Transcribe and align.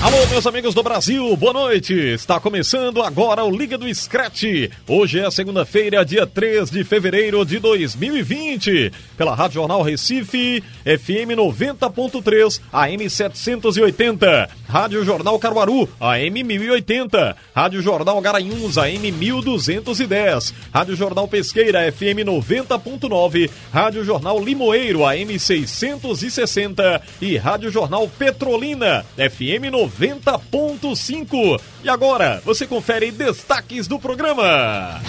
Alô, 0.00 0.16
meus 0.28 0.46
amigos 0.46 0.76
do 0.76 0.82
Brasil, 0.82 1.36
boa 1.36 1.52
noite. 1.52 1.92
Está 1.92 2.38
começando 2.38 3.02
agora 3.02 3.42
o 3.42 3.50
Liga 3.50 3.76
do 3.76 3.92
Scratch. 3.92 4.44
Hoje 4.86 5.18
é 5.18 5.28
segunda-feira, 5.28 6.04
dia 6.04 6.24
3 6.24 6.70
de 6.70 6.84
fevereiro 6.84 7.44
de 7.44 7.58
2020. 7.58 8.92
Pela 9.16 9.34
Rádio 9.34 9.54
Jornal 9.54 9.82
Recife, 9.82 10.62
FM 10.84 11.34
90.3, 11.36 12.60
AM 12.72 13.10
780. 13.10 14.48
Rádio 14.68 15.04
Jornal 15.04 15.36
Caruaru, 15.36 15.88
AM 15.98 16.44
1080. 16.44 17.36
Rádio 17.52 17.82
Jornal 17.82 18.20
Garanhuns, 18.20 18.78
AM 18.78 19.10
1210. 19.10 20.54
Rádio 20.72 20.94
Jornal 20.94 21.26
Pesqueira, 21.26 21.90
FM 21.90 22.22
90.9. 22.24 23.50
Rádio 23.72 24.04
Jornal 24.04 24.38
Limoeiro, 24.38 25.04
AM 25.04 25.36
660. 25.36 27.02
E 27.20 27.36
Rádio 27.36 27.68
Jornal 27.68 28.08
Petrolina, 28.16 29.04
FM 29.16 29.72
90. 29.72 29.87
90.5. 29.88 31.60
E 31.84 31.88
agora, 31.88 32.42
você 32.44 32.66
confere 32.66 33.10
destaques 33.10 33.86
do 33.86 33.98
programa. 33.98 35.00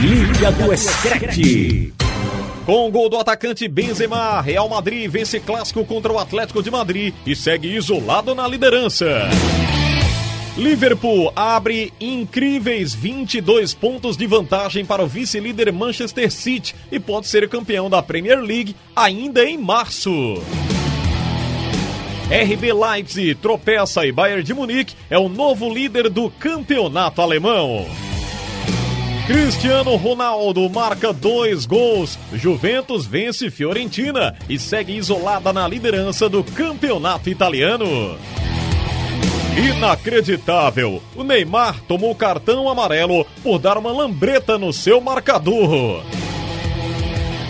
Liga 0.00 0.52
do 0.52 0.76
Screte. 0.76 1.94
Com 2.66 2.88
o 2.88 2.90
gol 2.90 3.08
do 3.08 3.16
atacante 3.16 3.68
Benzema, 3.68 4.40
Real 4.40 4.68
Madrid 4.68 5.08
vence 5.08 5.38
clássico 5.38 5.84
contra 5.84 6.12
o 6.12 6.18
Atlético 6.18 6.62
de 6.62 6.70
Madrid 6.70 7.14
e 7.24 7.36
segue 7.36 7.68
isolado 7.68 8.34
na 8.34 8.48
liderança. 8.48 9.06
Liverpool 10.56 11.30
abre 11.36 11.92
incríveis 12.00 12.94
22 12.94 13.74
pontos 13.74 14.16
de 14.16 14.26
vantagem 14.26 14.86
para 14.86 15.04
o 15.04 15.06
vice-líder 15.06 15.70
Manchester 15.70 16.30
City 16.32 16.74
e 16.90 16.98
pode 16.98 17.28
ser 17.28 17.48
campeão 17.48 17.90
da 17.90 18.02
Premier 18.02 18.40
League 18.40 18.74
ainda 18.96 19.44
em 19.44 19.58
março. 19.58 20.10
RB 22.28 22.72
Leipzig 22.72 23.36
tropeça 23.36 24.04
e 24.04 24.10
Bayern 24.10 24.42
de 24.42 24.52
Munique 24.52 24.96
é 25.08 25.16
o 25.16 25.28
novo 25.28 25.72
líder 25.72 26.10
do 26.10 26.28
campeonato 26.28 27.22
alemão. 27.22 27.86
Cristiano 29.28 29.94
Ronaldo 29.94 30.68
marca 30.68 31.12
dois 31.12 31.66
gols. 31.66 32.18
Juventus 32.32 33.06
vence 33.06 33.48
Fiorentina 33.48 34.36
e 34.48 34.58
segue 34.58 34.96
isolada 34.96 35.52
na 35.52 35.68
liderança 35.68 36.28
do 36.28 36.42
campeonato 36.42 37.30
italiano. 37.30 38.18
Inacreditável! 39.56 41.00
O 41.14 41.22
Neymar 41.22 41.80
tomou 41.82 42.12
cartão 42.12 42.68
amarelo 42.68 43.24
por 43.40 43.60
dar 43.60 43.78
uma 43.78 43.92
lambreta 43.92 44.58
no 44.58 44.72
seu 44.72 45.00
marcador. 45.00 46.02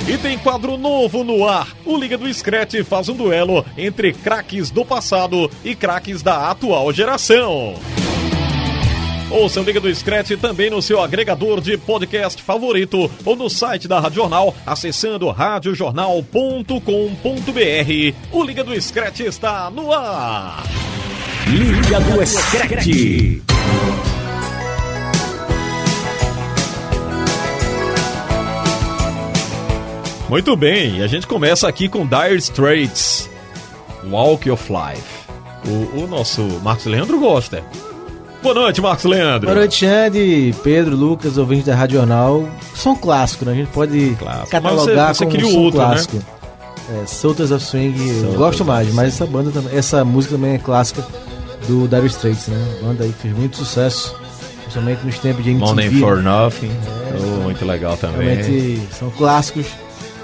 E 0.08 0.16
tem 0.16 0.38
quadro 0.38 0.78
novo 0.78 1.24
no 1.24 1.48
ar. 1.48 1.74
O 1.84 1.96
Liga 1.96 2.16
do 2.16 2.32
Scratch 2.32 2.74
faz 2.84 3.08
um 3.08 3.14
duelo 3.14 3.66
entre 3.76 4.12
craques 4.12 4.70
do 4.70 4.84
passado 4.84 5.50
e 5.64 5.74
craques 5.74 6.22
da 6.22 6.48
atual 6.48 6.92
geração. 6.92 7.74
Ouça 9.28 9.60
o 9.60 9.64
Liga 9.64 9.80
do 9.80 9.92
Scratch 9.92 10.30
também 10.40 10.70
no 10.70 10.80
seu 10.80 11.00
agregador 11.00 11.60
de 11.60 11.76
podcast 11.76 12.40
favorito 12.40 13.10
ou 13.24 13.34
no 13.34 13.50
site 13.50 13.88
da 13.88 13.98
Rádio 13.98 14.22
Jornal, 14.22 14.54
acessando 14.64 15.28
radiojornal.com.br. 15.28 18.14
O 18.30 18.44
Liga 18.44 18.62
do 18.62 18.80
Scratch 18.80 19.20
está 19.20 19.68
no 19.70 19.92
ar. 19.92 20.62
Liga 21.48 21.98
do 21.98 22.24
Scratch. 22.24 23.55
Muito 30.28 30.56
bem, 30.56 30.96
e 30.98 31.02
a 31.02 31.06
gente 31.06 31.26
começa 31.26 31.68
aqui 31.68 31.88
com 31.88 32.04
Dire 32.04 32.36
Straits, 32.38 33.30
Walk 34.10 34.50
of 34.50 34.72
Life. 34.72 35.26
O, 35.66 36.02
o 36.04 36.06
nosso 36.08 36.42
Marcos 36.62 36.86
Leandro 36.86 37.18
gosta. 37.18 37.62
Boa 38.42 38.54
noite, 38.54 38.80
Marcos 38.80 39.04
Leandro. 39.04 39.46
Boa 39.46 39.54
noite, 39.58 39.76
Xande, 39.86 40.54
Pedro, 40.62 40.96
Lucas, 40.96 41.38
ouvintes 41.38 41.66
da 41.66 41.74
Rádio 41.76 41.98
Jornal. 41.98 42.48
Som 42.74 42.96
clássico, 42.96 43.44
né? 43.44 43.52
A 43.52 43.54
gente 43.54 43.68
pode 43.70 44.16
Clássico. 44.18 44.50
catalogar 44.50 45.14
você- 45.14 45.24
você 45.24 45.36
como 45.36 45.46
um 45.48 45.50
som 45.52 45.58
outro, 45.60 45.80
né? 45.80 45.86
clássico. 45.86 46.18
É, 47.02 47.06
Soltas 47.06 47.50
of 47.50 47.64
Swing, 47.64 47.96
eu 48.22 48.34
gosto 48.34 48.64
mais, 48.64 48.92
mas 48.94 49.14
essa 49.14 49.26
banda 49.26 49.50
também, 49.50 49.76
essa 49.76 50.04
música 50.04 50.34
também 50.36 50.54
é 50.54 50.58
clássica 50.58 51.04
do 51.66 51.88
Dire 51.88 52.06
Straits, 52.06 52.46
né? 52.48 52.78
Banda 52.82 53.02
aí 53.04 53.10
que 53.12 53.22
fez 53.22 53.36
muito 53.36 53.56
sucesso, 53.56 54.14
principalmente 54.62 55.04
nos 55.04 55.18
tempos 55.18 55.42
de 55.42 55.50
MTV. 55.50 55.66
Money 55.68 55.88
né? 55.88 56.00
for 56.00 56.22
Nothing. 56.22 56.70
Oh, 57.18 57.42
muito 57.42 57.64
legal 57.64 57.96
também. 57.96 58.36
Realmente 58.36 58.82
são 58.96 59.10
clássicos 59.10 59.66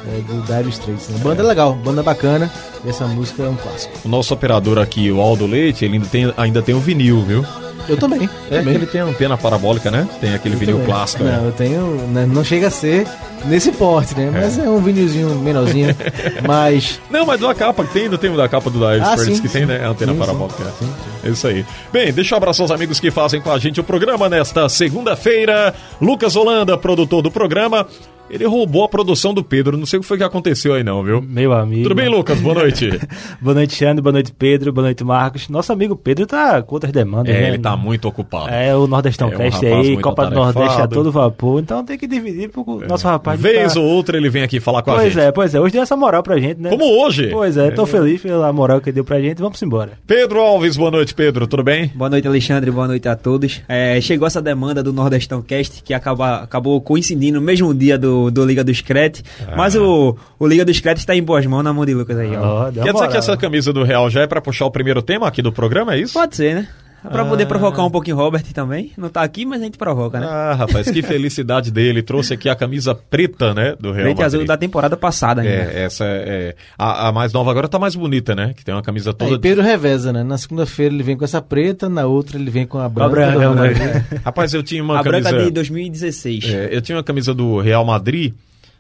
é, 0.07 0.21
do 0.21 0.41
Dire 0.43 0.69
Straits. 0.71 1.09
Né? 1.09 1.19
Banda 1.23 1.43
legal, 1.43 1.75
banda 1.75 2.03
bacana, 2.03 2.51
e 2.85 2.89
essa 2.89 3.07
música 3.07 3.43
é 3.45 3.49
um 3.49 3.57
clássico. 3.57 3.93
O 4.05 4.09
nosso 4.09 4.33
operador 4.35 4.79
aqui, 4.79 5.11
o 5.11 5.21
Aldo 5.21 5.47
Leite, 5.47 5.85
ele 5.85 5.95
ainda 5.95 6.07
tem, 6.07 6.35
ainda 6.37 6.63
tem 6.63 6.75
o 6.75 6.81
vinil, 6.81 7.23
viu? 7.23 7.45
Eu 7.89 7.97
também, 7.97 8.31
É, 8.49 8.59
também. 8.59 8.75
ele 8.77 8.87
tem 8.87 9.01
antena 9.01 9.37
parabólica, 9.37 9.91
né? 9.91 10.09
Tem 10.21 10.33
aquele 10.35 10.55
Eu 10.55 10.59
vinil 10.61 10.75
também. 10.77 10.89
clássico. 10.93 11.25
Não, 11.25 11.31
né? 11.33 11.43
eu 11.49 11.51
tenho. 11.53 11.81
né, 12.13 12.25
Não 12.27 12.45
chega 12.45 12.69
a 12.69 12.71
ser 12.71 13.09
nesse 13.47 13.73
porte, 13.73 14.17
né? 14.17 14.31
Mas 14.33 14.57
é, 14.57 14.63
um 14.69 14.81
vinilzinho 14.81 15.29
menorzinho. 15.41 15.89
mas. 16.47 17.01
Não, 17.11 17.27
mas 17.27 17.41
da 17.41 17.53
capa, 17.53 17.83
tem, 17.83 18.05
ainda 18.05 18.17
tem 18.17 18.31
o 18.31 18.37
da 18.37 18.49
capa 18.49 18.71
do 18.71 18.79
Dire 18.79 19.01
Ah, 19.03 19.15
Straits 19.17 19.37
sim, 19.39 19.43
que 19.43 19.49
tem, 19.49 19.63
sim. 19.63 19.67
né? 19.67 19.85
A 19.85 19.89
antena 19.89 20.13
Sim, 20.13 20.19
parabólica. 20.21 20.63
sim, 20.79 20.85
né? 20.85 20.93
É 21.25 21.31
isso 21.31 21.45
aí. 21.49 21.67
Bem, 21.93 22.13
deixa 22.13 22.35
eu 22.35 22.37
abraçar 22.37 22.65
os 22.65 22.71
amigos 22.71 23.01
que 23.01 23.11
fazem 23.11 23.41
com 23.41 23.51
a 23.51 23.59
gente 23.59 23.81
o 23.81 23.85
programa 23.85 24.29
nesta 24.29 24.69
segunda-feira. 24.69 25.75
Lucas 26.01 26.37
Holanda, 26.37 26.79
produtor 26.79 27.21
do 27.21 27.33
programa. 27.33 27.85
Ele 28.33 28.47
roubou 28.47 28.83
a 28.85 28.89
produção 28.89 29.35
do 29.35 29.45
Pedro. 29.45 29.77
Não 29.77 29.85
sei 29.85 29.99
o 29.99 30.03
que 30.03 30.09
foi 30.09 30.17
que 30.17 30.25
aconteceu 30.25 30.73
aí, 30.75 30.83
não, 30.83 31.03
viu? 31.05 31.21
Meu 31.21 31.53
amigo. 31.53 31.83
Tudo 31.83 31.95
bem, 31.95 32.09
Lucas? 32.09 32.41
Boa 32.41 32.55
noite. 32.55 32.89
boa 33.41 33.55
noite, 33.55 33.75
Xande. 33.77 34.01
Boa 34.01 34.13
noite, 34.13 34.33
Pedro. 34.33 34.73
Boa 34.73 34.87
noite, 34.87 35.05
Marcos. 35.05 35.49
Nosso 35.51 35.71
amigo 35.73 35.95
Pedro 35.95 36.27
tá 36.27 36.63
com 36.63 36.75
outras 36.77 36.91
demandas, 36.93 37.35
É, 37.35 37.41
né? 37.43 37.49
ele 37.49 37.59
tá 37.59 37.77
muito 37.77 38.09
ocupado. 38.09 38.49
É, 38.51 38.75
o 38.75 38.87
Nordestão 38.87 39.29
É 39.31 39.35
um 39.35 39.39
Cast 39.39 39.67
rapaz 39.67 39.87
aí, 39.87 39.97
Copa 39.99 40.27
do. 40.31 40.35
Nordeste 40.35 40.81
a 40.81 40.89
todo 40.89 41.13
vapor. 41.13 41.61
Então 41.61 41.85
tem 41.85 41.99
que 41.99 42.07
dividir 42.07 42.49
pro 42.49 42.65
nosso 42.89 43.07
rapaz. 43.07 43.39
Vez 43.39 43.75
tá- 43.75 43.81
ou 43.81 43.87
outra 43.87 44.17
ele 44.17 44.31
vem 44.31 44.43
aqui 44.43 44.59
falar 44.61 44.83
com 44.83 44.93
a 44.93 44.95
Pois 44.95 45.13
gente. 45.13 45.23
é, 45.23 45.31
pois 45.33 45.55
é. 45.55 45.61
Hoje 45.61 45.75
deu 45.75 45.83
essa 45.83 45.95
moral 45.97 46.23
pra 46.23 46.39
gente, 46.39 46.59
né? 46.61 46.71
Como 46.71 46.85
hoje. 46.85 47.29
Pois 47.31 47.57
é, 47.59 47.71
tô 47.71 47.85
feliz 47.85 48.23
pela 48.23 48.51
moral 48.53 48.81
que 48.81 48.91
deu 48.91 49.05
pra 49.05 49.21
gente. 49.21 49.39
Vamos 49.43 49.61
embora. 49.63 49.93
Pedro 50.07 50.41
Alves, 50.41 50.77
boa 50.77 50.91
noite, 50.91 51.15
Pedro. 51.15 51.47
Tudo 51.47 51.63
bem? 51.63 51.91
Boa 51.95 52.09
noite, 52.09 52.27
Alexandre. 52.27 52.71
Boa 52.71 52.87
noite 52.87 53.07
a 53.09 53.15
todos. 53.15 53.61
É, 53.69 54.01
chegou 54.01 54.27
essa 54.27 54.41
demanda 54.41 54.83
do 54.83 54.91
Nordestão 54.93 55.43
Cast, 55.43 55.83
que 55.83 55.93
acaba, 55.93 56.37
acabou 56.43 56.81
coincidindo 56.81 57.39
no 57.39 57.45
mesmo 57.45 57.75
dia 57.75 57.99
do, 57.99 58.22
do 58.31 58.45
Liga 58.45 58.63
do 58.63 58.73
Screte. 58.75 59.23
Ah. 59.47 59.55
Mas 59.57 59.75
o, 59.75 60.17
o 60.39 60.47
Liga 60.47 60.65
do 60.65 60.73
Screte 60.73 60.99
está 60.99 61.15
em 61.15 61.23
boas 61.23 61.45
mãos 61.47 61.63
na 61.63 61.73
mão 61.73 61.85
de 61.85 61.95
Lucas 61.95 62.19
aí, 62.19 62.29
ó. 62.29 62.33
Quer 62.33 62.41
uma 62.41 62.71
dizer 62.71 62.83
que 62.85 62.93
moral. 62.93 63.17
essa 63.17 63.37
camisa 63.37 63.73
do 63.73 63.83
Real 63.83 64.09
já 64.11 64.23
é 64.23 64.27
pra 64.27 64.41
puxar 64.41 64.67
o 64.67 64.71
primeiro 64.71 65.03
tema 65.03 65.27
aqui 65.27 65.43
do 65.43 65.53
programa, 65.53 65.95
é 65.95 65.99
isso? 65.99 66.15
Pode 66.15 66.37
ser, 66.37 66.55
né? 66.55 66.69
Pra 67.03 67.23
Ah. 67.23 67.25
poder 67.27 67.47
provocar 67.47 67.83
um 67.85 67.91
pouquinho 67.91 68.17
o 68.17 68.19
Robert 68.21 68.45
também. 68.55 68.93
Não 68.97 69.09
tá 69.09 69.23
aqui, 69.23 69.45
mas 69.45 69.61
a 69.61 69.65
gente 69.65 69.77
provoca, 69.77 70.21
né? 70.21 70.27
Ah, 70.29 70.55
rapaz, 70.55 70.89
que 70.91 71.03
felicidade 71.03 71.71
dele. 71.73 72.01
Trouxe 72.03 72.33
aqui 72.35 72.49
a 72.49 72.55
camisa 72.55 72.95
preta, 72.95 73.53
né, 73.53 73.75
do 73.79 73.91
Real 73.91 74.05
Frente 74.07 74.23
azul 74.23 74.39
Madrid. 74.41 74.49
da 74.49 74.57
temporada 74.57 74.97
passada 74.97 75.41
ainda. 75.43 75.53
É, 75.53 75.83
essa 75.85 76.05
é. 76.05 76.55
A, 76.79 77.09
a 77.09 77.13
mais 77.13 77.33
nova 77.33 77.51
agora 77.51 77.67
tá 77.69 77.79
mais 77.79 77.97
bonita, 77.97 78.35
né? 78.37 78.55
Que 78.57 78.65
tem 78.65 78.73
uma 78.73 78.83
camisa 78.83 79.13
toda. 79.13 79.33
Aí 79.33 79.39
Pedro 79.41 79.63
reveza, 79.65 80.13
né? 80.13 80.23
Na 80.23 80.39
segunda-feira 80.39 80.95
ele 80.95 81.03
vem 81.03 81.17
com 81.17 81.25
essa 81.25 81.43
preta, 81.43 81.89
na 81.89 82.07
outra 82.07 82.39
ele 82.39 82.51
vem 82.51 82.67
com 82.67 82.79
a 82.79 82.89
branca. 82.89 83.11
branca, 83.11 83.33
do 83.33 83.39
Real 83.41 83.55
né? 83.55 83.61
Madrid. 83.71 84.03
Rapaz, 84.25 84.55
eu 84.55 84.63
tinha 84.63 84.83
uma 84.83 85.01
a 85.01 85.03
camisa. 85.03 85.29
branca 85.31 85.45
de 85.45 85.51
2016. 85.51 86.45
É, 86.45 86.69
eu 86.71 86.81
tinha 86.81 86.97
uma 86.97 87.03
camisa 87.05 87.35
do 87.35 87.61
Real 87.61 87.85
Madrid, 87.85 88.33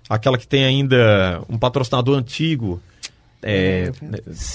aquela 0.08 0.38
que 0.38 0.47
tem 0.47 0.64
ainda 0.64 1.41
um 1.49 1.58
patrocinador 1.58 2.17
antigo. 2.17 2.81
É, 3.44 3.91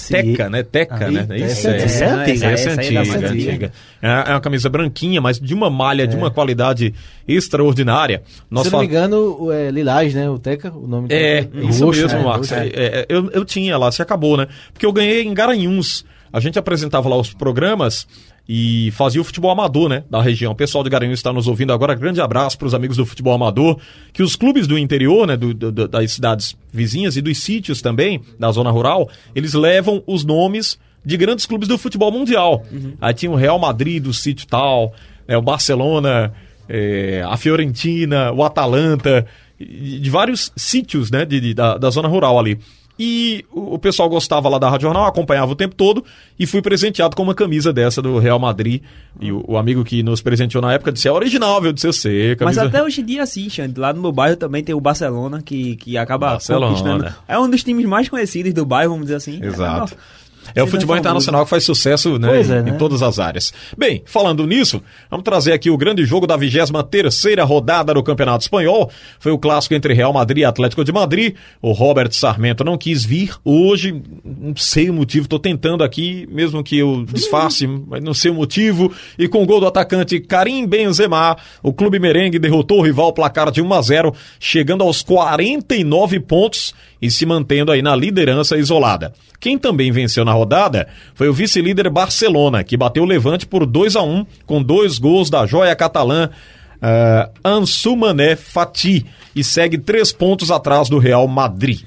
Teca, 0.09 0.49
né? 0.49 0.63
Teca, 0.63 1.07
Ah, 1.07 1.11
né? 1.11 1.37
Isso 1.37 1.67
essa 1.67 1.69
é, 1.69 1.71
é 1.71 1.83
essa 1.83 2.03
é 2.03 2.07
antiga, 2.07 2.31
antiga, 2.31 2.47
essa 2.51 2.69
é 2.69 2.71
antiga, 2.73 2.99
antiga. 3.01 3.29
antiga. 3.51 3.71
É 4.01 4.07
é 4.07 4.33
uma 4.33 4.39
camisa 4.41 4.69
branquinha, 4.69 5.19
mas 5.19 5.39
de 5.39 5.53
uma 5.53 5.69
malha, 5.69 6.07
de 6.07 6.15
uma 6.15 6.31
qualidade 6.31 6.93
extraordinária. 7.27 8.23
Nós 8.49 8.63
Se 8.63 8.69
eu 8.69 8.71
não 8.71 8.79
me 8.79 8.85
engano, 8.85 9.51
é 9.51 9.69
Lilás, 9.71 10.13
né? 10.13 10.29
O 10.29 10.39
Teca, 10.39 10.71
o 10.71 10.87
nome 10.87 11.07
É, 11.11 11.47
isso 11.69 11.85
Roxo, 11.85 12.01
mesmo, 12.03 12.17
né? 12.19 12.23
Marcos. 12.23 12.51
É, 12.51 12.67
é, 12.73 13.05
eu, 13.09 13.29
eu 13.31 13.43
tinha 13.43 13.77
lá, 13.77 13.91
se 13.91 14.01
acabou, 14.01 14.37
né? 14.37 14.47
Porque 14.71 14.85
eu 14.85 14.93
ganhei 14.93 15.23
em 15.23 15.33
Garanhuns. 15.33 16.05
A 16.31 16.39
gente 16.39 16.57
apresentava 16.59 17.09
lá 17.09 17.17
os 17.17 17.33
programas 17.33 18.07
e 18.49 18.91
fazia 18.91 19.19
o 19.19 19.23
futebol 19.23 19.51
amador, 19.51 19.89
né, 19.89 20.03
da 20.09 20.21
região. 20.21 20.53
O 20.53 20.55
pessoal 20.55 20.83
de 20.83 20.89
Garanhuns 20.89 21.19
está 21.19 21.33
nos 21.33 21.47
ouvindo 21.47 21.73
agora. 21.73 21.93
Grande 21.95 22.21
abraço 22.21 22.57
para 22.57 22.67
os 22.67 22.73
amigos 22.73 22.95
do 22.97 23.05
futebol 23.05 23.33
amador, 23.33 23.77
que 24.13 24.23
os 24.23 24.35
clubes 24.35 24.65
do 24.67 24.77
interior, 24.77 25.27
né, 25.27 25.35
do- 25.35 25.53
do- 25.53 25.87
das 25.87 26.11
cidades 26.13 26.55
vizinhas 26.71 27.17
e 27.17 27.21
dos 27.21 27.37
sítios 27.39 27.81
também, 27.81 28.21
da 28.39 28.49
zona 28.51 28.71
rural, 28.71 29.09
eles 29.35 29.53
levam 29.53 30.01
os 30.07 30.23
nomes 30.23 30.79
de 31.05 31.17
grandes 31.17 31.45
clubes 31.45 31.67
do 31.67 31.77
futebol 31.77 32.11
mundial. 32.11 32.63
Aí 33.01 33.13
tinha 33.13 33.31
o 33.31 33.35
Real 33.35 33.59
Madrid 33.59 34.01
do 34.03 34.13
sítio 34.13 34.47
tal, 34.47 34.93
né, 35.27 35.37
o 35.37 35.41
Barcelona, 35.41 36.33
eh, 36.69 37.21
a 37.25 37.35
Fiorentina, 37.37 38.31
o 38.31 38.43
Atalanta, 38.43 39.25
e- 39.59 39.99
de 39.99 40.09
vários 40.09 40.51
sítios, 40.55 41.09
né, 41.11 41.25
de, 41.25 41.39
de- 41.39 41.53
da, 41.53 41.77
da 41.77 41.89
zona 41.89 42.07
rural 42.07 42.37
ali. 42.39 42.57
E 42.99 43.45
o, 43.51 43.77
pessoal 43.77 44.09
gostava 44.09 44.49
lá 44.49 44.57
da 44.57 44.69
Rádio 44.69 44.87
Jornal, 44.87 45.05
acompanhava 45.05 45.51
o 45.51 45.55
tempo 45.55 45.75
todo 45.75 46.03
e 46.39 46.47
fui 46.47 46.61
presenteado 46.61 47.15
com 47.15 47.21
uma 47.21 47.35
camisa 47.35 47.71
dessa 47.71 48.01
do 48.01 48.17
Real 48.17 48.39
Madrid. 48.39 48.81
E 49.19 49.31
o, 49.31 49.43
o 49.47 49.57
amigo 49.57 49.83
que 49.83 50.01
nos 50.01 50.21
presenteou 50.21 50.61
na 50.61 50.73
época 50.73 50.91
disse: 50.91 51.07
é 51.07 51.11
original, 51.11 51.61
viu, 51.61 51.71
de 51.71 51.81
CC. 51.81 52.35
Mas 52.39 52.55
Camisa... 52.55 52.63
até 52.65 52.83
hoje 52.83 53.01
em 53.01 53.05
dia, 53.05 53.25
sim, 53.25 53.49
Xande. 53.49 53.79
Lá 53.79 53.93
no 53.93 54.01
meu 54.01 54.11
bairro 54.11 54.35
também 54.35 54.63
tem 54.63 54.73
o 54.73 54.81
Barcelona, 54.81 55.41
que, 55.41 55.75
que 55.75 55.97
acaba 55.97 56.31
Barcelona. 56.31 56.67
conquistando. 56.67 57.15
É 57.27 57.37
um 57.37 57.49
dos 57.49 57.63
times 57.63 57.85
mais 57.85 58.09
conhecidos 58.09 58.53
do 58.53 58.65
bairro, 58.65 58.91
vamos 58.91 59.05
dizer 59.05 59.17
assim. 59.17 59.43
Exato. 59.43 59.93
É, 59.93 60.26
É 60.55 60.63
o 60.63 60.67
futebol 60.67 60.95
é 60.95 60.99
famoso. 60.99 60.99
internacional 60.99 61.43
que 61.43 61.49
faz 61.49 61.63
sucesso 61.63 62.17
né, 62.17 62.37
é, 62.37 62.41
em, 62.41 62.47
né? 62.47 62.71
em 62.71 62.77
todas 62.77 63.01
as 63.01 63.19
áreas. 63.19 63.53
Bem, 63.77 64.01
falando 64.05 64.45
nisso, 64.45 64.81
vamos 65.09 65.23
trazer 65.23 65.53
aqui 65.53 65.69
o 65.69 65.77
grande 65.77 66.05
jogo 66.05 66.27
da 66.27 66.37
23ª 66.37 67.43
rodada 67.45 67.93
do 67.93 68.03
Campeonato 68.03 68.43
Espanhol. 68.43 68.89
Foi 69.19 69.31
o 69.31 69.37
clássico 69.37 69.73
entre 69.73 69.93
Real 69.93 70.13
Madrid 70.13 70.39
e 70.39 70.45
Atlético 70.45 70.83
de 70.83 70.91
Madrid. 70.91 71.35
O 71.61 71.71
Robert 71.71 72.11
Sarmento 72.11 72.63
não 72.63 72.77
quis 72.77 73.03
vir 73.03 73.35
hoje, 73.43 74.01
não 74.23 74.55
sei 74.55 74.89
o 74.89 74.93
motivo, 74.93 75.25
estou 75.25 75.39
tentando 75.39 75.83
aqui, 75.83 76.27
mesmo 76.31 76.63
que 76.63 76.77
eu 76.77 77.05
disfarce, 77.05 77.67
mas 77.67 78.03
não 78.03 78.13
sei 78.13 78.31
o 78.31 78.33
motivo. 78.33 78.91
E 79.17 79.27
com 79.27 79.43
o 79.43 79.45
gol 79.45 79.59
do 79.59 79.67
atacante 79.67 80.19
Karim 80.19 80.65
Benzema, 80.65 81.37
o 81.61 81.73
clube 81.73 81.99
merengue 81.99 82.39
derrotou 82.39 82.79
o 82.79 82.83
rival 82.83 83.13
placar 83.13 83.51
de 83.51 83.61
1 83.61 83.73
a 83.73 83.81
0, 83.81 84.13
chegando 84.39 84.83
aos 84.83 85.01
49 85.01 86.19
pontos 86.21 86.73
e 87.01 87.11
se 87.11 87.25
mantendo 87.25 87.71
aí 87.71 87.81
na 87.81 87.95
liderança 87.95 88.57
isolada. 88.57 89.13
Quem 89.39 89.57
também 89.57 89.91
venceu 89.91 90.25
na 90.25 90.33
rodada 90.33 90.87
foi 91.13 91.29
o 91.29 91.33
vice-líder 91.33 91.89
Barcelona, 91.89 92.63
que 92.63 92.77
bateu 92.77 93.03
o 93.03 93.05
Levante 93.07 93.45
por 93.45 93.65
2 93.65 93.95
a 93.95 94.01
1 94.01 94.25
com 94.45 94.61
dois 94.61 94.97
gols 94.97 95.29
da 95.29 95.45
joia 95.45 95.75
catalã 95.75 96.29
uh, 96.77 97.31
Ansu 97.43 97.95
Mané 97.95 98.35
Fati 98.35 99.05
e 99.35 99.43
segue 99.43 99.77
três 99.77 100.11
pontos 100.11 100.51
atrás 100.51 100.89
do 100.89 100.97
Real 100.97 101.27
Madrid. 101.27 101.81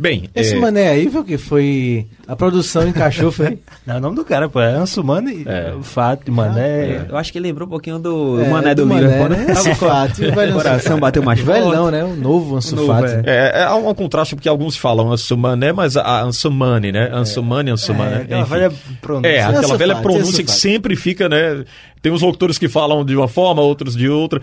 Bem, 0.00 0.30
Esse 0.34 0.54
é, 0.54 0.58
mané 0.58 0.88
aí 0.88 1.10
foi 1.10 1.20
o 1.20 1.24
que? 1.24 1.36
Foi. 1.36 2.06
A 2.26 2.34
produção 2.34 2.88
encaixou, 2.88 3.30
foi. 3.30 3.58
Não, 3.86 3.96
é 3.96 3.98
o 3.98 4.00
nome 4.00 4.16
do 4.16 4.24
cara, 4.24 4.48
pô. 4.48 4.58
É 4.58 4.72
Ansumani, 4.72 5.44
É. 5.46 5.74
o 5.78 5.82
Fato, 5.82 6.32
Mané. 6.32 7.04
Eu 7.06 7.18
acho 7.18 7.30
que 7.30 7.36
ele 7.36 7.48
lembrou 7.48 7.66
um 7.68 7.70
pouquinho 7.70 7.98
do 7.98 8.40
É, 8.40 8.48
Mané 8.48 8.74
do, 8.74 8.86
Mané, 8.86 9.02
Liverpool, 9.02 9.28
né? 9.28 9.44
né? 9.44 9.52
Ansu 9.52 9.74
Fati, 9.74 10.24
o 10.24 10.32
velho 10.34 10.54
coração 10.54 10.98
bateu 10.98 11.22
mais 11.22 11.40
O 11.40 11.44
velhão, 11.44 11.90
né? 11.90 12.02
O 12.02 12.16
novo 12.16 12.56
Ansu 12.56 12.76
Novo, 12.76 12.88
Fati. 12.94 13.12
é. 13.26 13.52
é, 13.56 13.62
é 13.64 13.70
um, 13.74 13.92
contraste 13.92 14.34
porque 14.34 14.48
alguns 14.48 14.74
falam 14.74 15.12
Ansumané, 15.12 15.70
mas 15.70 15.98
a 15.98 16.22
Ansumani, 16.22 16.92
né? 16.92 17.10
Ansumani, 17.12 17.70
Ansumané. 17.70 18.20
É, 18.20 18.22
aquela 18.22 18.44
velha 18.44 18.72
pronúncia. 19.02 19.28
É, 19.28 19.42
aquela 19.42 19.76
velha 19.76 19.96
pronúncia 19.96 20.42
que 20.42 20.50
sempre 20.50 20.96
fica, 20.96 21.28
né? 21.28 21.62
Tem 22.00 22.10
uns 22.10 22.22
locutores 22.22 22.56
que 22.56 22.70
falam 22.70 23.04
de 23.04 23.14
uma 23.14 23.28
forma, 23.28 23.60
outros 23.60 23.94
de 23.94 24.08
outra. 24.08 24.40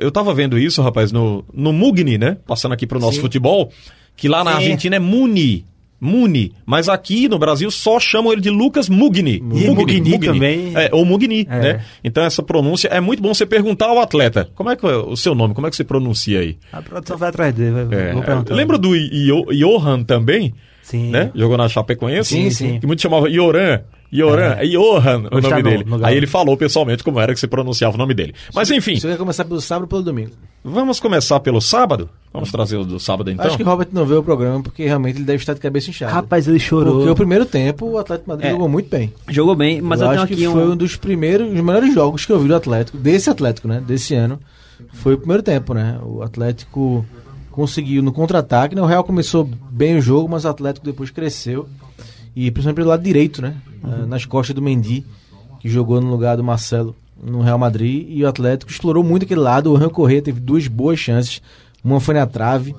Eu 0.00 0.10
tava 0.10 0.34
vendo 0.34 0.58
isso, 0.58 0.82
rapaz, 0.82 1.12
no, 1.12 1.44
no 1.54 1.72
Mugni, 1.72 2.18
né? 2.18 2.36
Passando 2.44 2.72
aqui 2.72 2.84
pro 2.84 2.98
nosso 2.98 3.20
futebol, 3.20 3.70
que 4.16 4.28
lá 4.28 4.42
na 4.44 4.52
Sim. 4.52 4.56
Argentina 4.58 4.96
é 4.96 4.98
Muni. 4.98 5.64
Muni, 6.04 6.52
mas 6.66 6.88
aqui 6.88 7.28
no 7.28 7.38
Brasil 7.38 7.70
só 7.70 8.00
chamam 8.00 8.32
ele 8.32 8.40
de 8.42 8.50
Lucas 8.50 8.88
Mugni. 8.88 9.36
E 9.36 9.70
Mugni 9.70 10.18
também. 10.18 10.72
É, 10.74 10.90
ou 10.92 11.04
Mugni, 11.04 11.46
É. 11.48 11.60
né? 11.60 11.84
Então 12.02 12.24
essa 12.24 12.42
pronúncia 12.42 12.88
é 12.88 12.98
muito 13.00 13.22
bom 13.22 13.32
você 13.32 13.46
perguntar 13.46 13.86
ao 13.86 14.00
atleta. 14.00 14.50
Como 14.56 14.68
é 14.68 14.74
que 14.74 14.84
é 14.84 14.96
o 14.96 15.14
seu 15.14 15.32
nome? 15.32 15.54
Como 15.54 15.64
é 15.64 15.70
que 15.70 15.76
você 15.76 15.84
pronuncia 15.84 16.40
aí? 16.40 16.56
A 16.72 16.82
produção 16.82 17.16
vai 17.16 17.28
atrás 17.28 17.54
dele. 17.54 17.84
vai- 17.84 18.08
É, 18.08 18.12
vou 18.14 18.22
perguntar. 18.24 18.52
lembra 18.52 18.76
do 18.78 18.90
Johan 19.52 20.02
também? 20.02 20.52
Sim. 20.82 21.10
Né? 21.10 21.30
Jogou 21.36 21.56
na 21.56 21.68
Chapecoense? 21.68 22.30
Sim, 22.34 22.50
sim. 22.50 22.80
Que 22.80 22.86
muito 22.86 23.00
chamava 23.00 23.30
Ioran. 23.30 23.82
Ioran, 24.12 24.56
é, 24.58 24.66
Johan 24.66 25.28
o 25.30 25.36
Hoje 25.36 25.48
nome 25.48 25.48
tá 25.48 25.56
no- 25.56 25.62
dele. 25.62 25.84
no. 25.86 26.04
Aí 26.04 26.16
ele 26.16 26.26
falou 26.26 26.56
pessoalmente 26.56 27.02
como 27.02 27.18
era 27.18 27.32
que 27.32 27.40
se 27.40 27.46
pronunciava 27.46 27.94
o 27.94 27.98
nome 27.98 28.12
dele. 28.12 28.34
Mas 28.54 28.70
enfim, 28.70 28.96
Você 28.96 29.08
quer 29.08 29.16
começar 29.16 29.44
pelo 29.44 29.60
sábado 29.60 29.82
ou 29.84 29.88
pelo 29.88 30.02
domingo? 30.02 30.32
vamos 30.64 31.00
começar 31.00 31.40
pelo 31.40 31.60
sábado? 31.60 32.08
Vamos 32.32 32.50
trazer 32.52 32.76
o 32.76 32.84
do 32.84 33.00
sábado 33.00 33.30
então? 33.30 33.44
Acho 33.46 33.56
que 33.56 33.62
o 33.62 33.66
Robert 33.66 33.88
não 33.92 34.04
vê 34.06 34.14
o 34.14 34.22
programa 34.22 34.62
porque 34.62 34.84
realmente 34.84 35.16
ele 35.16 35.24
deve 35.24 35.38
estar 35.42 35.54
de 35.54 35.60
cabeça 35.60 35.88
inchada. 35.90 36.12
Rapaz, 36.12 36.46
ele 36.46 36.58
chorou. 36.58 36.96
Porque 36.96 37.10
o 37.10 37.14
primeiro 37.14 37.44
tempo 37.46 37.86
o 37.86 37.98
Atlético 37.98 38.28
Madrid 38.30 38.48
É. 38.48 38.50
jogou 38.52 38.68
muito 38.68 38.88
bem. 38.90 39.12
Jogou 39.28 39.54
bem, 39.56 39.80
mas 39.80 40.00
eu 40.00 40.06
eu, 40.06 40.10
tenho 40.10 40.22
acho 40.22 40.28
que 40.28 40.34
aqui 40.44 40.52
foi 40.52 40.66
um... 40.66 40.72
um 40.72 40.76
dos 40.76 40.94
primeiros, 40.96 41.48
os 41.48 41.60
melhores 41.60 41.92
jogos 41.94 42.24
que 42.26 42.32
eu 42.32 42.38
vi 42.38 42.48
do 42.48 42.54
Atlético, 42.54 42.98
desse 42.98 43.30
Atlético, 43.30 43.66
né? 43.66 43.82
Desse 43.86 44.14
ano. 44.14 44.38
Foi 44.92 45.14
o 45.14 45.18
primeiro 45.18 45.42
tempo, 45.42 45.72
né? 45.74 45.98
O 46.04 46.22
Atlético 46.22 47.04
conseguiu 47.50 48.02
no 48.02 48.12
contra-ataque, 48.12 48.74
né? 48.74 48.82
O 48.82 48.86
Real 48.86 49.04
começou 49.04 49.48
bem 49.70 49.96
o 49.96 50.00
jogo, 50.02 50.28
mas 50.28 50.44
o 50.44 50.48
Atlético 50.48 50.84
depois 50.86 51.10
cresceu. 51.10 51.66
E 52.34 52.50
principalmente 52.50 52.76
pelo 52.76 52.88
lado 52.88 53.02
direito, 53.02 53.42
né? 53.42 53.54
Ah, 53.82 54.06
nas 54.06 54.24
costas 54.24 54.54
do 54.54 54.62
Mendy, 54.62 55.04
que 55.60 55.68
jogou 55.68 56.00
no 56.00 56.10
lugar 56.10 56.36
do 56.36 56.44
Marcelo 56.44 56.94
no 57.22 57.40
Real 57.40 57.58
Madrid. 57.58 58.06
E 58.08 58.24
o 58.24 58.28
Atlético 58.28 58.70
explorou 58.70 59.04
muito 59.04 59.24
aquele 59.24 59.40
lado. 59.40 59.74
O 59.74 59.90
Corrêa 59.90 60.22
teve 60.22 60.40
duas 60.40 60.66
boas 60.66 60.98
chances. 60.98 61.42
Uma 61.84 62.00
foi 62.00 62.14
na 62.14 62.26
trave. 62.26 62.74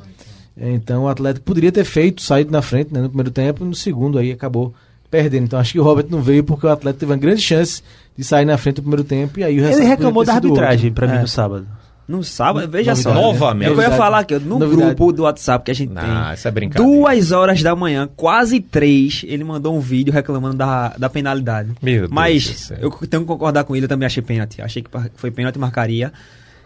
Então 0.57 1.03
o 1.03 1.07
Atlético 1.07 1.45
poderia 1.45 1.71
ter 1.71 1.83
feito, 1.83 2.21
saído 2.21 2.51
na 2.51 2.61
frente 2.61 2.93
né, 2.93 3.01
no 3.01 3.09
primeiro 3.09 3.31
tempo, 3.31 3.63
e 3.63 3.67
no 3.67 3.75
segundo 3.75 4.17
aí 4.19 4.31
acabou 4.31 4.73
perdendo. 5.09 5.45
Então 5.45 5.59
acho 5.59 5.71
que 5.73 5.79
o 5.79 5.83
Robert 5.83 6.07
não 6.09 6.21
veio 6.21 6.43
porque 6.43 6.65
o 6.65 6.69
Atlético 6.69 7.01
teve 7.01 7.11
uma 7.11 7.17
grande 7.17 7.41
chance 7.41 7.81
de 8.17 8.23
sair 8.23 8.45
na 8.45 8.57
frente 8.57 8.77
no 8.77 8.83
primeiro 8.83 9.03
tempo 9.03 9.39
e 9.39 9.43
aí 9.43 9.59
o 9.59 9.65
Ele 9.65 9.83
reclamou 9.83 10.23
da 10.23 10.35
sido 10.35 10.47
arbitragem 10.47 10.91
pra 10.91 11.07
mim 11.07 11.17
É. 11.17 11.21
no 11.21 11.27
sábado. 11.27 11.67
No 12.07 12.23
sábado, 12.23 12.67
veja 12.69 12.95
só. 12.95 13.13
Novamente. 13.13 13.69
É 13.69 13.73
eu 13.73 13.81
ia 13.81 13.91
falar 13.91 14.19
aqui, 14.19 14.37
no 14.37 14.59
Novidade. 14.59 14.75
grupo 14.95 15.11
do 15.13 15.23
WhatsApp 15.23 15.63
que 15.63 15.71
a 15.71 15.73
gente 15.73 15.93
Ah, 15.95 16.25
tem. 16.27 16.33
isso 16.35 16.47
é 16.47 16.51
brincadeira. 16.51 16.91
Duas 16.91 17.31
horas 17.31 17.63
da 17.63 17.75
manhã, 17.75 18.09
quase 18.15 18.59
três, 18.59 19.23
ele 19.25 19.43
mandou 19.43 19.75
um 19.75 19.79
vídeo 19.79 20.11
reclamando 20.13 20.57
da, 20.57 20.89
da 20.97 21.09
penalidade. 21.09 21.69
Meu 21.81 21.99
Deus 21.99 22.09
do 22.09 22.13
Mas 22.13 22.43
céu. 22.45 22.77
eu 22.81 22.91
tenho 23.07 23.23
que 23.23 23.27
concordar 23.27 23.63
com 23.63 23.75
ele, 23.75 23.85
eu 23.85 23.89
também 23.89 24.05
achei 24.05 24.21
pênalti. 24.21 24.61
Achei 24.61 24.81
que 24.81 24.89
foi 25.15 25.31
pênalti 25.31 25.55
e 25.55 25.59
marcaria. 25.59 26.11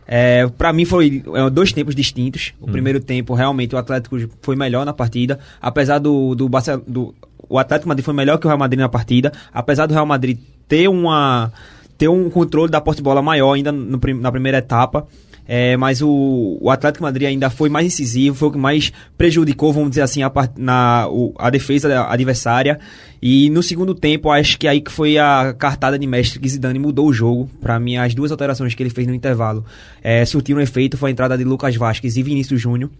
É, 0.07 0.47
para 0.57 0.71
mim 0.71 0.85
foi 0.85 1.21
é, 1.35 1.49
dois 1.49 1.71
tempos 1.73 1.93
distintos. 1.93 2.53
O 2.59 2.65
primeiro 2.71 2.99
tempo, 2.99 3.33
realmente, 3.33 3.75
o 3.75 3.77
Atlético 3.77 4.17
foi 4.41 4.55
melhor 4.55 4.85
na 4.85 4.93
partida. 4.93 5.37
Apesar 5.61 5.99
do, 5.99 6.33
do, 6.33 6.49
do 6.87 7.13
O 7.49 7.59
Atlético 7.59 7.89
Madrid 7.89 8.05
foi 8.05 8.13
melhor 8.13 8.37
que 8.37 8.47
o 8.47 8.49
Real 8.49 8.57
Madrid 8.57 8.79
na 8.79 8.89
partida. 8.89 9.31
Apesar 9.53 9.85
do 9.85 9.93
Real 9.93 10.05
Madrid 10.05 10.39
ter 10.67 10.87
uma 10.87 11.51
ter 11.97 12.07
um 12.07 12.29
controle 12.29 12.71
da 12.71 12.79
posse 12.79 12.97
de 12.97 13.03
bola 13.03 13.21
maior 13.23 13.53
ainda 13.53 13.71
no 13.71 13.99
na 14.21 14.31
primeira 14.31 14.59
etapa. 14.59 15.05
É, 15.47 15.77
mas 15.77 16.01
o, 16.01 16.57
o 16.59 16.69
Atlético 16.69 17.03
Madrid 17.03 17.27
ainda 17.27 17.49
foi 17.49 17.69
mais 17.69 17.87
incisivo, 17.87 18.35
foi 18.35 18.49
o 18.49 18.51
que 18.51 18.57
mais 18.57 18.91
prejudicou, 19.17 19.71
vamos 19.71 19.89
dizer 19.91 20.01
assim, 20.01 20.21
a, 20.21 20.31
na, 20.57 21.07
o- 21.09 21.33
a 21.37 21.49
defesa 21.49 22.05
adversária. 22.07 22.79
E 23.21 23.49
no 23.49 23.63
segundo 23.63 23.95
tempo, 23.95 24.29
acho 24.29 24.59
que 24.59 24.67
aí 24.67 24.81
que 24.81 24.91
foi 24.91 25.17
a 25.17 25.55
cartada 25.57 25.97
de 25.97 26.05
mestre 26.05 26.39
que 26.39 26.49
Zidane 26.49 26.77
mudou 26.79 27.07
o 27.07 27.13
jogo. 27.13 27.49
Pra 27.61 27.79
mim, 27.79 27.95
as 27.95 28.13
duas 28.13 28.31
alterações 28.31 28.75
que 28.75 28.83
ele 28.83 28.89
fez 28.89 29.07
no 29.07 29.13
intervalo 29.13 29.63
é, 30.03 30.25
surtiram 30.25 30.59
efeito. 30.59 30.97
Foi 30.97 31.09
a 31.09 31.13
entrada 31.13 31.37
de 31.37 31.43
Lucas 31.45 31.75
Vasquez 31.75 32.17
e 32.17 32.23
Vinícius 32.23 32.59
Júnior. 32.61 32.91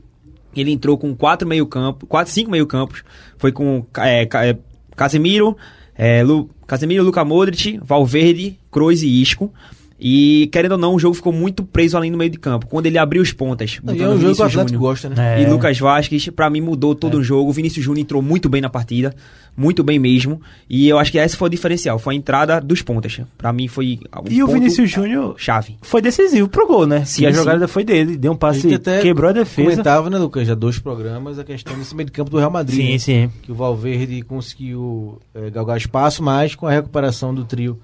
Ele 0.56 0.72
entrou 0.72 0.98
com 0.98 1.14
quatro 1.14 1.48
meio 1.48 1.68
campo, 1.68 2.08
quatro, 2.08 2.32
cinco 2.34 2.50
meio 2.50 2.66
campos. 2.66 3.04
Foi 3.38 3.52
com 3.52 3.86
é, 3.98 4.24
é, 4.24 4.58
Casemiro, 4.96 5.56
é, 5.96 6.24
Lu, 6.24 6.50
Casemiro, 6.66 7.04
Luka 7.04 7.24
Modric, 7.24 7.80
Valverde, 7.84 8.58
Kroos 8.72 9.04
e 9.04 9.22
Isco. 9.22 9.54
E, 10.00 10.48
querendo 10.52 10.74
ou 10.74 10.78
não, 10.78 10.94
o 10.94 11.00
jogo 11.00 11.16
ficou 11.16 11.34
muito 11.34 11.64
preso 11.64 11.98
ali 11.98 12.12
no 12.12 12.18
meio 12.18 12.30
de 12.30 12.38
campo. 12.38 12.68
Quando 12.68 12.86
ele 12.86 12.98
abriu 13.00 13.22
os 13.22 13.32
pontas, 13.34 13.74
E 13.74 13.78
é 13.78 13.82
botando 13.82 13.98
um 13.98 13.98
jogo 13.98 14.12
que 14.12 14.16
o 14.16 14.20
Vinícius 14.20 14.40
Atlético 14.42 14.70
Júnior 14.70 14.82
gosta, 14.82 15.10
né? 15.10 15.16
É. 15.40 15.44
e 15.44 15.50
Lucas 15.50 15.80
Vasquez, 15.80 16.30
pra 16.30 16.50
mim 16.50 16.62
mudou 16.62 16.94
todo 16.94 17.18
o 17.18 17.24
jogo. 17.24 17.50
O 17.50 17.54
Vinícius 17.54 17.84
Júnior 17.84 18.04
entrou 18.04 18.22
muito 18.22 18.48
bem 18.48 18.62
na 18.62 18.70
partida, 18.70 19.16
muito 19.56 19.84
bem 19.84 19.98
mesmo. 19.98 20.40
E 20.70 20.88
eu 20.88 21.00
acho 21.00 21.12
que 21.12 21.18
esse 21.18 21.36
foi 21.36 21.48
o 21.48 21.50
diferencial, 21.50 21.98
foi 21.98 22.14
a 22.14 22.18
entrada 22.18 22.62
dos 22.62 22.84
pontas. 22.84 23.20
Pra 23.38 23.52
mim 23.52 23.68
foi 23.68 24.00
um 24.16 24.32
E 24.32 24.44
o 24.44 24.48
Vinícius 24.48 24.92
Júnior 24.92 25.34
chave. 25.38 25.78
foi 25.82 26.00
decisivo 26.02 26.48
pro 26.48 26.68
gol, 26.68 26.86
né? 26.86 27.04
Sim, 27.04 27.24
e 27.24 27.26
a 27.26 27.32
sim. 27.32 27.38
jogada 27.38 27.68
foi 27.68 27.84
dele. 27.84 28.18
Deu 28.18 28.34
um 28.34 28.36
passe, 28.36 28.72
até 28.72 29.02
quebrou 29.02 29.32
a 29.32 29.34
defesa. 29.34 29.72
Comentava, 29.72 30.10
né, 30.12 30.18
Lucas, 30.20 30.48
já 30.48 30.54
dois 30.54 30.78
programas, 30.78 31.40
a 31.40 31.44
questão 31.44 31.76
desse 31.76 31.96
meio 31.96 32.06
de 32.06 32.12
campo 32.12 32.30
do 32.30 32.38
Real 32.38 32.52
Madrid. 32.52 32.78
Sim, 32.78 32.92
né? 32.92 33.00
sim. 33.00 33.32
Que 33.42 33.52
o 33.52 33.56
Valverde 33.56 34.22
conseguiu 34.22 35.20
eh, 35.34 35.50
galgar 35.50 35.76
espaço, 35.78 36.22
mas 36.22 36.54
com 36.54 36.68
a 36.68 36.72
recuperação 36.72 37.34
do 37.34 37.44
trio, 37.44 37.80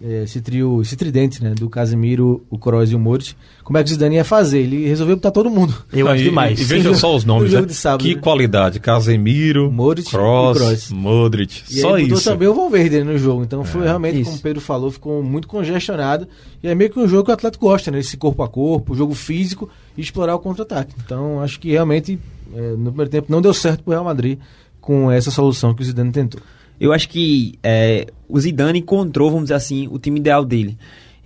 esse 0.00 0.40
trio, 0.40 0.82
esse 0.82 0.96
tridente, 0.96 1.42
né, 1.42 1.54
do 1.54 1.68
Casemiro, 1.70 2.44
o 2.50 2.58
Kroos 2.58 2.90
e 2.90 2.94
o 2.94 2.98
Modric, 2.98 3.34
como 3.62 3.78
é 3.78 3.82
que 3.82 3.88
o 3.88 3.92
Zidane 3.92 4.16
ia 4.16 4.24
fazer? 4.24 4.60
Ele 4.60 4.86
resolveu 4.86 5.16
botar 5.16 5.30
todo 5.30 5.48
mundo. 5.48 5.74
Eu 5.92 6.08
acho 6.08 6.22
demais. 6.22 6.58
E, 6.58 6.62
e 6.62 6.64
veja 6.64 6.92
só 6.94 7.14
os 7.14 7.24
nomes, 7.24 7.52
né? 7.52 7.62
de 7.62 7.72
sábado, 7.72 8.02
que 8.02 8.14
né? 8.14 8.20
qualidade. 8.20 8.80
Casemiro, 8.80 9.70
Modric 9.70 10.10
Kroos, 10.10 10.58
Kroos. 10.58 10.90
Modric. 10.90 11.62
E 11.70 11.80
só 11.80 11.94
aí 11.94 12.02
botou 12.02 12.18
isso. 12.18 12.30
também 12.30 12.48
o 12.48 12.54
Valverde 12.54 12.98
né, 12.98 13.04
no 13.04 13.16
jogo. 13.16 13.42
Então 13.42 13.64
foi 13.64 13.84
realmente, 13.84 14.20
isso. 14.20 14.30
como 14.30 14.38
o 14.38 14.42
Pedro 14.42 14.60
falou, 14.60 14.90
ficou 14.90 15.22
muito 15.22 15.48
congestionado. 15.48 16.28
E 16.62 16.68
é 16.68 16.74
meio 16.74 16.90
que 16.90 16.98
um 16.98 17.08
jogo 17.08 17.24
que 17.24 17.30
o 17.30 17.34
Atlético 17.34 17.66
gosta, 17.66 17.90
né? 17.90 18.00
Esse 18.00 18.16
corpo 18.16 18.42
a 18.42 18.48
corpo, 18.48 18.94
jogo 18.94 19.14
físico 19.14 19.70
e 19.96 20.02
explorar 20.02 20.34
o 20.34 20.38
contra-ataque. 20.38 20.94
Então 21.02 21.40
acho 21.40 21.58
que 21.58 21.70
realmente 21.70 22.18
eh, 22.54 22.74
no 22.76 22.90
primeiro 22.90 23.10
tempo 23.10 23.26
não 23.30 23.40
deu 23.40 23.54
certo 23.54 23.82
pro 23.82 23.92
Real 23.92 24.04
Madrid 24.04 24.38
com 24.80 25.10
essa 25.10 25.30
solução 25.30 25.72
que 25.72 25.80
o 25.80 25.84
Zidane 25.84 26.12
tentou. 26.12 26.40
Eu 26.80 26.92
acho 26.92 27.08
que 27.08 27.58
é, 27.62 28.06
o 28.28 28.38
Zidane 28.38 28.80
encontrou, 28.80 29.30
vamos 29.30 29.44
dizer 29.46 29.54
assim, 29.54 29.88
o 29.90 29.98
time 29.98 30.20
ideal 30.20 30.44
dele. 30.44 30.76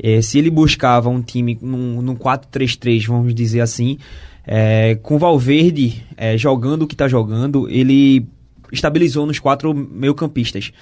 É, 0.00 0.22
se 0.22 0.38
ele 0.38 0.50
buscava 0.50 1.08
um 1.08 1.20
time 1.20 1.58
num, 1.60 2.00
num 2.00 2.14
4-3-3, 2.14 3.06
vamos 3.06 3.34
dizer 3.34 3.60
assim, 3.60 3.98
é, 4.46 4.94
com 5.02 5.16
o 5.16 5.18
Valverde 5.18 6.04
é, 6.16 6.38
jogando 6.38 6.82
o 6.82 6.86
que 6.86 6.94
está 6.94 7.08
jogando, 7.08 7.68
ele 7.68 8.26
estabilizou 8.72 9.26
nos 9.26 9.38
quatro 9.38 9.74
meio-campistas. 9.74 10.72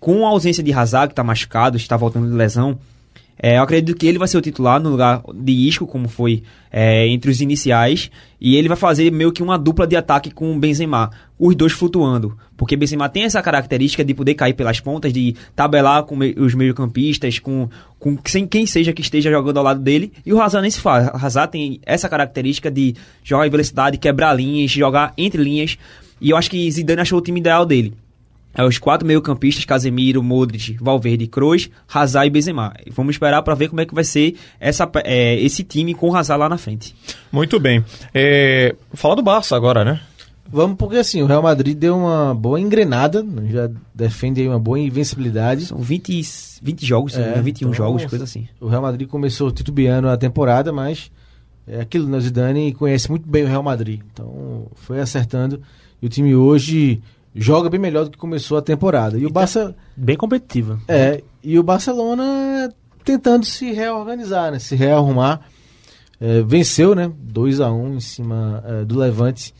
Com 0.00 0.26
a 0.26 0.30
ausência 0.30 0.62
de 0.62 0.72
Hazard, 0.72 1.08
que 1.08 1.12
está 1.12 1.24
machucado, 1.24 1.76
está 1.76 1.96
voltando 1.96 2.28
de 2.28 2.34
lesão, 2.34 2.78
é, 3.38 3.58
eu 3.58 3.62
acredito 3.62 3.96
que 3.96 4.06
ele 4.06 4.18
vai 4.18 4.26
ser 4.26 4.38
o 4.38 4.40
titular 4.40 4.80
no 4.80 4.90
lugar 4.90 5.22
de 5.34 5.52
Isco, 5.52 5.86
como 5.86 6.08
foi 6.08 6.42
é, 6.72 7.06
entre 7.08 7.30
os 7.30 7.40
iniciais, 7.40 8.10
e 8.40 8.56
ele 8.56 8.68
vai 8.68 8.76
fazer 8.76 9.10
meio 9.12 9.30
que 9.30 9.42
uma 9.42 9.58
dupla 9.58 9.86
de 9.86 9.94
ataque 9.94 10.30
com 10.30 10.54
o 10.54 10.58
Benzema, 10.58 11.10
os 11.38 11.54
dois 11.54 11.72
flutuando, 11.72 12.36
porque 12.56 12.76
Benzema 12.76 13.08
tem 13.10 13.24
essa 13.24 13.42
característica 13.42 14.02
de 14.02 14.14
poder 14.14 14.34
cair 14.34 14.54
pelas 14.54 14.80
pontas, 14.80 15.12
de 15.12 15.36
tabelar 15.54 16.04
com 16.04 16.16
os 16.38 16.54
meio-campistas, 16.54 17.38
com, 17.38 17.68
com 17.98 18.16
sem 18.24 18.46
quem 18.46 18.64
seja 18.66 18.92
que 18.92 19.02
esteja 19.02 19.30
jogando 19.30 19.58
ao 19.58 19.64
lado 19.64 19.80
dele, 19.80 20.12
e 20.24 20.32
o 20.32 20.40
Hazard 20.40 20.62
nem 20.62 20.70
se 20.70 20.80
faz. 20.80 21.08
O 21.08 21.16
Hazard 21.16 21.52
tem 21.52 21.78
essa 21.84 22.08
característica 22.08 22.70
de 22.70 22.94
jogar 23.22 23.46
em 23.46 23.50
velocidade, 23.50 23.98
quebrar 23.98 24.32
linhas, 24.32 24.70
jogar 24.70 25.12
entre 25.18 25.42
linhas, 25.42 25.76
e 26.20 26.30
eu 26.30 26.36
acho 26.38 26.50
que 26.50 26.70
Zidane 26.70 27.02
achou 27.02 27.18
o 27.18 27.22
time 27.22 27.40
ideal 27.40 27.66
dele. 27.66 27.94
É 28.56 28.64
os 28.64 28.78
quatro 28.78 29.06
meio-campistas, 29.06 29.64
Casemiro, 29.64 30.22
Modric, 30.22 30.76
Valverde, 30.80 31.26
Kroos, 31.26 31.68
Hazard 31.92 32.26
e 32.26 32.30
Benzema. 32.30 32.72
Vamos 32.90 33.14
esperar 33.14 33.42
para 33.42 33.54
ver 33.54 33.68
como 33.68 33.82
é 33.82 33.86
que 33.86 33.94
vai 33.94 34.04
ser 34.04 34.36
essa, 34.58 34.90
é, 35.04 35.38
esse 35.40 35.62
time 35.62 35.94
com 35.94 36.08
o 36.08 36.16
Hazard 36.16 36.40
lá 36.40 36.48
na 36.48 36.56
frente. 36.56 36.94
Muito 37.30 37.60
bem. 37.60 37.84
É, 38.14 38.74
falar 38.94 39.14
do 39.14 39.22
Barça 39.22 39.54
agora, 39.54 39.84
né? 39.84 40.00
Vamos 40.48 40.76
porque 40.76 40.96
assim, 40.96 41.22
o 41.22 41.26
Real 41.26 41.42
Madrid 41.42 41.76
deu 41.76 41.96
uma 41.96 42.34
boa 42.34 42.60
engrenada, 42.60 43.26
já 43.48 43.68
defende 43.94 44.40
aí 44.40 44.48
uma 44.48 44.58
boa 44.58 44.78
invencibilidade. 44.78 45.66
São 45.66 45.78
20, 45.78 46.22
20 46.62 46.86
jogos, 46.86 47.14
engano, 47.14 47.42
21 47.42 47.68
então, 47.68 47.74
jogos, 47.74 48.04
coisa 48.06 48.24
assim. 48.24 48.48
O 48.60 48.68
Real 48.68 48.82
Madrid 48.82 49.08
começou 49.08 49.50
titubeando 49.50 50.08
a 50.08 50.16
temporada, 50.16 50.72
mas 50.72 51.10
é 51.66 51.80
aquilo, 51.80 52.08
né? 52.08 52.16
O 52.16 52.20
Zidane 52.20 52.72
conhece 52.72 53.10
muito 53.10 53.28
bem 53.28 53.44
o 53.44 53.48
Real 53.48 53.62
Madrid. 53.62 54.00
Então 54.12 54.68
foi 54.76 55.00
acertando. 55.00 55.60
E 56.00 56.06
o 56.06 56.08
time 56.08 56.34
hoje 56.34 57.02
joga 57.36 57.68
bem 57.68 57.78
melhor 57.78 58.04
do 58.04 58.10
que 58.10 58.18
começou 58.18 58.58
a 58.58 58.62
temporada. 58.62 59.18
E 59.18 59.26
o 59.26 59.30
Barça. 59.30 59.74
Bem 59.96 60.16
competitiva. 60.16 60.78
É, 60.88 61.22
e 61.42 61.58
o 61.58 61.62
Barcelona 61.62 62.72
tentando 63.04 63.44
se 63.44 63.70
reorganizar, 63.72 64.50
né? 64.50 64.58
Se 64.58 64.74
rearrumar. 64.74 65.40
É, 66.20 66.42
venceu, 66.42 66.94
né? 66.94 67.12
2 67.18 67.60
a 67.60 67.70
1 67.70 67.94
em 67.94 68.00
cima 68.00 68.64
é, 68.66 68.84
do 68.84 68.98
Levante. 68.98 69.54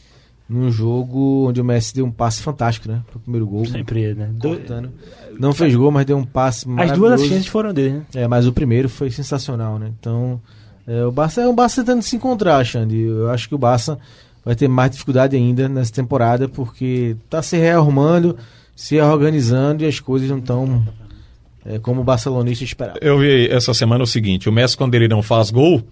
Num 0.49 0.71
jogo 0.71 1.49
onde 1.49 1.61
o 1.61 1.65
Messi 1.65 1.93
deu 1.93 2.07
um 2.07 2.11
passe 2.11 2.41
fantástico, 2.41 2.89
né? 2.89 3.03
Pro 3.11 3.19
primeiro 3.19 3.47
gol. 3.47 3.67
Sempre 3.67 4.15
né? 4.15 4.31
Do- 4.33 4.49
cortando. 4.51 4.93
Não 5.39 5.53
fez 5.53 5.75
gol, 5.75 5.91
mas 5.91 6.07
deu 6.07 6.17
um 6.17 6.25
passe 6.25 6.67
As 6.79 6.93
duas 6.93 7.15
assistências 7.15 7.49
foram 7.49 7.75
dele, 7.75 7.95
né? 7.95 8.07
É, 8.15 8.29
mas 8.29 8.47
o 8.47 8.53
primeiro 8.53 8.89
foi 8.89 9.11
sensacional, 9.11 9.77
né? 9.79 9.91
Então, 9.99 10.41
é, 10.87 11.05
o 11.05 11.11
Barça 11.11 11.43
é 11.43 11.49
um 11.49 11.55
Barça 11.55 11.83
tentando 11.83 12.03
se 12.03 12.15
encontrar, 12.15 12.65
Xande. 12.65 12.97
Eu 12.97 13.29
acho 13.29 13.49
que 13.49 13.57
o 13.57 13.59
Barça 13.59 13.99
vai 14.47 14.55
ter 14.55 14.69
mais 14.69 14.93
dificuldade 14.93 15.35
ainda 15.35 15.69
nessa 15.69 15.93
temporada, 15.93 16.49
porque 16.49 17.17
tá 17.29 17.43
se 17.43 17.57
rearrumando, 17.57 18.39
se 18.77 18.95
reorganizando 18.95 19.83
e 19.83 19.89
as 19.89 19.99
coisas 19.99 20.31
não 20.31 20.39
estão 20.39 20.87
é, 21.65 21.81
como 21.81 22.03
o 22.03 22.05
barcelonista 22.05 22.63
esperava. 22.63 22.97
Eu 23.03 23.19
vi 23.19 23.49
essa 23.49 23.75
semana 23.75 24.05
o 24.05 24.07
seguinte: 24.07 24.49
o 24.49 24.53
Messi, 24.53 24.77
quando 24.77 24.95
ele 24.95 25.09
não 25.09 25.21
faz 25.21 25.51
gol, 25.51 25.83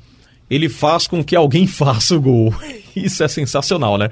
ele 0.48 0.68
faz 0.68 1.08
com 1.08 1.22
que 1.24 1.34
alguém 1.34 1.66
faça 1.68 2.14
o 2.14 2.20
gol. 2.20 2.54
Isso 2.94 3.24
é 3.24 3.28
sensacional, 3.28 3.98
né? 3.98 4.08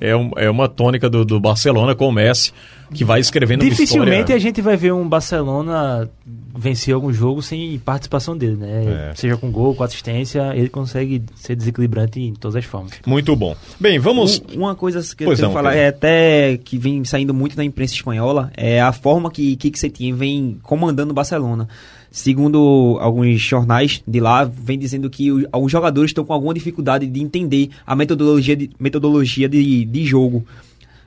É, 0.00 0.14
um- 0.16 0.30
é 0.36 0.48
uma 0.50 0.68
tônica 0.68 1.08
do, 1.08 1.24
do 1.24 1.40
Barcelona 1.40 1.94
com 1.94 2.08
o 2.08 2.12
Messi, 2.12 2.52
que 2.94 3.04
vai 3.04 3.18
escrevendo 3.20 3.64
Dificilmente 3.64 4.12
história. 4.18 4.34
a 4.36 4.38
gente 4.38 4.60
vai 4.62 4.76
ver 4.76 4.92
um 4.92 5.08
Barcelona 5.08 6.08
vencer 6.58 6.94
algum 6.94 7.12
jogo 7.12 7.42
sem 7.42 7.78
participação 7.78 8.36
dele, 8.36 8.56
né? 8.56 9.10
É. 9.10 9.14
Seja 9.14 9.36
com 9.36 9.50
gol, 9.50 9.74
com 9.74 9.82
assistência, 9.84 10.52
ele 10.54 10.68
consegue 10.68 11.22
ser 11.34 11.54
desequilibrante 11.56 12.20
em 12.20 12.34
todas 12.34 12.56
as 12.56 12.64
formas. 12.64 12.92
Muito 13.06 13.34
bom. 13.36 13.54
Bem, 13.78 13.98
vamos. 13.98 14.42
Um- 14.54 14.60
uma 14.60 14.74
coisa 14.74 15.00
que 15.14 15.24
eu 15.24 15.28
Pois 15.28 15.38
tenho 15.38 15.48
não, 15.48 15.54
falar 15.54 15.74
é 15.74 15.88
até 15.88 16.56
que 16.64 16.78
vem 16.78 17.04
saindo 17.04 17.34
muito 17.34 17.56
na 17.56 17.64
imprensa 17.64 17.94
espanhola 17.94 18.50
é 18.56 18.80
a 18.80 18.92
forma 18.92 19.30
que 19.30 19.56
Kike 19.56 19.78
Setien 19.78 20.14
vem 20.14 20.58
comandando 20.62 21.10
o 21.10 21.14
Barcelona. 21.14 21.68
Segundo 22.18 22.96
alguns 22.98 23.38
jornais 23.42 24.02
de 24.08 24.20
lá, 24.20 24.42
vem 24.42 24.78
dizendo 24.78 25.10
que 25.10 25.30
o- 25.30 25.46
alguns 25.52 25.70
jogadores 25.70 26.12
estão 26.12 26.24
com 26.24 26.32
alguma 26.32 26.54
dificuldade 26.54 27.06
de 27.06 27.20
entender 27.20 27.68
a 27.86 27.94
metodologia 27.94 28.56
de, 28.56 28.70
metodologia 28.80 29.46
de, 29.46 29.84
de 29.84 30.04
jogo 30.06 30.42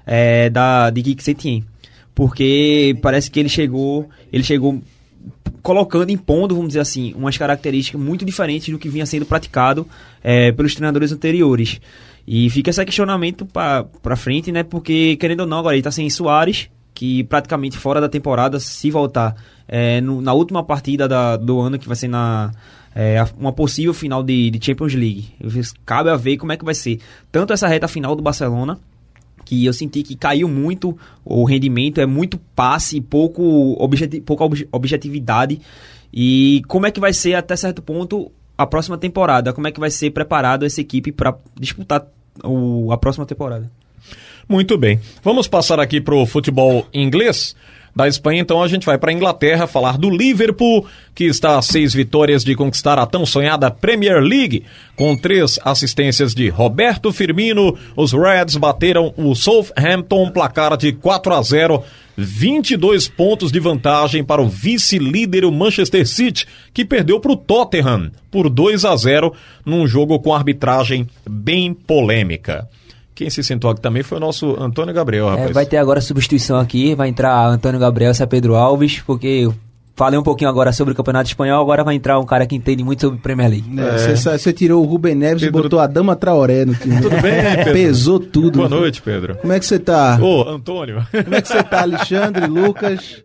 é, 0.06 0.52
da, 0.52 0.92
de 0.92 1.02
Kike 1.02 1.24
Setien. 1.24 1.64
Porque 2.14 2.96
parece 3.02 3.32
que 3.32 3.40
ele 3.40 3.50
chegou, 3.50 4.08
ele 4.32 4.44
chegou 4.44 4.84
colocando, 5.64 6.12
impondo, 6.12 6.54
vamos 6.54 6.70
dizer 6.70 6.82
assim, 6.82 7.12
umas 7.18 7.36
características 7.36 8.00
muito 8.00 8.24
diferentes 8.24 8.70
do 8.70 8.78
que 8.78 8.88
vinha 8.88 9.06
sendo 9.08 9.26
praticado 9.26 9.88
é, 10.24 10.52
pelos 10.52 10.76
treinadores 10.76 11.12
anteriores. 11.12 11.82
E 12.28 12.52
fica 12.52 12.70
esse 12.70 12.86
questionamento 12.86 13.48
pra 13.48 14.16
frente, 14.16 14.52
né? 14.52 14.62
Porque, 14.62 15.16
querendo 15.16 15.40
ou 15.40 15.48
não, 15.48 15.58
agora 15.58 15.76
ele 15.76 15.82
tá 15.82 15.90
sem 15.90 16.08
Soares, 16.08 16.70
que 17.00 17.24
praticamente 17.24 17.78
fora 17.78 18.02
da 18.02 18.10
temporada, 18.10 18.60
se 18.60 18.92
voltar 18.92 19.34
é, 19.70 20.02
no- 20.02 20.22
na 20.22 20.34
última 20.34 20.62
partida 20.66 21.08
da- 21.08 21.38
do 21.38 21.58
ano, 21.62 21.80
que 21.80 21.88
vai 21.88 21.96
ser 21.96 22.10
na. 22.10 22.52
é, 22.94 23.24
uma 23.38 23.54
possível 23.54 23.94
final 23.94 24.22
de, 24.22 24.50
de 24.52 24.66
Champions 24.66 24.94
League. 24.96 25.30
Cabe 25.86 26.10
a 26.10 26.18
ver 26.18 26.36
como 26.36 26.52
é 26.52 26.58
que 26.58 26.66
vai 26.66 26.74
ser. 26.76 27.00
Tanto 27.32 27.54
essa 27.54 27.68
reta 27.70 27.88
final 27.88 28.16
do 28.18 28.22
Barcelona, 28.22 28.78
que 29.46 29.64
eu 29.66 29.72
senti 29.72 30.04
que 30.04 30.14
caiu 30.16 30.50
muito 30.50 30.98
o 31.24 31.46
rendimento, 31.46 32.02
é 32.02 32.06
muito 32.06 32.38
passe, 32.54 33.00
pouco 33.00 33.78
objeti 33.82 34.20
pouca 34.20 34.44
obje- 34.44 34.68
objetividade. 34.70 35.62
E 36.12 36.62
como 36.68 36.86
é 36.86 36.92
que 36.92 37.00
vai 37.00 37.14
ser 37.14 37.36
até 37.36 37.56
certo 37.56 37.82
ponto 37.82 38.30
a 38.58 38.66
próxima 38.68 38.98
temporada? 38.98 39.54
Como 39.54 39.68
é 39.68 39.72
que 39.72 39.80
vai 39.80 39.90
ser 39.92 40.10
preparado 40.12 40.66
essa 40.66 40.82
equipe 40.82 41.14
para 41.14 41.34
disputar 41.58 42.06
o- 42.44 42.92
a 42.92 42.98
próxima 42.98 43.26
temporada? 43.26 43.72
Muito 44.50 44.80
bem. 44.80 45.00
Vamos 45.24 45.48
passar 45.48 45.80
aqui 45.80 46.02
pro 46.02 46.26
futebol 46.26 46.88
inglês. 46.92 47.56
Da 47.96 48.08
Espanha, 48.08 48.42
então, 48.42 48.64
a 48.64 48.68
gente 48.68 48.86
vai 48.86 48.98
para 48.98 49.12
Inglaterra 49.12 49.68
falar 49.68 49.98
do 49.98 50.10
Liverpool, 50.10 50.88
que 51.14 51.26
está 51.26 51.58
a 51.58 51.62
seis 51.62 51.94
vitórias 51.94 52.44
de 52.44 52.56
conquistar 52.56 52.98
a 52.98 53.06
tão 53.06 53.26
sonhada 53.26 53.70
Premier 53.70 54.22
League. 54.22 54.64
Com 54.96 55.16
três 55.16 55.60
assistências 55.64 56.34
de 56.34 56.50
Roberto 56.50 57.12
Firmino, 57.12 57.78
os 57.96 58.12
Reds 58.12 58.58
bateram 58.58 59.14
o 59.18 59.36
Southampton, 59.36 60.32
placar 60.32 60.78
de 60.78 60.94
4 60.94 61.34
a 61.34 61.42
0. 61.42 61.84
22 62.18 63.08
pontos 63.08 63.52
de 63.52 63.60
vantagem 63.60 64.24
para 64.24 64.42
o 64.42 64.50
vice-líder 64.50 65.46
o 65.46 65.52
Manchester 65.52 66.06
City, 66.08 66.46
que 66.74 66.84
perdeu 66.84 67.20
para 67.20 67.32
o 67.32 67.38
Tottenham 67.38 68.12
por 68.30 68.50
2 68.50 68.84
a 68.84 68.96
0 68.96 69.34
num 69.66 69.88
jogo 69.88 70.20
com 70.20 70.34
arbitragem 70.34 71.08
bem 71.30 71.74
polêmica. 71.74 72.68
Quem 73.20 73.30
se 73.30 73.44
sentou 73.44 73.70
aqui 73.70 73.82
também 73.82 74.02
foi 74.02 74.18
o 74.18 74.22
nosso 74.22 74.56
Antônio 74.58 74.94
Gabriel, 74.94 75.28
É, 75.28 75.32
rapaz. 75.32 75.52
vai 75.52 75.66
ter 75.66 75.76
agora 75.76 76.00
substituição 76.00 76.58
aqui, 76.58 76.96
vai 76.96 77.10
entrar 77.10 77.46
Antônio 77.48 77.78
Gabriel 77.78 78.14
e 78.18 78.28
Pedro 78.28 78.56
Alves, 78.56 79.02
porque 79.06 79.28
eu 79.28 79.54
falei 79.94 80.18
um 80.18 80.24
pouquinho 80.24 80.50
agora 80.50 80.72
sobre 80.72 80.94
o 80.94 80.96
Campeonato 80.96 81.28
Espanhol, 81.28 81.62
agora 81.62 81.84
vai 81.84 81.96
entrar 81.96 82.18
um 82.18 82.26
cara 82.26 82.48
que 82.48 82.56
entende 82.56 82.82
muito 82.82 83.02
sobre 83.02 83.20
Premier 83.20 83.50
League. 83.50 83.78
É, 83.78 83.98
Você 83.98 84.16
sa- 84.16 84.38
você 84.38 84.54
tirou 84.54 84.82
o 84.82 84.86
Ruben 84.88 85.16
Neves 85.16 85.44
Pedro- 85.44 85.60
e 85.60 85.64
botou 85.64 85.80
a 85.82 85.86
Dama 85.88 86.16
Traoré 86.16 86.64
no 86.64 86.74
time. 86.76 87.02
Tudo 87.02 87.10
bem, 87.22 87.42
Pedro? 87.58 87.74
Pesou 87.74 88.20
tudo. 88.22 88.60
Boa 88.60 88.70
noite, 88.70 89.02
Pedro. 89.02 89.36
Como 89.36 89.52
é 89.52 89.60
que 89.60 89.66
você 89.66 89.78
tá? 89.80 90.18
Ô, 90.22 90.48
Antônio. 90.48 91.06
Como 91.12 91.36
é 91.36 91.42
que 91.42 91.48
você 91.50 91.62
tá, 91.62 91.82
Alexandre, 91.82 92.48
Lucas? 92.48 93.22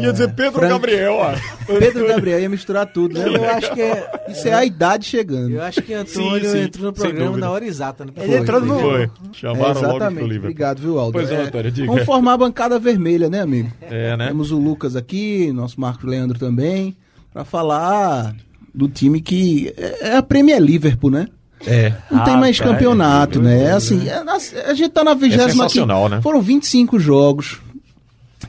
Ia 0.00 0.12
dizer 0.12 0.32
Pedro 0.34 0.52
Frank- 0.60 0.68
Gabriel, 0.72 1.14
ó. 1.14 1.32
Pedro 1.78 2.06
Gabriel 2.08 2.40
ia 2.40 2.48
misturar 2.48 2.86
tudo, 2.86 3.18
né? 3.18 3.26
Eu 3.28 3.44
acho 3.50 3.72
que 3.74 3.80
é. 3.82 4.24
Isso 4.28 4.48
é 4.48 4.52
a 4.54 4.64
idade 4.64 5.04
chegando. 5.04 5.50
Eu 5.50 5.62
acho 5.62 5.82
que 5.82 5.92
Antônio 5.92 6.44
Sim, 6.44 6.50
sim, 6.50 6.58
entrou 6.62 6.86
no 6.86 6.92
programa 6.92 7.36
na 7.36 7.50
hora 7.50 7.64
exata. 7.66 8.04
Né? 8.04 8.12
Ele 8.16 8.36
entrou 8.36 8.60
no- 8.60 8.78
Foi. 8.80 9.10
Chamaram 9.32 9.64
É, 9.64 9.66
logo 9.68 9.80
pro 9.80 9.88
exatamente. 9.90 10.22
Liverpool. 10.22 10.38
Obrigado, 10.50 10.80
viu, 10.80 10.98
Aldo? 10.98 11.12
Pois 11.12 11.30
não, 11.30 11.36
É, 11.36 11.42
Antônio, 11.42 11.70
diga. 11.70 11.86
Vamos 11.86 12.04
formar 12.04 12.32
a 12.32 12.36
bancada 12.38 12.78
vermelha, 12.78 13.28
né, 13.28 13.40
amigo? 13.42 13.70
É, 13.82 14.16
né? 14.16 14.28
Temos 14.28 14.50
o 14.50 14.58
Lucas 14.58 14.96
aqui, 14.96 15.52
nosso 15.52 15.80
Marcos 15.80 16.04
Leandro 16.08 16.38
também, 16.38 16.96
pra 17.32 17.44
falar 17.44 18.34
do 18.74 18.88
time 18.88 19.20
que 19.20 19.72
é 19.76 20.08
é 20.10 20.16
a 20.16 20.22
Premier 20.22 20.60
Liverpool, 20.60 21.10
né? 21.10 21.26
É. 21.66 21.94
Não 22.10 22.22
tem 22.24 22.36
mais 22.36 22.60
campeonato, 22.60 23.40
né? 23.40 23.64
É 23.64 23.70
assim, 23.72 24.06
é 24.08 24.22
na- 24.22 24.34
a 24.66 24.74
gente 24.74 24.90
tá 24.90 25.02
na 25.02 25.14
vigésima 25.14 25.64
sensacional, 25.64 26.08
né? 26.10 26.20
Foram 26.20 26.42
25 26.42 26.98
jogos 26.98 27.58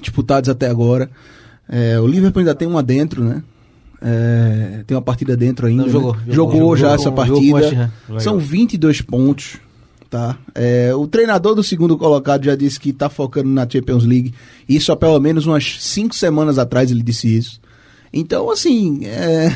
disputados 0.01 0.49
até 0.49 0.67
agora. 0.67 1.09
É, 1.67 1.99
o 1.99 2.07
Liverpool 2.07 2.39
ainda 2.39 2.55
tem 2.55 2.67
uma 2.67 2.83
dentro, 2.83 3.23
né? 3.23 3.43
É, 4.01 4.83
tem 4.85 4.95
uma 4.95 5.01
partida 5.01 5.35
dentro 5.35 5.65
ainda. 5.67 5.83
Não, 5.83 5.89
jogou, 5.89 6.13
né? 6.13 6.19
jogou, 6.27 6.35
Jogou, 6.35 6.59
jogou 6.59 6.77
já 6.77 6.93
essa 6.93 7.11
partida. 7.11 7.91
São 8.19 8.37
22 8.37 9.01
pontos. 9.01 9.57
Tá? 10.09 10.37
É, 10.53 10.93
o 10.95 11.07
treinador 11.07 11.55
do 11.55 11.63
segundo 11.63 11.97
colocado 11.97 12.45
já 12.45 12.55
disse 12.55 12.79
que 12.79 12.93
tá 12.93 13.09
focando 13.09 13.49
na 13.49 13.67
Champions 13.67 14.05
League. 14.05 14.33
Isso 14.69 14.91
há 14.91 14.95
pelo 14.95 15.19
menos 15.19 15.45
umas 15.45 15.83
5 15.83 16.15
semanas 16.15 16.57
atrás 16.57 16.91
ele 16.91 17.01
disse 17.03 17.35
isso. 17.35 17.59
Então, 18.17 18.49
assim, 18.49 19.01
é, 19.05 19.51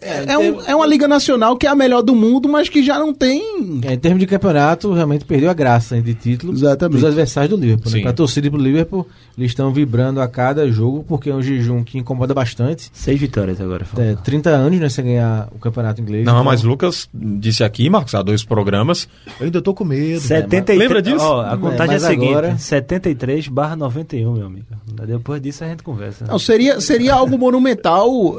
é, 0.00 0.24
É, 0.32 0.38
um- 0.38 0.60
é 0.62 0.74
uma 0.74 0.86
Liga 0.86 1.06
Nacional 1.06 1.54
que 1.56 1.66
é 1.66 1.70
a 1.70 1.74
melhor 1.74 2.00
do 2.02 2.14
mundo, 2.14 2.48
mas 2.48 2.68
que 2.68 2.82
já 2.82 2.98
não 2.98 3.12
tem. 3.12 3.80
É, 3.84 3.92
em 3.92 3.98
termos 3.98 4.20
de 4.20 4.26
campeonato, 4.26 4.90
realmente 4.92 5.24
perdeu 5.26 5.50
a 5.50 5.54
graça 5.54 5.96
hein, 5.96 6.02
de 6.02 6.14
título 6.14 6.52
Exatamente. 6.54 6.94
dos 6.96 7.04
adversários 7.04 7.50
do 7.50 7.56
Liverpool. 7.62 7.92
Né? 7.92 8.00
Para 8.00 8.10
a 8.10 8.14
torcida 8.14 8.46
e 8.46 8.50
pro 8.50 8.58
Liverpool, 8.58 9.06
eles 9.36 9.50
estão 9.50 9.70
vibrando 9.72 10.20
a 10.20 10.26
cada 10.28 10.70
jogo, 10.70 11.04
porque 11.06 11.28
é 11.28 11.34
um 11.34 11.42
jejum 11.42 11.84
que 11.84 11.98
incomoda 11.98 12.32
bastante. 12.32 12.90
Seis 12.92 13.20
vitórias 13.20 13.60
agora. 13.60 13.86
É, 13.98 14.14
30 14.16 14.48
anos 14.50 14.80
né, 14.80 14.88
sem 14.88 15.04
ganhar 15.04 15.48
o 15.54 15.58
campeonato 15.58 16.00
inglês. 16.00 16.24
Não, 16.24 16.32
então- 16.32 16.44
mas 16.44 16.62
Lucas 16.62 17.08
disse 17.12 17.62
aqui, 17.62 17.90
Marcos, 17.90 18.14
há 18.14 18.22
dois 18.22 18.42
programas. 18.42 19.08
Eu 19.38 19.44
ainda 19.46 19.60
tô 19.60 19.74
com 19.74 19.84
medo. 19.84 20.20
73, 20.20 20.78
Lembra 20.78 21.02
disso? 21.02 21.18
Ó, 21.24 21.42
a 21.42 21.56
contagem 21.58 21.94
é, 21.94 21.96
a 21.96 22.00
seguinte: 22.00 22.30
agora- 22.30 22.56
73 22.58 23.46
barra 23.48 23.76
91, 23.76 24.32
meu 24.32 24.46
amigo. 24.46 24.66
Depois 25.06 25.40
disso 25.42 25.64
a 25.64 25.68
gente 25.68 25.82
conversa. 25.82 26.24
Não, 26.26 26.38
seria, 26.38 26.80
seria 26.80 27.14
algo 27.14 27.36
monumental, 27.38 27.89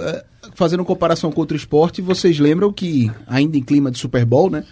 é, 0.01 0.23
fazendo 0.55 0.83
comparação 0.85 1.31
com 1.31 1.41
outro 1.41 1.55
esporte. 1.57 2.01
Vocês 2.01 2.39
lembram 2.39 2.71
que, 2.71 3.11
ainda 3.27 3.57
em 3.57 3.63
clima 3.63 3.91
de 3.91 3.97
Super 3.97 4.25
Bowl, 4.25 4.49
né? 4.49 4.63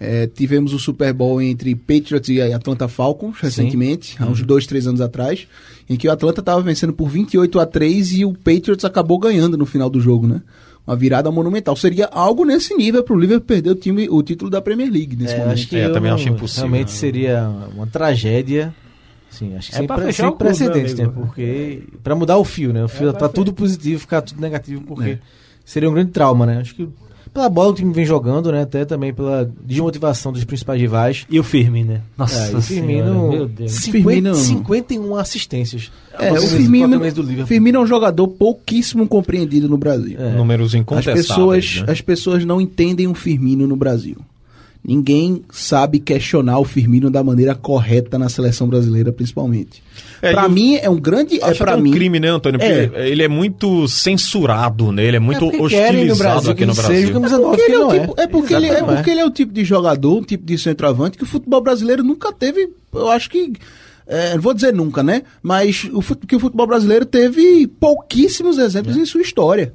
é, 0.00 0.26
tivemos 0.26 0.72
o 0.74 0.78
Super 0.80 1.12
Bowl 1.12 1.40
entre 1.40 1.76
Patriots 1.76 2.28
e 2.28 2.40
Atlanta 2.42 2.88
Falcons 2.88 3.36
recentemente, 3.40 4.16
há 4.18 4.26
uns 4.26 4.42
dois, 4.42 4.66
três 4.66 4.84
anos 4.86 5.00
atrás, 5.00 5.46
em 5.88 5.96
que 5.96 6.08
o 6.08 6.10
Atlanta 6.10 6.40
estava 6.40 6.60
vencendo 6.60 6.92
por 6.92 7.08
28 7.08 7.60
a 7.60 7.66
3 7.66 8.12
e 8.14 8.24
o 8.24 8.32
Patriots 8.32 8.84
acabou 8.84 9.16
ganhando 9.18 9.56
no 9.56 9.64
final 9.64 9.88
do 9.88 10.00
jogo, 10.00 10.26
né? 10.26 10.42
Uma 10.84 10.96
virada 10.96 11.30
monumental. 11.30 11.76
Seria 11.76 12.06
algo 12.06 12.44
nesse 12.44 12.74
nível 12.74 13.04
para 13.04 13.14
o 13.14 13.18
Liverpool 13.20 13.46
perder 13.46 13.70
o, 13.70 13.74
time, 13.76 14.08
o 14.10 14.20
título 14.24 14.50
da 14.50 14.60
Premier 14.60 14.90
League 14.90 15.14
nesse 15.14 15.34
É, 15.34 15.38
momento. 15.38 15.52
acho 15.54 15.68
que 15.68 15.76
É, 15.76 15.84
eu 15.84 15.88
eu 15.90 15.92
também 15.94 16.10
acho 16.10 16.28
impossível, 16.28 16.64
Realmente 16.68 16.88
né? 16.88 16.94
seria 16.98 17.48
uma 17.72 17.86
tragédia. 17.86 18.74
Sim, 19.32 19.56
acho 19.56 19.70
que 19.70 19.74
É 19.74 19.78
sem, 19.78 19.86
pra 19.86 20.12
sem 20.12 20.26
o 20.26 20.32
precedentes, 20.32 20.94
né? 20.94 21.10
Porque. 21.12 21.82
Pra 22.04 22.14
mudar 22.14 22.36
o 22.36 22.44
fio, 22.44 22.72
né? 22.72 22.84
O 22.84 22.88
fio 22.88 23.12
tá 23.12 23.28
tudo 23.28 23.52
positivo, 23.52 23.98
ficar 24.00 24.20
tudo 24.22 24.40
negativo, 24.40 24.82
porque 24.82 25.18
seria 25.64 25.88
um 25.90 25.94
grande 25.94 26.10
trauma, 26.10 26.44
né? 26.46 26.58
Acho 26.58 26.74
que 26.74 26.88
pela 27.32 27.48
bola 27.48 27.68
que 27.68 27.80
o 27.80 27.84
time 27.84 27.94
vem 27.94 28.04
jogando, 28.04 28.52
né? 28.52 28.60
Até 28.60 28.84
também 28.84 29.12
pela 29.14 29.50
desmotivação 29.64 30.32
dos 30.32 30.44
principais 30.44 30.78
rivais. 30.78 31.26
E 31.30 31.40
o 31.40 31.42
Firmino, 31.42 31.94
né? 31.94 32.00
Nossa 32.16 32.36
É, 32.36 32.56
o 32.56 32.60
Firmino, 32.60 33.06
Senhora, 33.06 33.30
meu 33.30 33.48
Deus. 33.48 33.72
50, 33.72 34.04
Firmino- 34.04 34.34
51 34.34 35.16
assistências. 35.16 35.90
É, 36.12 36.30
o 36.30 36.34
Quatro 36.34 36.48
Firmino, 36.48 36.98
do. 36.98 37.46
Firmino 37.46 37.78
é 37.78 37.80
um 37.80 37.86
jogador 37.86 38.28
pouquíssimo 38.28 39.08
compreendido 39.08 39.66
no 39.66 39.78
Brasil. 39.78 40.20
É. 40.20 40.32
Números 40.36 40.74
As 40.74 40.80
incontestáveis. 40.80 41.26
pessoas, 41.26 41.82
né? 41.86 41.92
as 41.92 42.00
pessoas 42.02 42.44
não 42.44 42.60
entendem 42.60 43.08
o 43.08 43.14
Firmino 43.14 43.66
no 43.66 43.76
Brasil. 43.76 44.16
Ninguém 44.84 45.44
sabe 45.52 46.00
questionar 46.00 46.58
o 46.58 46.64
Firmino 46.64 47.08
da 47.08 47.22
maneira 47.22 47.54
correta 47.54 48.18
na 48.18 48.28
seleção 48.28 48.66
brasileira, 48.66 49.12
principalmente. 49.12 49.80
É, 50.20 50.32
Pra 50.32 50.46
o- 50.46 50.50
mim 50.50 50.74
é 50.74 50.90
um 50.90 50.98
grande, 51.00 51.36
é 51.36 51.54
para 51.54 51.72
até 51.72 51.80
um 51.80 51.84
mim. 51.84 51.92
crime, 51.92 52.18
né, 52.18 52.28
Antônio? 52.28 52.60
É. 52.60 52.86
Porque 52.88 53.00
ele 53.00 53.22
é 53.22 53.28
muito 53.28 53.86
censurado, 53.86 54.90
né? 54.90 55.04
Ele 55.04 55.16
é 55.16 55.20
muito 55.20 55.38
porque 55.50 55.68
querem 55.68 56.06
no 56.06 56.12
hostilizado 56.12 56.18
Brasil 56.32 56.50
aqui 56.52 56.66
no 56.66 56.74
Brasil. 56.74 56.94
seja 56.96 57.12
camisa 57.12 57.38
nove, 57.38 57.56
Porque 57.56 57.64
que 57.64 57.72
ele 57.72 57.80
é, 57.82 57.84
o 57.86 57.92
é. 57.92 58.00
tipo, 58.00 58.20
é 58.20 58.26
porque 58.26 58.54
ele 58.54 58.66
é, 58.66 58.72
é. 58.78 58.82
porque 58.82 59.10
ele 59.10 59.20
é 59.20 59.24
o 59.24 59.30
tipo 59.30 59.52
de 59.52 59.64
jogador, 59.64 60.18
um 60.18 60.22
tipo 60.22 60.44
de 60.44 60.58
centroavante 60.58 61.16
que 61.16 61.24
o 61.24 61.26
futebol 61.28 61.60
brasileiro 61.60 62.02
nunca 62.02 62.32
teve. 62.32 62.68
Eu 62.92 63.08
acho 63.08 63.30
que 63.30 63.52
é, 64.06 64.34
não 64.34 64.42
vou 64.42 64.52
dizer 64.52 64.72
nunca, 64.74 65.00
né? 65.02 65.22
Mas 65.40 65.88
o, 65.92 66.02
que 66.26 66.34
o 66.34 66.40
futebol 66.40 66.66
brasileiro 66.66 67.06
teve 67.06 67.68
pouquíssimos 67.68 68.58
exemplos 68.58 68.96
em 68.96 69.04
sua 69.06 69.22
história. 69.22 69.72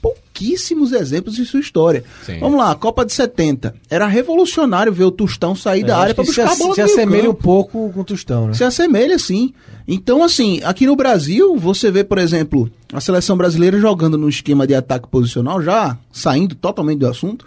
Pouquíssimos 0.00 0.92
exemplos 0.92 1.38
em 1.38 1.44
sua 1.44 1.60
história. 1.60 2.04
Sim. 2.24 2.38
Vamos 2.38 2.58
lá, 2.58 2.74
Copa 2.74 3.04
de 3.04 3.12
70. 3.12 3.74
Era 3.90 4.06
revolucionário 4.06 4.92
ver 4.92 5.04
o 5.04 5.10
Tostão 5.10 5.54
sair 5.54 5.82
da 5.84 5.94
É, 5.94 5.96
área 5.96 6.06
acho 6.06 6.14
para 6.14 6.24
buscar 6.24 6.52
a 6.52 6.56
bola 6.56 6.74
se 6.74 6.80
assemelha 6.80 7.30
um 7.30 7.34
campo. 7.34 7.42
pouco 7.42 7.90
com 7.92 8.00
o 8.00 8.04
Tostão, 8.04 8.46
né? 8.48 8.54
Se 8.54 8.62
assemelha, 8.64 9.18
sim. 9.18 9.52
Então, 9.86 10.22
assim, 10.22 10.60
aqui 10.62 10.86
no 10.86 10.94
Brasil, 10.94 11.56
você 11.56 11.90
vê, 11.90 12.04
por 12.04 12.18
exemplo, 12.18 12.70
a 12.92 13.00
seleção 13.00 13.36
brasileira 13.36 13.80
jogando 13.80 14.16
no 14.18 14.28
esquema 14.28 14.66
de 14.66 14.74
ataque 14.74 15.08
posicional, 15.08 15.62
já 15.62 15.98
saindo 16.12 16.54
totalmente 16.54 16.98
do 17.00 17.08
assunto, 17.08 17.44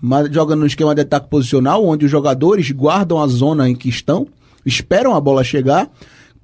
mas 0.00 0.32
jogando 0.32 0.60
no 0.60 0.66
esquema 0.66 0.94
de 0.94 1.02
ataque 1.02 1.28
posicional, 1.28 1.84
onde 1.84 2.06
os 2.06 2.10
jogadores 2.10 2.70
guardam 2.70 3.20
a 3.20 3.26
zona 3.26 3.68
em 3.68 3.74
que 3.74 3.88
estão, 3.88 4.26
esperam 4.64 5.14
a 5.14 5.20
bola 5.20 5.44
chegar, 5.44 5.90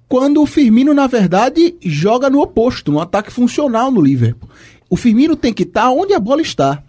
quando 0.09 0.43
o 0.43 0.47
Firmino, 0.47 0.93
na 0.95 1.07
verdade, 1.07 1.75
joga 1.83 2.29
no 2.31 2.41
oposto, 2.41 2.93
no 2.93 3.01
ataque 3.01 3.33
funcional 3.33 3.91
no 3.91 4.01
Liverpool. 4.01 4.49
O 4.89 4.97
Firmino 4.97 5.35
tem 5.37 5.53
que 5.53 5.63
estar 5.65 5.91
onde 5.91 6.13
a 6.15 6.21
bola 6.21 6.41
está. 6.43 6.83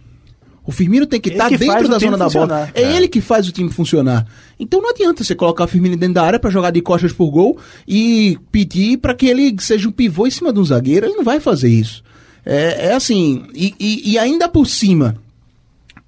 O 0.64 0.70
Firmino 0.70 1.06
tem 1.06 1.18
que 1.20 1.30
estar 1.30 1.48
faz 1.48 1.58
dentro 1.58 1.88
da 1.88 1.98
zona 1.98 2.16
da 2.18 2.28
bola. 2.28 2.46
funcionar. 2.48 2.70
É, 2.74 2.94
ele 2.96 3.08
que 3.08 3.20
faz 3.22 3.48
o 3.48 3.52
time 3.52 3.70
funcionar. 3.70 4.26
Então 4.60 4.82
não 4.82 4.90
adianta 4.90 5.24
você 5.24 5.34
colocar 5.34 5.64
o 5.64 5.68
Firmino 5.68 5.96
dentro 5.96 6.14
da 6.14 6.22
área 6.22 6.38
pra 6.38 6.50
jogar 6.50 6.70
de 6.70 6.82
costas 6.82 7.12
por 7.12 7.30
gol 7.30 7.58
e 7.86 8.38
pedir 8.52 8.98
pra 8.98 9.14
que 9.14 9.26
ele 9.26 9.56
seja 9.60 9.88
um 9.88 9.92
pivô 9.92 10.26
em 10.26 10.30
cima 10.30 10.52
de 10.52 10.60
um 10.60 10.64
zagueiro. 10.64 11.06
Ele 11.06 11.14
não 11.16 11.24
vai 11.24 11.40
fazer 11.40 11.70
isso. 11.70 12.04
É, 12.44 12.88
é 12.88 12.94
assim, 12.94 13.44
e, 13.54 13.74
e- 13.80 14.12
e 14.12 14.18
ainda 14.18 14.46
por 14.48 14.66
cima, 14.66 15.16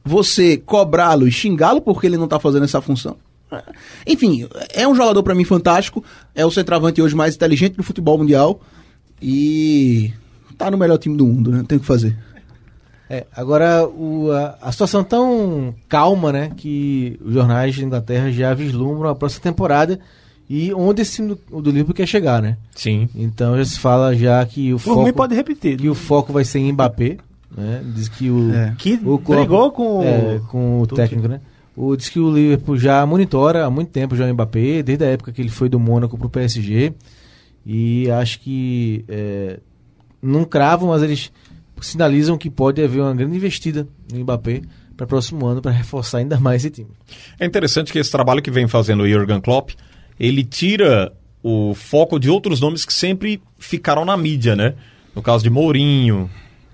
você 0.04 0.56
cobrá-lo 0.58 1.26
e 1.26 1.32
xingá-lo 1.32 1.80
porque 1.80 2.06
ele 2.06 2.16
não 2.18 2.28
tá 2.28 2.38
fazendo 2.38 2.64
essa 2.64 2.80
função. 2.82 3.16
Enfim, 4.06 4.46
é 4.72 4.86
um 4.86 4.94
jogador 4.94 5.22
pra 5.22 5.34
mim 5.34 5.44
fantástico. 5.44 6.04
É 6.34 6.44
o 6.46 6.50
centroavante 6.50 7.02
hoje 7.02 7.16
mais 7.16 7.34
inteligente 7.34 7.76
do 7.76 7.82
futebol 7.82 8.16
mundial. 8.18 8.60
E 9.20 10.12
tá 10.64 10.70
no 10.70 10.78
melhor 10.78 10.98
time 10.98 11.16
do 11.16 11.26
mundo, 11.26 11.50
né? 11.50 11.58
Não 11.58 11.64
tem 11.64 11.78
o 11.78 11.80
que 11.80 11.86
fazer. 11.86 12.16
É, 13.08 13.26
agora, 13.36 13.84
o, 13.88 14.30
a, 14.30 14.56
a 14.62 14.70
situação 14.72 15.02
tão 15.02 15.74
calma, 15.88 16.30
né, 16.32 16.52
que 16.56 17.18
os 17.24 17.34
jornais 17.34 17.76
da 17.76 17.82
Inglaterra 17.84 18.30
já 18.30 18.54
vislumbram 18.54 19.10
a 19.10 19.14
próxima 19.16 19.42
temporada 19.42 19.98
e 20.48 20.72
onde 20.74 21.02
esse 21.02 21.16
time 21.16 21.36
do, 21.50 21.60
do 21.60 21.70
Liverpool 21.70 21.94
quer 21.94 22.06
chegar, 22.06 22.40
né? 22.40 22.56
Sim. 22.74 23.08
Então 23.16 23.56
já 23.56 23.64
se 23.64 23.78
fala 23.80 24.14
já 24.14 24.44
que 24.46 24.72
o 24.72 24.78
Por 24.78 24.94
foco, 24.94 25.12
pode 25.12 25.34
repetir. 25.34 25.76
que 25.76 25.88
o 25.88 25.94
foco 25.94 26.32
vai 26.32 26.44
ser 26.44 26.60
em 26.60 26.72
Mbappé, 26.72 27.16
né? 27.56 27.82
Diz 27.96 28.08
que 28.08 28.30
o, 28.30 28.54
É. 28.54 28.74
Que 28.78 28.94
o 29.04 29.18
Klopp- 29.18 29.40
brigou 29.40 29.72
com, 29.72 30.02
é, 30.04 30.40
com 30.48 30.80
o 30.82 30.86
técnico, 30.86 31.26
né? 31.26 31.40
O, 31.76 31.96
diz 31.96 32.08
que 32.08 32.20
o 32.20 32.32
Liverpool 32.32 32.78
já 32.78 33.04
monitora 33.06 33.64
há 33.64 33.70
muito 33.70 33.90
tempo 33.90 34.14
já 34.14 34.24
o 34.24 34.32
Mbappé, 34.32 34.82
desde 34.84 35.04
a 35.04 35.08
época 35.08 35.32
que 35.32 35.40
ele 35.42 35.48
foi 35.50 35.68
do 35.68 35.80
Mônaco 35.80 36.16
pro 36.16 36.28
PSG. 36.30 36.92
E 37.66 38.08
acho 38.10 38.40
que 38.40 39.04
é, 39.08 39.58
não 40.22 40.44
cravam, 40.44 40.88
mas 40.88 41.02
eles 41.02 41.32
sinalizam 41.80 42.36
que 42.36 42.50
pode 42.50 42.82
haver 42.82 43.00
uma 43.00 43.14
grande 43.14 43.36
investida 43.36 43.86
no 44.12 44.20
Mbappé 44.20 44.62
para 44.96 45.04
o 45.04 45.08
próximo 45.08 45.46
ano 45.46 45.62
para 45.62 45.70
reforçar 45.70 46.18
ainda 46.18 46.38
mais 46.38 46.64
esse 46.64 46.70
time. 46.70 46.90
É 47.38 47.46
interessante 47.46 47.92
que 47.92 47.98
esse 47.98 48.10
trabalho 48.10 48.42
que 48.42 48.50
vem 48.50 48.68
fazendo 48.68 49.02
o 49.02 49.08
Jurgen 49.08 49.40
Klopp, 49.40 49.70
ele 50.18 50.44
tira 50.44 51.12
o 51.42 51.74
foco 51.74 52.18
de 52.18 52.28
outros 52.28 52.60
nomes 52.60 52.84
que 52.84 52.92
sempre 52.92 53.40
ficaram 53.58 54.04
na 54.04 54.16
mídia, 54.16 54.54
né? 54.54 54.74
No 55.14 55.22
caso 55.22 55.42
de 55.42 55.48
Mourinho, 55.48 56.30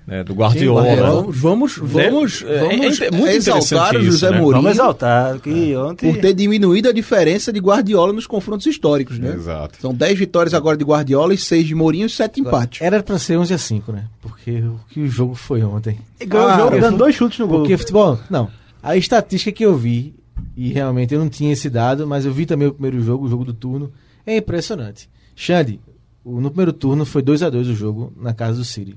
né? 0.06 0.22
do 0.22 0.34
Guardiola. 0.34 0.82
Guardiola. 0.82 1.10
Vamos, 1.22 1.36
vamos, 1.36 1.76
vamos, 1.78 2.42
É, 2.46 2.58
vamos 2.60 3.00
é 3.00 3.10
muito 3.10 3.28
exaltar 3.28 3.94
o 3.96 3.98
isso, 4.00 4.12
José 4.12 4.30
né? 4.30 4.38
Mourinho 4.38 4.62
Vamos 4.62 4.76
exaltar, 4.78 5.40
que 5.40 5.74
ontem... 5.76 6.12
por 6.12 6.20
ter 6.20 6.32
diminuído 6.34 6.88
a 6.88 6.92
diferença 6.92 7.52
de 7.52 7.58
Guardiola 7.60 8.12
nos 8.12 8.26
confrontos 8.26 8.66
históricos, 8.66 9.18
né? 9.18 9.34
Exato. 9.34 9.78
São 9.80 9.92
10 9.92 10.18
vitórias 10.18 10.54
agora 10.54 10.76
de 10.76 10.84
Guardiola 10.84 11.34
e 11.34 11.38
6 11.38 11.66
de 11.66 11.74
Mourinho 11.74 12.06
e 12.06 12.10
7 12.10 12.40
empates. 12.40 12.80
Era 12.82 13.02
para 13.02 13.18
ser 13.18 13.36
11 13.36 13.52
a 13.54 13.58
5, 13.58 13.92
né? 13.92 14.04
Porque 14.22 14.60
o 14.60 14.78
que 14.88 15.00
o 15.00 15.08
jogo 15.08 15.34
foi 15.34 15.62
ontem. 15.62 15.98
ganhou 16.26 16.48
Ah, 16.48 16.54
o 16.56 16.58
jogo 16.60 16.80
dando 16.80 16.98
dois 16.98 17.14
chutes 17.14 17.38
no 17.38 17.46
gol. 17.48 17.60
Porque 17.60 17.76
futebol, 17.76 18.18
não. 18.30 18.48
A 18.82 18.96
estatística 18.96 19.50
que 19.50 19.64
eu 19.64 19.76
vi, 19.76 20.14
e 20.56 20.72
realmente 20.72 21.12
eu 21.12 21.18
não 21.20 21.28
tinha 21.28 21.52
esse 21.52 21.68
dado, 21.68 22.06
mas 22.06 22.24
eu 22.24 22.32
vi 22.32 22.46
também 22.46 22.68
o 22.68 22.72
primeiro 22.72 23.02
jogo, 23.02 23.26
o 23.26 23.28
jogo 23.28 23.44
do 23.44 23.52
turno, 23.52 23.90
é 24.24 24.36
impressionante. 24.36 25.08
Xande, 25.34 25.80
o- 26.24 26.40
no 26.40 26.50
primeiro 26.50 26.72
turno 26.72 27.04
foi 27.04 27.20
2 27.22 27.42
a 27.42 27.50
2 27.50 27.68
o 27.68 27.74
jogo 27.74 28.12
na 28.16 28.32
casa 28.32 28.58
do 28.58 28.64
City. 28.64 28.96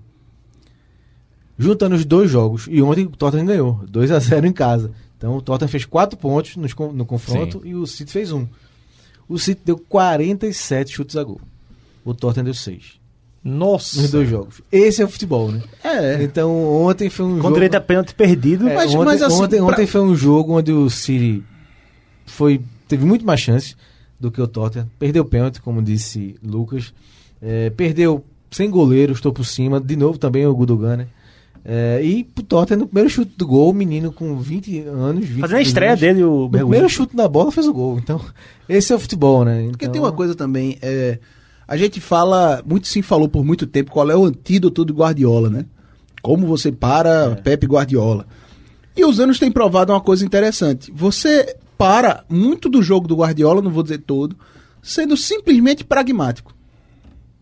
Juntando 1.61 1.95
os 1.95 2.05
dois 2.05 2.31
jogos, 2.31 2.67
e 2.71 2.81
ontem 2.81 3.05
o 3.05 3.09
Tottenham 3.09 3.45
ganhou, 3.45 3.81
2 3.89 4.11
a 4.11 4.19
0 4.19 4.47
em 4.47 4.53
casa. 4.53 4.91
Então 5.17 5.35
o 5.35 5.41
Tottenham 5.41 5.67
fez 5.69 5.83
4 5.83 6.17
pontos 6.17 6.55
con- 6.73 6.93
no 6.93 7.05
confronto 7.05 7.61
e 7.65 7.75
o 7.75 7.85
City 7.85 8.11
fez 8.11 8.31
um. 8.31 8.47
O 9.27 9.37
City 9.37 9.59
deu 9.65 9.77
47 9.77 10.93
chutes 10.93 11.15
a 11.17 11.23
gol. 11.23 11.41
O 12.05 12.13
Tottenham 12.13 12.45
deu 12.45 12.53
6 12.53 12.93
Nossa. 13.43 14.01
nos 14.01 14.09
dois 14.09 14.29
jogos. 14.29 14.61
Esse 14.71 15.01
é 15.01 15.05
o 15.05 15.09
futebol, 15.09 15.51
né? 15.51 15.61
É. 15.83 16.23
Então 16.23 16.51
ontem 16.81 17.09
foi 17.09 17.25
um 17.25 17.35
Com 17.35 17.41
jogo. 17.43 17.53
direito 17.55 17.75
a 17.75 17.81
pênalti 17.81 18.15
perdido. 18.15 18.67
É, 18.69 18.73
Mas- 18.75 18.95
ontem, 18.95 19.05
mas 19.05 19.21
assim, 19.21 19.35
ontem, 19.43 19.57
pra- 19.57 19.65
ontem 19.67 19.85
foi 19.85 20.01
um 20.01 20.15
jogo 20.15 20.53
onde 20.57 20.71
o 20.71 20.89
City 20.89 21.43
foi, 22.25 22.61
teve 22.87 23.05
muito 23.05 23.25
mais 23.25 23.41
chances 23.41 23.75
do 24.19 24.31
que 24.31 24.41
o 24.41 24.47
Tottenham. 24.47 24.89
Perdeu 24.97 25.25
pênalti, 25.25 25.61
como 25.61 25.81
disse 25.81 26.35
Lucas. 26.41 26.93
É, 27.41 27.69
perdeu 27.69 28.23
sem 28.51 28.69
goleiro, 28.69 29.11
estou 29.13 29.31
por 29.33 29.45
cima. 29.45 29.79
De 29.79 29.95
novo 29.97 30.17
também 30.17 30.45
o 30.45 30.55
Gudogan, 30.55 30.97
né? 30.97 31.07
É, 31.63 32.01
e 32.03 32.23
pro 32.23 32.43
Tottenham, 32.43 32.79
no 32.79 32.87
primeiro 32.87 33.09
chute 33.09 33.31
do 33.37 33.45
gol, 33.45 33.71
o 33.71 33.73
menino 33.73 34.11
com 34.11 34.37
20 34.37 34.79
anos. 34.81 35.25
20 35.25 35.39
Fazendo 35.41 35.57
a 35.57 35.61
estreia 35.61 35.91
anos, 35.91 36.01
dele, 36.01 36.23
o 36.23 36.47
Bergwijn. 36.47 36.69
primeiro 36.69 36.89
chute 36.89 37.15
na 37.15 37.27
bola 37.27 37.51
fez 37.51 37.67
o 37.67 37.73
gol. 37.73 37.97
Então, 37.97 38.19
esse 38.67 38.91
é 38.91 38.95
o 38.95 38.99
futebol, 38.99 39.43
né? 39.45 39.67
Porque 39.69 39.85
Então, 39.85 39.91
tem 39.93 40.01
uma 40.01 40.11
coisa 40.11 40.33
também, 40.35 40.77
é, 40.81 41.19
a 41.67 41.77
gente 41.77 41.99
fala, 42.01 42.63
muito 42.65 42.87
se 42.87 43.01
falou 43.01 43.29
por 43.29 43.45
muito 43.45 43.67
tempo 43.67 43.91
qual 43.91 44.09
é 44.09 44.15
o 44.15 44.25
antídoto 44.25 44.83
do 44.83 44.93
Guardiola, 44.93 45.49
né? 45.49 45.65
Como 46.21 46.47
você 46.47 46.71
para 46.71 47.35
Pepe 47.43 47.67
Guardiola. 47.67 48.25
E 48.95 49.05
os 49.05 49.19
anos 49.19 49.39
têm 49.39 49.51
provado 49.51 49.93
uma 49.93 50.01
coisa 50.01 50.25
interessante. 50.25 50.91
Você 50.91 51.55
para 51.77 52.25
muito 52.27 52.67
do 52.67 52.83
jogo 52.83 53.07
do 53.07 53.15
Guardiola, 53.15 53.61
não 53.61 53.71
vou 53.71 53.83
dizer 53.83 53.99
todo, 53.99 54.35
sendo 54.81 55.15
simplesmente 55.15 55.83
pragmático. 55.83 56.53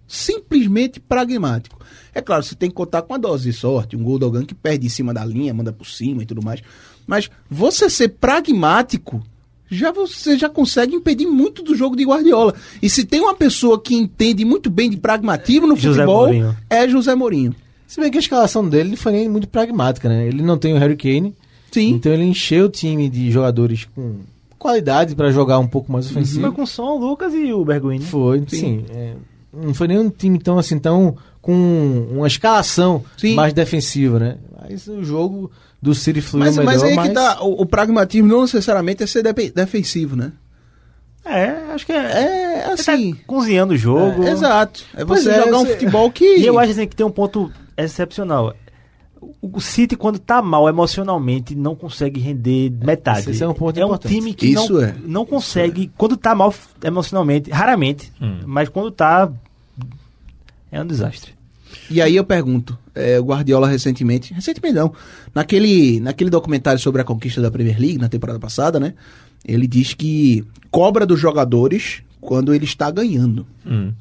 Simplesmente 0.08 1.00
pragmático. 1.00 1.77
É 2.18 2.22
claro, 2.22 2.42
você 2.42 2.56
tem 2.56 2.68
que 2.68 2.76
contar 2.76 3.04
com 3.04 3.14
a 3.14 3.18
dose 3.20 3.44
de 3.52 3.56
sorte, 3.56 3.96
um 3.96 4.02
gol 4.02 4.18
de 4.18 4.26
alguém 4.26 4.44
que 4.44 4.56
perde 4.56 4.88
em 4.88 4.90
cima 4.90 5.14
da 5.14 5.24
linha, 5.24 5.54
manda 5.54 5.72
por 5.72 5.86
cima 5.86 6.24
e 6.24 6.26
tudo 6.26 6.42
mais. 6.44 6.64
Mas 7.06 7.30
você 7.48 7.92
ser 7.92 8.08
pragmático, 8.10 9.22
já 9.70 9.92
você 9.92 10.36
já 10.36 10.50
consegue 10.50 10.96
impedir 10.96 11.28
muito 11.28 11.62
do 11.62 11.76
jogo 11.76 11.96
de 11.96 12.04
Guardiola. 12.04 12.56
E 12.82 12.90
se 12.90 13.06
tem 13.06 13.22
uma 13.22 13.36
pessoa 13.36 13.80
que 13.80 13.94
entende 13.94 14.44
muito 14.44 14.68
bem 14.68 14.90
de 14.90 14.98
pragmatismo 14.98 15.68
no 15.68 15.76
José 15.76 16.00
futebol, 16.02 16.24
Mourinho. 16.26 16.58
é 16.68 16.90
José 16.90 17.14
Mourinho. 17.14 17.54
Se 17.86 18.02
bem 18.02 18.10
que 18.10 18.18
a 18.18 18.20
escalação 18.20 18.68
dele 18.68 18.90
não 18.90 18.98
foi 18.98 19.12
nem 19.12 19.30
muito 19.30 19.48
pragmática, 19.48 20.10
né? 20.10 20.28
Ele 20.28 20.42
não 20.42 20.58
tem 20.58 20.74
o 20.74 20.78
Harry 20.80 20.98
Kane, 20.98 21.36
Sim. 21.72 21.90
então 21.92 22.12
ele 22.12 22.24
encheu 22.24 22.66
o 22.66 22.70
time 22.70 23.10
de 23.10 23.30
jogadores 23.32 23.88
com 23.94 24.22
qualidade 24.58 25.16
pra 25.16 25.30
jogar 25.30 25.60
um 25.60 25.68
pouco 25.68 25.92
mais 25.92 26.10
ofensivo. 26.10 26.42
Foi 26.42 26.52
com 26.52 26.66
som, 26.66 26.96
o 26.96 26.98
Lucas 26.98 27.32
e 27.36 27.54
o 27.54 27.64
Berguini. 27.64 28.04
Foi, 28.04 28.44
sim. 28.48 28.84
é, 28.90 29.14
não 29.62 29.74
foi 29.74 29.88
nem 29.88 30.00
um 30.00 30.10
time 30.10 30.40
tão 30.40 30.58
assim, 30.58 30.78
tão 30.80 31.18
com 31.42 32.08
uma 32.12 32.28
escalação 32.28 33.04
Sim. 33.18 33.36
mais 33.36 33.54
defensiva, 33.54 34.20
né? 34.20 34.38
Mas 34.62 34.88
o 34.88 35.04
jogo 35.04 35.50
do 35.82 35.94
City 35.96 36.22
fluiu 36.22 36.46
Mas, 36.46 36.58
melhor, 36.58 36.72
mas 36.74 36.84
aí 36.84 36.92
é 36.92 36.96
mas 36.96 37.08
que 37.10 37.14
tá. 37.14 37.42
O, 37.42 37.62
o 37.62 37.66
pragmatismo 37.66 38.28
não 38.28 38.42
necessariamente 38.42 39.04
é 39.04 39.08
ser 39.08 39.24
depe- 39.24 39.52
defensivo, 39.52 40.16
né? 40.16 40.32
É, 41.26 41.74
acho 41.74 41.86
que 41.86 41.92
é. 41.92 41.96
É 41.98 42.64
Ele 42.64 42.72
assim. 42.74 43.14
tá 43.14 43.20
cozinhando 43.28 43.74
o 43.74 43.78
jogo. 43.78 44.24
é, 44.24 44.32
exato. 44.32 44.84
É 44.96 45.04
Pois 45.04 45.24
você 45.24 45.30
é, 45.32 45.44
jogar 45.44 45.60
um 45.60 45.66
futebol 45.66 46.10
que. 46.12 46.38
E 46.38 46.46
eu 46.46 46.58
acho 46.58 46.72
assim, 46.72 46.88
que 46.88 46.96
tem 46.96 47.06
um 47.06 47.12
ponto 47.12 47.52
excepcional. 47.78 48.54
O 49.42 49.60
City, 49.60 49.96
quando 49.96 50.20
tá 50.20 50.42
mal 50.42 50.70
emocionalmente, 50.70 51.54
não 51.56 51.76
consegue 51.76 52.20
render 52.20 52.72
metade. 52.84 53.30
Esse 53.32 53.44
é 53.44 53.48
um 53.48 53.54
ponto 53.54 53.80
um 53.80 53.84
importante. 53.86 54.14
time 54.14 54.34
que 54.34 54.48
Isso 54.48 54.74
não, 54.74 54.82
é. 54.82 54.96
não 55.06 55.26
consegue. 55.26 55.92
Quando 55.98 56.16
tá 56.16 56.34
mal 56.36 56.54
emocionalmente, 56.84 57.50
raramente, 57.52 58.12
mas 58.46 58.70
quando 58.70 58.90
tá. 58.92 59.30
É 60.72 60.82
um 60.82 60.86
desastre. 60.86 61.34
E 61.90 62.02
aí 62.02 62.16
eu 62.16 62.24
pergunto, 62.24 62.78
é, 62.96 63.20
o 63.20 63.24
Guardiola 63.26 63.68
recentemente, 63.68 64.34
recentemente 64.34 64.76
não, 64.76 64.94
naquele, 65.36 66.00
naquele 66.00 66.30
documentário 66.30 66.80
sobre 66.80 67.02
a 67.02 67.06
conquista 67.06 67.42
da 67.42 67.52
Premier 67.52 67.80
League, 67.80 67.98
na 67.98 68.10
temporada 68.10 68.40
passada, 68.40 68.80
né? 68.80 68.94
Ele 69.46 69.68
diz 69.68 69.94
que 69.94 70.46
cobra 70.72 71.06
dos 71.06 71.20
jogadores 71.20 72.02
quando 72.20 72.54
ele 72.54 72.66
está 72.66 72.90
ganhando, 72.90 73.46
Hum. 73.66 73.92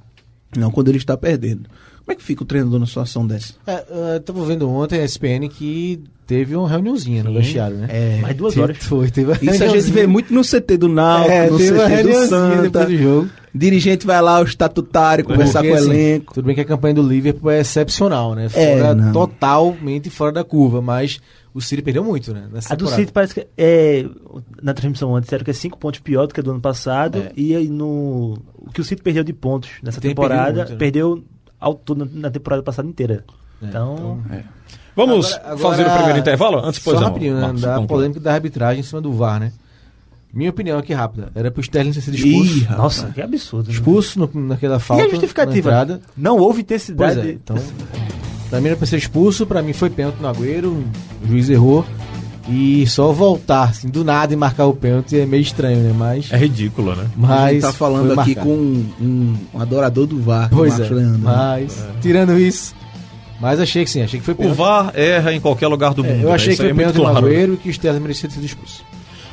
não 0.56 0.70
quando 0.70 0.88
ele 0.88 0.98
está 0.98 1.16
perdendo. 1.16 1.68
Como 2.04 2.12
é 2.12 2.14
que 2.14 2.22
fica 2.22 2.42
o 2.44 2.46
treinador 2.46 2.78
numa 2.78 2.86
situação 2.86 3.26
dessa? 3.26 3.54
É, 3.66 4.14
eu 4.14 4.20
tava 4.20 4.44
vendo 4.46 4.68
ontem 4.70 5.00
a 5.00 5.04
SPN 5.04 5.48
que 5.48 6.00
teve 6.26 6.56
uma 6.56 6.68
reuniãozinha 6.68 7.22
no 7.22 7.32
vestiário, 7.32 7.76
né? 7.76 7.86
É, 7.90 8.20
Mais 8.20 8.36
duas 8.36 8.56
horas. 8.56 8.76
Foi, 8.78 9.10
teve 9.10 9.30
uma 9.32 9.38
isso 9.40 9.62
a 9.64 9.68
gente 9.68 9.90
vê 9.92 10.06
muito 10.06 10.32
no 10.34 10.42
CT 10.42 10.76
do 10.76 10.88
Náutico, 10.88 11.30
É, 11.32 11.50
no 11.50 11.58
CT 11.58 12.02
do 12.02 12.26
Santa. 12.26 12.62
depois 12.62 12.86
do 12.88 12.96
jogo. 12.96 13.30
Dirigente 13.54 14.06
vai 14.06 14.20
lá, 14.20 14.40
o 14.40 14.44
estatutário, 14.44 15.24
conversar 15.24 15.60
Porque, 15.60 15.68
com 15.70 15.74
o 15.74 15.78
assim, 15.80 15.90
elenco. 15.90 16.34
Tudo 16.34 16.44
bem 16.44 16.54
que 16.54 16.60
a 16.60 16.64
campanha 16.64 16.92
do 16.94 17.02
Liverpool 17.02 17.50
é 17.50 17.60
excepcional, 17.60 18.34
né? 18.34 18.46
É, 18.52 18.76
Fora, 18.76 18.94
não. 18.94 19.12
totalmente 19.12 20.10
fora 20.10 20.30
da 20.30 20.44
curva, 20.44 20.82
mas 20.82 21.20
o 21.54 21.60
City 21.62 21.80
perdeu 21.80 22.04
muito, 22.04 22.34
né? 22.34 22.48
A 22.68 22.74
do. 22.74 22.86
City 22.86 23.10
parece 23.10 23.32
que 23.32 23.46
é. 23.56 24.04
Na 24.62 24.74
transmissão 24.74 25.16
antes 25.16 25.28
disseram 25.28 25.42
que 25.42 25.50
é 25.52 25.54
5 25.54 25.78
pontos 25.78 26.00
pior 26.00 26.26
do 26.26 26.34
que 26.34 26.40
a 26.40 26.42
do 26.42 26.50
ano 26.50 26.60
passado. 26.60 27.16
É. 27.18 27.32
E 27.34 27.56
aí 27.56 27.68
no. 27.70 28.36
O 28.58 28.70
que 28.70 28.80
o 28.82 28.84
City 28.84 29.02
perdeu 29.02 29.24
de 29.24 29.32
pontos 29.32 29.70
nessa 29.82 30.02
Tem 30.02 30.10
temporada, 30.10 30.44
perdido 30.44 30.56
muito, 30.58 30.72
né? 30.72 30.76
perdeu 30.76 31.24
ao 31.58 31.74
todo 31.74 32.04
na, 32.04 32.10
na 32.24 32.30
temporada 32.30 32.62
passada 32.62 32.86
inteira. 32.86 33.24
então. 33.62 34.20
Vamos 34.96 35.26
Agora- 35.34 35.52
agora- 35.52 35.58
fazer 35.76 35.86
o 35.86 35.90
primeiro 35.94 36.18
intervalo? 36.18 36.58
Antes, 36.64 36.80
pois 36.80 36.94
Só 36.96 37.00
não. 37.02 37.08
rapidinho, 37.08 37.34
né? 37.34 37.40
Marcos, 37.42 37.60
da 37.60 37.80
polêmica 37.82 38.18
da 38.20 38.32
arbitragem 38.32 38.80
em 38.80 38.82
cima 38.82 39.00
do 39.00 39.12
VAR, 39.12 39.38
né? 39.38 39.52
Minha 40.32 40.50
opinião 40.50 40.78
aqui 40.78 40.92
rápida. 40.92 41.28
Era 41.34 41.50
pro 41.50 41.60
Sterling 41.60 41.92
ter 41.92 42.00
sido 42.00 42.14
expulso. 42.16 42.56
Ih, 42.56 42.60
rapaz. 42.62 42.78
Nossa, 42.78 43.06
que 43.12 43.20
absurdo. 43.22 43.68
né? 43.68 43.74
expulso 43.74 44.18
no- 44.18 44.30
naquela 44.48 44.76
E 44.76 44.80
falta. 44.80 45.02
a 45.02 45.06
na 45.06 45.10
justificativa? 45.12 46.00
Não 46.16 46.38
houve 46.38 46.62
intensidade. 46.62 47.20
é, 47.20 47.30
então. 47.32 47.56
Pra 48.50 48.60
mim 48.60 48.68
era 48.68 48.76
pra 48.76 48.86
ser 48.86 48.96
expulso, 48.96 49.46
pra 49.46 49.60
mim 49.62 49.72
foi 49.72 49.90
pênalti 49.90 50.16
no 50.20 50.28
Agüero, 50.28 50.70
o 51.24 51.28
juiz 51.28 51.48
errou. 51.50 51.84
E 52.48 52.86
só 52.86 53.10
voltar, 53.10 53.64
assim, 53.70 53.88
do 53.88 54.04
nada 54.04 54.32
e 54.32 54.36
marcar 54.36 54.66
o 54.66 54.72
pênalti 54.72 55.18
é 55.18 55.26
meio 55.26 55.40
estranho, 55.40 55.78
né? 55.78 55.92
Mas. 55.96 56.32
É 56.32 56.36
ridículo, 56.36 56.94
né? 56.94 57.04
a 57.04 57.18
mas 57.18 57.52
gente 57.54 57.62
tá 57.62 57.72
falando 57.72 58.12
aqui 58.20 58.36
marcado. 58.36 58.46
com 58.46 58.52
um, 58.54 58.86
um- 59.54 59.60
adorador 59.60 60.06
do 60.06 60.20
VAR, 60.20 60.48
Pois 60.48 60.78
é. 60.78 60.82
Leandro. 60.88 61.00
né? 61.00 61.18
Mas, 61.22 61.84
tirando 62.00 62.38
isso. 62.38 62.72
Mas 63.40 63.60
achei 63.60 63.84
que 63.84 63.90
sim, 63.90 64.02
achei 64.02 64.18
que 64.18 64.24
foi 64.24 64.34
O 64.34 64.36
pênalti. 64.38 64.56
VAR 64.56 64.92
erra 64.94 65.32
em 65.34 65.40
qualquer 65.40 65.66
lugar 65.68 65.92
do 65.92 66.04
É, 66.04 66.08
mundo. 66.08 66.22
eu 66.22 66.28
né? 66.30 66.34
achei 66.34 66.54
Isso 66.54 66.62
que 66.62 66.68
foi 66.68 66.72
é 66.72 66.78
pênalti 66.78 66.96
claro. 66.96 67.26
Agüero 67.26 67.54
e 67.54 67.56
que 67.58 67.68
o 67.68 67.70
Sterling 67.70 68.00
merecia 68.00 68.28
ter 68.28 68.34
sido 68.36 68.46
expulso. 68.46 68.82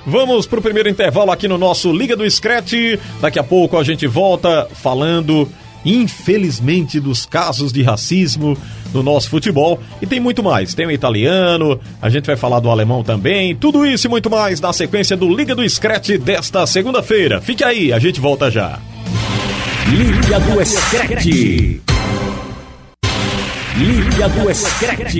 Vamos 0.05 0.45
pro 0.45 0.61
primeiro 0.61 0.89
intervalo 0.89 1.31
aqui 1.31 1.47
no 1.47 1.57
nosso 1.57 1.91
Liga 1.93 2.15
do 2.17 2.29
Scratch. 2.29 2.73
Daqui 3.21 3.39
a 3.39 3.43
pouco 3.43 3.77
a 3.77 3.83
gente 3.85 4.05
volta 4.05 4.67
falando, 4.73 5.47
infelizmente, 5.85 6.99
dos 6.99 7.25
casos 7.25 7.71
de 7.71 7.81
racismo 7.81 8.57
no 8.93 9.01
nosso 9.01 9.29
futebol. 9.29 9.79
E 10.01 10.05
tem 10.05 10.19
muito 10.19 10.43
mais. 10.43 10.73
Tem 10.73 10.85
o 10.85 10.91
italiano, 10.91 11.79
a 12.01 12.09
gente 12.09 12.25
vai 12.25 12.35
falar 12.35 12.59
do 12.59 12.69
alemão 12.69 13.01
também. 13.01 13.55
Tudo 13.55 13.85
isso 13.85 14.07
e 14.07 14.09
muito 14.09 14.29
mais 14.29 14.59
na 14.59 14.73
sequência 14.73 15.15
do 15.15 15.33
Liga 15.33 15.55
do 15.55 15.67
Scratch 15.69 16.09
desta 16.17 16.67
segunda-feira. 16.67 17.39
Fique 17.39 17.63
aí, 17.63 17.93
a 17.93 17.99
gente 17.99 18.19
volta 18.19 18.51
já. 18.51 18.79
Liga 19.89 20.39
do 20.41 20.65
Scratch. 20.65 21.83
Liga 23.77 24.29
do 24.29 24.53
Scratch. 24.53 25.15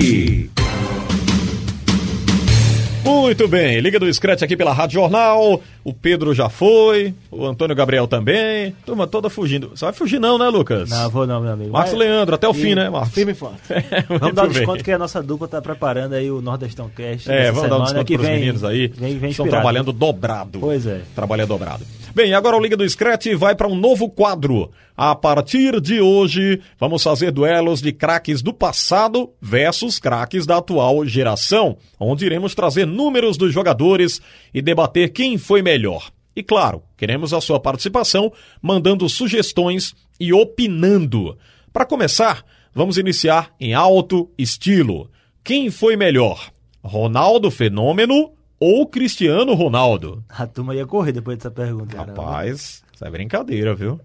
Muito 3.04 3.48
bem, 3.48 3.80
Liga 3.82 4.00
do 4.00 4.12
Scratch 4.14 4.44
aqui 4.44 4.56
pela 4.56 4.72
Rádio 4.72 4.96
Jornal. 5.02 5.62
O 5.84 5.94
Pedro 5.94 6.34
já 6.34 6.48
foi, 6.50 7.14
o 7.30 7.46
Antônio 7.46 7.76
Gabriel 7.76 8.08
também. 8.08 8.74
Turma 8.86 9.06
toda 9.08 9.30
fugindo. 9.30 9.72
Você 9.76 9.84
vai 9.84 9.94
fugir 9.94 10.20
não, 10.20 10.38
né, 10.38 10.48
Lucas? 10.48 10.90
Não, 10.90 11.10
vou 11.10 11.28
não, 11.28 11.42
meu 11.42 11.52
amigo. 11.52 11.72
Marcos 11.72 11.92
Mas- 11.94 12.00
Leandro, 12.00 12.36
até 12.36 12.48
o 12.48 12.54
fim, 12.54 12.76
né, 12.76 12.90
Marcos? 12.90 13.14
Firme 13.14 13.34
e 13.34 13.36
forte. 13.36 13.58
Vamos 14.08 14.22
Muito 14.22 14.36
dar 14.36 14.44
um 14.44 14.48
bem. 14.48 14.54
desconto 14.58 14.84
que 14.84 14.92
a 14.92 14.98
nossa 14.98 15.22
dupla 15.22 15.48
tá 15.48 15.62
preparando 15.62 16.14
aí 16.14 16.32
o 16.32 16.42
Nordestão 16.42 16.90
Cast. 16.96 17.30
É, 17.30 17.52
vamos 17.52 17.70
dar 17.70 17.76
um 17.80 17.86
semana, 17.86 17.86
desconto 17.86 18.06
que 18.06 18.14
para 18.18 18.22
os 18.24 18.28
vem- 18.30 18.40
meninos 18.40 18.64
aí. 18.64 18.88
Vem, 18.88 18.96
vem 18.98 19.12
Estão 19.14 19.46
inspirado. 19.46 19.50
trabalhando 19.50 19.92
dobrado. 19.92 20.60
Pois 20.60 20.86
é. 20.86 21.02
Trabalha 21.14 21.46
dobrado. 21.46 21.84
Bem, 22.16 22.36
agora 22.36 22.56
o 22.56 22.62
Liga 22.62 22.78
do 22.78 22.88
Scratch 22.88 23.26
vai 23.36 23.56
para 23.56 23.68
um 23.68 23.74
novo 23.74 24.08
quadro. 24.08 24.70
A 24.96 25.16
partir 25.16 25.82
de 25.82 26.00
hoje, 26.00 26.62
vamos 26.80 27.02
fazer 27.02 27.32
duelos 27.32 27.82
de 27.82 27.92
craques 27.92 28.44
do 28.44 28.54
passado 28.54 29.34
versus 29.42 29.98
craques 29.98 30.46
da 30.46 30.58
atual 30.58 31.08
geração, 31.08 31.76
onde 32.00 32.24
iremos 32.24 32.54
trazer 32.54 32.86
números 32.86 33.36
dos 33.36 33.52
jogadores 33.52 34.22
e 34.54 34.62
debater 34.62 35.10
quem 35.10 35.40
foi 35.40 35.64
melhor. 35.64 36.12
E 36.36 36.44
claro, 36.44 36.84
queremos 36.96 37.34
a 37.34 37.42
sua 37.42 37.60
participação, 37.60 38.32
mandando 38.62 39.10
sugestões 39.10 39.96
e 40.20 40.32
opinando. 40.32 41.36
Para 41.74 41.84
começar, 41.84 42.46
vamos 42.76 43.00
iniciar 43.00 43.50
em 43.60 43.74
alto 43.74 44.30
estilo. 44.38 45.10
Quem 45.44 45.72
foi 45.72 45.98
melhor? 45.98 46.52
Ronaldo 46.84 47.50
Fenômeno 47.50 48.34
ou 48.64 48.88
Cristiano 48.88 49.54
Ronaldo? 49.54 50.24
A 50.30 50.48
turma 50.48 50.74
ia 50.74 50.86
correr 50.86 51.12
depois 51.12 51.38
dessa 51.38 51.52
pergunta. 51.52 51.98
Rapaz, 51.98 52.82
isso 52.94 53.06
é 53.06 53.12
brincadeira, 53.12 53.76
viu? 53.76 54.00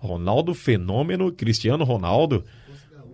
Ronaldo 0.00 0.52
Fenômeno, 0.54 1.30
Cristiano 1.30 1.84
Ronaldo. 1.84 2.44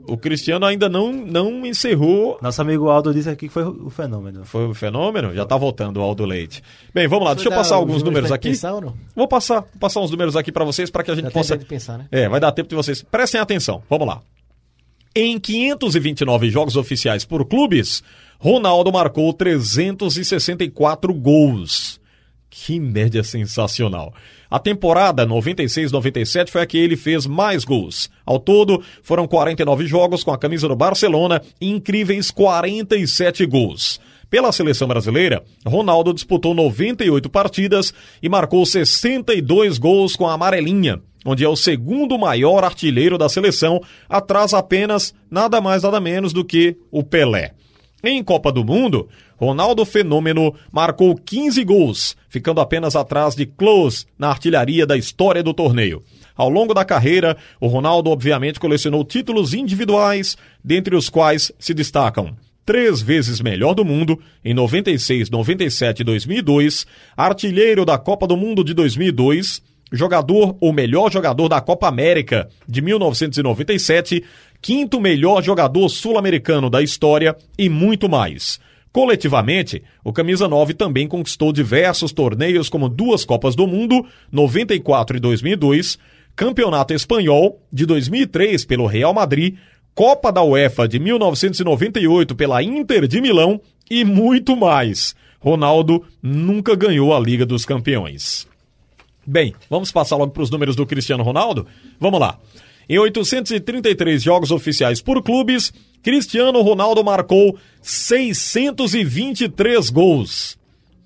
O 0.07 0.16
Cristiano 0.16 0.64
ainda 0.64 0.88
não, 0.88 1.12
não 1.12 1.66
encerrou. 1.66 2.38
Nosso 2.40 2.62
amigo 2.62 2.88
Aldo 2.88 3.12
disse 3.12 3.29
aqui 3.29 3.48
que 3.48 3.53
foi 3.53 3.64
o 3.64 3.90
fenômeno. 3.90 4.46
Foi 4.46 4.66
o 4.66 4.72
fenômeno? 4.72 5.35
Já 5.35 5.44
tá 5.44 5.59
voltando 5.59 5.98
o 5.98 6.03
Aldo 6.03 6.24
Leite. 6.24 6.62
Bem, 6.94 7.07
vamos 7.07 7.27
lá, 7.27 7.35
deixa 7.35 7.51
eu 7.51 7.55
passar 7.55 7.74
alguns 7.74 8.03
números 8.03 8.33
aqui. 8.33 8.48
Pensar 8.48 8.72
ou 8.72 8.81
não? 8.81 8.94
Vou 9.14 9.29
passar, 9.29 9.61
vou 9.61 9.79
passar 9.79 10.01
uns 10.01 10.11
números 10.11 10.37
aqui 10.37 10.51
para 10.51 10.64
vocês 10.64 10.88
para 10.90 11.05
que 11.05 11.11
a 11.11 11.14
gente 11.14 11.24
Já 11.24 11.31
tem 11.31 11.38
possa. 11.38 11.53
tempo 11.53 11.64
de 11.64 11.68
pensar, 11.68 11.98
né? 11.98 12.07
É, 12.11 12.27
vai 12.31 12.40
dar 12.40 12.51
tempo 12.53 12.70
de 12.70 12.74
vocês. 12.74 13.03
Prestem 13.03 13.38
atenção, 13.38 13.83
vamos 13.90 14.07
lá. 14.07 14.22
Em 15.14 15.38
529 15.38 16.48
jogos 16.48 16.77
oficiais 16.77 17.27
por 17.27 17.44
clubes, 17.44 18.03
Ronaldo 18.38 18.92
marcou 18.92 19.33
364 19.33 21.12
gols. 21.12 22.01
Que 22.48 22.79
média 22.79 23.24
sensacional. 23.24 24.14
A 24.48 24.59
temporada 24.61 25.27
96-97 25.27 26.48
foi 26.48 26.62
a 26.62 26.66
que 26.66 26.79
ele 26.79 26.96
fez 26.96 27.27
mais 27.27 27.64
gols. 27.64 28.09
Ao 28.24 28.38
todo, 28.38 28.83
foram 29.03 29.27
49 29.27 29.87
jogos 29.87 30.22
com 30.22 30.31
a 30.31 30.38
camisa 30.38 30.68
do 30.68 30.77
Barcelona 30.77 31.42
e 31.61 31.68
incríveis 31.68 32.31
47 32.31 33.44
gols. 33.44 34.01
Pela 34.31 34.53
seleção 34.53 34.87
brasileira, 34.87 35.42
Ronaldo 35.66 36.14
disputou 36.14 36.55
98 36.55 37.29
partidas 37.29 37.92
e 38.22 38.29
marcou 38.29 38.64
62 38.64 39.79
gols 39.79 40.14
com 40.14 40.29
a 40.29 40.35
amarelinha, 40.35 41.01
onde 41.27 41.44
é 41.44 41.48
o 41.48 41.57
segundo 41.57 42.16
maior 42.18 42.62
artilheiro 42.62 43.18
da 43.18 43.29
seleção, 43.29 43.81
atrás 44.09 44.55
apenas 44.55 45.12
nada 45.31 45.61
mais 45.61 45.83
nada 45.83 46.01
menos 46.01 46.33
do 46.33 46.44
que 46.44 46.77
o 46.90 47.03
Pelé. 47.03 47.55
Em 48.02 48.22
Copa 48.22 48.52
do 48.52 48.64
Mundo, 48.64 49.08
Ronaldo 49.37 49.84
Fenômeno 49.84 50.54
marcou 50.70 51.16
15 51.16 51.64
gols, 51.64 52.16
ficando 52.28 52.61
apenas 52.61 52.94
atrás 52.94 53.34
de 53.34 53.44
Klose 53.44 54.06
na 54.18 54.28
artilharia 54.28 54.87
da 54.87 54.96
história 54.96 55.42
do 55.42 55.52
torneio. 55.52 56.02
Ao 56.37 56.48
longo 56.48 56.72
da 56.72 56.84
carreira, 56.84 57.37
o 57.61 57.66
Ronaldo 57.66 58.11
obviamente 58.11 58.61
colecionou 58.61 59.04
títulos 59.04 59.52
individuais, 59.52 60.37
dentre 60.62 60.94
os 60.94 61.08
quais 61.08 61.50
se 61.58 61.74
destacam 61.74 62.37
três 62.68 63.00
vezes 63.00 63.40
melhor 63.40 63.72
do 63.72 63.82
mundo 63.82 64.20
em 64.44 64.52
96, 64.52 65.30
97 65.30 66.00
e 66.00 66.04
2002, 66.04 66.87
artilheiro 67.16 67.82
da 67.82 67.96
Copa 67.96 68.26
do 68.26 68.37
Mundo 68.37 68.62
de 68.62 68.74
2002, 68.74 69.62
jogador 69.90 70.54
ou 70.61 70.70
melhor 70.70 71.11
jogador 71.11 71.48
da 71.48 71.62
Copa 71.62 71.88
América 71.88 72.46
de 72.68 72.82
1997, 72.82 74.22
quinto 74.60 75.00
melhor 75.00 75.42
jogador 75.42 75.88
sul-americano 75.88 76.68
da 76.68 76.82
história 76.82 77.36
e 77.56 77.68
muito 77.68 78.08
mais. 78.08 78.60
Coletivamente, 78.92 79.82
o 80.02 80.12
Camisa 80.12 80.48
9 80.48 80.74
também 80.74 81.06
conquistou 81.06 81.52
diversos 81.52 82.10
torneios 82.12 82.68
como 82.68 82.88
duas 82.88 83.24
Copas 83.24 83.54
do 83.54 83.66
Mundo, 83.66 84.04
94 84.32 85.16
e 85.16 85.20
2002, 85.20 85.98
Campeonato 86.34 86.94
Espanhol 86.94 87.60
de 87.72 87.84
2003 87.84 88.64
pelo 88.64 88.86
Real 88.86 89.12
Madrid, 89.12 89.56
Copa 89.94 90.30
da 90.32 90.42
UEFA 90.42 90.86
de 90.86 90.98
1998 90.98 92.34
pela 92.34 92.62
Inter 92.62 93.06
de 93.06 93.20
Milão 93.20 93.60
e 93.90 94.04
muito 94.04 94.56
mais. 94.56 95.14
Ronaldo 95.40 96.04
nunca 96.22 96.74
ganhou 96.74 97.14
a 97.14 97.20
Liga 97.20 97.44
dos 97.44 97.64
Campeões. 97.64 98.46
Bem, 99.26 99.54
vamos 99.68 99.92
passar 99.92 100.16
logo 100.16 100.32
para 100.32 100.42
os 100.42 100.50
números 100.50 100.74
do 100.74 100.86
Cristiano 100.86 101.22
Ronaldo? 101.22 101.66
Vamos 102.00 102.18
lá. 102.18 102.38
Em 102.88 102.98
833 102.98 104.22
jogos 104.22 104.51
oficiais 104.51 105.03
por 105.03 105.22
clubes, 105.22 105.70
Cristiano 106.03 106.62
Ronaldo 106.62 107.05
marcou 107.05 107.59
623 107.83 109.90
gols. 109.90 110.57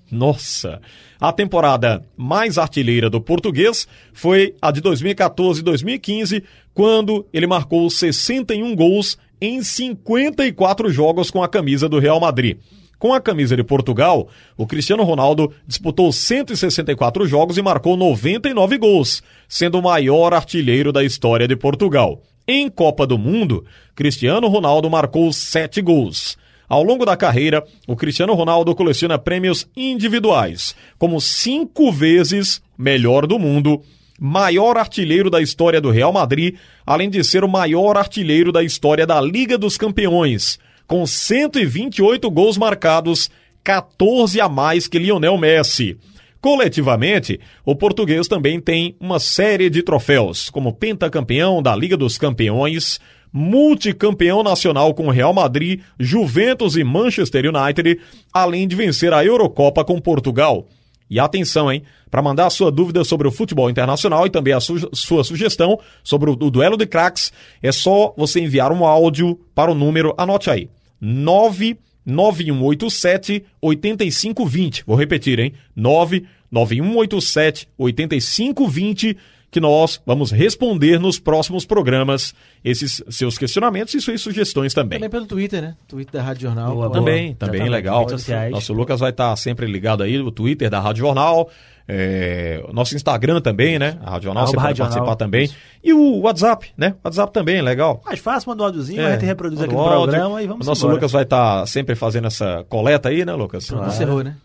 Nossa! 0.09 0.81
A 1.19 1.31
temporada 1.31 2.03
mais 2.17 2.57
artilheira 2.57 3.07
do 3.09 3.19
português 3.19 3.87
foi 4.13 4.55
a 4.61 4.71
de 4.71 4.79
2014 4.81 5.61
e 5.61 5.63
2015, 5.63 6.43
quando 6.73 7.25
ele 7.33 7.47
marcou 7.47 7.89
61 7.89 8.75
gols 8.75 9.17
em 9.41 9.63
54 9.63 10.89
jogos 10.89 11.31
com 11.31 11.43
a 11.43 11.49
camisa 11.49 11.89
do 11.89 11.99
Real 11.99 12.19
Madrid. 12.19 12.57
Com 13.03 13.13
a 13.13 13.19
camisa 13.19 13.53
de 13.57 13.65
Portugal, 13.65 14.29
o 14.55 14.65
Cristiano 14.65 15.03
Ronaldo 15.03 15.51
disputou 15.67 16.09
164 16.09 17.27
jogos 17.27 17.57
e 17.57 17.61
marcou 17.61 17.97
99 17.97 18.77
gols, 18.77 19.21
sendo 19.45 19.77
o 19.77 19.81
maior 19.81 20.33
artilheiro 20.33 20.89
da 20.89 21.03
história 21.03 21.45
de 21.45 21.53
Portugal. 21.53 22.21
Em 22.47 22.69
Copa 22.69 23.05
do 23.05 23.17
Mundo, 23.17 23.65
Cristiano 23.93 24.47
Ronaldo 24.47 24.89
marcou 24.89 25.33
7 25.33 25.81
gols. 25.81 26.37
Ao 26.69 26.81
longo 26.81 27.05
da 27.05 27.17
carreira, 27.17 27.61
o 27.85 27.93
Cristiano 27.93 28.33
Ronaldo 28.35 28.73
coleciona 28.73 29.19
prêmios 29.19 29.67
individuais, 29.75 30.73
como 30.97 31.19
cinco 31.19 31.91
vezes 31.91 32.61
melhor 32.77 33.27
do 33.27 33.37
mundo, 33.37 33.81
maior 34.17 34.77
artilheiro 34.77 35.29
da 35.29 35.41
história 35.41 35.81
do 35.81 35.91
Real 35.91 36.13
Madrid, 36.13 36.55
além 36.85 37.09
de 37.09 37.21
ser 37.21 37.43
o 37.43 37.49
maior 37.49 37.97
artilheiro 37.97 38.49
da 38.49 38.63
história 38.63 39.05
da 39.05 39.19
Liga 39.19 39.57
dos 39.57 39.77
Campeões, 39.77 40.57
com 40.87 41.05
128 41.05 42.29
gols 42.29 42.57
marcados, 42.57 43.29
14 43.63 44.39
a 44.41 44.49
mais 44.49 44.87
que 44.87 44.99
Lionel 44.99 45.37
Messi. 45.37 45.97
Coletivamente, 46.41 47.39
o 47.65 47.73
português 47.73 48.27
também 48.27 48.59
tem 48.59 48.95
uma 48.99 49.17
série 49.17 49.69
de 49.69 49.81
troféus, 49.81 50.49
como 50.49 50.73
pentacampeão 50.73 51.61
da 51.61 51.73
Liga 51.73 51.95
dos 51.95 52.17
Campeões, 52.17 52.99
multicampeão 53.31 54.43
nacional 54.43 54.93
com 54.93 55.09
Real 55.09 55.33
Madrid, 55.33 55.79
Juventus 55.97 56.75
e 56.75 56.83
Manchester 56.83 57.45
United, 57.45 57.99
além 58.33 58.67
de 58.67 58.75
vencer 58.75 59.13
a 59.13 59.23
Eurocopa 59.23 59.85
com 59.85 59.99
Portugal. 60.01 60.67
E 61.13 61.19
atenção, 61.19 61.71
hein? 61.71 61.83
Para 62.09 62.23
mandar 62.23 62.47
a 62.47 62.49
sua 62.49 62.71
dúvida 62.71 63.03
sobre 63.03 63.27
o 63.27 63.31
futebol 63.31 63.69
internacional 63.69 64.25
e 64.25 64.31
também 64.31 64.51
a 64.51 64.59
su 64.59 64.89
sua 64.93 65.23
sugestão 65.23 65.79
sobre 66.03 66.31
o, 66.31 66.33
o 66.33 66.49
duelo 66.49 66.75
de 66.75 66.87
craques, 66.87 67.31
é 67.61 67.71
só 67.71 68.15
você 68.17 68.39
enviar 68.39 68.71
um 68.71 68.83
áudio 68.83 69.39
para 69.53 69.69
o 69.69 69.75
número, 69.75 70.15
anote 70.17 70.49
aí, 70.49 70.71
99187 70.99 73.45
8520. 73.61 74.85
Vou 74.87 74.95
repetir, 74.95 75.39
hein? 75.39 75.53
99187 75.75 77.69
8520 77.77 79.15
que 79.53 79.59
nós 79.61 80.01
vamos 80.05 80.31
responder 80.31 80.99
nos 80.99 81.17
próximos 81.19 81.65
programas 81.65 82.33
esses 82.65 83.01
seus 83.09 83.37
questionamentos 83.37 83.93
e 83.93 84.01
suas 84.01 84.19
sugestões 84.19 84.73
também. 84.73 84.97
Também 84.99 85.09
pelo 85.09 85.25
Twitter, 85.25 85.61
né? 85.61 85.75
Twitter 85.87 86.19
da 86.19 86.23
Rádio 86.27 86.41
Jornal. 86.41 86.73
Boa, 86.73 86.89
Também, 86.89 87.33
também 87.35 87.61
Exatamente. 87.61 87.69
legal. 87.69 88.07
Nosso 88.51 88.73
Lucas 88.73 88.99
vai 88.99 89.11
estar 89.11 89.33
sempre 89.37 89.65
ligado 89.67 90.03
aí, 90.03 90.17
o 90.19 90.31
Twitter 90.31 90.69
da 90.69 90.79
Rádio 90.79 91.01
Jornal, 91.01 91.49
é, 91.87 92.63
nosso 92.73 92.95
Instagram 92.95 93.41
também, 93.41 93.77
né? 93.77 93.97
A 94.03 94.11
Rádio 94.11 94.25
Jornal, 94.25 94.47
você 94.47 94.53
pode 94.53 94.65
Rádio 94.67 94.77
Jornal. 94.83 94.97
participar 95.05 95.15
também. 95.17 95.49
E 95.83 95.93
o 95.93 96.21
WhatsApp, 96.21 96.67
né? 96.77 96.95
WhatsApp 97.03 97.31
também, 97.33 97.61
legal. 97.61 98.01
Mais 98.05 98.19
fácil, 98.19 98.49
manda 98.49 98.63
um 98.63 98.65
áudiozinho, 98.65 99.01
É, 99.01 99.05
a 99.07 99.11
gente 99.13 99.25
reproduz 99.25 99.61
aqui 99.61 99.73
o 99.73 99.77
no 99.77 99.83
áudio. 99.83 100.11
programa 100.11 100.41
e 100.41 100.47
vamos 100.47 100.65
O 100.65 100.69
nosso 100.69 100.81
embora. 100.81 100.95
Lucas 100.95 101.11
vai 101.11 101.23
estar 101.23 101.65
sempre 101.67 101.93
fazendo 101.95 102.27
essa 102.27 102.65
coleta 102.69 103.09
aí, 103.09 103.23
né, 103.25 103.33
Lucas? 103.33 103.69
Encerrou, 103.69 104.23
né? 104.23 104.35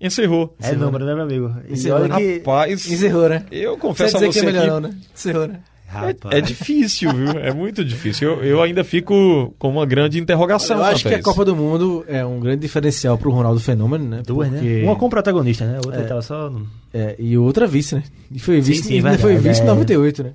Encerrou. 0.00 0.56
É 0.62 0.72
número, 0.72 1.04
né, 1.04 1.14
meu 1.14 1.24
amigo? 1.24 1.54
Encerrou. 1.68 2.00
olha 2.02 2.14
que... 2.16 2.38
Rapaz, 2.38 2.90
Encerrou, 2.90 3.28
né? 3.28 3.44
eu 3.50 3.72
Não 3.72 3.78
confesso 3.78 4.14
dizer 4.14 4.26
a 4.28 4.32
você 4.32 4.40
que 4.40 4.46
é 4.46 4.52
melhor 4.52 4.62
que 4.64 4.68
não, 4.70 4.80
né? 4.80 4.94
Encerrou, 5.14 5.48
né? 5.48 5.60
Rapaz. 5.88 6.34
é 6.36 6.40
difícil, 6.42 7.10
viu? 7.14 7.30
É 7.30 7.52
muito 7.52 7.82
difícil. 7.82 8.28
Eu, 8.28 8.44
eu 8.44 8.62
ainda 8.62 8.84
fico 8.84 9.54
com 9.58 9.70
uma 9.70 9.86
grande 9.86 10.20
interrogação. 10.20 10.76
Eu 10.76 10.84
acho 10.84 11.08
que 11.08 11.14
a. 11.14 11.22
Copa 11.22 11.46
do 11.46 11.56
Mundo 11.56 12.04
é 12.06 12.24
um 12.24 12.38
grande 12.38 12.60
diferencial 12.60 13.16
pro 13.16 13.30
Ronaldo 13.30 13.58
Fenômeno, 13.58 14.04
né? 14.04 14.22
Duas, 14.24 14.50
Porque- 14.50 14.66
né? 14.66 14.84
Uma 14.84 14.96
como 14.96 15.08
protagonista, 15.10 15.64
né? 15.64 15.78
Outra 15.84 16.04
tava 16.04 16.20
só... 16.20 16.50
no- 16.50 16.66
É, 16.92 17.16
e 17.18 17.38
outra 17.38 17.66
vice, 17.66 17.94
né? 17.94 18.02
E 18.30 18.38
foi 18.38 18.60
vice, 18.60 18.82
sim, 18.82 18.96
ainda 18.96 19.10
verdade, 19.16 19.22
foi 19.22 19.36
vice 19.36 19.60
em 19.62 19.64
é. 19.64 19.66
98, 19.66 20.22
né? 20.24 20.32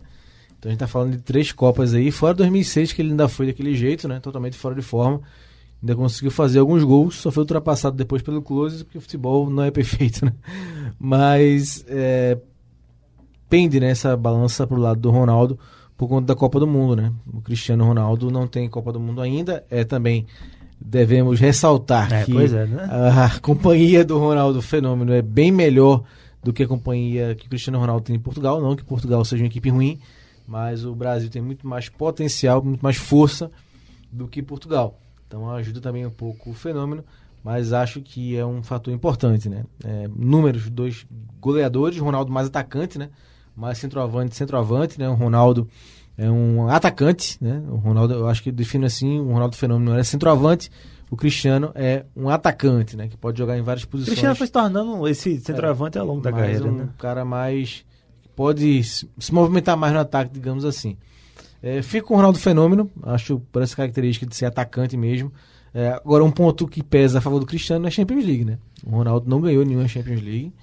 Então 0.58 0.70
a 0.70 0.72
gente 0.72 0.80
tá 0.80 0.88
falando 0.88 1.12
de 1.12 1.18
três 1.20 1.52
Copas 1.52 1.94
aí, 1.94 2.10
fora 2.10 2.34
2006, 2.34 2.92
que 2.92 3.02
ele 3.04 3.12
ainda 3.12 3.28
foi 3.28 3.46
daquele 3.46 3.76
jeito, 3.76 4.08
né? 4.08 4.20
Totalmente 4.20 4.58
fora 4.58 4.74
de 4.74 4.82
forma. 4.82 5.22
Ainda 5.84 5.98
conseguiu 5.98 6.32
fazer 6.32 6.60
alguns 6.60 6.82
gols, 6.82 7.16
só 7.16 7.30
foi 7.30 7.42
ultrapassado 7.42 7.98
depois 7.98 8.22
pelo 8.22 8.42
Close, 8.42 8.86
porque 8.86 8.98
o 8.98 9.02
futebol 9.02 9.50
não 9.50 9.64
é 9.64 9.70
perfeito, 9.70 10.26
né? 10.26 10.32
Mas 10.98 11.84
é, 11.90 12.38
pende 13.50 13.82
né, 13.82 13.90
essa 13.90 14.16
balança 14.16 14.66
pro 14.66 14.78
lado 14.78 15.02
do 15.02 15.12
Ronaldo 15.12 15.60
por 15.98 16.08
conta 16.08 16.28
da 16.28 16.36
Copa 16.36 16.58
do 16.58 16.66
Mundo, 16.66 16.96
né? 16.96 17.12
O 17.34 17.42
Cristiano 17.42 17.84
Ronaldo 17.84 18.32
não 18.32 18.48
tem 18.48 18.70
Copa 18.70 18.94
do 18.94 19.00
Mundo 19.00 19.20
ainda, 19.20 19.66
é 19.70 19.84
também 19.84 20.26
devemos 20.80 21.38
ressaltar 21.42 22.14
É, 22.14 22.24
que 22.24 22.32
é, 22.32 22.66
né? 22.66 22.88
a 22.90 23.38
companhia 23.44 24.06
do 24.06 24.18
Ronaldo 24.18 24.62
Fenômeno 24.62 25.12
é 25.12 25.22
bem 25.22 25.52
melhor 25.52 26.04
do 26.42 26.54
que 26.54 26.64
a 26.64 26.68
companhia 26.68 27.36
que 27.36 27.46
o 27.46 27.50
Cristiano 27.50 27.78
Ronaldo 27.78 28.06
tem 28.06 28.16
em 28.16 28.20
Portugal. 28.20 28.62
Não 28.62 28.74
que 28.74 28.86
Portugal 28.86 29.24
seja 29.26 29.44
uma 29.44 29.48
equipe 29.48 29.70
ruim, 29.70 30.00
mas 30.48 30.86
o 30.86 30.96
Brasil 30.96 31.30
tem 31.30 31.42
muito 31.42 31.68
mais 31.68 31.90
potencial, 31.90 32.64
muito 32.64 32.82
mais 32.82 32.96
força 32.96 33.52
do 34.10 34.30
que 34.30 34.42
Portugal. 34.42 34.98
Então 35.34 35.50
ajuda 35.50 35.82
também 35.82 36.06
um 36.06 36.12
pouco 36.12 36.52
o 36.52 36.54
fenômeno, 36.54 37.04
mas 37.44 37.74
acho 37.74 38.02
que 38.02 38.38
é 38.38 38.46
um 38.46 38.62
fator 38.62 38.94
importante, 38.94 39.50
né? 39.50 39.66
É, 39.84 40.08
números, 40.16 40.70
dois 40.70 41.08
goleadores, 41.42 41.98
Ronaldo 41.98 42.32
mais 42.32 42.48
atacante, 42.50 43.00
né? 43.00 43.10
Mais 43.56 43.80
centroavante, 43.80 44.36
centroavante, 44.36 45.00
né? 45.00 45.10
O 45.10 45.16
Ronaldo 45.16 45.68
é 46.16 46.30
um 46.30 46.70
atacante, 46.70 47.40
né? 47.42 47.64
O 47.68 47.78
Ronaldo, 47.78 48.14
eu 48.14 48.28
acho 48.28 48.44
que 48.44 48.50
eu 48.50 48.54
defino 48.54 48.86
assim, 48.86 49.20
o 49.20 49.34
Ronaldo 49.34 49.56
Fenômeno 49.56 49.98
é 49.98 50.04
centroavante, 50.04 50.70
o 51.10 51.18
Cristiano 51.18 51.72
é 51.74 52.06
um 52.16 52.30
atacante, 52.30 52.96
né? 52.96 53.08
Que 53.08 53.18
pode 53.18 53.40
jogar 53.40 53.58
em 53.58 53.64
várias 53.64 53.86
O 53.86 53.88
posições. 53.88 54.12
Cristiano 54.14 54.36
foi 54.36 54.46
se 54.46 54.54
tornando 54.54 55.08
esse 55.08 55.40
centroavante 55.40 55.98
ao 55.98 56.06
longo 56.06 56.22
da 56.22 56.32
carreira, 56.32 56.66
um 56.66 56.78
né? 56.78 56.90
cara 57.00 57.26
mais 57.26 57.84
pode 58.36 58.84
se 58.84 59.08
movimentar 59.32 59.76
mais 59.76 59.94
no 59.94 60.00
ataque, 60.00 60.32
digamos 60.32 60.64
assim. 60.64 60.96
É, 61.64 61.82
fico 61.82 62.10
com 62.10 62.16
o 62.16 62.18
Ronaldo 62.18 62.38
Fenômeno, 62.38 62.92
acho 63.04 63.40
por 63.50 63.62
essa 63.62 63.74
característica 63.74 64.26
de 64.26 64.36
ser 64.36 64.46
atacante 64.46 64.98
mesmo. 64.98 65.32
É, 65.74 65.94
agora, 65.94 66.22
um 66.22 66.30
ponto 66.30 66.68
que 66.68 66.84
pesa 66.84 67.20
a 67.20 67.22
favor 67.22 67.40
do 67.40 67.46
Cristiano 67.46 67.86
é 67.86 67.88
a 67.88 67.92
Champions 67.92 68.26
League, 68.26 68.44
né? 68.44 68.58
O 68.86 68.92
Ronaldo 68.92 69.30
não 69.30 69.40
ganhou 69.40 69.66
nenhuma 69.66 69.88
Champions 69.88 70.22
League. 70.22 70.54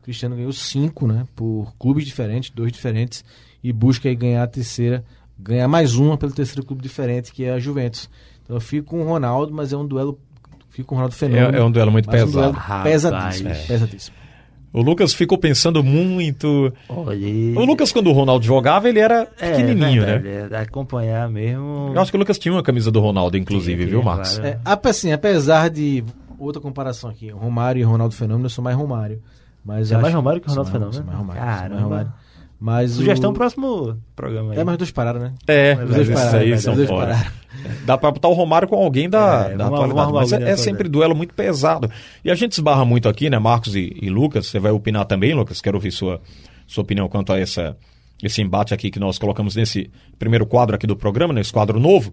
O 0.00 0.04
Cristiano 0.04 0.36
ganhou 0.36 0.52
cinco, 0.52 1.06
né? 1.06 1.26
Por 1.34 1.72
clubes 1.78 2.04
diferentes, 2.04 2.50
dois 2.50 2.70
diferentes, 2.70 3.24
e 3.64 3.72
busca 3.72 4.06
aí 4.08 4.14
ganhar 4.14 4.42
a 4.42 4.46
terceira, 4.46 5.02
ganhar 5.38 5.66
mais 5.66 5.94
uma 5.94 6.18
pelo 6.18 6.32
terceiro 6.32 6.62
clube 6.64 6.82
diferente, 6.82 7.32
que 7.32 7.42
é 7.42 7.52
a 7.52 7.58
Juventus. 7.58 8.10
Então 8.44 8.54
eu 8.54 8.60
fico 8.60 8.90
com 8.90 9.00
o 9.00 9.04
Ronaldo, 9.04 9.52
mas 9.54 9.72
é 9.72 9.76
um 9.76 9.86
duelo. 9.86 10.20
Fico 10.68 10.88
com 10.88 10.94
o 10.94 10.98
Ronaldo 10.98 11.14
Fenômeno. 11.14 11.56
É, 11.56 11.58
é 11.58 11.64
um 11.64 11.70
duelo 11.70 11.90
muito 11.90 12.06
mas 12.06 12.22
um 12.22 12.26
pesado. 12.26 12.52
duelo 12.52 12.82
pesadíssimo. 12.84 13.48
é. 13.48 13.54
pesadíssimo. 13.66 14.19
O 14.72 14.82
Lucas 14.82 15.12
ficou 15.12 15.36
pensando 15.36 15.82
muito. 15.82 16.72
Olha, 16.88 17.26
O 17.58 17.64
Lucas, 17.64 17.90
quando 17.92 18.08
o 18.08 18.12
Ronaldo 18.12 18.44
jogava, 18.44 18.88
ele 18.88 19.00
era 19.00 19.26
É, 19.40 19.50
pequenininho, 19.50 20.06
né? 20.06 20.18
verdade, 20.18 20.54
é, 20.54 20.58
acompanhar 20.66 21.28
mesmo... 21.28 21.90
Eu 21.94 22.00
acho 22.00 22.10
que 22.12 22.16
o 22.16 22.20
Lucas 22.20 22.38
tinha 22.38 22.52
uma 22.54 22.62
camisa 22.62 22.90
do 22.90 23.00
Ronaldo, 23.00 23.36
inclusive, 23.36 23.78
Tinha, 23.84 23.88
viu, 23.88 24.02
Marcos? 24.02 24.38
claro. 24.38 24.56
É, 24.64 24.88
assim, 24.88 25.12
apesar 25.12 25.68
de. 25.70 26.04
Outra 26.38 26.62
comparação 26.62 27.10
aqui, 27.10 27.28
Romário 27.30 27.80
e 27.80 27.82
Ronaldo 27.82 28.14
Fenômeno, 28.14 28.46
eu 28.46 28.50
sou 28.50 28.64
mais 28.64 28.74
Romário. 28.76 29.20
Mas 29.64 29.88
Você 29.88 29.94
é 29.94 29.96
acho- 29.96 30.02
mais 30.02 30.14
Romário 30.14 30.40
que 30.40 30.46
sou 30.50 30.62
Ronaldo 30.64 30.70
Fenômeno? 30.72 30.94
sou 30.94 31.04
mais 31.04 31.18
Romário, 31.18 31.42
sou 31.42 31.50
mais 31.50 31.60
Caramba. 31.68 31.82
Romário. 31.82 32.12
Mas 32.58 32.90
Sugestão 32.92 33.30
o... 33.30 33.34
próximo 33.34 33.96
programa 34.16 34.52
aí. 34.52 34.58
É, 34.58 34.64
mas 34.64 34.78
dois 34.78 34.90
pararam, 34.90 35.20
né? 35.20 35.32
É, 35.46 35.72
Os 35.74 35.78
mas 35.80 35.94
dois 35.96 36.08
pararam, 36.10 36.38
aí 36.38 36.52
os 36.52 36.62
são 36.62 36.74
dois 36.74 36.88
fora. 36.88 37.06
pararam. 37.14 37.30
Dá 37.84 37.96
pra 37.98 38.10
botar 38.10 38.28
o 38.28 38.32
Romário 38.32 38.68
com 38.68 38.76
alguém 38.76 39.08
da, 39.08 39.48
É, 39.50 39.56
da 39.56 39.64
vamos- 39.64 39.80
atualidade, 39.80 40.12
vamos 40.12 40.30
mas 40.30 40.32
é, 40.32 40.50
é 40.50 40.56
sempre 40.56 40.88
duelo 40.88 41.14
muito 41.14 41.34
pesado. 41.34 41.90
E 42.24 42.30
a 42.30 42.34
gente 42.34 42.52
esbarra 42.52 42.84
muito 42.84 43.08
aqui, 43.08 43.28
né, 43.30 43.38
Marcos 43.38 43.74
e, 43.74 43.96
e 44.00 44.08
Lucas? 44.10 44.46
Você 44.46 44.58
vai 44.58 44.72
opinar 44.72 45.04
também, 45.06 45.34
Lucas? 45.34 45.60
Quero 45.60 45.76
ouvir 45.76 45.90
sua, 45.92 46.20
sua 46.66 46.82
opinião 46.82 47.08
quanto 47.08 47.32
a 47.32 47.38
essa, 47.38 47.76
esse 48.22 48.40
embate 48.42 48.72
aqui 48.74 48.90
que 48.90 48.98
nós 49.00 49.18
colocamos 49.18 49.56
nesse 49.56 49.90
primeiro 50.18 50.46
quadro 50.46 50.74
aqui 50.76 50.86
do 50.86 50.96
programa, 50.96 51.32
nesse 51.32 51.52
quadro 51.52 51.78
novo. 51.80 52.12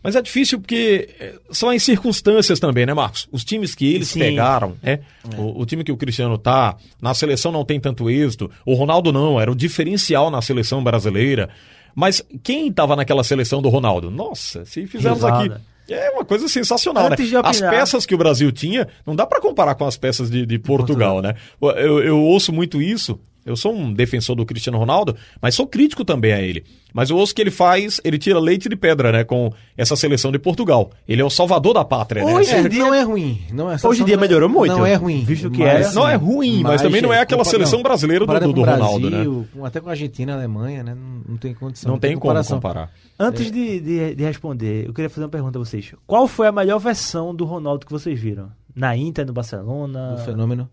Mas 0.00 0.14
é 0.14 0.22
difícil 0.22 0.60
porque 0.60 1.08
eh, 1.18 1.34
são 1.50 1.70
as 1.70 1.82
circunstâncias 1.82 2.60
também, 2.60 2.86
né, 2.86 2.94
Marcos? 2.94 3.26
Os 3.32 3.44
times 3.44 3.74
que 3.74 3.92
eles 3.94 4.06
Sim. 4.06 4.20
pegaram, 4.20 4.76
né? 4.80 5.00
O, 5.36 5.60
o 5.62 5.66
time 5.66 5.82
que 5.82 5.90
o 5.90 5.96
Cristiano 5.96 6.38
tá, 6.38 6.76
na 7.02 7.12
seleção 7.14 7.50
não 7.50 7.64
tem 7.64 7.80
tanto 7.80 8.08
êxito. 8.08 8.48
O 8.64 8.74
Ronaldo 8.74 9.12
não, 9.12 9.40
era 9.40 9.50
o 9.50 9.56
diferencial 9.56 10.30
na 10.30 10.40
seleção 10.40 10.84
brasileira. 10.84 11.48
Mas 11.94 12.22
quem 12.42 12.68
estava 12.68 12.94
naquela 12.96 13.24
seleção 13.24 13.60
do 13.60 13.68
Ronaldo? 13.68 14.10
Nossa, 14.10 14.64
se 14.64 14.86
fizermos 14.86 15.22
Rivaldo. 15.22 15.54
aqui. 15.54 15.62
É 15.90 16.10
uma 16.10 16.24
coisa 16.24 16.46
sensacional, 16.48 17.06
Antes 17.06 17.32
né? 17.32 17.40
As 17.42 17.60
peças 17.60 18.04
que 18.04 18.14
o 18.14 18.18
Brasil 18.18 18.52
tinha, 18.52 18.86
não 19.06 19.16
dá 19.16 19.26
para 19.26 19.40
comparar 19.40 19.74
com 19.74 19.86
as 19.86 19.96
peças 19.96 20.30
de, 20.30 20.44
de 20.44 20.58
Portugal, 20.58 21.22
né? 21.22 21.34
Eu, 21.60 22.00
eu 22.00 22.20
ouço 22.20 22.52
muito 22.52 22.82
isso. 22.82 23.18
Eu 23.48 23.56
sou 23.56 23.74
um 23.74 23.92
defensor 23.92 24.36
do 24.36 24.44
Cristiano 24.44 24.78
Ronaldo, 24.78 25.16
mas 25.40 25.54
sou 25.54 25.66
crítico 25.66 26.04
também 26.04 26.32
a 26.32 26.40
ele. 26.40 26.64
Mas 26.92 27.10
eu 27.10 27.16
ouço 27.16 27.34
que 27.34 27.40
ele 27.42 27.50
faz, 27.50 28.00
ele 28.04 28.18
tira 28.18 28.38
leite 28.40 28.68
de 28.68 28.74
pedra, 28.76 29.12
né? 29.12 29.22
Com 29.24 29.52
essa 29.76 29.94
seleção 29.94 30.32
de 30.32 30.38
Portugal. 30.38 30.90
Ele 31.06 31.20
é 31.20 31.24
o 31.24 31.28
salvador 31.30 31.74
da 31.74 31.84
pátria, 31.84 32.24
né? 32.24 32.32
Hoje 32.34 32.50
É, 32.52 32.60
em 32.60 32.68
dia- 32.68 32.78
não 32.84 32.94
é 32.94 33.02
ruim. 33.02 33.42
Não 33.52 33.70
é, 33.70 33.76
Hoje 33.84 34.02
em 34.02 34.04
dia 34.04 34.14
é- 34.14 34.18
melhorou 34.18 34.48
muito. 34.48 34.74
Não 34.74 34.86
é 34.86 34.94
ruim. 34.94 35.22
Visto 35.24 35.50
que 35.50 35.58
mas- 35.58 35.86
era. 35.86 35.92
Não 35.92 36.08
é 36.08 36.14
ruim, 36.14 36.62
mas 36.62 36.80
também 36.82 37.02
não 37.02 37.12
é 37.12 37.20
aquela 37.20 37.42
compa- 37.44 37.50
seleção 37.50 37.82
brasileira 37.82 38.24
do- 38.26 38.52
do- 38.52 38.60
Ronaldo, 38.62 39.10
Brasil, 39.10 39.46
com- 39.52 39.64
Até 39.64 39.80
com 39.80 39.88
a 39.88 39.92
Argentina, 39.92 40.32
a 40.32 40.36
Alemanha, 40.36 40.82
né? 40.82 40.94
Não, 40.94 41.22
não 41.32 41.36
tem 41.36 41.52
condição. 41.54 41.90
Não 41.92 41.98
tem 41.98 42.12
como 42.12 42.22
comparação. 42.22 42.56
comparar. 42.58 42.90
Antes 43.18 43.50
de, 43.50 43.80
de, 43.80 44.14
de 44.14 44.24
responder, 44.24 44.86
eu 44.86 44.92
queria 44.94 45.10
fazer 45.10 45.24
uma 45.24 45.30
pergunta 45.30 45.58
a 45.58 45.64
vocês. 45.64 45.92
Qual 46.06 46.26
foi 46.26 46.46
a 46.46 46.52
melhor 46.52 46.78
versão 46.78 47.34
do 47.34 47.44
Ronaldo 47.44 47.84
que 47.84 47.92
vocês 47.92 48.18
viram? 48.18 48.50
Na 48.74 48.96
Inter, 48.96 49.26
no 49.26 49.32
Barcelona? 49.32 50.14
O 50.14 50.24
fenômeno. 50.24 50.68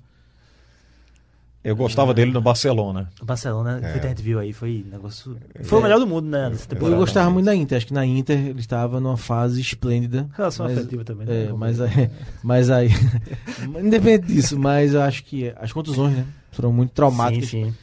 Eu 1.65 1.75
gostava 1.75 2.13
dele 2.13 2.31
no 2.31 2.39
Barcelona. 2.39 3.09
No 3.19 3.25
Barcelona, 3.25 3.79
É. 3.83 3.91
foi 3.91 3.99
que 3.99 4.05
a 4.05 4.09
gente 4.09 4.21
viu 4.21 4.37
aí, 4.39 4.53
foi 4.53 4.85
negócio... 4.89 5.35
Foi 5.63 5.79
o 5.79 5.81
melhor 5.81 5.99
do 5.99 6.05
mundo, 6.05 6.27
né, 6.27 6.49
nessa 6.49 6.67
temporada. 6.67 6.95
Eu 6.95 6.99
gostava 6.99 7.29
muito 7.31 7.45
da 7.45 7.55
Inter. 7.55 7.77
Acho 7.77 7.87
que 7.87 7.93
na 7.93 8.05
Inter 8.05 8.37
ele 8.49 8.59
estava 8.59 8.99
numa 8.99 9.17
fase 9.17 9.59
esplêndida. 9.59 10.29
Relação 10.37 10.67
mas- 10.67 10.77
afetiva 10.77 11.03
também, 11.03 11.25
né? 11.25 11.45
É, 11.45 11.53
mas 11.53 11.81
aí, 11.81 12.09
mas 12.43 12.69
aí 12.69 12.89
independente 13.83 14.27
disso, 14.33 14.59
mas 14.59 14.93
eu 14.93 15.01
acho 15.01 15.23
que 15.23 15.51
as 15.57 15.71
contusões, 15.73 16.15
né? 16.15 16.25
Foram 16.51 16.71
muito 16.71 16.91
traumáticas 16.91 17.49
Sim, 17.49 17.65
sim. 17.65 17.73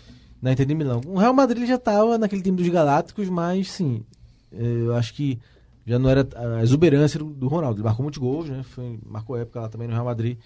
na 0.40 0.52
Inter 0.52 0.64
de 0.64 0.74
Milão. 0.74 1.00
O 1.06 1.18
Real 1.18 1.34
Madrid 1.34 1.66
já 1.66 1.74
estava 1.74 2.16
naquele 2.16 2.40
time 2.42 2.56
dos 2.56 2.68
Galácticos, 2.68 3.28
mas 3.28 3.70
sim, 3.70 4.02
eu 4.52 4.94
acho 4.94 5.12
que 5.14 5.38
já 5.84 5.98
não 5.98 6.08
era 6.08 6.26
a 6.36 6.62
exuberância 6.62 7.18
do, 7.18 7.24
do 7.26 7.48
Ronaldo. 7.48 7.78
Ele 7.78 7.84
marcou 7.84 8.02
muitos 8.04 8.18
gols, 8.18 8.48
né? 8.48 8.62
Foi, 8.62 8.98
marcou 9.04 9.36
época 9.36 9.60
lá 9.60 9.68
também 9.68 9.88
no 9.88 9.92
Real 9.94 10.04
Madrid, 10.04 10.38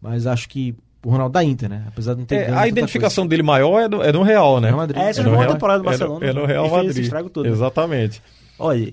mas 0.00 0.26
acho 0.26 0.48
que 0.48 0.74
o 1.04 1.10
Ronaldo 1.10 1.32
da 1.32 1.44
Inter, 1.44 1.68
né? 1.68 1.84
Apesar 1.88 2.14
de 2.14 2.20
não 2.20 2.26
ter 2.26 2.48
É, 2.48 2.52
a 2.52 2.66
identificação 2.66 3.26
dele 3.26 3.42
maior 3.42 3.80
é 3.80 3.88
no, 3.88 4.02
é 4.02 4.12
no 4.12 4.22
Real, 4.22 4.60
né? 4.60 4.68
Real 4.68 4.78
Madrid. 4.78 5.00
É, 5.02 5.08
essa 5.10 5.20
É 5.20 5.24
no 5.24 5.30
uma 5.30 5.38
Real- 5.38 5.52
temporada 5.52 5.78
do 5.82 5.88
é 5.88 5.92
no- 5.92 5.98
Barcelona. 5.98 6.26
É 6.26 6.32
no 6.32 6.44
Real 6.46 6.66
e 6.66 6.68
fez 6.68 6.78
esse 6.80 6.86
Madrid. 6.88 7.04
estrago 7.04 7.30
todo. 7.30 7.46
Exatamente. 7.46 8.22
Olha, 8.58 8.92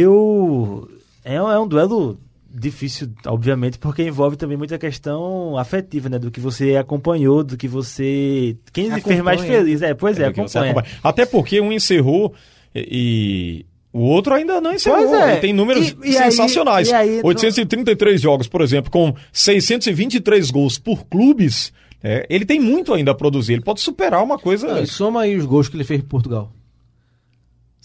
eu. 0.00 0.88
É, 1.24 1.40
um- 1.42 1.50
é 1.50 1.58
um 1.58 1.66
duelo 1.66 2.18
difícil, 2.58 3.08
obviamente, 3.26 3.78
porque 3.78 4.02
envolve 4.02 4.36
também 4.36 4.56
muita 4.56 4.78
questão 4.78 5.58
afetiva, 5.58 6.08
né? 6.08 6.18
Do 6.18 6.30
que 6.30 6.40
você 6.40 6.76
acompanhou, 6.76 7.44
do 7.44 7.56
que 7.56 7.68
você. 7.68 8.56
Quem 8.72 8.88
lhe 8.88 9.00
fez 9.00 9.20
mais 9.22 9.40
Acompanha. 9.40 9.60
feliz? 9.64 9.82
É, 9.82 9.94
pois 9.94 10.18
é, 10.18 10.30
do 10.30 10.34
você 10.36 10.40
acompanha. 10.58 10.72
acompanha. 10.72 10.96
Até 11.02 11.26
porque 11.26 11.60
um 11.60 11.72
encerrou 11.72 12.34
e, 12.74 13.62
e 13.62 13.66
o 13.96 14.02
outro 14.02 14.34
ainda 14.34 14.60
não 14.60 14.72
encerrou. 14.72 15.06
Pois 15.08 15.12
é. 15.20 15.32
Ele 15.32 15.40
tem 15.40 15.52
números 15.52 15.88
E- 15.88 16.10
e 16.10 16.16
aí- 16.18 16.30
sensacionais. 16.30 16.88
e 16.88 16.94
aí- 16.94 17.20
833 17.22 18.20
jogos, 18.20 18.46
por 18.48 18.60
exemplo, 18.60 18.90
com 18.90 19.14
623 19.32 20.50
gols 20.50 20.78
por 20.78 21.04
clubes. 21.06 21.72
é, 22.02 22.24
ele 22.30 22.44
tem 22.44 22.60
muito 22.60 22.94
ainda 22.94 23.10
a 23.10 23.14
produzir. 23.14 23.54
Ele 23.54 23.62
pode 23.62 23.80
superar 23.80 24.22
uma 24.22 24.38
coisa. 24.38 24.68
Não, 24.68 24.82
e 24.82 24.86
soma 24.86 25.22
aí 25.22 25.34
os 25.36 25.44
gols 25.44 25.68
que 25.68 25.76
ele 25.76 25.82
fez 25.82 26.00
por 26.02 26.08
Portugal. 26.10 26.52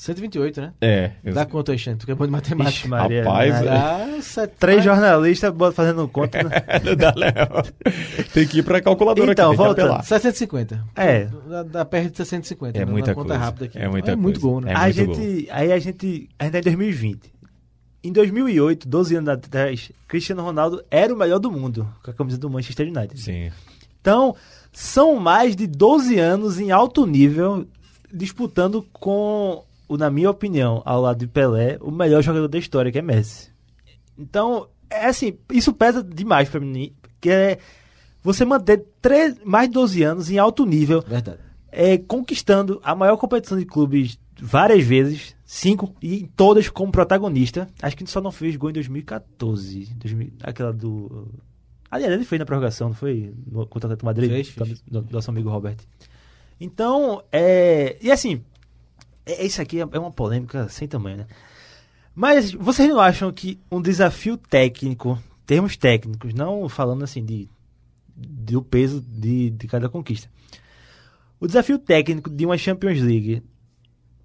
128, 0.02 0.60
né? 0.62 0.74
É, 0.82 1.12
Dá 1.32 1.46
quanto 1.46 1.72
aí, 1.72 1.78
Xande? 1.78 2.00
Tu 2.00 2.06
que 2.08 2.12
é 2.12 2.16
bom 2.16 2.26
de 2.26 2.32
Ixi, 2.36 2.56
matemática. 2.56 2.88
Maria, 2.90 3.24
Rapaz, 3.24 3.54
né? 3.62 3.66
Dá 3.66 4.22
sete- 4.24 4.54
Três 4.58 4.84
jornalistas 4.84 5.54
fazendo 5.76 6.08
conta. 6.08 6.42
né? 6.42 6.50
Não 6.84 6.96
dá, 6.96 7.14
Léo. 7.16 8.26
Tem 8.34 8.48
que 8.48 8.58
ir 8.60 8.64
pra 8.64 8.82
calculadora 8.82 9.32
Então, 9.32 9.52
aqui, 9.52 9.62
apelar. 9.62 10.04
750. 10.04 10.84
É. 10.96 11.28
Dá, 11.48 11.62
dá 11.62 11.86
perto 11.86 12.10
de 12.14 12.18
650. 12.18 12.80
É 12.80 12.84
né? 12.84 12.92
muita 12.92 13.14
conta 13.14 13.28
coisa. 13.28 13.44
rápida 13.44 13.66
aqui. 13.66 13.78
É 13.78 13.88
muita 13.88 14.12
é 14.14 14.16
muito 14.16 14.40
coisa. 14.40 14.54
gol, 14.56 14.62
né? 14.62 14.72
É 14.72 14.76
a 14.76 14.80
muito 15.06 15.22
gente, 15.22 15.48
aí 15.52 15.72
a 15.72 15.78
gente, 15.78 16.30
a 16.40 16.44
gente 16.46 16.52
tá 16.54 16.58
em 16.58 16.64
2020. 16.64 17.34
Em 18.04 18.12
2008, 18.12 18.88
12 18.90 19.16
anos 19.18 19.30
atrás, 19.30 19.92
Cristiano 20.08 20.42
Ronaldo 20.42 20.84
era 20.90 21.14
o 21.14 21.18
melhor 21.18 21.38
do 21.38 21.52
mundo 21.52 21.88
com 22.04 22.10
a 22.10 22.14
camisa 22.16 22.40
do 22.40 22.50
Manchester 22.50 22.88
United. 22.88 23.22
Sim. 23.22 23.52
Então, 24.02 24.36
são 24.74 25.18
mais 25.18 25.56
de 25.56 25.68
12 25.68 26.18
anos 26.18 26.60
em 26.60 26.72
alto 26.72 27.06
nível 27.06 27.68
disputando 28.12 28.84
com, 28.92 29.64
o, 29.91 29.97
na 29.97 30.10
minha 30.10 30.30
opinião, 30.30 30.82
ao 30.86 31.01
lado 31.01 31.19
de 31.19 31.27
Pelé, 31.27 31.77
o 31.82 31.91
melhor 31.91 32.23
jogador 32.23 32.47
da 32.47 32.58
história, 32.58 32.89
que 32.89 32.99
é 32.99 33.01
Messi. 33.01 33.49
Então, 34.17 34.69
é 34.89 35.08
assim, 35.08 35.38
isso 35.51 35.73
pesa 35.73 36.01
demais 36.01 36.47
pra 36.47 36.62
mim, 36.62 36.93
que 37.19 37.30
é 37.30 37.58
você 38.23 38.45
manter 38.45 38.86
três, 39.01 39.36
mais 39.43 39.67
de 39.67 39.73
12 39.73 40.01
anos 40.01 40.32
em 40.32 40.38
alto 40.38 40.65
nível, 40.65 41.01
Verdade. 41.06 41.39
é, 41.69 41.97
conquistando 41.97 42.80
a 42.86 42.95
maior 42.95 43.17
competição 43.17 43.60
de 43.60 43.65
clubes 43.65 44.17
várias 44.41 44.82
vezes, 44.82 45.36
cinco, 45.43 45.93
e 46.01 46.21
em 46.21 46.25
todas 46.25 46.69
como 46.69 46.89
protagonista. 46.89 47.67
Acho 47.82 47.97
que 47.97 48.08
só 48.08 48.21
não 48.21 48.32
fez 48.32 48.56
gol 48.56 48.69
em 48.69 48.73
2014. 48.73 49.93
2000, 49.95 50.32
aquela 50.41 50.71
do. 50.71 51.27
Aliás, 51.89 52.13
ele 52.13 52.23
fez 52.23 52.39
na 52.39 52.45
prorrogação, 52.45 52.88
não 52.88 52.95
foi? 52.95 53.34
No, 53.45 53.67
contra 53.67 53.89
o 53.89 53.91
Atlético 53.91 54.06
Madrid? 54.06 54.32
Fez, 54.32 54.47
fez. 54.47 54.82
Do, 54.88 55.01
do 55.01 55.12
nosso 55.12 55.30
amigo 55.30 55.49
Robert. 55.49 55.75
Então, 56.62 57.21
é. 57.30 57.97
E 58.01 58.10
assim, 58.10 58.41
é, 59.25 59.45
isso 59.45 59.62
aqui 59.62 59.79
é 59.79 59.88
é 59.91 59.99
uma 59.99 60.12
polêmica 60.12 60.67
sem 60.69 60.88
tamanho, 60.88 61.17
né? 61.17 61.27
Mas 62.13 62.51
vocês 62.51 62.89
não 62.89 62.99
acham 62.99 63.31
que 63.31 63.60
um 63.71 63.81
desafio 63.81 64.36
técnico, 64.38 65.17
termos 65.45 65.77
técnicos, 65.77 66.34
não 66.34 66.67
falando 66.67 67.03
assim 67.03 67.23
de 67.23 67.47
do 68.15 68.62
peso 68.62 69.01
de, 69.01 69.49
de 69.51 69.67
cada 69.67 69.89
conquista. 69.89 70.29
O 71.39 71.47
desafio 71.47 71.79
técnico 71.79 72.29
de 72.29 72.45
uma 72.45 72.57
Champions 72.57 72.99
League 72.99 73.41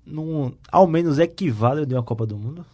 não, 0.04 0.52
ao 0.70 0.86
menos 0.86 1.18
equivale 1.18 1.80
ao 1.80 1.86
de 1.86 1.94
uma 1.94 2.02
Copa 2.02 2.26
do 2.26 2.36
Mundo? 2.36 2.66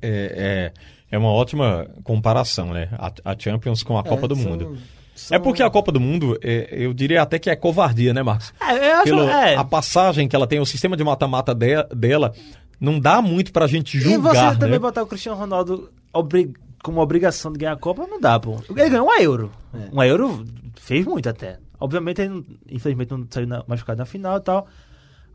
É, 0.00 0.72
é, 1.10 1.16
é 1.16 1.18
uma 1.18 1.30
ótima 1.30 1.88
comparação, 2.02 2.72
né? 2.72 2.88
A, 2.92 3.12
a 3.32 3.38
Champions 3.38 3.82
com 3.82 3.96
a 3.98 4.02
Copa 4.02 4.24
É, 4.24 4.28
do 4.28 4.36
são- 4.36 4.50
Mundo. 4.50 4.78
São- 5.18 5.36
É 5.36 5.38
porque 5.38 5.62
a 5.62 5.68
Copa 5.70 5.90
do 5.92 6.00
Mundo, 6.00 6.38
é, 6.42 6.68
eu 6.70 6.94
diria 6.94 7.22
até 7.22 7.38
que 7.38 7.50
é 7.50 7.56
covardia, 7.56 8.14
né, 8.14 8.22
Marcos? 8.22 8.52
É, 8.60 8.92
eu 8.92 8.96
acho, 8.96 9.04
Pelo, 9.04 9.22
é. 9.28 9.54
A 9.56 9.64
passagem 9.64 10.26
que 10.28 10.34
ela 10.36 10.46
tem, 10.46 10.60
o 10.60 10.66
sistema 10.66 10.96
de 10.96 11.04
mata-mata 11.04 11.54
de- 11.54 11.82
dela, 11.94 12.32
não 12.80 12.98
dá 13.00 13.20
muito 13.20 13.52
pra 13.52 13.66
gente 13.66 13.96
E 13.96 14.00
você 14.00 14.08
julgar, 14.14 14.52
né? 14.54 14.58
também 14.60 14.78
botar 14.78 15.02
o 15.02 15.06
Cristiano 15.06 15.36
Ronaldo 15.38 15.90
obri 16.12 16.52
como 16.82 17.00
obrigação 17.00 17.52
de 17.52 17.58
ganhar 17.58 17.72
a 17.72 17.76
Copa, 17.76 18.06
não 18.06 18.20
dá, 18.20 18.38
pô. 18.38 18.56
Ele 18.70 18.88
ganhou 18.88 19.06
um 19.08 19.12
euro. 19.20 19.50
É. 19.74 19.88
Um 19.92 20.02
euro 20.02 20.44
fez 20.80 21.04
muito 21.04 21.28
até. 21.28 21.58
Obviamente, 21.80 22.20
ele, 22.22 22.44
infelizmente, 22.70 23.10
não 23.10 23.26
saiu 23.30 23.46
na- 23.46 23.62
machucado 23.66 23.98
na 23.98 24.06
final 24.06 24.38
e 24.38 24.40
tal. 24.40 24.66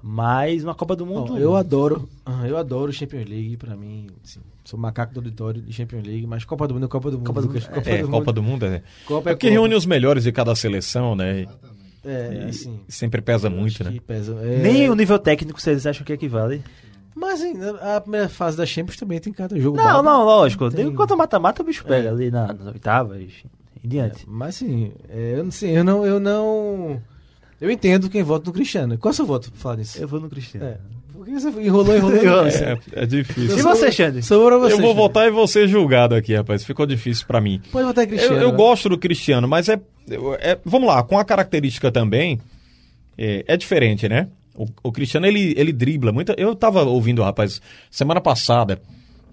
Mas 0.05 0.65
uma 0.65 0.75
Copa 0.75 0.97
do 0.97 1.05
Bom, 1.05 1.21
Mundo. 1.21 1.37
eu 1.39 1.55
adoro, 1.55 2.09
eu 2.45 2.57
adoro 2.57 2.91
Champions 2.91 3.25
League, 3.25 3.55
pra 3.55 3.73
mim, 3.73 4.07
assim, 4.21 4.41
sou 4.65 4.77
macaco 4.77 5.13
do 5.13 5.21
auditório 5.21 5.61
de 5.61 5.71
Champions 5.71 6.05
League, 6.05 6.27
mas 6.27 6.43
Copa 6.43 6.67
do 6.67 6.73
Mundo 6.73 6.85
é 6.85 6.89
Copa 6.89 7.09
do 7.09 7.17
Mundo. 7.19 7.25
Copa 7.27 7.41
do 7.41 7.47
Lucas. 7.47 7.63
Mundo. 7.63 7.73
Copa 7.75 7.89
É, 7.89 7.97
do 8.01 8.03
Copa 8.09 8.17
Mundo. 8.17 8.33
do 8.33 8.43
Mundo 8.43 8.65
é. 8.65 8.83
Copa 9.05 9.29
É 9.29 9.31
é 9.31 9.35
porque 9.35 9.47
Copa. 9.47 9.59
reúne 9.61 9.75
os 9.75 9.85
melhores 9.85 10.25
de 10.25 10.31
cada 10.33 10.53
seleção, 10.55 11.15
né? 11.15 11.45
É, 12.03 12.47
assim, 12.49 12.81
Sempre 12.89 13.21
pesa 13.21 13.49
muito, 13.49 13.81
né? 13.81 13.91
que 13.93 14.01
pesa. 14.01 14.33
É, 14.41 14.57
Nem 14.57 14.89
o 14.89 14.95
nível 14.95 15.17
técnico 15.17 15.61
vocês 15.61 15.87
acham 15.87 16.03
que 16.05 16.11
equivale? 16.11 16.61
Mas 17.15 17.39
assim, 17.41 17.53
a 17.81 18.01
primeira 18.01 18.27
fase 18.27 18.57
da 18.57 18.65
Champions 18.65 18.97
também 18.97 19.19
tem 19.21 19.31
cada 19.31 19.57
jogo. 19.57 19.77
Não, 19.77 20.03
não, 20.03 20.25
lógico. 20.25 20.69
Tem- 20.69 20.87
Enquanto 20.87 21.15
mata-mata, 21.15 21.61
o 21.61 21.65
bicho 21.65 21.85
pega 21.85 22.09
É. 22.09 22.11
ali 22.11 22.29
na- 22.29 22.51
nas 22.51 22.67
oitavas 22.73 23.21
em 23.21 23.87
diante. 23.87 24.25
Mas 24.27 24.55
assim, 24.57 24.91
é, 25.07 25.35
eu 25.37 25.45
não 25.45 25.51
sei, 25.51 25.77
eu 25.77 25.83
não, 25.85 26.05
eu 26.05 26.19
não. 26.19 26.99
Eu 27.59 27.71
entendo 27.71 28.09
quem 28.09 28.23
vota 28.23 28.45
no 28.45 28.53
Cristiano. 28.53 28.97
Qual 28.97 29.11
é 29.11 29.13
o 29.13 29.15
seu 29.15 29.25
voto 29.25 29.51
nisso? 29.77 30.01
Eu 30.01 30.07
vou 30.07 30.19
no 30.19 30.29
Cristiano. 30.29 30.65
É. 30.65 30.77
Por 31.13 31.25
que 31.25 31.31
você 31.39 31.47
enrolou, 31.61 31.95
enrolou? 31.95 32.17
Enrolou. 32.21 32.47
É, 32.47 32.77
é 32.93 33.05
difícil. 33.05 33.57
E 33.57 33.61
você, 33.61 33.91
Xande? 33.91 34.21
Sobrou 34.21 34.59
você. 34.59 34.73
Eu 34.73 34.77
vou 34.79 34.87
Xande. 34.89 34.99
votar 34.99 35.27
e 35.27 35.31
vou 35.31 35.47
ser 35.47 35.67
julgado 35.67 36.15
aqui, 36.15 36.35
rapaz. 36.35 36.65
Ficou 36.65 36.85
difícil 36.85 37.25
pra 37.25 37.39
mim. 37.39 37.61
Pode 37.71 37.85
votar 37.85 38.03
em 38.03 38.07
Cristiano. 38.07 38.35
Eu, 38.35 38.41
eu 38.41 38.51
né? 38.51 38.57
gosto 38.57 38.89
do 38.89 38.97
Cristiano, 38.97 39.47
mas 39.47 39.69
é, 39.69 39.79
é- 40.39 40.59
Vamos 40.65 40.87
lá, 40.87 41.01
com 41.03 41.17
a 41.17 41.23
característica 41.23 41.91
também. 41.91 42.39
É, 43.17 43.45
é 43.47 43.55
diferente, 43.55 44.09
né? 44.09 44.27
O, 44.55 44.65
o 44.83 44.91
Cristiano, 44.91 45.25
ele, 45.25 45.53
ele 45.57 45.71
dribla. 45.71 46.11
Muita, 46.11 46.35
eu 46.37 46.53
tava 46.55 46.83
ouvindo, 46.83 47.23
rapaz, 47.23 47.61
semana 47.89 48.19
passada, 48.19 48.81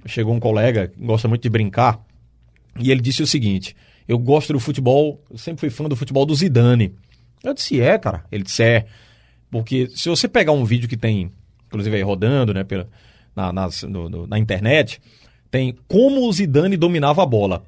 chegou 0.06 0.34
um 0.34 0.40
colega 0.40 0.88
que 0.88 1.04
gosta 1.04 1.26
muito 1.26 1.42
de 1.42 1.50
brincar. 1.50 1.98
E 2.78 2.90
ele 2.90 3.00
disse 3.00 3.22
o 3.22 3.26
seguinte: 3.26 3.74
Eu 4.06 4.18
gosto 4.18 4.52
do 4.52 4.60
futebol, 4.60 5.20
eu 5.30 5.38
sempre 5.38 5.60
fui 5.60 5.70
fã 5.70 5.88
do 5.88 5.96
futebol 5.96 6.24
do 6.24 6.34
Zidane. 6.34 6.94
Eu 7.44 7.54
disse: 7.54 7.80
É, 7.80 7.98
cara. 7.98 8.24
Ele 8.30 8.44
disse: 8.44 8.62
É. 8.62 8.86
Porque 9.50 9.88
se 9.94 10.08
você 10.08 10.28
pegar 10.28 10.52
um 10.52 10.64
vídeo 10.64 10.88
que 10.88 10.96
tem, 10.96 11.30
inclusive 11.66 11.96
aí 11.96 12.02
rodando, 12.02 12.54
né, 12.54 12.62
pela, 12.64 12.88
na, 13.34 13.52
nas- 13.52 13.82
no- 13.82 14.08
no- 14.08 14.26
na 14.26 14.38
internet, 14.38 15.00
tem 15.50 15.74
como 15.88 16.28
o 16.28 16.32
Zidane 16.32 16.76
dominava 16.76 17.22
a 17.22 17.26
bola. 17.26 17.64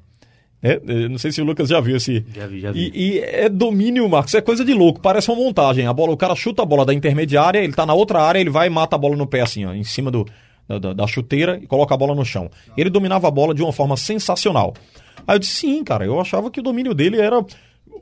É, 0.64 0.78
não 1.08 1.18
sei 1.18 1.32
se 1.32 1.42
o 1.42 1.44
Lucas 1.44 1.68
já 1.68 1.80
viu 1.80 1.96
esse. 1.96 2.24
Já 2.32 2.46
vi, 2.46 2.60
já 2.60 2.70
vi. 2.70 2.92
E, 2.94 3.14
e 3.14 3.18
é 3.18 3.48
domínio, 3.48 4.08
Marcos, 4.08 4.32
é 4.34 4.40
coisa 4.40 4.64
de 4.64 4.72
louco, 4.72 5.00
parece 5.00 5.28
uma 5.28 5.36
montagem. 5.42 5.88
A 5.88 5.92
bola, 5.92 6.12
o 6.12 6.16
cara 6.16 6.36
chuta 6.36 6.62
a 6.62 6.64
bola 6.64 6.84
da 6.86 6.94
intermediária, 6.94 7.58
ele 7.58 7.72
tá 7.72 7.84
na 7.84 7.94
outra 7.94 8.22
área, 8.22 8.38
ele 8.38 8.50
vai 8.50 8.68
e 8.68 8.70
mata 8.70 8.94
a 8.94 8.98
bola 8.98 9.16
no 9.16 9.26
pé, 9.26 9.40
assim, 9.40 9.64
ó, 9.64 9.74
em 9.74 9.82
cima 9.82 10.08
do, 10.08 10.24
da, 10.68 10.78
da- 10.78 10.92
da 10.92 11.06
chuteira 11.08 11.58
e 11.60 11.66
coloca 11.66 11.92
a 11.92 11.98
bola 11.98 12.14
no 12.14 12.24
chão. 12.24 12.48
Ele 12.76 12.88
dominava 12.88 13.26
a 13.26 13.30
bola 13.32 13.52
de 13.52 13.60
uma 13.60 13.72
forma 13.72 13.96
sensacional. 13.96 14.72
Aí 15.26 15.34
eu 15.34 15.40
disse, 15.40 15.52
sim, 15.52 15.82
cara, 15.82 16.04
eu 16.04 16.20
achava 16.20 16.48
que 16.48 16.60
o 16.60 16.62
domínio 16.62 16.94
dele 16.94 17.20
era 17.20 17.44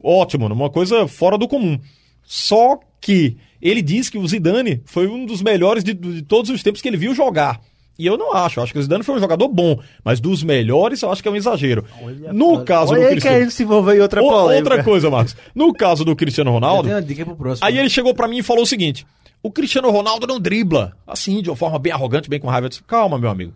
ótimo, 0.02 0.46
uma 0.46 0.70
coisa 0.70 1.06
fora 1.06 1.36
do 1.36 1.48
comum. 1.48 1.78
Só 2.22 2.78
que 3.00 3.36
ele 3.60 3.82
diz 3.82 4.08
que 4.08 4.18
o 4.18 4.26
Zidane 4.26 4.82
foi 4.84 5.06
um 5.06 5.26
dos 5.26 5.42
melhores 5.42 5.82
de, 5.82 5.94
de 5.94 6.22
todos 6.22 6.50
os 6.50 6.62
tempos 6.62 6.80
que 6.80 6.88
ele 6.88 6.96
viu 6.96 7.14
jogar. 7.14 7.60
E 7.98 8.06
eu 8.06 8.16
não 8.16 8.32
acho, 8.32 8.58
eu 8.58 8.64
acho 8.64 8.72
que 8.72 8.78
o 8.78 8.82
Zidane 8.82 9.04
foi 9.04 9.14
um 9.16 9.18
jogador 9.18 9.46
bom, 9.48 9.78
mas 10.02 10.20
dos 10.20 10.42
melhores 10.42 11.02
eu 11.02 11.12
acho 11.12 11.20
que 11.20 11.28
é 11.28 11.30
um 11.30 11.36
exagero. 11.36 11.84
No 12.32 12.64
caso 12.64 12.92
Olha 12.92 13.00
do 13.00 13.06
aí 13.06 13.10
Cristiano... 13.10 13.36
querendo 13.36 13.50
se 13.50 13.62
envolver 13.62 13.96
em 13.96 14.00
outra 14.00 14.22
O-. 14.22 14.54
Outra 14.54 14.82
coisa, 14.82 15.10
Marcos. 15.10 15.36
No 15.54 15.70
caso 15.74 16.02
do 16.02 16.16
Cristiano 16.16 16.50
Ronaldo, 16.50 16.88
próximo. 17.36 17.66
Aí 17.66 17.78
ele 17.78 17.90
chegou 17.90 18.14
pra 18.14 18.26
mim 18.26 18.38
e 18.38 18.42
falou 18.42 18.62
o 18.62 18.66
seguinte: 18.66 19.06
o 19.42 19.50
Cristiano 19.50 19.90
Ronaldo 19.90 20.26
não 20.26 20.40
dribla. 20.40 20.96
Assim, 21.06 21.42
de 21.42 21.50
uma 21.50 21.56
forma 21.56 21.78
bem 21.78 21.92
arrogante, 21.92 22.30
bem 22.30 22.40
com 22.40 22.48
raiva. 22.48 22.66
Eu 22.66 22.70
disse, 22.70 22.82
calma, 22.84 23.18
meu 23.18 23.28
amigo. 23.28 23.52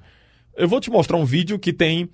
Eu 0.57 0.69
vou 0.69 0.79
te 0.79 0.91
mostrar 0.91 1.17
um 1.17 1.25
vídeo 1.25 1.59
que 1.59 1.73
tem. 1.73 2.09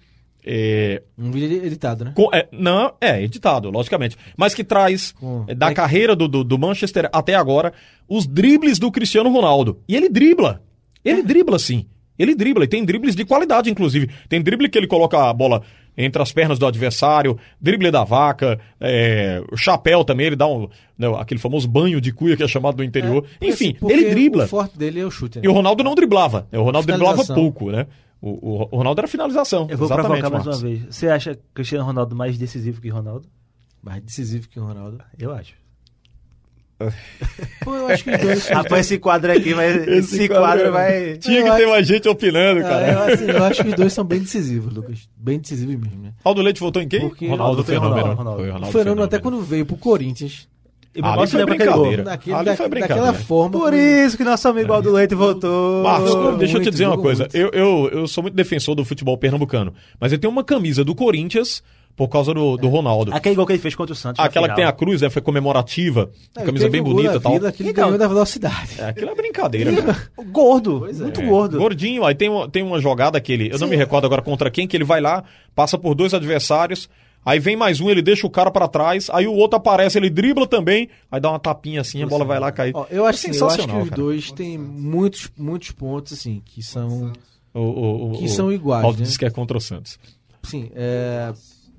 É, 0.45 1.03
Um 1.19 1.31
vídeo 1.31 1.65
editado, 1.65 2.05
né? 2.05 2.13
com- 2.15 2.31
é, 2.33 2.49
não, 2.53 2.93
é, 3.01 3.23
editado, 3.23 3.71
logicamente. 3.71 4.17
Mas 4.37 4.55
que 4.55 4.65
traz 4.65 5.15
é, 5.49 5.55
da 5.55 5.71
é- 5.71 5.75
carreira 5.75 6.15
do, 6.17 6.27
do, 6.29 6.43
do 6.45 6.59
Manchester 6.59 7.09
até 7.13 7.35
agora 7.35 7.73
os 8.09 8.27
dribles 8.27 8.79
do 8.79 8.91
Cristiano 8.91 9.31
Ronaldo. 9.31 9.79
E 9.89 9.95
ele 9.97 10.09
dribla. 10.09 10.63
Ele 11.05 11.23
dribla, 11.23 11.59
sim. 11.59 11.87
Ele 12.19 12.35
dribla. 12.35 12.65
E 12.65 12.69
tem 12.69 12.85
dribles 12.85 13.15
de 13.17 13.25
qualidade, 13.25 13.71
inclusive. 13.71 14.11
Tem 14.29 14.43
drible 14.43 14.69
que 14.69 14.77
ele 14.79 14.87
coloca 14.87 15.19
a 15.31 15.33
bola 15.33 15.63
entre 15.97 16.23
as 16.23 16.33
pernas 16.33 16.59
do 16.59 16.67
adversário, 16.67 17.39
drible 17.61 17.91
da 17.91 18.05
vaca, 18.05 18.59
é, 18.81 19.43
o 19.53 19.57
chapéu 19.57 20.03
também, 20.05 20.29
ele 20.29 20.37
dá 20.37 20.47
um, 20.47 20.69
né, 20.97 21.09
aquele 21.19 21.39
famoso 21.41 21.69
banho 21.69 22.01
de 22.01 22.11
cuia 22.13 22.37
que 22.37 22.43
é 22.43 22.49
chamado 22.49 22.77
do 22.77 22.85
interior. 22.85 23.23
Porque, 23.23 23.47
Enfim, 23.47 23.77
ele 23.89 24.09
dribla. 24.09 24.45
O 24.45 24.49
forte 24.49 24.79
dele 24.79 25.01
é 25.01 25.05
o 25.05 25.11
chute. 25.11 25.39
né? 25.39 25.43
E 25.45 25.49
o 25.49 25.53
Ronaldo 25.53 25.83
não 25.83 25.95
driblava. 25.95 26.47
O 26.53 26.63
Ronaldo 26.63 26.87
driblava 26.87 27.25
pouco, 27.35 27.71
né? 27.71 27.87
O, 28.23 28.29
o- 28.31 28.69
o 28.71 28.77
Ronaldo 28.77 29.01
era 29.01 29.09
finalização. 29.09 29.67
Eu 29.71 29.79
vou 29.79 29.87
Exatamente, 29.87 30.21
provocar 30.21 30.31
mais 30.31 30.47
uma 30.47 30.53
Marcos. 30.53 30.63
vez. 30.63 30.95
Você 30.95 31.09
acha 31.09 31.39
Cristiano 31.55 31.85
Ronaldo 31.85 32.15
mais 32.15 32.37
decisivo 32.37 32.81
que 32.81 32.89
Ronaldo? 32.89 33.27
Mais 33.83 34.03
decisivo 34.03 34.47
que 34.49 34.61
o 34.61 34.65
Ronaldo. 34.65 34.99
Eu 35.19 35.33
acho. 35.33 35.55
Pô, 37.63 37.75
eu 37.75 37.89
acho 37.89 38.05
que 38.05 38.11
os 38.11 38.19
dois. 38.21 38.49
Rapaz, 38.49 38.87
esse 38.87 38.99
quadro 38.99 39.31
aqui 39.33 39.53
vai. 39.53 39.69
Esse, 39.99 40.27
quadro, 40.29 40.73
vai. 40.73 41.17
Tinha 41.19 41.43
que 41.45 41.57
ter 41.57 41.67
mais 41.67 41.87
gente 41.87 42.09
opinando, 42.09 42.61
Ah, 42.61 42.69
cara. 42.69 42.93
eu, 42.93 43.15
assim, 43.15 43.25
eu 43.27 43.45
acho 43.45 43.63
que 43.63 43.69
os 43.69 43.75
dois 43.75 43.93
são 43.93 44.05
bem 44.05 44.21
decisivos, 44.21 44.73
Lucas. 44.73 45.09
Bem 45.17 45.39
decisivos 45.39 45.77
mesmo, 45.77 46.03
né? 46.03 46.13
Aldo 46.25 46.41
Leite 46.41 46.61
votou 46.61 46.81
em 46.81 46.89
quem? 46.89 47.01
Porque- 47.01 47.27
Ronaldo 47.27 47.63
Ronaldo 47.63 47.65
foi 47.65 47.75
Fenômeno. 47.75 48.01
Ronaldo, 48.15 48.17
Ronaldo. 48.17 48.37
Foi 48.37 48.49
O 48.49 48.53
Ronaldo 48.53 48.79
fenômeno 48.79 49.03
até 49.05 49.19
quando 49.19 49.43
veio 49.43 49.67
pro 49.67 49.77
Corinthians. 49.77 50.49
E 50.95 51.01
Ali 51.05 51.27
foi 51.29 51.45
brincadeira. 51.47 52.03
Daquele, 52.03 52.35
Ali 52.37 52.45
da- 52.47 52.57
foi 52.57 52.69
brincadeira. 52.69 53.03
daquela 53.05 53.25
forma. 53.25 53.59
Por 53.59 53.73
isso 53.75 54.17
que 54.17 54.25
nosso 54.25 54.49
amigo 54.49 54.73
Aldo 54.73 54.93
Leite 54.93 55.15
votou. 55.15 55.85
Marcos, 55.85 56.11
deixa 56.39 56.57
eu 56.57 56.61
te 56.61 56.65
muito, 56.65 56.71
dizer 56.73 56.87
uma 56.87 56.99
coisa. 56.99 57.23
muito. 57.25 57.37
Eu, 57.37 57.51
eu, 57.53 57.89
eu 57.93 58.07
sou 58.09 58.23
muito 58.23 58.35
defensor 58.35 58.75
do 58.75 58.85
futebol 58.85 59.17
pernambucano, 59.17 59.73
mas 60.01 60.11
eu 60.13 60.19
tenho 60.19 60.33
uma 60.33 60.43
camisa 60.43 60.85
do 60.85 60.93
Corinthians 60.95 61.63
por 61.97 62.09
causa 62.09 62.33
do, 62.35 62.57
do 62.57 62.67
Ronaldo. 62.69 63.13
Aquele 63.15 63.35
gol 63.37 63.47
que 63.47 63.53
ele 63.53 63.59
fez 63.61 63.75
contra 63.75 63.93
o 63.93 63.97
Santos. 63.97 64.25
Aquela 64.25 64.49
que 64.49 64.55
tem 64.57 64.65
a 64.65 64.73
cruz, 64.73 65.01
né, 65.03 65.11
foi 65.11 65.21
comemorativa. 65.23 66.11
É, 66.37 66.43
camisa 66.45 66.69
bem 66.69 66.83
bonita 66.83 67.17
e 67.17 67.21
tal. 67.21 67.33
Vila, 67.33 67.53
ganhou 67.73 67.99
da 67.99 68.09
velocidade. 68.09 68.71
É, 68.81 68.87
aquilo 68.89 69.11
é 69.11 69.15
brincadeira, 69.15 69.73
cara. 69.83 69.99
Gordo. 70.33 70.89
É. 70.89 70.93
Muito 70.93 71.21
É, 71.21 71.25
gordo. 71.27 71.59
Gordinho, 71.59 72.05
aí 72.05 72.15
tem 72.15 72.29
uma, 72.29 72.49
tem 72.49 72.63
uma 72.63 72.81
jogada 72.81 73.21
que 73.21 73.33
ele. 73.33 73.51
Eu 73.53 73.59
não 73.59 73.69
me 73.69 73.77
recordo 73.77 74.07
agora 74.07 74.23
contra 74.23 74.51
quem, 74.51 74.67
que 74.67 74.77
ele 74.77 74.85
vai 74.85 75.01
lá, 75.01 75.23
passa 75.55 75.77
por 75.79 75.95
dois 75.95 76.15
adversários, 76.15 76.89
aí 77.25 77.39
vem 77.39 77.57
mais 77.57 77.81
um, 77.81 77.89
ele 77.91 78.03
deixa 78.03 78.27
o 78.27 78.31
cara 78.31 78.51
pra 78.51 78.67
trás, 78.69 79.09
aí 79.11 79.27
o 79.27 79.33
outro 79.33 79.57
aparece, 79.57 79.99
ele 79.99 80.11
dribla 80.11 80.47
também, 80.47 80.89
aí 81.11 81.21
dá 81.21 81.31
uma 81.31 81.39
tapinha 81.39 81.81
assim, 81.81 82.03
a 82.03 82.07
bola 82.07 82.25
vai 82.25 82.39
lá 82.41 82.51
cair. 82.53 82.73
Ó, 82.75 82.87
eu, 82.91 83.07
acho, 83.07 83.27
É 83.27 83.31
assim, 83.31 83.39
eu 83.39 83.47
acho 83.47 83.57
que 83.57 83.63
sensacional, 83.63 83.83
os 83.83 83.89
cara. 83.91 84.03
dois 84.03 84.33
têm 84.33 84.57
muitos, 84.59 85.31
muitos 85.37 85.71
pontos, 85.71 86.13
assim, 86.13 86.43
que 86.45 86.63
são. 86.63 87.13
O, 87.53 87.61
o, 87.61 88.11
o, 88.13 88.19
Que 88.19 88.25
o- 88.27 88.29
são 88.29 88.53
iguais, 88.53 88.85
Aldo 88.85 88.99
né? 89.01 89.05
disse 89.05 89.19
que 89.19 89.25
é 89.25 89.31
contra 89.31 89.57
o 89.57 89.61
Santos. 89.61 89.99
Sim, 90.43 90.71
é. 90.75 91.33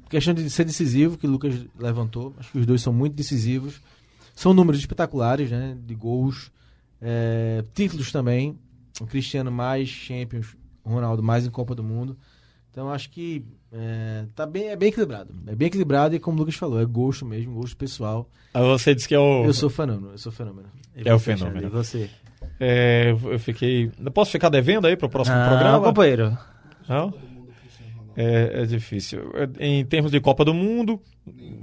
Questão 0.10 0.34
de 0.34 0.50
ser 0.50 0.66
decisivo, 0.66 1.18
que 1.18 1.26
o 1.26 1.30
Lucas 1.30 1.54
levantou. 1.80 2.34
Acho 2.38 2.52
que 2.52 2.60
os 2.60 2.66
dois 2.66 2.82
são 2.82 2.92
muito 2.92 3.14
decisivos. 3.16 3.80
São 4.36 4.54
números 4.54 4.82
espetaculares, 4.82 5.50
né? 5.50 5.78
De 5.88 5.96
gols. 5.96 6.52
É, 7.02 7.64
títulos 7.74 8.12
também. 8.12 8.58
O 9.00 9.06
Cristiano 9.06 9.50
mais 9.50 9.88
Champions, 9.88 10.48
o 10.84 10.90
Ronaldo 10.90 11.24
mais 11.24 11.46
em 11.46 11.50
Copa 11.50 11.74
do 11.74 11.82
Mundo. 11.84 12.18
Então 12.72 12.90
acho 12.90 13.10
que 13.10 13.44
é, 13.72 14.26
tá 14.34 14.46
bem, 14.46 14.70
é 14.70 14.76
bem 14.76 14.90
equilibrado. 14.90 15.34
É 15.48 15.54
bem 15.56 15.68
equilibrado 15.68 16.16
e 16.16 16.20
como 16.20 16.38
o 16.38 16.40
Lucas 16.40 16.56
falou, 16.56 16.80
é 16.82 16.86
gosto 16.86 17.26
mesmo, 17.26 17.54
gosto 17.56 17.76
pessoal. 17.76 18.30
Aí 18.54 18.64
você 18.64 18.96
disse 18.96 19.08
que 19.08 19.16
é 19.16 19.20
o. 19.20 19.44
Eu 19.46 19.54
sou 19.54 19.70
fenômeno, 19.70 20.12
eu 20.14 20.18
sou 20.18 20.32
fenômeno. 20.32 20.68
E 20.96 21.08
É 21.08 21.14
o 21.14 21.20
fenômeno. 21.20 21.68
E 21.68 21.70
Você. 21.70 22.10
É, 22.60 23.12
eu 23.12 23.40
fiquei. 23.40 23.92
Eu 24.04 24.12
posso 24.12 24.32
ficar 24.32 24.50
devendo 24.50 24.88
aí 24.88 24.96
pro 24.96 25.10
próximo 25.10 25.36
Ah, 25.38 25.48
programa? 25.50 25.84
companheiro. 25.86 26.38
Não? 26.88 27.14
É, 28.16 28.62
é 28.62 28.66
difícil. 28.66 29.32
É, 29.34 29.66
Em 29.66 29.86
termos 29.86 30.12
de 30.12 30.20
Copa 30.20 30.44
do 30.44 30.54
Mundo, 30.54 31.00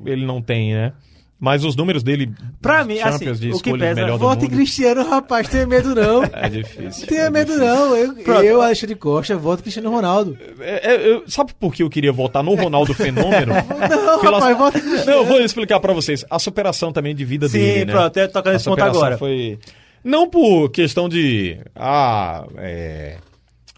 ele 0.05 0.25
não 0.25 0.41
tem, 0.41 0.73
né? 0.75 0.93
Mas 1.41 1.63
os 1.63 1.77
números 1.77 2.03
dele. 2.03 2.33
Pra 2.61 2.85
mim, 2.85 2.97
Champions 2.97 3.39
assim, 3.39 3.51
de 3.51 3.55
o 3.55 3.61
que 3.61 3.73
pesa- 3.79 4.17
Vote 4.17 4.47
em. 4.47 4.49
Cristiano, 4.49 5.09
rapaz, 5.09 5.47
tenha 5.49 5.67
medo 5.69 5.95
não. 5.95 6.25
É 6.35 6.49
difícil. 6.49 7.07
Tenha 7.07 7.23
é 7.23 7.31
medo 7.31 7.53
difícil. 7.53 7.65
não. 7.75 7.95
Eu, 7.97 8.15
Pronto. 8.15 8.43
eu, 8.43 8.61
Alexandre 8.61 8.97
Costa, 8.97 9.37
voto 9.37 9.63
Cristiano 9.63 9.89
Ronaldo. 9.89 10.37
É, 10.59 10.95
é, 10.95 11.09
eu- 11.13 11.23
sabe 11.29 11.55
por 11.55 11.73
que 11.73 11.85
eu 11.85 11.89
queria 11.89 12.11
votar 12.13 12.43
no 12.43 12.57
Ronaldo 12.57 12.93
Fenômeno? 12.93 13.53
Não, 13.55 14.19
Pelas- 14.21 14.41
rapaz, 14.43 14.59
vota 14.59 14.79
em 14.79 14.81
Cristiano. 14.81 15.07
Não, 15.13 15.19
eu 15.19 15.25
vou 15.27 15.41
explicar 15.41 15.79
pra 15.79 15.93
vocês. 15.93 16.25
A 16.29 16.41
superação 16.41 16.93
também 16.93 17.15
de 17.15 17.25
vida 17.25 17.49
Sim, 17.49 17.59
dele, 17.59 17.85
né? 17.85 17.93
pronto, 17.93 18.17
eu 18.17 18.23
ia 18.25 18.29
tocar 18.29 18.53
nesse 18.53 18.65
ponto 18.65 18.83
agora. 18.83 19.17
Foi... 19.17 19.59
Não 20.03 20.29
por 20.29 20.71
questão 20.71 21.09
de. 21.09 21.59
Ah, 21.77 22.45
é, 22.57 23.19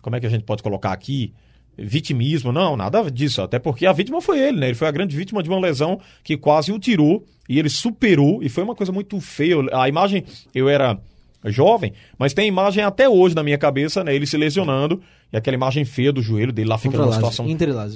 como 0.00 0.16
é 0.16 0.20
que 0.20 0.26
a 0.26 0.30
gente 0.30 0.44
pode 0.44 0.62
colocar 0.62 0.92
aqui? 0.92 1.34
Vitimismo, 1.78 2.52
não, 2.52 2.76
nada 2.76 3.10
disso. 3.10 3.40
Até 3.42 3.58
porque 3.58 3.86
a 3.86 3.92
vítima 3.92 4.20
foi 4.20 4.38
ele, 4.38 4.58
né? 4.58 4.66
Ele 4.66 4.74
foi 4.74 4.88
a 4.88 4.90
grande 4.90 5.16
vítima 5.16 5.42
de 5.42 5.48
uma 5.48 5.58
lesão 5.58 6.00
que 6.22 6.36
quase 6.36 6.72
o 6.72 6.78
tirou 6.78 7.24
e 7.48 7.58
ele 7.58 7.68
superou. 7.68 8.42
E 8.42 8.48
foi 8.48 8.62
uma 8.62 8.74
coisa 8.74 8.92
muito 8.92 9.18
feia. 9.20 9.56
A 9.72 9.88
imagem, 9.88 10.24
eu 10.54 10.68
era 10.68 10.98
jovem, 11.46 11.94
mas 12.18 12.34
tem 12.34 12.46
imagem 12.46 12.84
até 12.84 13.08
hoje 13.08 13.34
na 13.34 13.42
minha 13.42 13.56
cabeça, 13.56 14.04
né? 14.04 14.14
Ele 14.14 14.26
se 14.26 14.36
lesionando 14.36 15.00
e 15.32 15.36
aquela 15.36 15.54
imagem 15.54 15.84
feia 15.84 16.12
do 16.12 16.20
joelho 16.20 16.52
dele 16.52 16.68
lá 16.68 16.76
fica 16.76 16.98
numa 16.98 17.12
situação 17.12 17.46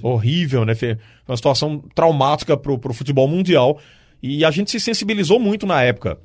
horrível, 0.03 0.65
né? 0.65 0.73
Uma 1.29 1.37
situação 1.37 1.83
traumática 1.95 2.57
pro, 2.57 2.79
pro 2.79 2.95
futebol 2.95 3.29
mundial. 3.29 3.79
E 4.23 4.45
a 4.45 4.51
gente 4.51 4.71
se 4.71 4.81
sensibilizou 4.81 5.39
muito 5.39 5.67
na 5.67 5.83
época. 5.83 6.19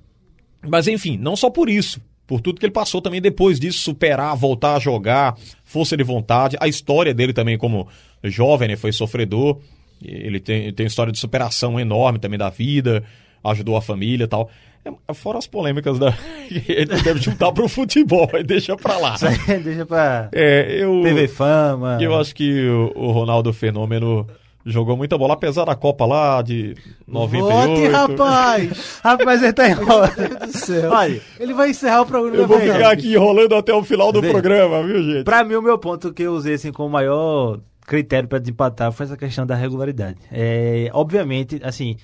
Mas 0.65 0.87
enfim, 0.87 1.17
não 1.17 1.35
só 1.35 1.49
por 1.49 1.69
isso. 1.69 1.99
Por 2.29 2.41
tudo 2.41 2.59
que 2.59 2.65
ele 2.67 2.71
passou 2.71 3.01
também 3.01 3.19
depois 3.19 3.59
disso, 3.59 3.79
superar, 3.79 4.35
voltar 4.35 4.75
a 4.75 4.79
jogar, 4.79 5.35
força 5.63 5.97
de 5.97 6.03
vontade. 6.03 6.55
A 6.59 6.67
história 6.67 7.11
dele 7.11 7.33
também 7.33 7.57
como 7.57 7.87
jovem, 8.23 8.67
né? 8.67 8.75
Foi 8.75 8.91
sofredor. 8.91 9.57
Ele 9.99 10.39
tem, 10.39 10.71
tem 10.71 10.83
uma 10.83 10.87
história 10.89 11.11
de 11.11 11.17
superação 11.17 11.79
enorme 11.79 12.19
também 12.19 12.37
da 12.37 12.51
vida, 12.51 13.03
ajudou 13.43 13.75
a 13.75 13.81
família 13.81 14.25
e 14.25 14.27
tal. 14.27 14.47
É, 14.85 15.13
fora 15.15 15.39
as 15.39 15.47
polêmicas 15.47 15.97
da. 15.97 16.13
ele 16.69 17.01
deve 17.01 17.19
juntar 17.19 17.51
pro 17.51 17.67
futebol, 17.67 18.29
aí 18.31 18.43
deixa 18.43 18.77
pra 18.77 18.97
lá. 18.99 19.15
Deixa 19.63 19.85
pra 19.87 20.29
É, 20.31 20.67
eu. 20.83 21.01
TV 21.01 21.27
Fama. 21.27 21.97
Eu 21.99 22.15
acho 22.15 22.35
que 22.35 22.67
o, 22.69 22.91
o 22.95 23.11
Ronaldo 23.11 23.51
Fenômeno 23.51 24.27
jogou 24.65 24.95
muita 24.97 25.17
bola, 25.17 25.33
apesar 25.33 25.65
da 25.65 25.75
Copa 25.75 26.05
lá 26.05 26.41
de 26.41 26.75
98. 27.07 27.49
Vote, 27.49 27.87
rapaz! 27.87 28.99
Rapaz, 29.03 29.41
ele 29.41 29.53
tá 29.53 29.69
enrolando. 29.69 30.17
Meu 30.17 30.29
Deus 30.29 30.51
do 30.51 30.57
céu. 30.57 30.91
Olha, 30.91 31.21
Ele 31.39 31.53
vai 31.53 31.69
encerrar 31.69 32.01
o 32.01 32.05
programa. 32.05 32.37
Eu 32.37 32.47
vou 32.47 32.59
ficar 32.59 32.91
aqui 32.91 33.13
enrolando 33.13 33.55
até 33.55 33.73
o 33.73 33.83
final 33.83 34.11
do 34.11 34.21
Vem. 34.21 34.31
programa, 34.31 34.83
viu, 34.83 35.01
gente? 35.03 35.23
Pra 35.23 35.43
mim, 35.43 35.55
o 35.55 35.61
meu 35.61 35.77
ponto 35.77 36.13
que 36.13 36.23
eu 36.23 36.33
usei 36.33 36.55
assim, 36.55 36.71
como 36.71 36.89
maior 36.89 37.59
critério 37.85 38.29
pra 38.29 38.37
desempatar 38.37 38.91
foi 38.91 39.05
essa 39.05 39.17
questão 39.17 39.45
da 39.45 39.55
regularidade. 39.55 40.17
É, 40.31 40.89
obviamente, 40.93 41.59
assim, 41.63 41.95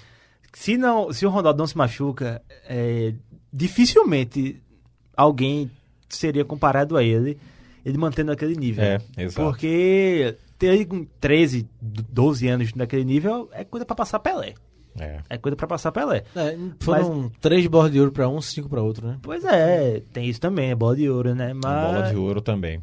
se, 0.53 0.78
não, 0.78 1.14
se 1.14 1.26
o 1.26 1.30
Ronaldo 1.30 1.60
não 1.60 1.68
se 1.68 1.78
machuca, 1.78 2.41
é, 2.68 3.14
dificilmente 3.53 4.62
alguém 5.16 5.70
seria 6.10 6.43
comparado 6.43 6.97
a 6.97 7.03
ele, 7.03 7.38
ele 7.86 7.97
mantendo 7.97 8.32
aquele 8.32 8.56
nível. 8.56 8.84
É, 8.84 8.99
exato. 9.18 9.47
Porque 9.49 10.36
ter 10.58 10.86
com 10.86 11.06
13, 11.20 11.68
12 11.82 12.47
anos 12.47 12.74
naquele 12.74 13.03
nível 13.03 13.49
é 13.51 13.64
coisa 13.64 13.86
pra 13.86 13.95
passar 13.95 14.20
Pelé. 14.20 14.53
É. 14.97 15.20
É 15.30 15.38
coisa 15.38 15.56
pra 15.58 15.68
passar 15.68 15.91
Pelé. 15.91 16.24
É, 16.36 16.58
foram 16.80 17.30
três 17.41 17.68
bolas 17.68 17.91
de 17.91 17.99
ouro 17.99 18.12
pra 18.12 18.30
um, 18.30 18.39
cinco 18.41 18.70
pra 18.70 18.82
outro, 18.82 19.06
né? 19.08 19.18
Pois 19.22 19.43
é, 19.43 20.01
tem 20.14 20.28
isso 20.30 20.39
também, 20.39 20.72
é 20.72 20.76
bola 20.76 20.95
de 20.95 21.10
ouro, 21.10 21.36
né? 21.36 21.53
Mas 21.53 21.64
Bola 21.93 22.10
de 22.10 22.16
ouro 22.16 22.41
também. 22.41 22.82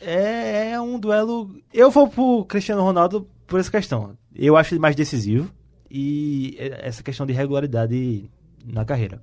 é, 0.00 0.70
é 0.72 0.80
um 0.80 0.98
duelo. 0.98 1.50
Eu 1.72 1.90
vou 1.90 2.08
pro 2.08 2.44
Cristiano 2.46 2.82
Ronaldo 2.82 3.28
por 3.46 3.60
essa 3.60 3.70
questão. 3.70 4.16
Eu 4.34 4.56
acho 4.56 4.74
ele 4.74 4.80
mais 4.80 4.96
decisivo 4.96 5.48
e 5.90 6.56
essa 6.58 7.02
questão 7.04 7.24
de 7.24 7.32
regularidade 7.32 8.28
na 8.64 8.84
carreira. 8.84 9.22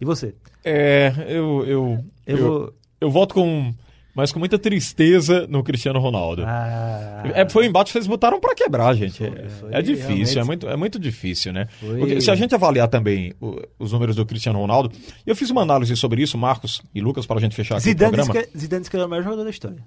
E 0.00 0.04
você? 0.04 0.34
É, 0.64 1.12
eu, 1.28 1.64
eu, 1.66 2.04
Eu, 2.26 2.36
eu, 2.36 2.36
vou. 2.38 2.74
eu 3.00 3.10
voto 3.10 3.34
com. 3.34 3.74
Mas 4.14 4.30
com 4.30 4.38
muita 4.38 4.58
tristeza 4.58 5.46
no 5.48 5.64
Cristiano 5.64 5.98
Ronaldo. 5.98 6.44
Ah, 6.46 7.22
É, 7.34 7.48
foi 7.48 7.64
um 7.64 7.68
embate 7.68 7.88
que 7.88 7.92
vocês 7.94 8.06
botaram 8.06 8.38
pra 8.40 8.54
quebrar, 8.54 8.94
gente. 8.94 9.24
É, 9.24 9.48
foi 9.48 9.74
é 9.74 9.82
difícil, 9.82 10.06
realmente- 10.14 10.38
é 10.38 10.44
muito, 10.44 10.68
é 10.68 10.76
muito 10.76 10.98
difícil, 11.00 11.52
né? 11.52 11.66
Foi- 11.80 11.98
Porque 11.98 12.20
se 12.20 12.30
a 12.30 12.34
gente 12.36 12.54
avaliar 12.54 12.86
também 12.88 13.32
o- 13.40 13.60
os 13.78 13.92
números 13.92 14.14
do 14.14 14.24
Cristiano 14.24 14.58
Ronaldo, 14.60 14.92
eu 15.26 15.34
fiz 15.34 15.50
uma 15.50 15.62
análise 15.62 15.96
sobre 15.96 16.22
isso, 16.22 16.38
Marcos 16.38 16.80
e 16.94 17.00
Lucas, 17.00 17.26
para 17.26 17.38
a 17.38 17.40
gente 17.40 17.56
fechar 17.56 17.74
aqui 17.76 17.84
Zidane 17.84 18.12
o 18.12 18.16
disse, 18.16 18.24
programa. 18.30 18.48
que, 18.52 18.58
Zidane 18.58 18.80
disse 18.82 18.90
que 18.90 18.96
ele 18.96 19.02
é 19.02 19.06
o 19.06 19.08
melhor 19.10 19.24
jogador 19.24 19.44
da 19.44 19.50
história. 19.50 19.78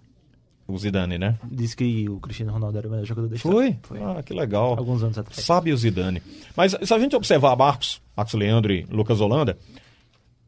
O 0.68 0.78
Zidane, 0.78 1.18
né? 1.18 1.36
Disse 1.50 1.78
que 1.78 2.10
o 2.10 2.20
Cristiano 2.20 2.52
Ronaldo 2.52 2.78
era 2.78 2.88
o 2.88 2.92
melhor 2.92 3.06
jogador 3.06 3.30
da 3.30 3.36
história. 3.38 3.78
Foi? 3.82 3.98
Foi. 3.98 4.04
Ah, 4.06 4.22
que 4.22 4.34
legal. 4.34 4.76
Alguns 4.78 5.02
anos 5.02 5.18
atrás. 5.18 5.40
Sabe 5.46 5.72
o 5.72 5.78
Zidane. 5.78 6.22
Mas 6.58 6.76
se 6.84 6.94
a 6.94 7.00
gente 7.00 7.16
observar 7.16 7.56
Marcos, 7.56 8.02
Marcos 8.18 8.34
Leandro 8.34 8.74
e 8.74 8.86
Lucas 8.92 9.22
Holanda, 9.22 9.58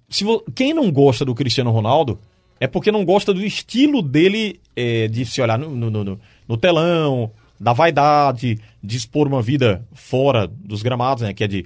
se 0.10 0.26
vo- 0.26 0.44
quem 0.54 0.74
não 0.74 0.92
gosta 0.92 1.24
do 1.24 1.34
Cristiano 1.34 1.72
Ronaldo 1.72 2.20
é 2.60 2.68
porque 2.68 2.92
não 2.92 3.06
gosta 3.06 3.34
do 3.34 3.44
estilo 3.44 4.02
dele 4.02 4.60
é, 4.76 5.08
de 5.08 5.26
se 5.26 5.42
olhar 5.42 5.58
no, 5.58 5.70
no- 5.76 6.04
no- 6.04 6.20
no 6.48 6.58
telão, 6.58 7.32
da 7.60 7.74
vaidade, 7.74 8.58
de 8.82 8.98
expor 8.98 9.28
uma 9.28 9.42
vida 9.42 9.86
fora 9.94 10.48
dos 10.48 10.82
gramados, 10.82 11.24
né? 11.24 11.34
Que 11.34 11.44
é 11.44 11.48
de, 11.48 11.66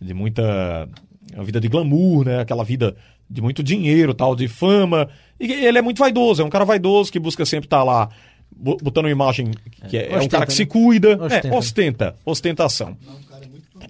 de 0.00 0.14
muita. 0.14 0.88
Uma 1.34 1.44
vida 1.44 1.60
de 1.60 1.68
glamour, 1.68 2.24
né? 2.24 2.40
Aquela 2.40 2.62
vida 2.64 2.94
de 3.28 3.40
muito 3.40 3.62
dinheiro, 3.62 4.12
tal, 4.14 4.36
de 4.36 4.46
fama. 4.48 5.08
E 5.40 5.50
ele 5.50 5.78
é 5.78 5.82
muito 5.82 5.98
vaidoso, 5.98 6.42
é 6.42 6.44
um 6.44 6.50
cara 6.50 6.64
vaidoso 6.64 7.10
que 7.10 7.18
busca 7.18 7.44
sempre 7.44 7.66
estar 7.66 7.82
lá 7.82 8.08
bo- 8.54 8.76
botando 8.82 9.06
uma 9.06 9.10
imagem 9.10 9.50
que 9.88 9.96
é, 9.96 10.06
é 10.10 10.14
um 10.14 10.16
Ostenta, 10.18 10.28
cara 10.36 10.46
que 10.46 10.52
se 10.52 10.62
né? 10.62 10.68
cuida. 10.68 11.18
Ostenta. 11.24 11.48
É, 11.48 11.52
ostenta, 11.58 12.16
ostentação. 12.24 12.96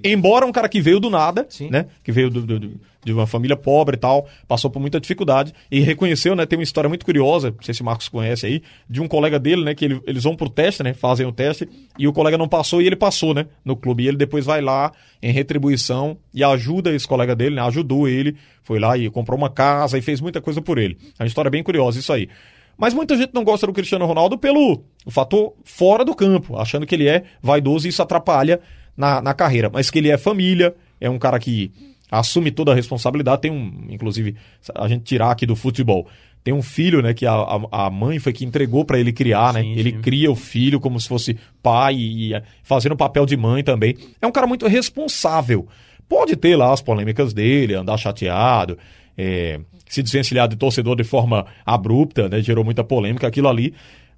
Embora 0.04 0.46
um 0.46 0.52
cara 0.52 0.68
que 0.68 0.80
veio 0.80 0.98
do 1.00 1.10
nada, 1.10 1.46
Sim. 1.48 1.68
né? 1.70 1.86
Que 2.02 2.12
veio 2.12 2.30
do- 2.30 2.42
do- 2.42 2.58
do- 2.58 2.80
de 3.04 3.12
uma 3.12 3.26
família 3.26 3.56
pobre 3.56 3.96
e 3.96 3.98
tal, 3.98 4.28
passou 4.46 4.70
por 4.70 4.78
muita 4.78 5.00
dificuldade 5.00 5.52
e 5.70 5.80
reconheceu, 5.80 6.36
né? 6.36 6.46
Tem 6.46 6.56
uma 6.56 6.62
história 6.62 6.88
muito 6.88 7.04
curiosa, 7.04 7.50
não 7.50 7.62
sei 7.62 7.74
se 7.74 7.82
o 7.82 7.84
Marcos 7.84 8.08
conhece 8.08 8.46
aí, 8.46 8.62
de 8.88 9.00
um 9.00 9.08
colega 9.08 9.40
dele, 9.40 9.64
né? 9.64 9.74
Que 9.74 9.84
ele- 9.86 10.00
eles 10.06 10.22
vão 10.22 10.36
pro 10.36 10.48
teste, 10.48 10.82
né? 10.84 10.94
Fazem 10.94 11.26
o 11.26 11.32
teste 11.32 11.68
e 11.98 12.06
o 12.06 12.12
colega 12.12 12.38
não 12.38 12.46
passou 12.48 12.80
e 12.80 12.86
ele 12.86 12.94
passou, 12.94 13.34
né? 13.34 13.46
No 13.64 13.74
clube. 13.74 14.04
E 14.04 14.08
ele 14.08 14.16
depois 14.16 14.44
vai 14.46 14.60
lá 14.60 14.92
em 15.20 15.32
retribuição 15.32 16.16
e 16.32 16.44
ajuda 16.44 16.94
esse 16.94 17.06
colega 17.08 17.34
dele, 17.34 17.56
né? 17.56 17.62
Ajudou 17.62 18.06
ele, 18.08 18.36
foi 18.62 18.78
lá 18.78 18.96
e 18.96 19.10
comprou 19.10 19.36
uma 19.36 19.50
casa 19.50 19.98
e 19.98 20.02
fez 20.02 20.20
muita 20.20 20.40
coisa 20.40 20.62
por 20.62 20.78
ele. 20.78 20.96
É 21.18 21.22
uma 21.24 21.26
história 21.26 21.50
bem 21.50 21.62
curiosa 21.62 21.98
isso 21.98 22.12
aí. 22.12 22.28
Mas 22.78 22.94
muita 22.94 23.16
gente 23.16 23.34
não 23.34 23.44
gosta 23.44 23.66
do 23.66 23.72
Cristiano 23.72 24.06
Ronaldo 24.06 24.38
pelo 24.38 24.82
fator 25.08 25.52
fora 25.62 26.04
do 26.04 26.14
campo, 26.14 26.56
achando 26.56 26.86
que 26.86 26.94
ele 26.94 27.06
é 27.06 27.24
vaidoso 27.42 27.86
e 27.86 27.90
isso 27.90 28.00
atrapalha 28.02 28.60
na, 28.96 29.20
na 29.20 29.34
carreira. 29.34 29.70
Mas 29.72 29.90
que 29.90 29.98
ele 29.98 30.10
é 30.10 30.18
família, 30.18 30.74
é 31.00 31.08
um 31.08 31.18
cara 31.18 31.38
que 31.38 31.72
assume 32.10 32.50
toda 32.50 32.72
a 32.72 32.74
responsabilidade. 32.74 33.42
Tem 33.42 33.50
um, 33.50 33.86
inclusive, 33.88 34.36
a 34.74 34.86
gente 34.88 35.04
tirar 35.04 35.30
aqui 35.30 35.46
do 35.46 35.56
futebol. 35.56 36.06
Tem 36.44 36.52
um 36.52 36.62
filho, 36.62 37.00
né, 37.00 37.14
que 37.14 37.24
a, 37.24 37.34
a, 37.70 37.88
mãe 37.88 38.18
foi 38.18 38.32
que 38.32 38.44
entregou 38.44 38.84
pra 38.84 38.98
ele 38.98 39.12
criar, 39.12 39.52
né? 39.54 39.62
Sim, 39.62 39.72
Ele 39.74 39.92
sim. 39.92 40.00
cria 40.00 40.30
o 40.30 40.34
filho 40.34 40.80
como 40.80 40.98
se 40.98 41.06
fosse 41.06 41.38
pai 41.62 41.94
e, 41.94 42.34
eh, 42.34 42.42
fazendo 42.64 42.92
o 42.92 42.96
papel 42.96 43.24
de 43.24 43.36
mãe 43.36 43.62
também. 43.62 43.96
É 44.20 44.26
um 44.26 44.32
cara 44.32 44.46
muito 44.46 44.66
responsável. 44.66 45.68
Pode 46.08 46.34
ter 46.34 46.56
lá 46.56 46.72
as 46.72 46.82
polêmicas 46.82 47.32
dele, 47.32 47.74
andar 47.74 47.96
chateado, 47.96 48.76
é, 49.16 49.60
se 49.88 50.02
desvencilhar 50.02 50.48
de 50.48 50.56
torcedor 50.56 50.96
de 50.96 51.04
forma 51.04 51.46
abrupta, 51.64 52.28
né? 52.28 52.42
Gerou 52.42 52.64
muita 52.64 52.82
polêmica 52.82 53.28
aquilo 53.28 53.48
ali. 53.48 53.72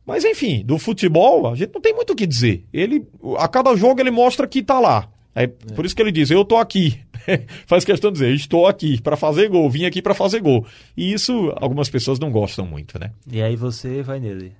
Mas 0.07 0.25
enfim, 0.25 0.63
do 0.65 0.79
futebol, 0.79 1.49
a 1.51 1.55
gente 1.55 1.73
não 1.75 1.81
tem 1.81 1.95
muito 1.95 2.13
o 2.13 2.17
que 2.17 2.27
dizer. 2.27 2.65
Ele, 2.73 3.07
a 3.39 3.49
cada 3.49 3.75
jogo 3.75 4.01
ele 4.01 4.11
mostra 4.11 4.47
que 4.47 4.63
tá 4.63 4.79
lá. 4.79 5.09
É, 5.35 5.47
Por 5.47 5.85
isso 5.85 5.97
que 5.97 6.03
ele 6.03 6.13
diz, 6.13 6.31
eu 6.31 6.45
tô 6.45 6.57
aqui. 6.57 7.01
Faz 7.67 7.85
questão 7.85 8.13
de 8.13 8.19
dizer, 8.19 8.35
estou 8.35 8.67
aqui 8.67 9.01
para 9.01 9.17
fazer 9.17 9.49
gol, 9.49 9.69
vim 9.69 9.85
aqui 9.85 10.01
para 10.01 10.15
fazer 10.15 10.41
gol. 10.41 10.67
E 10.97 11.13
isso 11.13 11.53
algumas 11.57 11.89
pessoas 11.89 12.19
não 12.19 12.31
gostam 12.31 12.67
muito, 12.67 12.99
né? 12.99 13.11
E 13.31 13.43
aí 13.43 13.57
você 13.57 14.03
vai 14.03 14.21
nele. 14.21 14.53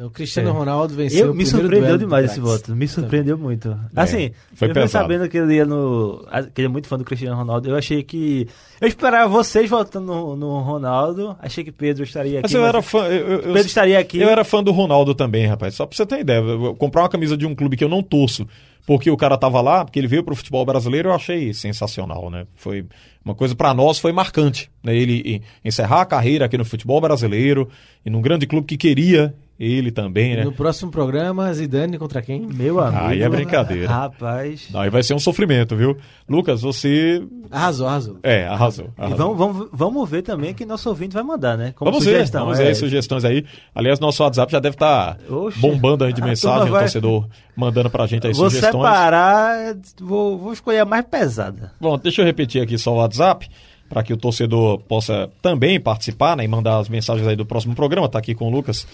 Então, 0.00 0.08
o 0.08 0.10
Cristiano 0.10 0.48
É. 0.48 0.52
Ronaldo 0.52 0.94
venceu 0.94 1.26
Eu 1.26 1.32
o 1.32 1.34
me 1.34 1.44
surpreendeu 1.44 1.98
demais 1.98 2.30
esse 2.30 2.40
voto. 2.40 2.74
Me 2.74 2.88
surpreendeu 2.88 3.36
muito. 3.36 3.78
Assim, 3.94 4.30
foi 4.54 4.68
eu 4.68 4.74
fiquei 4.74 4.88
sabendo 4.88 5.28
que 5.28 5.36
ele 5.36 5.56
ia 5.56 5.66
no. 5.66 6.24
que 6.54 6.62
ele 6.62 6.66
é 6.66 6.70
muito 6.70 6.88
fã 6.88 6.96
do 6.96 7.04
Cristiano 7.04 7.36
Ronaldo. 7.36 7.68
Eu 7.68 7.76
achei 7.76 8.02
que. 8.02 8.48
Eu 8.80 8.88
esperava 8.88 9.28
vocês 9.28 9.68
votando 9.68 10.06
no, 10.06 10.36
no 10.36 10.58
Ronaldo. 10.60 11.36
Achei 11.38 11.62
que 11.62 11.70
Pedro 11.70 12.02
estaria 12.02 12.38
aqui. 12.38 12.44
Mas 12.44 12.54
eu 12.54 12.64
era 12.64 12.80
fã. 12.80 13.04
Eu, 13.08 13.28
eu- 13.28 13.38
Pedro 13.42 13.66
estaria 13.66 13.98
aqui. 13.98 14.18
Eu 14.18 14.30
era 14.30 14.42
fã 14.42 14.62
do 14.62 14.72
Ronaldo 14.72 15.14
também, 15.14 15.46
rapaz. 15.46 15.74
Só 15.74 15.84
pra 15.84 15.94
você 15.94 16.06
ter 16.06 16.20
ideia. 16.20 16.38
Eu- 16.38 16.74
comprar 16.76 17.02
uma 17.02 17.08
camisa 17.10 17.36
de 17.36 17.44
um 17.44 17.54
clube 17.54 17.76
que 17.76 17.84
eu 17.84 17.88
não 17.88 18.02
torço, 18.02 18.46
porque 18.86 19.10
o 19.10 19.18
cara 19.18 19.36
tava 19.36 19.60
lá, 19.60 19.84
porque 19.84 19.98
ele 19.98 20.08
veio 20.08 20.24
pro 20.24 20.34
futebol 20.34 20.64
brasileiro, 20.64 21.10
eu 21.10 21.14
achei 21.14 21.52
sensacional, 21.52 22.30
né? 22.30 22.46
Foi 22.56 22.86
uma 23.24 23.34
coisa 23.34 23.54
pra 23.54 23.72
nós 23.74 23.98
foi 23.98 24.12
marcante, 24.12 24.70
né? 24.82 24.94
Ele 24.96 25.22
e- 25.24 25.42
encerrar 25.68 26.00
a 26.02 26.06
carreira 26.06 26.44
aqui 26.46 26.56
no 26.58 26.64
futebol 26.64 27.00
brasileiro 27.00 27.68
e 28.04 28.10
num 28.10 28.20
grande 28.22 28.46
clube 28.46 28.66
que 28.66 28.76
queria 28.76 29.34
ele 29.58 29.90
também, 29.90 30.34
né? 30.36 30.42
No 30.44 30.52
próximo 30.52 30.90
programa, 30.90 31.52
Zidane 31.52 31.98
contra 31.98 32.22
quem? 32.22 32.46
Meu 32.46 32.80
amigo. 32.80 33.04
Aí 33.04 33.20
é 33.22 33.28
brincadeira. 33.28 33.86
Rapaz. 33.88 34.68
Aí 34.72 34.88
vai 34.88 35.02
ser 35.02 35.12
um 35.12 35.18
sofrimento, 35.18 35.76
viu? 35.76 35.98
Lucas, 36.26 36.62
você. 36.62 37.22
Arrasou, 37.50 37.86
arrasou. 37.86 38.18
É, 38.22 38.46
arrasou. 38.46 38.86
E 38.96 39.02
arrasou. 39.02 39.34
vamos, 39.36 39.36
vamos, 39.56 39.68
vamos 39.70 40.08
ver 40.08 40.22
também 40.22 40.54
que 40.54 40.64
nosso 40.64 40.88
ouvinte 40.88 41.12
vai 41.12 41.22
mandar, 41.22 41.58
né? 41.58 41.74
Como 41.76 41.90
Vamos 41.90 42.04
sugestão. 42.04 42.40
ver, 42.40 42.52
vamos 42.52 42.60
é. 42.60 42.64
ver 42.68 42.74
sugestões 42.74 43.22
aí. 43.22 43.44
Aliás, 43.74 44.00
nosso 44.00 44.22
WhatsApp 44.22 44.50
já 44.50 44.60
deve 44.60 44.76
estar 44.76 45.18
Oxe. 45.28 45.58
bombando 45.60 46.04
aí 46.04 46.12
de 46.14 46.22
A 46.22 46.24
mensagem, 46.24 46.56
turma 46.60 46.70
o 46.70 46.72
vai- 46.72 46.82
torcedor 46.84 47.28
mandando 47.54 47.90
pra 47.90 48.06
gente 48.06 48.26
aí 48.26 48.32
Vou 48.32 48.48
sugestões. 48.48 48.72
separar, 48.72 49.76
vou, 50.00 50.38
vou 50.38 50.52
escolher 50.54 50.78
a 50.78 50.84
mais 50.86 51.04
pesada. 51.04 51.72
Bom, 51.78 51.98
deixa 51.98 52.22
eu 52.22 52.24
repetir 52.24 52.62
aqui 52.62 52.78
só 52.78 52.94
o 52.94 53.00
WhatsApp, 53.18 53.48
para 53.88 54.02
que 54.02 54.12
o 54.12 54.16
torcedor 54.16 54.78
possa 54.80 55.30
também 55.42 55.80
participar 55.80 56.36
né, 56.36 56.44
e 56.44 56.48
mandar 56.48 56.78
as 56.78 56.88
mensagens 56.88 57.26
aí 57.26 57.36
do 57.36 57.44
próximo 57.44 57.74
programa. 57.74 58.08
Tá 58.08 58.18
aqui 58.18 58.34
com 58.34 58.46
o 58.46 58.50
Lucas. 58.50 58.86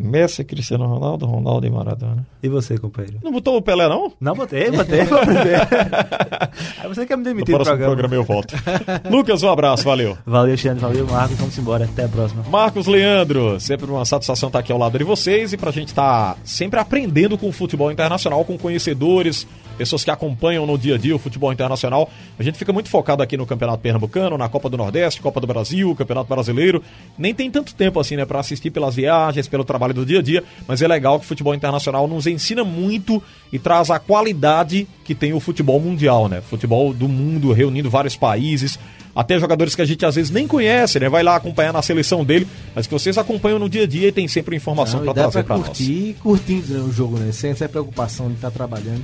Messi, 0.00 0.42
Cristiano 0.44 0.86
Ronaldo, 0.86 1.26
Ronaldo 1.26 1.66
e 1.66 1.70
Maradona. 1.70 2.26
E 2.42 2.48
você, 2.48 2.78
companheiro? 2.78 3.18
Não 3.22 3.30
botou 3.30 3.56
o 3.56 3.62
Pelé, 3.62 3.88
não? 3.88 4.12
Não, 4.20 4.34
botei, 4.34 4.70
botei. 4.70 5.02
aprender. 5.02 5.60
Aí 6.82 6.88
você 6.88 7.06
quer 7.06 7.16
me 7.16 7.24
demitir 7.24 7.56
do 7.56 7.64
programa. 7.64 7.92
programa 7.92 8.14
eu 8.14 8.24
volto. 8.24 8.54
Lucas, 9.10 9.42
um 9.42 9.50
abraço, 9.50 9.84
valeu. 9.84 10.16
Valeu, 10.26 10.56
Xande, 10.56 10.80
valeu, 10.80 11.06
Marcos. 11.06 11.36
Vamos 11.36 11.56
embora. 11.58 11.84
Até 11.84 12.04
a 12.04 12.08
próxima. 12.08 12.42
Marcos 12.48 12.86
Leandro, 12.86 13.60
sempre 13.60 13.90
uma 13.90 14.04
satisfação 14.04 14.48
estar 14.48 14.58
aqui 14.60 14.72
ao 14.72 14.78
lado 14.78 14.98
de 14.98 15.04
vocês 15.04 15.52
e 15.52 15.56
pra 15.56 15.70
gente 15.70 15.88
estar 15.88 16.36
sempre 16.44 16.80
aprendendo 16.80 17.36
com 17.36 17.48
o 17.48 17.52
futebol 17.52 17.92
internacional, 17.92 18.44
com 18.44 18.56
conhecedores, 18.56 19.46
pessoas 19.80 20.04
que 20.04 20.10
acompanham 20.10 20.66
no 20.66 20.76
dia 20.76 20.96
a 20.96 20.98
dia 20.98 21.16
o 21.16 21.18
futebol 21.18 21.50
internacional. 21.50 22.10
A 22.38 22.42
gente 22.42 22.58
fica 22.58 22.70
muito 22.70 22.90
focado 22.90 23.22
aqui 23.22 23.34
no 23.34 23.46
Campeonato 23.46 23.78
Pernambucano, 23.78 24.36
na 24.36 24.46
Copa 24.46 24.68
do 24.68 24.76
Nordeste, 24.76 25.22
Copa 25.22 25.40
do 25.40 25.46
Brasil, 25.46 25.96
Campeonato 25.96 26.28
Brasileiro. 26.28 26.82
Nem 27.16 27.34
tem 27.34 27.50
tanto 27.50 27.74
tempo 27.74 27.98
assim, 27.98 28.14
né, 28.14 28.26
para 28.26 28.38
assistir 28.40 28.70
pelas 28.70 28.94
viagens, 28.94 29.48
pelo 29.48 29.64
trabalho 29.64 29.94
do 29.94 30.04
dia 30.04 30.18
a 30.18 30.22
dia, 30.22 30.44
mas 30.68 30.82
é 30.82 30.86
legal 30.86 31.18
que 31.18 31.24
o 31.24 31.28
futebol 31.28 31.54
internacional 31.54 32.06
nos 32.06 32.26
ensina 32.26 32.62
muito 32.62 33.22
e 33.50 33.58
traz 33.58 33.90
a 33.90 33.98
qualidade 33.98 34.86
que 35.02 35.14
tem 35.14 35.32
o 35.32 35.40
futebol 35.40 35.80
mundial, 35.80 36.28
né? 36.28 36.42
Futebol 36.42 36.92
do 36.92 37.08
mundo, 37.08 37.50
reunindo 37.50 37.88
vários 37.88 38.14
países, 38.14 38.78
até 39.16 39.38
jogadores 39.38 39.74
que 39.74 39.80
a 39.80 39.86
gente 39.86 40.04
às 40.04 40.14
vezes 40.14 40.30
nem 40.30 40.46
conhece, 40.46 41.00
né? 41.00 41.08
Vai 41.08 41.22
lá 41.22 41.36
acompanhar 41.36 41.72
na 41.72 41.80
seleção 41.80 42.22
dele, 42.22 42.46
mas 42.74 42.86
que 42.86 42.92
vocês 42.92 43.16
acompanham 43.16 43.58
no 43.58 43.68
dia 43.68 43.84
a 43.84 43.86
dia 43.86 44.08
e 44.08 44.12
tem 44.12 44.28
sempre 44.28 44.54
informação 44.54 45.00
para 45.00 45.14
trazer 45.14 45.42
pra 45.42 45.56
para 45.56 45.56
nós. 45.56 45.68
curtir, 45.68 46.16
curtindo 46.22 46.74
né, 46.74 46.80
o 46.80 46.92
jogo, 46.92 47.16
né? 47.16 47.32
Sem 47.32 47.50
essa 47.50 47.66
preocupação 47.66 48.28
de 48.28 48.34
estar 48.34 48.50
trabalhando. 48.50 49.02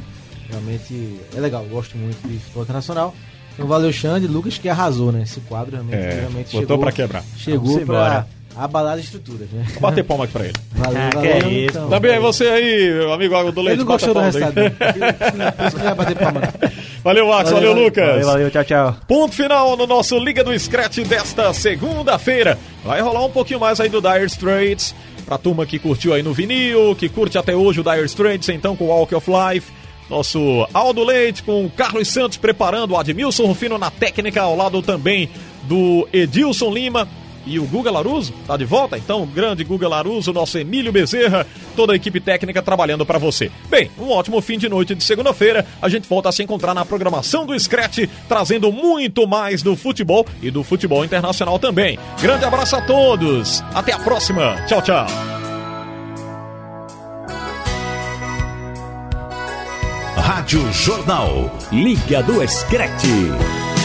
Realmente 0.50 1.16
é 1.36 1.40
legal, 1.40 1.64
gosto 1.64 1.96
muito 1.96 2.16
de 2.26 2.38
futebol 2.38 2.62
internacional. 2.62 3.14
Então 3.54 3.66
valeu, 3.66 3.92
Xande, 3.92 4.26
Lucas 4.26 4.58
que 4.58 4.68
arrasou, 4.68 5.10
né? 5.12 5.22
Esse 5.22 5.40
quadro 5.40 5.72
realmente, 5.72 5.96
É, 5.96 6.20
realmente 6.20 6.46
botou 6.46 6.60
chegou, 6.60 6.78
pra 6.78 6.92
quebrar. 6.92 7.24
Chegou 7.38 7.80
embora. 7.80 8.26
abalar 8.54 8.94
as 8.98 9.04
estruturas, 9.04 9.48
né? 9.50 9.64
Vou 9.72 9.80
bater 9.80 10.04
palma 10.04 10.24
aqui 10.24 10.32
pra 10.34 10.44
ele. 10.44 10.52
Valeu, 10.76 10.98
Ah, 11.00 11.08
que 11.10 11.16
valeu. 11.16 11.32
é 11.32 11.38
isso. 11.38 11.70
então. 11.70 11.88
Também 11.88 12.12
é 12.12 12.20
você 12.20 12.44
aí, 12.48 12.92
meu 12.94 13.12
amigo 13.12 13.34
Água 13.34 13.50
do 13.52 13.60
Ele 13.60 13.68
Leite. 13.68 13.78
não 13.80 13.86
gostou 13.86 14.12
do 14.14 14.20
resultado. 14.20 14.52
isso 14.60 15.70
que 15.70 15.78
não 15.78 15.84
vai 15.84 15.94
bater 15.94 16.16
palma. 16.18 16.40
Valeu, 17.02 17.28
Max. 17.28 17.50
Valeu, 17.50 17.68
Valeu, 17.70 17.84
Lucas. 17.84 18.06
Valeu, 18.06 18.26
valeu, 18.26 18.50
tchau, 18.50 18.64
tchau. 18.64 18.96
Ponto 19.08 19.34
final 19.34 19.76
no 19.76 19.86
nosso 19.86 20.18
Liga 20.18 20.42
do 20.44 20.58
Scratch 20.58 20.98
desta 21.06 21.52
segunda-feira. 21.54 22.58
Vai 22.84 23.00
rolar 23.00 23.24
um 23.24 23.30
pouquinho 23.30 23.60
mais 23.60 23.80
aí 23.80 23.88
do 23.88 24.00
Dire 24.02 24.24
Straits. 24.26 24.94
Pra 25.24 25.38
turma 25.38 25.66
que 25.66 25.78
curtiu 25.78 26.12
aí 26.14 26.22
no 26.22 26.32
vinil, 26.32 26.94
que 26.94 27.08
curte 27.08 27.36
até 27.36 27.54
hoje 27.54 27.80
o 27.80 27.82
Dire 27.84 28.04
Straits, 28.04 28.48
então 28.50 28.76
com 28.76 28.84
Walk 28.86 29.12
of 29.14 29.28
Life. 29.30 29.72
Nosso 30.08 30.66
Aldo 30.72 31.02
Leite 31.04 31.42
com 31.42 31.68
Carlos 31.68 32.08
Santos 32.08 32.38
preparando 32.38 32.92
o 32.92 32.96
Admilson 32.96 33.46
Rufino 33.46 33.78
na 33.78 33.90
técnica, 33.90 34.42
ao 34.42 34.56
lado 34.56 34.82
também 34.82 35.28
do 35.64 36.08
Edilson 36.12 36.70
Lima. 36.70 37.08
E 37.46 37.60
o 37.60 37.64
Guga 37.64 37.92
Laruso 37.92 38.34
tá 38.44 38.56
de 38.56 38.64
volta? 38.64 38.98
Então, 38.98 39.22
o 39.22 39.26
grande 39.26 39.62
Guga 39.62 39.88
Laruso, 39.88 40.32
nosso 40.32 40.58
Emílio 40.58 40.90
Bezerra, 40.90 41.46
toda 41.76 41.92
a 41.92 41.96
equipe 41.96 42.20
técnica 42.20 42.60
trabalhando 42.60 43.06
para 43.06 43.18
você. 43.18 43.52
Bem, 43.70 43.88
um 43.96 44.10
ótimo 44.10 44.40
fim 44.40 44.58
de 44.58 44.68
noite 44.68 44.96
de 44.96 45.04
segunda-feira. 45.04 45.64
A 45.80 45.88
gente 45.88 46.08
volta 46.08 46.28
a 46.28 46.32
se 46.32 46.42
encontrar 46.42 46.74
na 46.74 46.84
programação 46.84 47.46
do 47.46 47.58
Scratch, 47.58 48.08
trazendo 48.28 48.72
muito 48.72 49.28
mais 49.28 49.62
do 49.62 49.76
futebol 49.76 50.26
e 50.42 50.50
do 50.50 50.64
futebol 50.64 51.04
internacional 51.04 51.56
também. 51.56 51.96
Grande 52.20 52.44
abraço 52.44 52.74
a 52.74 52.80
todos. 52.80 53.62
Até 53.72 53.92
a 53.92 53.98
próxima. 54.00 54.56
Tchau, 54.66 54.82
tchau. 54.82 55.35
Rádio 60.46 60.72
Jornal. 60.72 61.50
Liga 61.72 62.22
do 62.22 62.40
Screte. 62.46 63.75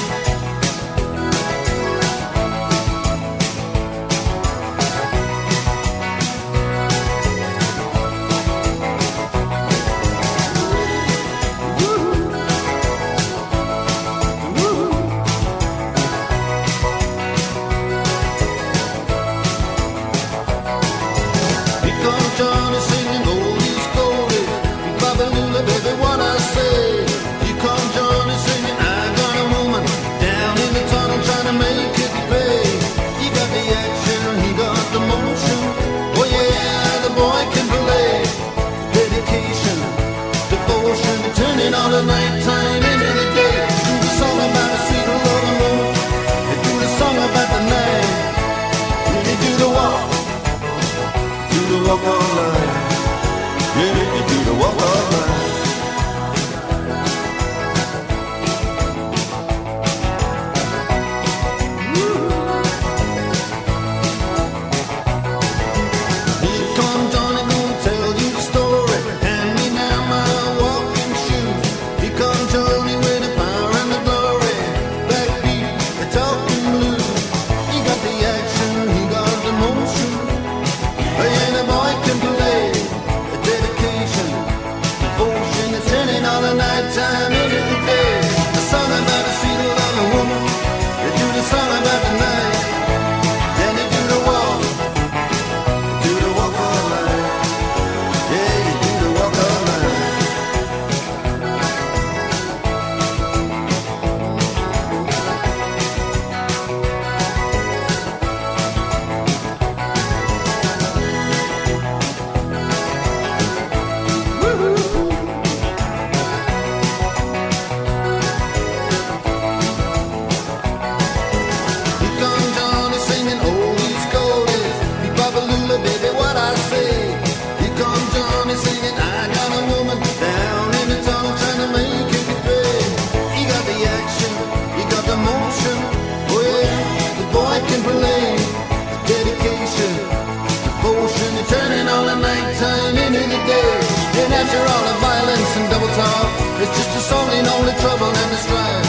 After 144.42 144.58
all 144.58 144.84
the 144.90 144.98
violence 145.00 145.56
and 145.56 145.70
double 145.70 145.88
talk, 145.90 146.62
it's 146.62 146.76
just 146.76 146.98
a 146.98 147.02
song 147.02 147.32
in 147.38 147.46
only 147.46 147.74
trouble 147.74 148.08
and 148.08 148.38
strife. 148.40 148.81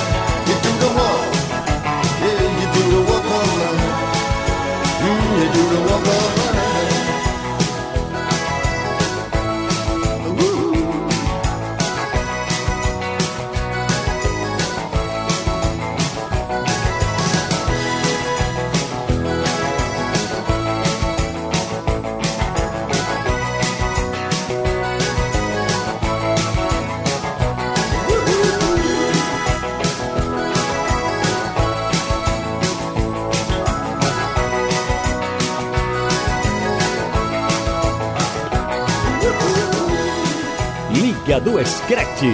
Liga 41.63 41.65
do 41.65 41.71
Screte. 41.71 42.33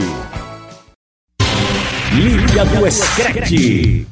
Liga 2.15 2.65
do 2.65 2.91
Screte. 2.91 4.07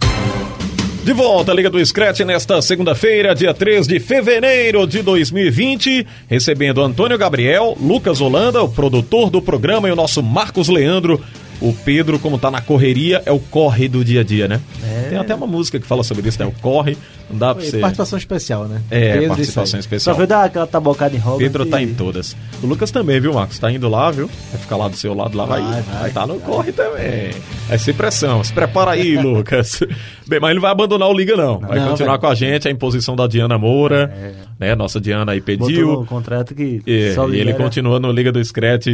De 1.06 1.12
volta, 1.12 1.54
Liga 1.54 1.70
do 1.70 1.86
Scratch, 1.86 2.20
nesta 2.20 2.60
segunda-feira, 2.60 3.34
dia 3.34 3.54
3 3.54 3.86
de 3.86 3.98
fevereiro 4.00 4.86
de 4.86 5.02
2020, 5.02 6.06
recebendo 6.28 6.82
Antônio 6.82 7.16
Gabriel, 7.16 7.78
Lucas 7.80 8.20
Holanda, 8.20 8.60
o 8.62 8.68
produtor 8.68 9.30
do 9.30 9.40
programa, 9.40 9.88
e 9.88 9.92
o 9.92 9.96
nosso 9.96 10.20
Marcos 10.22 10.68
Leandro. 10.68 11.22
O 11.60 11.72
Pedro, 11.72 12.18
como 12.18 12.38
tá 12.38 12.50
na 12.50 12.60
correria, 12.60 13.22
é 13.24 13.32
o 13.32 13.38
corre 13.38 13.88
do 13.88 14.04
dia 14.04 14.20
a 14.20 14.24
dia, 14.24 14.46
né? 14.46 14.60
É. 14.84 15.08
Tem 15.08 15.18
até 15.18 15.34
uma 15.34 15.46
música 15.46 15.80
que 15.80 15.86
fala 15.86 16.04
sobre 16.04 16.28
isso, 16.28 16.38
né? 16.38 16.44
O 16.46 16.52
corre, 16.60 16.98
não 17.30 17.38
dá 17.38 17.54
pra 17.54 17.64
você... 17.64 17.78
Participação 17.78 18.18
especial, 18.18 18.66
né? 18.68 18.82
É, 18.90 19.12
Pedro 19.14 19.28
participação 19.28 19.64
Sérgio. 19.66 19.82
Só 19.82 19.86
especial. 19.96 20.16
veio 20.16 20.28
dar 20.28 20.44
aquela 20.44 20.66
tabocada 20.66 21.16
em 21.16 21.18
roda. 21.18 21.38
Pedro 21.38 21.64
tá 21.64 21.80
em 21.82 21.94
todas. 21.94 22.36
O 22.62 22.66
Lucas 22.66 22.90
também, 22.90 23.18
viu, 23.20 23.32
Marcos? 23.32 23.58
Tá 23.58 23.70
indo 23.72 23.88
lá, 23.88 24.10
viu? 24.10 24.28
Vai 24.52 24.60
ficar 24.60 24.76
lá 24.76 24.88
do 24.88 24.96
seu 24.96 25.14
lado, 25.14 25.36
lá 25.36 25.46
vai, 25.46 25.62
Vai, 25.62 25.82
vai, 25.82 26.00
vai, 26.02 26.10
tá 26.10 26.26
no 26.26 26.38
corre 26.40 26.72
também. 26.72 27.30
Vai 27.68 27.78
ser 27.78 27.94
pressão. 27.94 28.44
Se 28.44 28.52
prepara 28.52 28.90
aí, 28.90 29.16
Lucas. 29.20 29.80
Bem, 30.26 30.38
mas 30.40 30.50
ele 30.50 30.56
não 30.56 30.62
vai 30.62 30.72
abandonar 30.72 31.08
o 31.08 31.14
Liga, 31.14 31.36
não. 31.36 31.58
Vai 31.60 31.78
Não, 31.78 31.88
continuar 31.88 32.12
vai. 32.12 32.18
com 32.20 32.26
a 32.26 32.34
gente, 32.34 32.68
a 32.68 32.70
imposição 32.70 33.16
da 33.16 33.26
Diana 33.26 33.56
Moura, 33.56 34.12
né? 34.60 34.74
Nossa 34.74 35.00
Diana 35.00 35.32
aí 35.32 35.40
Botou 35.40 35.66
pediu. 35.68 35.86
no 36.00 36.04
contrato 36.06 36.54
que 36.54 36.82
É, 36.86 36.90
e 36.90 37.18
ele 37.18 37.36
libera- 37.38 37.56
continua 37.56 37.98
no 37.98 38.12
Liga 38.12 38.30
do 38.30 38.44
Scratch 38.44 38.88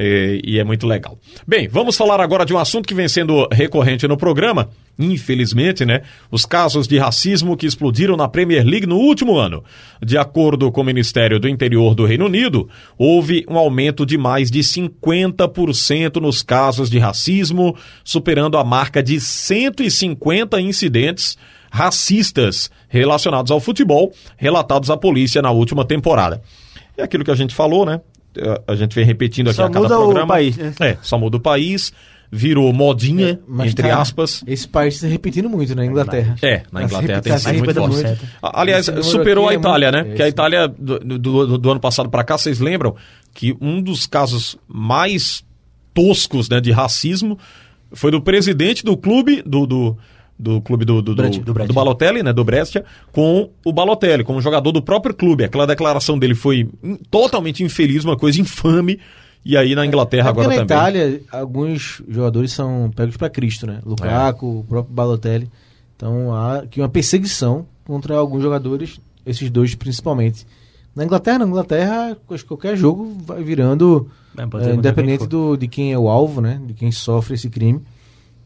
é, 0.00 0.38
e 0.44 0.60
é 0.60 0.64
muito 0.64 0.86
legal. 0.86 1.18
Bem, 1.44 1.66
vamos 1.66 1.96
falar 1.96 2.20
agora 2.20 2.46
de 2.46 2.54
um 2.54 2.58
assunto 2.58 2.86
que 2.86 2.94
vem 2.94 3.08
sendo 3.08 3.48
recorrente 3.50 4.06
no 4.06 4.16
programa. 4.16 4.70
Infelizmente, 4.96 5.84
né? 5.84 6.02
Os 6.30 6.46
casos 6.46 6.86
de 6.86 6.96
racismo 6.98 7.56
que 7.56 7.66
explodiram 7.66 8.16
na 8.16 8.28
Premier 8.28 8.64
League 8.64 8.86
no 8.86 8.96
último 8.96 9.36
ano. 9.36 9.64
De 10.00 10.16
acordo 10.16 10.70
com 10.70 10.82
o 10.82 10.84
Ministério 10.84 11.40
do 11.40 11.48
Interior 11.48 11.96
do 11.96 12.04
Reino 12.04 12.26
Unido, 12.26 12.68
houve 12.96 13.44
um 13.48 13.58
aumento 13.58 14.06
de 14.06 14.16
mais 14.16 14.52
de 14.52 14.60
50% 14.60 16.20
nos 16.20 16.44
casos 16.44 16.88
de 16.88 17.00
racismo, 17.00 17.76
superando 18.04 18.56
a 18.56 18.62
marca 18.62 19.02
de 19.02 19.20
150 19.20 20.60
incidentes 20.60 21.36
racistas 21.72 22.70
relacionados 22.88 23.50
ao 23.50 23.58
futebol, 23.58 24.12
relatados 24.36 24.90
à 24.90 24.96
polícia 24.96 25.42
na 25.42 25.50
última 25.50 25.84
temporada. 25.84 26.40
É 26.96 27.02
aquilo 27.02 27.24
que 27.24 27.32
a 27.32 27.36
gente 27.36 27.54
falou, 27.54 27.84
né? 27.84 28.00
A 28.66 28.74
gente 28.74 28.94
vem 28.94 29.04
repetindo 29.04 29.48
aqui 29.48 29.56
Só 29.56 29.64
a 29.64 29.70
cada 29.70 29.80
muda 29.80 29.98
o 29.98 30.04
programa. 30.04 30.34
país, 30.34 30.56
né? 30.56 30.72
É, 30.80 30.96
só 31.02 31.18
muda 31.18 31.36
o 31.36 31.40
país, 31.40 31.92
virou 32.30 32.72
modinha, 32.72 33.38
Mas 33.48 33.70
entre 33.72 33.88
tá- 33.88 34.00
aspas. 34.00 34.42
Esse 34.46 34.68
país 34.68 34.94
está 34.96 35.06
repetindo 35.06 35.48
muito 35.48 35.74
na 35.74 35.84
Inglaterra. 35.84 36.36
É, 36.42 36.62
na 36.70 36.84
Inglaterra 36.84 37.20
tem 37.22 37.32
Tá 37.32 37.38
sido 37.38 37.50
se 37.54 37.58
muito 37.62 37.74
forte. 37.74 37.94
muito. 38.06 38.18
Aliás, 38.42 38.86
superou 39.02 39.48
a 39.48 39.52
é 39.52 39.56
Itália, 39.56 39.90
muito- 39.92 40.06
né? 40.08 40.12
é, 40.12 40.16
Que 40.16 40.22
a 40.22 40.28
Itália, 40.28 40.68
do, 40.68 40.98
do- 40.98 41.58
do 41.58 41.70
ano 41.70 41.80
passado 41.80 42.08
para 42.10 42.22
cá, 42.24 42.36
vocês 42.36 42.60
lembram 42.60 42.94
que 43.32 43.56
um 43.60 43.80
dos 43.82 44.06
casos 44.06 44.58
mais 44.68 45.42
toscos 45.94 46.48
né, 46.48 46.60
de 46.60 46.70
racismo 46.70 47.38
foi 47.92 48.10
do 48.10 48.20
presidente 48.20 48.84
do 48.84 48.96
clube, 48.96 49.42
do, 49.46 49.66
do, 49.66 49.96
do 50.38 50.60
clube 50.60 50.84
do, 50.84 51.02
do, 51.02 51.14
do, 51.14 51.28
do, 51.30 51.66
do 51.66 51.74
Balotelli, 51.74 52.22
né, 52.22 52.32
do 52.32 52.44
Brescia, 52.44 52.84
com 53.10 53.50
o 53.64 53.72
Balotelli, 53.72 54.22
como 54.22 54.40
jogador 54.40 54.70
do 54.70 54.80
próprio 54.80 55.14
clube. 55.14 55.44
Aquela 55.44 55.66
declaração 55.66 56.18
dele 56.18 56.34
foi 56.34 56.68
totalmente 57.10 57.64
infeliz, 57.64 58.04
uma 58.04 58.16
coisa 58.16 58.40
infame. 58.40 59.00
E 59.44 59.56
aí 59.56 59.74
na 59.74 59.86
Inglaterra 59.86 60.28
É 60.28 60.30
agora 60.30 60.48
na 60.48 60.54
também. 60.54 60.64
Itália, 60.76 61.20
alguns 61.32 62.02
jogadores 62.08 62.52
são 62.52 62.90
pegos 62.94 63.16
para 63.16 63.30
Cristo, 63.30 63.66
né? 63.66 63.80
Lukaku, 63.84 64.60
o 64.60 64.64
próprio 64.64 64.94
Balotelli. 64.94 65.50
Então 65.96 66.34
há 66.34 66.58
aqui 66.58 66.80
uma 66.80 66.88
perseguição 66.88 67.66
contra 67.84 68.16
alguns 68.16 68.42
jogadores, 68.42 69.00
esses 69.24 69.50
dois 69.50 69.74
principalmente. 69.74 70.46
Na 70.94 71.04
Inglaterra, 71.04 71.38
na 71.40 71.46
Inglaterra, 71.46 72.16
qualquer 72.46 72.76
jogo 72.76 73.16
vai 73.24 73.42
virando 73.42 74.08
É, 74.36 74.42
é, 74.42 74.46
contra 74.46 74.74
independente 74.74 75.26
do, 75.26 75.56
de 75.56 75.66
quem 75.66 75.92
é 75.92 75.98
o 75.98 76.08
alvo, 76.08 76.40
né? 76.40 76.60
De 76.66 76.74
quem 76.74 76.92
sofre 76.92 77.34
esse 77.34 77.48
crime. 77.48 77.80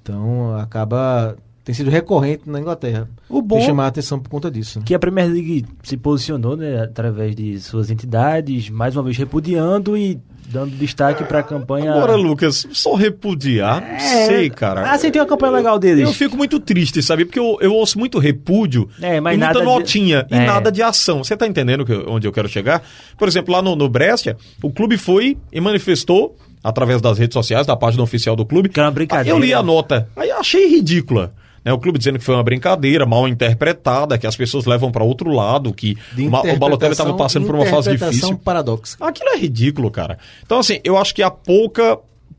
Então 0.02 0.54
acaba 0.56 1.36
tem 1.64 1.74
sido 1.74 1.90
recorrente 1.90 2.42
na 2.46 2.58
Inglaterra. 2.60 3.08
O 3.28 3.40
bom- 3.40 3.56
Tem 3.58 3.66
chamar 3.66 3.84
a 3.84 3.88
atenção 3.88 4.18
por 4.18 4.28
conta 4.28 4.50
disso. 4.50 4.78
né? 4.80 4.84
que 4.86 4.94
a 4.94 4.98
Premier 4.98 5.28
League 5.30 5.64
se 5.82 5.96
posicionou 5.96 6.56
né, 6.56 6.82
através 6.82 7.34
de 7.36 7.58
suas 7.60 7.90
entidades, 7.90 8.68
mais 8.68 8.96
uma 8.96 9.02
vez 9.04 9.16
repudiando 9.16 9.96
e 9.96 10.18
dando 10.48 10.72
destaque 10.76 11.24
para 11.24 11.38
a 11.38 11.42
campanha. 11.42 11.92
Agora, 11.92 12.14
Lucas, 12.16 12.66
só 12.72 12.94
repudiar, 12.94 13.80
não 13.80 13.88
É, 13.94 14.26
sei, 14.26 14.50
cara. 14.50 14.90
Ah, 14.90 14.98
sim, 14.98 15.10
tem 15.10 15.20
uma 15.22 15.26
campanha 15.28 15.52
legal 15.52 15.78
deles. 15.78 16.02
Eu 16.06 16.12
fico 16.12 16.36
muito 16.36 16.58
triste, 16.60 17.00
sabe? 17.02 17.24
Porque 17.24 17.38
eu, 17.38 17.56
eu 17.60 17.72
ouço 17.72 17.98
muito 17.98 18.18
repúdio 18.18 18.88
É, 19.00 19.20
mas 19.20 19.34
e 19.34 19.38
muita 19.38 19.54
nada 19.54 19.60
de- 19.60 19.64
notinha 19.64 20.26
e 20.30 20.34
É. 20.34 20.44
nada 20.44 20.70
de 20.70 20.82
ação. 20.82 21.22
Você 21.24 21.36
tá 21.36 21.46
entendendo 21.46 21.84
que- 21.86 21.94
onde 22.08 22.26
eu 22.26 22.32
quero 22.32 22.48
chegar? 22.48 22.82
Por 23.16 23.28
exemplo, 23.28 23.52
lá 23.54 23.62
no, 23.62 23.74
no 23.76 23.88
Brescia, 23.88 24.36
o 24.62 24.70
clube 24.70 24.98
foi 24.98 25.38
e 25.52 25.60
manifestou, 25.60 26.36
através 26.62 27.00
das 27.00 27.18
redes 27.18 27.34
sociais, 27.34 27.66
da 27.66 27.76
página 27.76 28.02
oficial 28.02 28.36
do 28.36 28.44
clube. 28.44 28.68
Que 28.68 28.78
é 28.80 28.82
uma 28.82 28.90
brincadeira. 28.90 29.30
Eu 29.30 29.40
li 29.40 29.54
a 29.54 29.62
nota, 29.62 30.08
aí 30.16 30.30
achei 30.32 30.66
ridícula. 30.66 31.32
Né, 31.64 31.72
o 31.72 31.78
clube 31.78 31.98
dizendo 31.98 32.18
que 32.18 32.24
foi 32.24 32.34
uma 32.34 32.42
brincadeira, 32.42 33.06
mal 33.06 33.28
interpretada, 33.28 34.18
que 34.18 34.26
as 34.26 34.36
pessoas 34.36 34.64
levam 34.64 34.90
para 34.90 35.04
outro 35.04 35.30
lado, 35.30 35.72
que 35.72 35.96
De 36.12 36.26
o 36.26 36.56
Balotelli 36.58 36.92
estava 36.92 37.14
passando 37.14 37.46
por 37.46 37.54
uma 37.54 37.66
fase 37.66 37.96
difícil. 37.96 38.36
paradoxa. 38.38 38.96
Aquilo 39.00 39.30
é 39.30 39.36
ridículo, 39.36 39.90
cara. 39.90 40.18
Então, 40.44 40.58
assim, 40.58 40.80
eu 40.82 40.96
acho 40.98 41.14
que 41.14 41.22
há 41.22 41.30
pouca 41.30 41.98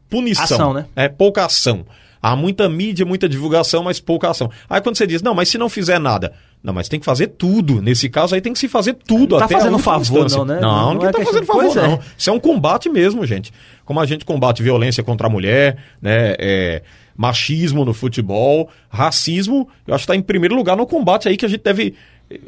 punição. 0.09 0.43
Ação, 0.43 0.73
né? 0.73 0.85
É 0.95 1.07
pouca 1.07 1.45
ação. 1.45 1.85
Há 2.21 2.35
muita 2.37 2.69
mídia, 2.69 3.05
muita 3.05 3.27
divulgação, 3.27 3.83
mas 3.83 3.99
pouca 3.99 4.29
ação. 4.29 4.49
Aí 4.69 4.79
quando 4.79 4.97
você 4.97 5.05
diz, 5.05 5.21
não, 5.21 5.33
mas 5.35 5.49
se 5.49 5.57
não 5.57 5.67
fizer 5.67 5.99
nada. 5.99 6.33
Não, 6.63 6.73
mas 6.73 6.87
tem 6.87 6.97
que 6.97 7.05
fazer 7.05 7.27
tudo. 7.27 7.81
Nesse 7.81 8.07
caso 8.07 8.33
aí 8.33 8.39
tem 8.39 8.53
que 8.53 8.59
se 8.59 8.69
fazer 8.69 8.93
tudo. 8.93 9.31
Não 9.31 9.39
tá 9.39 9.45
até 9.45 9.55
a 9.55 9.57
fazendo 9.59 9.77
favor, 9.77 10.29
não, 10.29 10.45
né? 10.45 10.59
Não, 10.61 10.71
Não 10.85 10.93
ninguém 10.93 11.09
é 11.09 11.11
tá 11.11 11.21
fazendo 11.21 11.45
favor, 11.45 11.77
é. 11.77 11.87
não. 11.87 11.99
Isso 12.17 12.29
é 12.29 12.33
um 12.33 12.39
combate 12.39 12.87
mesmo, 12.89 13.25
gente. 13.25 13.51
Como 13.83 13.99
a 13.99 14.05
gente 14.05 14.23
combate 14.23 14.63
violência 14.63 15.03
contra 15.03 15.27
a 15.27 15.29
mulher, 15.29 15.77
né? 16.01 16.35
é, 16.39 16.81
machismo 17.15 17.85
no 17.85 17.93
futebol, 17.93 18.69
racismo, 18.89 19.67
eu 19.87 19.93
acho 19.93 20.03
que 20.05 20.11
está 20.11 20.15
em 20.15 20.21
primeiro 20.21 20.55
lugar 20.55 20.75
no 20.75 20.85
combate 20.85 21.27
aí 21.27 21.37
que 21.37 21.45
a 21.45 21.49
gente 21.49 21.63
deve 21.63 21.95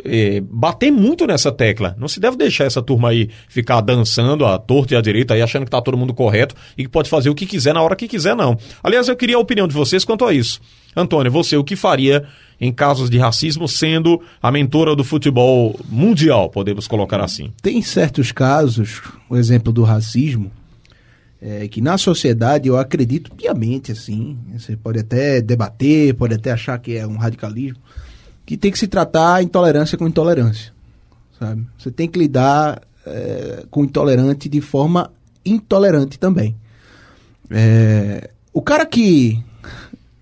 é, 0.04 0.42
bater 0.42 0.92
muito 0.92 1.28
nessa 1.28 1.52
tecla. 1.52 1.96
Não 1.98 2.08
se 2.08 2.20
deve 2.20 2.38
deixar 2.38 2.66
essa 2.66 2.82
turma 2.82 3.10
aí 3.10 3.30
ficar 3.48 3.82
dançando 3.82 4.46
à 4.46 4.58
torta 4.58 4.94
e 4.94 4.98
à 4.98 5.02
direita 5.02 5.34
aí, 5.34 5.42
achando 5.42 5.66
que 5.66 5.72
tá 5.72 5.82
todo 5.82 5.98
mundo 5.98 6.14
correto 6.14 6.56
e 6.78 6.84
que 6.84 6.90
pode 6.90 7.10
fazer 7.10 7.30
o 7.30 7.36
que 7.36 7.46
quiser 7.46 7.74
na 7.74 7.82
hora 7.82 7.96
que 7.96 8.08
quiser, 8.08 8.36
não. 8.36 8.58
Aliás, 8.84 9.08
eu 9.08 9.16
queria 9.16 9.36
a 9.36 9.40
opinião 9.40 9.68
de 9.68 9.74
vocês 9.74 10.04
quanto 10.04 10.26
a 10.26 10.34
isso. 10.34 10.60
Antônio, 10.96 11.32
você, 11.32 11.58
o 11.58 11.64
que 11.64 11.76
faria 11.76 12.26
em 12.60 12.72
casos 12.72 13.10
de 13.10 13.18
racismo 13.18 13.68
sendo 13.68 14.22
a 14.42 14.50
mentora 14.50 14.96
do 14.96 15.04
futebol 15.04 15.78
mundial, 15.90 16.50
podemos 16.50 16.88
colocar 16.88 17.22
assim? 17.22 17.52
Tem 17.62 17.82
certos 17.82 18.32
casos, 18.32 19.02
o 19.30 19.36
exemplo 19.36 19.74
do 19.74 19.84
racismo, 19.84 20.52
é, 21.42 21.68
que 21.68 21.82
na 21.82 21.98
sociedade 21.98 22.68
eu 22.68 22.78
acredito 22.78 23.32
piamente, 23.36 23.92
assim, 23.92 24.38
você 24.58 24.76
pode 24.76 25.00
até 25.00 25.42
debater, 25.42 26.14
pode 26.16 26.34
até 26.34 26.52
achar 26.52 26.78
que 26.80 26.96
é 26.96 27.06
um 27.06 27.18
radicalismo, 27.18 27.80
que 28.46 28.58
tem 28.58 28.72
que 28.72 28.80
se 28.80 28.88
tratar 28.88 29.36
a 29.36 29.44
intolerância 29.44 29.98
com 29.98 30.08
intolerância, 30.08 30.72
sabe? 31.40 31.66
Você 31.78 31.92
tem 31.92 32.08
que 32.08 32.18
lidar 32.18 32.82
é, 33.06 33.66
com 33.70 33.82
o 33.82 33.86
intolerante 33.86 34.48
de 34.48 34.62
forma 34.62 35.12
intolerante 35.46 36.18
também. 36.18 36.56
É, 37.50 38.30
o 38.54 38.62
cara 38.62 38.86
que 38.86 39.44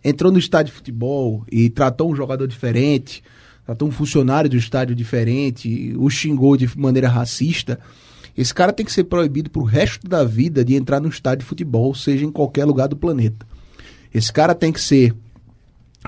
entrou 0.04 0.32
no 0.32 0.40
estádio 0.40 0.72
de 0.72 0.78
futebol 0.78 1.46
e 1.52 1.70
tratou 1.70 2.12
um 2.12 2.16
jogador 2.16 2.48
diferente, 2.48 3.24
tratou 3.66 3.88
um 3.88 3.92
funcionário 3.92 4.50
do 4.50 4.58
estádio 4.58 4.96
diferente, 4.96 5.94
o 5.98 6.10
xingou 6.10 6.58
de 6.58 6.70
maneira 6.78 7.08
racista, 7.08 7.80
esse 8.36 8.54
cara 8.54 8.74
tem 8.74 8.86
que 8.86 8.92
ser 8.92 9.04
proibido 9.04 9.50
pro 9.50 9.64
resto 9.64 10.08
da 10.08 10.24
vida 10.24 10.66
de 10.66 10.76
entrar 10.76 11.00
no 11.00 11.08
estádio 11.08 11.40
de 11.40 11.46
futebol, 11.46 11.94
seja 11.94 12.26
em 12.26 12.32
qualquer 12.32 12.66
lugar 12.66 12.88
do 12.88 12.98
planeta. 12.98 13.46
Esse 14.14 14.32
cara 14.34 14.56
tem 14.56 14.72
que 14.72 14.82
ser 14.82 15.16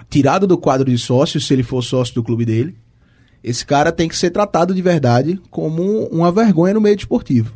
tirado 0.10 0.48
do 0.48 0.58
quadro 0.58 0.90
de 0.90 0.98
sócios, 0.98 1.46
se 1.46 1.54
ele 1.54 1.64
for 1.64 1.84
sócio 1.84 2.16
do 2.16 2.24
clube 2.24 2.46
dele. 2.46 2.76
Esse 3.44 3.66
cara 3.66 3.92
tem 3.92 4.10
que 4.10 4.18
ser 4.18 4.32
tratado 4.32 4.74
de 4.74 4.82
verdade 4.82 5.40
como 5.52 6.08
uma 6.08 6.32
vergonha 6.32 6.74
no 6.74 6.82
meio 6.82 6.96
desportivo. 6.96 7.56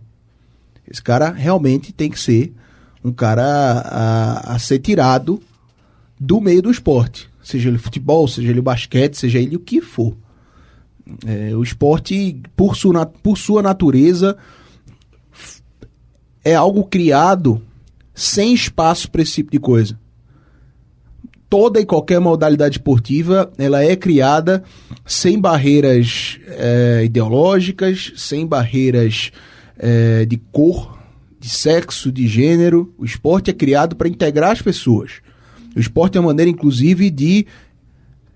Esse 0.87 1.01
cara 1.01 1.31
realmente 1.31 1.91
tem 1.91 2.09
que 2.09 2.19
ser 2.19 2.53
um 3.03 3.11
cara 3.11 3.43
a, 3.43 4.55
a 4.55 4.59
ser 4.59 4.79
tirado 4.79 5.41
do 6.19 6.39
meio 6.39 6.61
do 6.61 6.69
esporte. 6.69 7.29
Seja 7.41 7.69
ele 7.69 7.77
futebol, 7.77 8.27
seja 8.27 8.49
ele 8.49 8.61
basquete, 8.61 9.15
seja 9.15 9.39
ele 9.39 9.55
o 9.55 9.59
que 9.59 9.81
for. 9.81 10.15
É, 11.25 11.55
o 11.55 11.63
esporte, 11.63 12.39
por 12.55 12.75
sua, 12.75 13.05
por 13.05 13.37
sua 13.37 13.63
natureza, 13.63 14.37
é 16.49 16.55
algo 16.55 16.83
criado 16.83 17.61
sem 18.13 18.53
espaço 18.53 19.09
para 19.11 19.21
esse 19.21 19.35
tipo 19.35 19.51
de 19.51 19.59
coisa. 19.59 19.99
Toda 21.47 21.79
e 21.79 21.85
qualquer 21.85 22.19
modalidade 22.19 22.77
esportiva, 22.77 23.51
ela 23.57 23.83
é 23.83 23.95
criada 23.95 24.63
sem 25.05 25.39
barreiras 25.39 26.39
é, 26.47 27.03
ideológicas, 27.05 28.11
sem 28.15 28.45
barreiras 28.45 29.31
é, 29.77 30.25
de 30.25 30.37
cor, 30.51 30.97
de 31.39 31.49
sexo, 31.49 32.11
de 32.11 32.27
gênero. 32.27 32.93
O 32.97 33.05
esporte 33.05 33.51
é 33.51 33.53
criado 33.53 33.95
para 33.95 34.09
integrar 34.09 34.51
as 34.51 34.61
pessoas. 34.61 35.13
O 35.75 35.79
esporte 35.79 36.17
é 36.17 36.21
uma 36.21 36.27
maneira, 36.27 36.49
inclusive, 36.49 37.11
de 37.11 37.45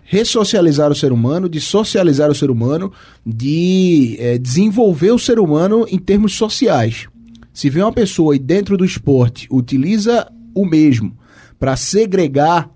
ressocializar 0.04 0.92
o 0.92 0.96
ser 0.96 1.12
humano, 1.12 1.50
de 1.50 1.60
socializar 1.60 2.30
o 2.30 2.36
ser 2.36 2.52
humano, 2.52 2.92
de 3.26 4.16
eh, 4.20 4.38
desenvolver 4.38 5.12
o 5.12 5.20
ser 5.20 5.40
humano 5.40 5.86
em 5.90 5.98
termos 5.98 6.34
sociais. 6.34 7.08
Se 7.54 7.70
vê 7.70 7.82
uma 7.82 7.94
pessoa 7.94 8.36
e 8.36 8.40
dentro 8.40 8.76
do 8.76 8.84
esporte 8.84 9.48
utiliza 9.52 10.28
o 10.56 10.66
mesmo 10.66 11.16
para 11.60 11.78
segregar, 11.78 12.70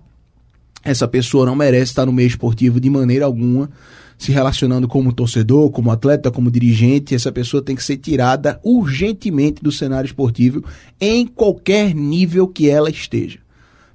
essa 0.82 1.06
pessoa 1.06 1.44
não 1.44 1.56
merece 1.56 1.90
estar 1.90 2.06
no 2.06 2.12
meio 2.12 2.28
esportivo 2.28 2.80
de 2.80 2.88
maneira 2.88 3.26
alguma, 3.26 3.68
se 4.16 4.32
relacionando 4.32 4.88
como 4.88 5.12
torcedor, 5.12 5.70
como 5.70 5.90
atleta, 5.90 6.30
como 6.30 6.50
dirigente, 6.50 7.14
essa 7.14 7.30
pessoa 7.30 7.62
tem 7.62 7.76
que 7.76 7.84
ser 7.84 7.98
tirada 7.98 8.58
urgentemente 8.64 9.62
do 9.62 9.70
cenário 9.70 10.06
esportivo 10.06 10.64
em 11.00 11.26
qualquer 11.26 11.94
nível 11.94 12.48
que 12.48 12.70
ela 12.70 12.88
esteja. 12.88 13.40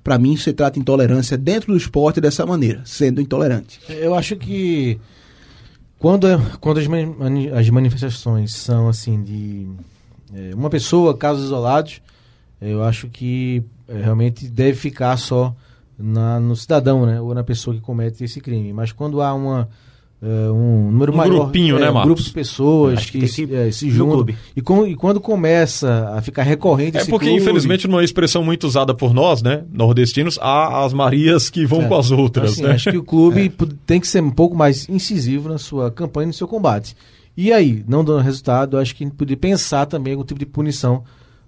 Para 0.03 0.19
mim, 0.19 0.35
você 0.35 0.53
trata 0.53 0.77
intolerância 0.77 1.37
dentro 1.37 1.71
do 1.71 1.77
esporte 1.77 2.21
dessa 2.21 2.45
maneira, 2.45 2.81
sendo 2.85 3.21
intolerante. 3.21 3.79
Eu 3.89 4.13
acho 4.13 4.35
que 4.35 4.99
quando, 5.97 6.27
quando 6.59 6.79
as, 6.79 6.87
as 7.57 7.69
manifestações 7.69 8.53
são 8.53 8.89
assim 8.89 9.23
de 9.23 9.67
é, 10.35 10.53
uma 10.55 10.69
pessoa, 10.69 11.15
casos 11.15 11.45
isolados, 11.45 12.01
eu 12.61 12.83
acho 12.83 13.07
que 13.09 13.63
é, 13.87 14.01
realmente 14.01 14.47
deve 14.47 14.77
ficar 14.77 15.17
só 15.17 15.53
na, 15.99 16.39
no 16.39 16.55
cidadão, 16.55 17.05
né? 17.05 17.19
Ou 17.21 17.33
na 17.33 17.43
pessoa 17.43 17.75
que 17.75 17.81
comete 17.81 18.23
esse 18.23 18.39
crime. 18.41 18.71
Mas 18.73 18.91
quando 18.91 19.21
há 19.21 19.33
uma 19.33 19.69
é, 20.25 20.49
um 20.49 20.89
número 20.89 21.11
Um 21.11 21.17
maior, 21.17 21.43
grupinho, 21.43 21.75
é, 21.77 21.81
né, 21.81 21.89
um 21.89 21.93
Marcos? 21.95 22.07
grupo 22.13 22.21
de 22.23 22.31
pessoas 22.33 23.09
que 23.09 23.19
que, 23.19 23.27
se- 23.27 23.53
é, 23.53 23.69
se 23.71 23.89
juntam 23.89 24.33
e, 24.55 24.61
com- 24.61 24.87
e 24.87 24.95
quando 24.95 25.19
começa 25.19 26.13
a 26.15 26.21
ficar 26.21 26.43
recorrente 26.43 26.95
É 26.97 27.01
esse 27.01 27.09
porque, 27.09 27.25
clube- 27.27 27.41
infelizmente, 27.41 27.89
numa 27.89 28.01
expressão 28.05 28.41
muito 28.41 28.65
usada 28.65 28.93
por 28.93 29.13
nós, 29.13 29.41
né, 29.43 29.65
nordestinos, 29.69 30.39
há 30.41 30.85
as 30.85 30.93
Marias 30.93 31.49
que 31.49 31.65
vão 31.65 31.81
É. 31.81 31.87
com 31.89 31.95
as 31.95 32.09
outras, 32.09 32.53
Assim, 32.53 32.63
né? 32.63 32.71
Acho 32.71 32.89
que 32.89 32.97
o 32.97 33.03
clube 33.03 33.49
pu- 33.49 33.67
tem 33.85 33.99
que 33.99 34.07
ser 34.07 34.23
um 34.23 34.31
pouco 34.31 34.55
mais 34.55 34.87
incisivo 34.87 35.49
na 35.49 35.57
sua 35.57 35.91
campanha, 35.91 36.27
no 36.27 36.33
seu 36.33 36.47
combate. 36.47 36.95
E 37.35 37.51
aí, 37.51 37.83
não 37.87 38.03
dando 38.03 38.21
resultado, 38.21 38.77
acho 38.77 38.95
que 38.95 39.03
a 39.03 39.07
gente 39.07 39.15
poderia 39.15 39.37
pensar 39.37 39.85
também 39.85 40.11
em 40.11 40.15
algum 40.15 40.25
tipo 40.25 40.39
de 40.39 40.45
punição 40.45 41.03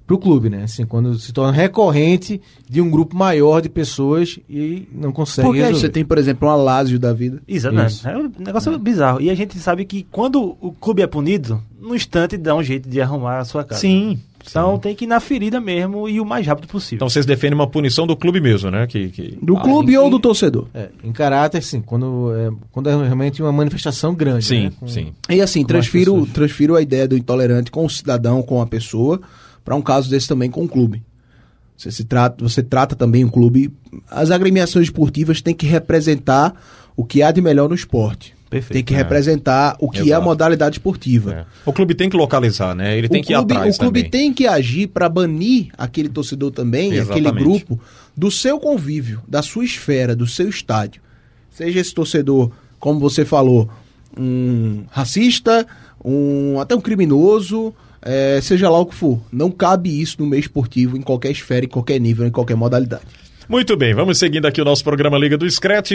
pro 0.05 0.17
clube, 0.17 0.49
né? 0.49 0.63
Assim, 0.63 0.86
quando 0.86 1.17
se 1.17 1.33
torna 1.33 1.51
recorrente 1.51 2.39
de 2.69 2.81
um 2.81 2.89
grupo 2.89 3.15
maior 3.15 3.61
de 3.61 3.69
pessoas 3.69 4.39
e 4.49 4.88
não 4.91 5.11
consegue 5.11 5.47
Porque 5.47 5.59
resolver. 5.61 5.79
você 5.79 5.89
tem, 5.89 6.05
por 6.05 6.17
exemplo, 6.17 6.47
um 6.47 6.51
Alásio 6.51 6.99
da 6.99 7.11
vida. 7.13 7.41
Exatamente. 7.47 7.91
Isso. 7.91 8.07
É 8.07 8.17
um 8.17 8.31
negócio 8.38 8.77
bizarro. 8.77 9.21
E 9.21 9.29
a 9.29 9.36
gente 9.36 9.57
sabe 9.57 9.86
que 9.86 10.05
quando 10.11 10.55
o 10.61 10.71
clube 10.71 11.01
é 11.01 11.07
punido, 11.07 11.61
no 11.79 11.95
instante 11.95 12.38
dá 12.38 12.55
um 12.55 12.63
jeito 12.63 12.88
de 12.88 13.01
arrumar 13.01 13.39
a 13.39 13.45
sua 13.45 13.63
casa. 13.63 13.81
Sim. 13.81 14.19
Então 14.47 14.77
tem 14.77 14.95
que 14.95 15.05
ir 15.05 15.07
na 15.07 15.19
ferida 15.19 15.59
mesmo 15.59 16.07
e 16.07 16.19
o 16.21 16.25
mais 16.25 16.45
rápido 16.45 16.67
possível. 16.67 16.97
Então 16.97 17.09
vocês 17.09 17.25
defendem 17.25 17.55
uma 17.55 17.67
punição 17.67 18.05
do 18.05 18.15
clube 18.15 18.39
mesmo, 18.39 18.69
né? 18.69 18.85
Que, 18.87 19.09
que... 19.09 19.37
Do 19.41 19.57
Ah, 19.57 19.61
clube 19.61 19.93
em- 19.93 19.97
ou 19.97 20.09
do 20.09 20.19
torcedor. 20.19 20.67
É, 20.73 20.89
em 21.03 21.11
caráter, 21.11 21.63
sim, 21.63 21.81
quando 21.81 22.31
é, 22.35 22.51
quando 22.71 22.89
é 22.89 22.95
realmente 22.95 23.41
uma 23.41 23.51
manifestação 23.51 24.13
grande. 24.13 24.45
Sim, 24.45 24.63
né? 24.65 24.71
Com- 24.79 24.87
sim. 24.87 25.13
E 25.29 25.41
assim, 25.41 25.65
transfiro, 25.65 26.25
transfiro 26.27 26.75
a 26.75 26.81
ideia 26.81 27.07
do 27.07 27.17
intolerante 27.17 27.71
com 27.71 27.83
o 27.85 27.89
cidadão, 27.89 28.43
com 28.43 28.61
a 28.61 28.67
pessoa, 28.67 29.19
para 29.63 29.75
um 29.75 29.81
caso 29.81 30.09
desse 30.09 30.27
também 30.27 30.51
com 30.51 30.63
o 30.63 30.67
clube. 30.67 31.01
Você, 31.75 31.89
se 31.91 32.03
trata, 32.03 32.43
você 32.43 32.61
trata 32.61 32.95
também 32.95 33.25
o 33.25 33.31
clube. 33.31 33.73
As 34.11 34.29
agremiações 34.31 34.85
esportivas 34.85 35.41
têm 35.41 35.55
que 35.55 35.65
representar 35.65 36.53
o 36.95 37.03
que 37.03 37.23
há 37.23 37.31
de 37.31 37.41
melhor 37.41 37.67
no 37.67 37.73
esporte. 37.75 38.34
Perfeito. 38.55 38.73
Tem 38.73 38.83
que 38.83 38.93
É. 38.93 38.97
representar 38.97 39.75
o 39.79 39.89
que 39.89 39.99
é 39.99 40.01
a 40.01 40.05
Exato. 40.05 40.23
modalidade 40.23 40.75
esportiva. 40.77 41.33
É. 41.33 41.45
O 41.65 41.71
clube 41.73 41.93
tem 41.95 42.09
que 42.09 42.17
localizar, 42.17 42.73
né? 42.75 42.97
Ele 42.97 43.07
tem 43.09 43.21
o 43.21 43.23
que 43.23 43.33
ir 43.33 43.35
clube, 43.35 43.53
atrás 43.53 43.75
o 43.75 43.79
clube 43.79 43.99
também. 44.03 44.11
tem 44.11 44.33
que 44.33 44.47
agir 44.47 44.87
para 44.87 45.07
banir 45.09 45.67
aquele 45.77 46.09
torcedor 46.09 46.51
também, 46.51 46.97
aquele 46.99 47.19
Exatamente. 47.19 47.43
grupo, 47.43 47.79
do 48.15 48.29
seu 48.31 48.59
convívio, 48.59 49.21
da 49.27 49.41
sua 49.41 49.63
esfera, 49.65 50.15
do 50.15 50.25
seu 50.27 50.47
estádio. 50.49 51.01
Seja 51.51 51.79
esse 51.79 51.93
torcedor, 51.93 52.51
como 52.79 52.99
você 52.99 53.23
falou, 53.25 53.69
um 54.17 54.83
racista, 54.89 55.65
um 56.03 56.59
até 56.59 56.75
um 56.75 56.81
criminoso, 56.81 57.73
é, 58.01 58.39
seja 58.41 58.69
lá 58.69 58.79
o 58.79 58.85
que 58.85 58.95
for. 58.95 59.19
Não 59.31 59.49
cabe 59.51 59.99
isso 60.01 60.17
no 60.19 60.27
meio 60.27 60.39
esportivo, 60.39 60.95
em 60.97 61.01
qualquer 61.01 61.31
esfera, 61.31 61.65
em 61.65 61.67
qualquer 61.69 61.99
nível, 61.99 62.25
em 62.25 62.31
qualquer 62.31 62.55
modalidade. 62.55 63.03
Muito 63.47 63.77
bem, 63.77 63.93
vamos 63.93 64.17
seguindo 64.17 64.47
aqui 64.47 64.59
o 64.59 64.65
nosso 64.65 64.83
programa 64.83 65.19
Liga 65.19 65.37
do 65.37 65.47
Scratch 65.49 65.91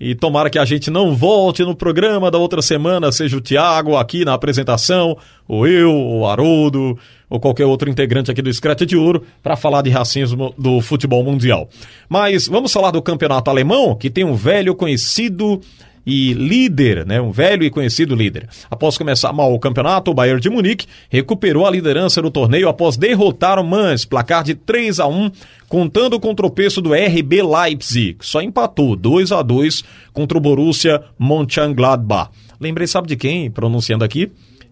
e 0.00 0.14
tomara 0.14 0.48
que 0.48 0.58
a 0.58 0.64
gente 0.64 0.90
não 0.90 1.14
volte 1.14 1.62
no 1.62 1.76
programa 1.76 2.30
da 2.30 2.38
outra 2.38 2.62
semana, 2.62 3.12
seja 3.12 3.36
o 3.36 3.40
Thiago 3.40 3.96
aqui 3.96 4.24
na 4.24 4.32
apresentação, 4.32 5.14
ou 5.46 5.66
eu, 5.66 5.92
ou 5.92 6.20
o 6.20 6.26
Haroldo, 6.26 6.98
ou 7.28 7.38
qualquer 7.38 7.66
outro 7.66 7.90
integrante 7.90 8.30
aqui 8.30 8.40
do 8.40 8.50
Scratch 8.52 8.86
de 8.86 8.96
Ouro 8.96 9.22
para 9.42 9.56
falar 9.56 9.82
de 9.82 9.90
racismo 9.90 10.54
do 10.56 10.80
futebol 10.80 11.22
mundial. 11.22 11.68
Mas 12.08 12.48
vamos 12.48 12.72
falar 12.72 12.92
do 12.92 13.02
campeonato 13.02 13.50
alemão, 13.50 13.94
que 13.94 14.08
tem 14.08 14.24
um 14.24 14.34
velho 14.34 14.74
conhecido 14.74 15.60
e 16.06 16.32
líder, 16.32 17.04
né, 17.04 17.20
um 17.20 17.32
velho 17.32 17.64
e 17.64 17.70
conhecido 17.70 18.14
líder. 18.14 18.48
Após 18.70 18.96
começar 18.96 19.32
mal 19.32 19.52
o 19.52 19.58
campeonato, 19.58 20.12
o 20.12 20.14
Bayern 20.14 20.40
de 20.40 20.48
Munique 20.48 20.86
recuperou 21.10 21.66
a 21.66 21.70
liderança 21.70 22.22
do 22.22 22.30
torneio 22.30 22.68
após 22.68 22.96
derrotar 22.96 23.58
o 23.58 23.64
Mainz, 23.64 24.04
placar 24.04 24.44
de 24.44 24.54
3 24.54 25.00
a 25.00 25.08
1, 25.08 25.32
contando 25.68 26.20
com 26.20 26.30
o 26.30 26.34
tropeço 26.34 26.80
do 26.80 26.94
RB 26.94 27.42
Leipzig, 27.42 28.14
que 28.14 28.26
só 28.26 28.40
empatou 28.40 28.94
2 28.94 29.32
a 29.32 29.42
2 29.42 29.82
contra 30.12 30.38
o 30.38 30.40
Borussia 30.40 31.02
Mönchengladbach. 31.18 32.30
Lembrei, 32.60 32.86
sabe 32.86 33.08
de 33.08 33.16
quem, 33.16 33.50
pronunciando 33.50 34.04
aqui? 34.04 34.30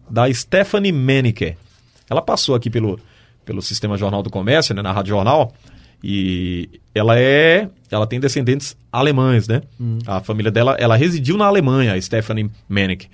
Da 0.09 0.33
Stephanie 0.33 0.93
Menneke. 0.93 1.57
Ela 2.09 2.23
passou 2.23 2.55
aqui 2.55 2.71
pelo, 2.71 3.01
pelo 3.45 3.61
Sistema 3.61 3.97
Jornal 3.97 4.23
do 4.23 4.31
Comércio, 4.31 4.75
né, 4.75 4.83
na 4.83 4.93
Rádio 4.93 5.11
Jornal, 5.11 5.53
e 6.07 6.69
ela 6.95 7.19
é. 7.19 7.71
Ela 7.91 8.07
tem 8.07 8.21
descendentes 8.21 8.77
alemães, 8.93 9.49
né? 9.49 9.63
A 10.07 10.21
família 10.21 10.51
dela, 10.51 10.77
ela 10.79 10.97
residiu 10.97 11.39
na 11.39 11.47
Alemanha, 11.47 11.95
a 11.95 12.01
Stephanie 12.01 12.51
Menneke. 12.69 13.09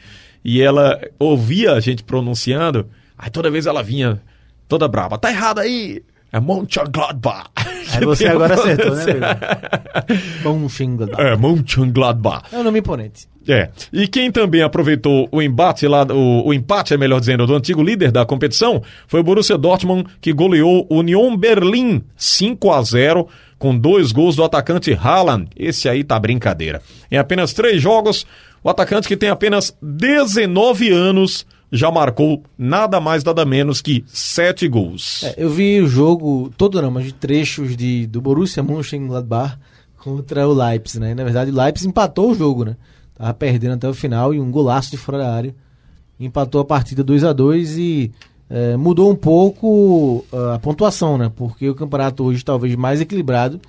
E 0.45 0.61
ela 0.61 1.01
ouvia 1.16 1.74
a 1.74 1.80
gente 1.80 2.03
pronunciando, 2.03 2.88
aí 3.16 3.30
toda 3.30 3.49
vez 3.49 3.66
ela 3.66 3.80
vinha 3.80 4.20
toda 4.66 4.88
brava. 4.88 5.16
Tá 5.16 5.30
errado 5.30 5.61
aí! 5.61 6.03
É 6.33 6.39
Mönchengladbach. 6.39 7.51
Aí 7.93 8.05
você 8.05 8.26
agora 8.28 8.55
acertou, 8.55 8.95
né, 8.95 9.05
Xingladbach. 10.68 11.22
É, 11.22 11.37
Mönchengladbach. 11.37 12.45
É 12.53 12.59
um 12.59 12.62
nome 12.62 12.78
imponente. 12.78 13.28
É. 13.49 13.70
E 13.93 14.07
quem 14.07 14.31
também 14.31 14.62
aproveitou 14.62 15.28
o 15.33 15.43
embate 15.43 15.87
lá, 15.89 16.05
o, 16.05 16.49
o 16.49 16.55
empate, 16.55 16.95
é 16.95 16.97
melhor 16.97 17.18
dizendo, 17.18 17.47
do 17.47 17.55
antigo 17.55 17.83
líder 17.83 18.12
da 18.12 18.24
competição, 18.24 18.83
foi 19.09 19.20
o 19.20 19.24
Borussia 19.24 19.59
Dortmund, 19.59 20.09
que 20.20 20.33
goleou 20.33 20.87
o 20.89 20.99
Union 20.99 21.37
Berlin 21.37 22.03
5 22.16 22.70
a 22.70 22.83
0 22.83 23.26
com 23.59 23.76
dois 23.76 24.12
gols 24.12 24.37
do 24.37 24.45
atacante 24.45 24.93
Haaland. 24.93 25.49
Esse 25.57 25.89
aí 25.89 26.05
tá 26.05 26.18
brincadeira. 26.18 26.81
Em 27.11 27.18
apenas 27.18 27.53
três 27.53 27.83
jogos, 27.83 28.26
o 28.62 28.70
atacante 28.70 29.09
que 29.09 29.16
tem 29.16 29.31
apenas 29.31 29.76
19 29.83 30.91
anos 30.91 31.47
já 31.72 31.90
marcou 31.90 32.42
nada 32.58 33.00
mais, 33.00 33.22
nada 33.22 33.44
menos 33.44 33.80
que 33.80 34.04
sete 34.08 34.66
gols. 34.68 35.22
É, 35.24 35.34
eu 35.38 35.50
vi 35.50 35.80
o 35.80 35.86
jogo, 35.86 36.52
todo 36.56 36.80
não, 36.82 36.90
mas 36.90 37.04
de 37.04 37.14
trechos 37.14 37.76
de, 37.76 38.06
do 38.06 38.20
Borussia 38.20 38.62
Mönchengladbach 38.62 39.56
contra 39.98 40.48
o 40.48 40.52
Leipzig, 40.52 40.98
né? 40.98 41.14
Na 41.14 41.24
verdade, 41.24 41.50
o 41.50 41.54
Leipzig 41.54 41.88
empatou 41.88 42.30
o 42.30 42.34
jogo, 42.34 42.64
né? 42.64 42.76
Tava 43.14 43.34
perdendo 43.34 43.74
até 43.74 43.88
o 43.88 43.94
final 43.94 44.34
e 44.34 44.40
um 44.40 44.50
golaço 44.50 44.90
de 44.90 44.96
fora 44.96 45.18
da 45.18 45.32
área. 45.32 45.54
Empatou 46.18 46.60
a 46.60 46.64
partida 46.64 47.04
2 47.04 47.24
a 47.24 47.32
2 47.32 47.78
e 47.78 48.10
é, 48.48 48.76
mudou 48.76 49.10
um 49.10 49.14
pouco 49.14 50.24
ah, 50.32 50.54
a 50.54 50.58
pontuação, 50.58 51.16
né? 51.16 51.30
Porque 51.34 51.68
o 51.68 51.74
campeonato 51.74 52.24
hoje 52.24 52.44
talvez 52.44 52.74
mais 52.74 53.00
equilibrado 53.00 53.60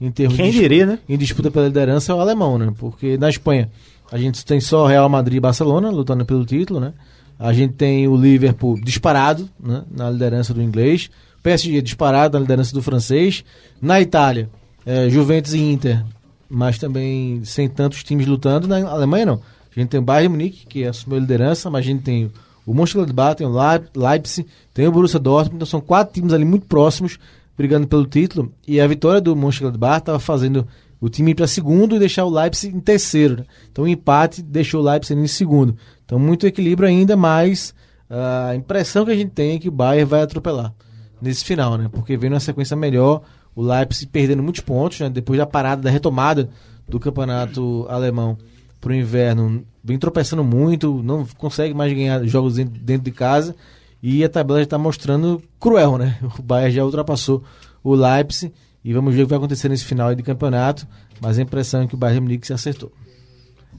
em 0.00 0.10
termos 0.10 0.36
Quem 0.36 0.50
de 0.50 0.58
diria, 0.58 0.86
né? 0.86 0.98
em 1.08 1.18
disputa 1.18 1.50
pela 1.50 1.66
liderança 1.66 2.12
é 2.12 2.14
o 2.14 2.20
alemão, 2.20 2.56
né? 2.56 2.72
Porque 2.78 3.18
na 3.18 3.28
Espanha 3.28 3.68
a 4.10 4.16
gente 4.16 4.44
tem 4.44 4.60
só 4.60 4.86
Real 4.86 5.08
Madrid 5.08 5.36
e 5.36 5.40
Barcelona 5.40 5.90
lutando 5.90 6.24
pelo 6.24 6.44
título, 6.44 6.80
né? 6.80 6.94
A 7.40 7.52
gente 7.54 7.72
tem 7.72 8.06
o 8.06 8.14
Liverpool 8.16 8.78
disparado, 8.80 9.48
né? 9.58 9.82
Na 9.90 10.10
liderança 10.10 10.52
do 10.52 10.62
inglês. 10.62 11.10
PSG 11.42 11.80
disparado 11.80 12.34
na 12.34 12.40
liderança 12.42 12.74
do 12.74 12.82
francês. 12.82 13.42
Na 13.80 13.98
Itália, 14.00 14.50
é, 14.84 15.08
Juventus 15.08 15.54
e 15.54 15.58
Inter, 15.58 16.04
mas 16.50 16.76
também 16.78 17.42
sem 17.44 17.66
tantos 17.68 18.04
times 18.04 18.26
lutando. 18.26 18.68
Na 18.68 18.86
Alemanha 18.90 19.24
não. 19.26 19.40
A 19.74 19.80
gente 19.80 19.88
tem 19.88 20.00
o 20.00 20.02
Bayern 20.02 20.28
Munique, 20.28 20.66
que 20.66 20.84
assumiu 20.84 21.16
a 21.16 21.20
liderança, 21.20 21.70
mas 21.70 21.80
a 21.80 21.88
gente 21.88 22.02
tem 22.02 22.30
o 22.66 22.74
Mönchengladbach, 22.74 23.36
tem 23.36 23.46
o 23.46 23.50
Leip- 23.58 23.88
Leipzig, 23.96 24.46
tem 24.74 24.86
o 24.86 24.92
Borussia 24.92 25.18
Dortmund. 25.18 25.56
Então 25.56 25.66
são 25.66 25.80
quatro 25.80 26.12
times 26.12 26.32
ali 26.34 26.44
muito 26.44 26.66
próximos 26.66 27.18
brigando 27.56 27.86
pelo 27.88 28.04
título. 28.06 28.52
E 28.68 28.78
a 28.80 28.86
vitória 28.86 29.20
do 29.20 29.34
Mönchengladbach 29.34 30.00
estava 30.00 30.18
fazendo 30.18 30.66
o 31.00 31.08
time 31.08 31.30
ir 31.30 31.34
para 31.34 31.46
segundo 31.46 31.96
e 31.96 31.98
deixar 31.98 32.26
o 32.26 32.30
Leipzig 32.30 32.76
em 32.76 32.80
terceiro. 32.80 33.36
né? 33.38 33.44
Então 33.72 33.84
o 33.84 33.88
empate 33.88 34.42
deixou 34.42 34.82
o 34.82 34.84
Leipzig 34.84 35.18
em 35.18 35.26
segundo. 35.26 35.74
Então 36.10 36.18
muito 36.18 36.44
equilíbrio 36.44 36.88
ainda, 36.88 37.16
mas 37.16 37.72
ah, 38.10 38.48
a 38.48 38.56
impressão 38.56 39.04
que 39.04 39.12
a 39.12 39.14
gente 39.14 39.30
tem 39.30 39.54
é 39.54 39.58
que 39.60 39.68
o 39.68 39.70
Bayern 39.70 40.10
vai 40.10 40.22
atropelar 40.22 40.74
nesse 41.22 41.44
final, 41.44 41.78
né? 41.78 41.88
Porque 41.88 42.16
vem 42.16 42.28
numa 42.28 42.40
sequência 42.40 42.76
melhor, 42.76 43.22
o 43.54 43.62
Leipzig 43.62 44.10
perdendo 44.10 44.42
muitos 44.42 44.60
pontos, 44.60 44.98
né? 44.98 45.08
Depois 45.08 45.38
da 45.38 45.46
parada, 45.46 45.82
da 45.82 45.88
retomada 45.88 46.50
do 46.88 46.98
campeonato 46.98 47.86
alemão 47.88 48.36
pro 48.80 48.92
inverno, 48.92 49.64
vem 49.84 50.00
tropeçando 50.00 50.42
muito, 50.42 51.00
não 51.00 51.24
consegue 51.38 51.74
mais 51.74 51.92
ganhar 51.92 52.24
jogos 52.24 52.56
dentro, 52.56 53.04
de 53.04 53.12
casa 53.12 53.54
e 54.02 54.24
a 54.24 54.28
tabela 54.28 54.58
já 54.58 54.64
está 54.64 54.78
mostrando 54.78 55.40
cruel, 55.60 55.96
né? 55.96 56.18
O 56.36 56.42
Bayern 56.42 56.74
já 56.74 56.84
ultrapassou 56.84 57.44
o 57.84 57.94
Leipzig 57.94 58.52
e 58.84 58.92
vamos 58.92 59.14
ver 59.14 59.22
o 59.22 59.26
que 59.26 59.30
vai 59.30 59.38
acontecer 59.38 59.68
nesse 59.68 59.84
final 59.84 60.12
de 60.12 60.24
campeonato, 60.24 60.88
mas 61.20 61.38
a 61.38 61.42
impressão 61.42 61.82
é 61.82 61.86
que 61.86 61.94
o 61.94 61.98
Bayern 61.98 62.22
Munique 62.22 62.48
se 62.48 62.52
acertou. 62.52 62.90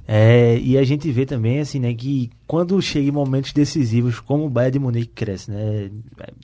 É, 0.07 0.57
e 0.59 0.77
a 0.77 0.83
gente 0.83 1.09
vê 1.11 1.25
também, 1.25 1.59
assim, 1.59 1.79
né, 1.79 1.93
que 1.93 2.29
quando 2.45 2.81
chega 2.81 3.07
em 3.07 3.11
momentos 3.11 3.53
decisivos, 3.53 4.19
como 4.19 4.45
o 4.45 4.49
Bayern 4.49 4.73
de 4.73 4.79
Munique 4.79 5.11
cresce, 5.15 5.49
né? 5.49 5.89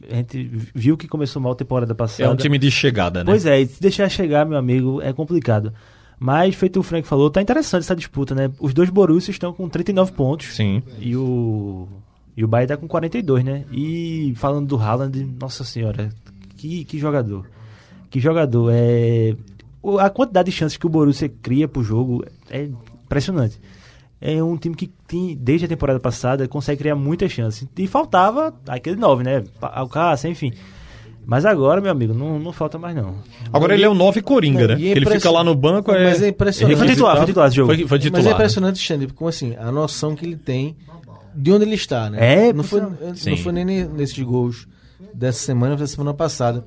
A 0.10 0.16
gente 0.16 0.50
viu 0.74 0.96
que 0.96 1.08
começou 1.08 1.42
mal 1.42 1.52
a 1.52 1.56
temporada 1.56 1.94
passada. 1.94 2.30
É 2.30 2.32
um 2.32 2.36
time 2.38 2.58
de 2.58 2.72
chegada, 2.72 3.26
né? 3.26 3.26
Pois 3.26 3.46
é, 3.46 3.60
e 3.60 3.68
se 3.68 3.82
deixar 3.82 4.08
chegar, 4.10 4.46
meu 4.46 4.58
amigo, 4.58 5.02
é 5.02 5.12
complicado. 5.12 5.74
Mas, 6.20 6.56
feito 6.56 6.80
o 6.80 6.84
Frank 6.84 7.08
falou, 7.08 7.30
tá 7.30 7.42
interessante 7.42 7.82
essa 7.82 7.96
disputa, 7.96 8.34
né? 8.34 8.50
Os 8.60 8.74
dois 8.74 8.90
Borussia 8.90 9.32
estão 9.32 9.52
com 9.52 9.68
39 9.68 10.14
pontos. 10.14 10.56
Sim. 10.56 10.82
E 11.00 11.16
o. 11.16 11.88
E 12.36 12.44
o 12.44 12.48
Bayern 12.48 12.70
tá 12.70 12.78
com 12.78 12.88
42, 12.88 13.44
né? 13.44 13.66
E 13.72 14.34
falando 14.36 14.68
do 14.68 14.78
Haaland, 14.78 15.28
nossa 15.40 15.64
senhora, 15.64 16.10
que, 16.56 16.86
que 16.86 16.98
jogador. 16.98 17.46
Que 18.10 18.20
jogador. 18.20 18.72
É, 18.74 19.36
a 20.00 20.10
quantidade 20.10 20.50
de 20.50 20.56
chances 20.56 20.78
que 20.78 20.86
o 20.86 20.90
Borussia 20.90 21.30
cria 21.42 21.68
pro 21.68 21.84
jogo 21.84 22.24
é 22.50 22.70
impressionante. 23.08 23.60
É 24.20 24.42
um 24.44 24.58
time 24.58 24.76
que 24.76 24.88
tem, 25.08 25.36
desde 25.40 25.66
a 25.66 25.70
temporada 25.70 26.00
passada, 26.00 26.48
consegue 26.48 26.80
criar 26.80 26.96
muitas 26.96 27.32
chances. 27.32 27.68
E 27.78 27.88
faltava 27.88 28.54
aquele 28.68 28.96
9, 28.96 29.24
né? 29.24 29.44
Alcácer, 29.62 30.30
enfim. 30.32 30.52
Mas 31.26 31.46
agora, 31.46 31.82
meu 31.82 31.92
amigo, 31.92 32.14
não, 32.14 32.40
não 32.40 32.54
falta 32.54 32.80
mais 32.80 32.96
não. 32.96 33.16
Agora 33.52 33.74
ele 33.74 33.84
é 33.84 33.90
o 33.90 33.94
9 33.94 34.22
Coringa, 34.22 34.70
né? 34.70 34.76
E 34.80 34.88
é 34.88 34.92
ele 34.92 35.02
impression- 35.02 35.20
fica 35.20 35.30
lá 35.32 35.44
no 35.44 35.54
banco, 35.54 35.92
é... 35.92 36.06
Mas 36.06 36.22
é 36.24 36.30
impressionante. 36.30 36.78
Foi 36.78 36.88
titular, 36.88 37.18
foi 37.18 37.26
titular 37.26 37.48
esse 37.48 37.58
jogo. 37.58 37.74
Foi, 37.76 37.88
foi 37.88 38.00
titular. 38.00 38.20
Mas 38.20 38.26
é 38.26 38.30
né? 38.30 38.36
impressionante, 38.36 38.80
Xande, 38.80 39.08
como 39.08 39.30
assim, 39.30 39.56
a 39.58 39.72
noção 39.72 40.16
que 40.16 40.26
ele 40.26 40.38
tem 40.38 40.76
de 41.36 41.52
onde 41.52 41.66
ele 41.66 41.76
está, 41.76 42.10
né? 42.10 42.48
É, 42.48 42.54
não 42.54 42.64
foi, 42.64 42.82
Sim. 43.16 43.32
não 43.32 43.38
foi 43.38 43.52
nem 43.52 43.66
ne- 43.66 43.86
nesses 43.86 44.18
gols 44.24 44.68
dessa 45.14 45.40
semana, 45.40 45.76
foi 45.78 45.84
da 45.84 45.88
semana 45.88 46.14
passada. 46.14 46.66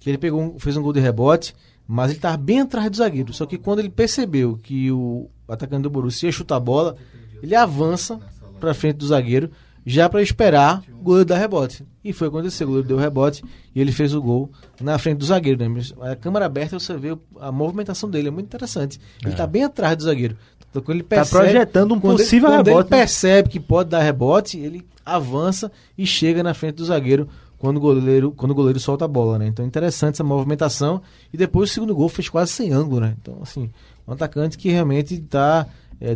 Que 0.00 0.08
ele 0.10 0.18
pegou 0.18 0.40
um- 0.40 0.58
fez 0.58 0.74
um 0.76 0.82
gol 0.82 0.92
de 0.92 1.00
rebote, 1.00 1.54
mas 1.86 2.10
ele 2.10 2.18
estava 2.18 2.36
bem 2.38 2.60
atrás 2.60 2.90
do 2.90 2.96
zagueiro. 2.96 3.32
Só 3.34 3.44
que 3.46 3.58
quando 3.58 3.80
ele 3.80 3.90
percebeu 3.90 4.58
que 4.60 4.90
o 4.90 5.28
atacante 5.48 5.82
do 5.82 5.90
Borussia 5.90 6.28
ia 6.28 6.32
chutar 6.32 6.56
a 6.56 6.60
bola, 6.60 6.96
ele 7.42 7.54
avança 7.54 8.18
para 8.60 8.74
frente 8.74 8.96
do 8.96 9.06
zagueiro. 9.06 9.50
já 9.86 10.06
para 10.06 10.20
esperar 10.20 10.82
o 11.00 11.02
goleiro 11.02 11.24
dar 11.26 11.38
rebote. 11.38 11.82
E 12.04 12.12
foi 12.12 12.28
acontecer, 12.28 12.64
o 12.64 12.66
goleiro 12.66 12.88
deu 12.88 12.98
rebote 12.98 13.42
e 13.74 13.80
ele 13.80 13.90
fez 13.90 14.12
o 14.12 14.20
gol 14.20 14.50
na 14.82 14.98
frente 14.98 15.16
do 15.18 15.24
zagueiro. 15.24 15.58
Né? 15.66 15.82
A 16.02 16.14
câmera 16.14 16.44
aberta 16.44 16.78
você 16.78 16.94
vê 16.98 17.16
a 17.40 17.50
movimentação 17.50 18.10
dele, 18.10 18.28
é 18.28 18.30
muito 18.30 18.44
interessante. 18.46 19.00
Ele 19.24 19.34
tá 19.34 19.46
bem 19.46 19.64
atrás 19.64 19.96
do 19.96 20.02
zagueiro. 20.02 20.36
Então, 20.68 20.82
quando 20.82 20.96
ele 20.98 21.04
Tá 21.04 21.16
percebe, 21.16 21.42
projetando 21.44 21.92
um 21.92 21.94
ele- 21.94 22.02
possível 22.02 22.50
quando 22.50 22.66
rebote, 22.66 22.86
ele 22.88 22.96
né? 22.96 22.98
percebe 23.02 23.48
que 23.48 23.58
pode 23.58 23.88
dar 23.88 24.00
rebote, 24.02 24.58
ele 24.58 24.84
avança 25.06 25.72
e 25.96 26.04
chega 26.04 26.42
na 26.42 26.52
frente 26.52 26.74
do 26.74 26.84
zagueiro 26.84 27.26
quando 27.56 27.78
o 27.78 27.80
goleiro, 27.80 28.30
quando 28.32 28.50
o 28.50 28.54
goleiro 28.54 28.78
solta 28.78 29.06
a 29.06 29.08
bola, 29.08 29.38
né? 29.38 29.46
Então 29.46 29.64
interessante 29.64 30.16
essa 30.16 30.24
movimentação. 30.24 31.00
E 31.32 31.36
depois 31.38 31.70
o 31.70 31.72
segundo 31.72 31.94
gol 31.94 32.10
fez 32.10 32.28
quase 32.28 32.52
sem 32.52 32.72
ângulo, 32.72 33.00
né? 33.00 33.16
Então, 33.22 33.38
assim, 33.40 33.70
um 34.08 34.12
atacante 34.12 34.56
que 34.58 34.70
realmente 34.70 35.14
está 35.14 35.66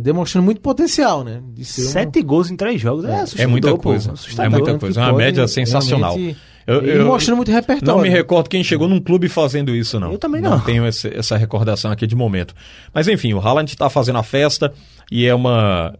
demonstrando 0.01 0.45
muito 0.45 0.61
potencial, 0.61 1.23
né? 1.25 1.41
De 1.53 1.65
ser 1.65 1.81
um- 1.81 1.89
Sete 1.89 2.21
gols 2.21 2.49
em 2.49 2.55
três 2.55 2.79
jogos. 2.81 3.03
É, 3.05 3.11
É 3.11 3.15
assustador, 3.21 3.51
muita 3.51 3.71
pô. 3.71 3.77
coisa. 3.77 4.13
É 4.39 4.49
muita 4.49 4.77
coisa. 4.79 5.01
É 5.01 5.03
uma 5.03 5.13
média 5.17 5.47
sensacional. 5.47 6.17
Eu, 6.65 6.81
eu 6.81 7.05
mostrando 7.05 7.35
muito 7.35 7.51
repertório. 7.51 7.93
não 7.97 8.01
me 8.01 8.07
recordo 8.07 8.49
quem 8.49 8.63
chegou 8.63 8.87
num 8.87 9.01
clube 9.01 9.27
fazendo 9.27 9.75
isso, 9.75 9.99
não. 9.99 10.13
Eu 10.13 10.17
também 10.17 10.41
Não 10.41 10.51
não. 10.51 10.59
tenho 10.61 10.87
esse- 10.87 11.09
essa 11.13 11.35
recordação 11.35 11.91
aqui 11.91 12.07
de 12.07 12.15
momento. 12.15 12.55
Mas 12.93 13.09
enfim, 13.09 13.33
o 13.33 13.39
Haaland 13.39 13.69
está 13.69 13.89
fazendo 13.89 14.17
a 14.19 14.23
festa 14.23 14.73
e 15.11 15.25
é 15.25 15.35
uma 15.35 15.93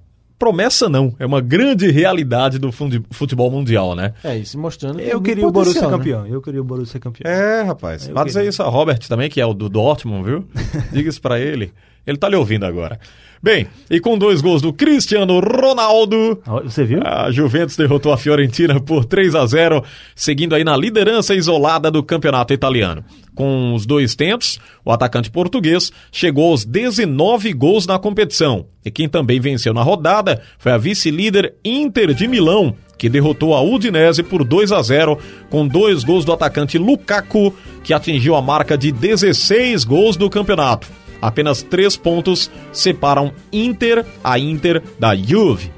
promessa 0.43 0.89
não, 0.89 1.15
é 1.17 1.25
uma 1.25 1.39
grande 1.39 1.89
realidade 1.89 2.59
do 2.59 2.69
futebol 2.71 3.49
mundial, 3.49 3.95
né? 3.95 4.13
É, 4.23 4.35
isso 4.35 4.59
mostrando 4.59 4.97
que 4.97 5.09
Eu 5.09 5.21
queria 5.21 5.47
o 5.47 5.51
Borussia 5.51 5.81
né? 5.83 5.89
campeão. 5.89 6.27
Eu 6.27 6.41
queria 6.41 6.59
o 6.59 6.63
Borussia 6.65 6.99
campeão. 6.99 7.31
É, 7.31 7.61
rapaz. 7.61 8.01
Dizer 8.07 8.39
queria. 8.39 8.49
isso 8.49 8.61
a 8.61 8.67
Robert 8.67 8.99
também, 9.07 9.29
que 9.29 9.39
é 9.39 9.45
o 9.45 9.53
do 9.53 9.69
Dortmund, 9.69 10.25
viu? 10.25 10.45
Diga 10.91 11.09
isso 11.09 11.21
pra 11.21 11.39
ele. 11.39 11.71
Ele 12.05 12.17
tá 12.17 12.27
lhe 12.29 12.35
ouvindo 12.35 12.65
agora. 12.65 12.99
Bem, 13.41 13.67
e 13.89 13.99
com 13.99 14.17
dois 14.17 14.39
gols 14.39 14.61
do 14.61 14.71
Cristiano 14.71 15.41
Ronaldo, 15.41 16.41
Você 16.63 16.85
viu? 16.85 17.01
a 17.03 17.29
Juventus 17.29 17.75
derrotou 17.75 18.13
a 18.13 18.17
Fiorentina 18.17 18.79
por 18.79 19.03
3 19.03 19.35
a 19.35 19.45
0, 19.45 19.83
seguindo 20.15 20.55
aí 20.55 20.63
na 20.63 20.77
liderança 20.77 21.35
isolada 21.35 21.91
do 21.91 22.01
campeonato 22.01 22.53
italiano. 22.53 23.03
Com 23.35 23.73
os 23.73 23.85
dois 23.85 24.15
tentos, 24.15 24.59
o 24.85 24.91
atacante 24.93 25.29
português 25.29 25.91
chegou 26.09 26.51
aos 26.51 26.63
19 26.63 27.51
gols 27.51 27.85
na 27.85 27.99
competição. 27.99 28.65
E 28.85 28.89
quem 28.89 29.09
também 29.09 29.41
venceu 29.41 29.73
na 29.73 29.83
rodada 29.83 30.41
foi 30.57 30.71
a 30.71 30.77
vice-líder 30.77 31.55
Inter 31.65 32.13
de 32.13 32.29
Milão, 32.29 32.73
que 32.97 33.09
derrotou 33.09 33.53
a 33.53 33.61
Udinese 33.61 34.23
por 34.23 34.45
2 34.45 34.71
a 34.71 34.81
0, 34.81 35.17
com 35.49 35.67
dois 35.67 36.05
gols 36.05 36.23
do 36.23 36.31
atacante 36.31 36.77
Lukaku, 36.77 37.53
que 37.83 37.93
atingiu 37.93 38.35
a 38.35 38.41
marca 38.41 38.77
de 38.77 38.89
16 38.89 39.83
gols 39.83 40.15
do 40.15 40.29
campeonato. 40.29 40.87
Apenas 41.28 41.61
três 41.63 41.95
pontos 41.95 42.51
separam 42.71 43.32
Inter, 43.51 44.05
a 44.24 44.38
Inter 44.38 44.82
da 44.99 45.15
Juve. 45.15 45.71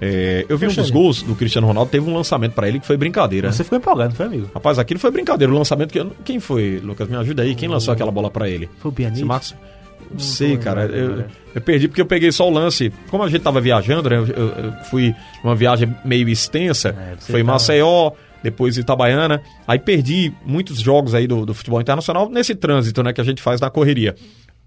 É, 0.00 0.44
eu 0.48 0.56
vi 0.56 0.66
um 0.66 0.72
dos 0.72 0.90
gols 0.90 1.22
do 1.22 1.34
Cristiano 1.34 1.66
Ronaldo, 1.66 1.90
teve 1.90 2.08
um 2.08 2.14
lançamento 2.14 2.52
pra 2.52 2.68
ele 2.68 2.78
que 2.78 2.86
foi 2.86 2.96
brincadeira. 2.96 3.50
Você 3.50 3.64
ficou 3.64 3.78
empolgado, 3.78 4.10
não 4.10 4.16
foi, 4.16 4.26
amigo? 4.26 4.50
Rapaz, 4.54 4.78
aquilo 4.78 5.00
foi 5.00 5.10
brincadeira. 5.10 5.52
O 5.52 5.56
lançamento 5.56 5.92
que. 5.92 6.04
Quem 6.24 6.38
foi, 6.40 6.80
Lucas? 6.82 7.08
Me 7.08 7.16
ajuda 7.16 7.42
aí. 7.42 7.54
Quem 7.54 7.68
lançou 7.68 7.92
aquela 7.92 8.10
bola 8.12 8.30
pra 8.30 8.48
ele? 8.48 8.68
Foi 8.78 8.90
o? 8.90 8.94
Esse 8.98 9.24
Marcos. 9.24 9.54
Não 10.10 10.18
sei, 10.20 10.56
cara. 10.56 10.86
Eu, 10.86 11.06
agora. 11.06 11.28
eu 11.54 11.60
perdi 11.60 11.88
porque 11.88 12.00
eu 12.00 12.06
peguei 12.06 12.30
só 12.32 12.48
o 12.48 12.50
lance. 12.52 12.92
Como 13.10 13.22
a 13.24 13.28
gente 13.28 13.42
tava 13.42 13.60
viajando, 13.60 14.08
né? 14.08 14.16
Eu, 14.16 14.26
eu- 14.26 14.48
eu 14.64 14.72
fui 14.90 15.14
uma 15.44 15.54
viagem 15.54 15.92
meio 16.04 16.28
extensa. 16.28 16.90
É, 16.90 17.14
foi 17.18 17.40
tava- 17.42 17.52
Maceió, 17.52 18.12
depois 18.42 18.78
Itabaiana. 18.78 19.42
Aí 19.66 19.78
perdi 19.78 20.32
muitos 20.46 20.78
jogos 20.80 21.14
aí 21.14 21.26
do, 21.26 21.44
do 21.44 21.52
futebol 21.52 21.80
internacional 21.80 22.28
nesse 22.30 22.54
trânsito, 22.54 23.02
né? 23.02 23.12
Que 23.12 23.20
a 23.20 23.24
gente 23.24 23.42
faz 23.42 23.60
na 23.60 23.68
correria. 23.68 24.14